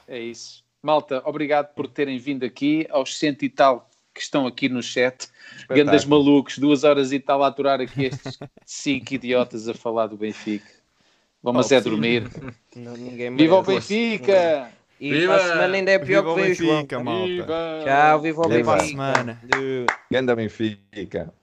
É 0.07 0.19
isso. 0.19 0.63
Malta, 0.83 1.23
obrigado 1.25 1.75
por 1.75 1.89
terem 1.89 2.19
vindo 2.19 2.45
aqui. 2.45 2.87
Aos 2.91 3.19
cento 3.19 3.43
e 3.45 3.49
tal 3.49 3.91
que 4.15 4.21
estão 4.21 4.47
aqui 4.47 4.69
no 4.69 4.83
chat. 4.83 5.29
Gandas 5.69 6.03
Espetáculo. 6.03 6.25
malucos, 6.25 6.59
duas 6.59 6.85
horas 6.85 7.13
e 7.13 7.19
tal 7.21 7.43
a 7.43 7.49
aturar 7.49 7.81
aqui 7.81 8.05
estes 8.07 8.39
cinco 8.65 9.15
idiotas 9.15 9.69
a 9.69 9.75
falar 9.75 10.07
do 10.07 10.17
Benfica. 10.17 10.71
Vamos 11.43 11.71
Oh, 11.71 11.75
é 11.75 11.81
dormir. 11.81 12.31
Não, 12.75 12.95
Viva 13.37 13.57
o. 13.57 13.63
Benfica! 13.63 14.71
E 15.01 15.11
Viva! 15.13 15.35
para 15.35 15.45
a 15.45 15.49
semana 15.49 15.77
ainda 15.77 15.91
é 15.91 15.99
pior 15.99 16.23
Viva 16.23 16.35
que 16.35 16.41
o 16.41 16.51
o 16.51 16.55
João. 16.55 16.77
Benfica, 16.77 17.01
malta. 17.03 17.27
Viva! 17.27 17.81
Tchau, 17.85 18.21
viva 18.21 18.41
o 18.41 18.45
Até 18.47 18.63
para 18.65 18.73
a 18.73 18.77
Benfica. 18.77 18.89
semana. 18.91 19.43
Ganda 20.11 20.37
Benfica. 20.37 21.35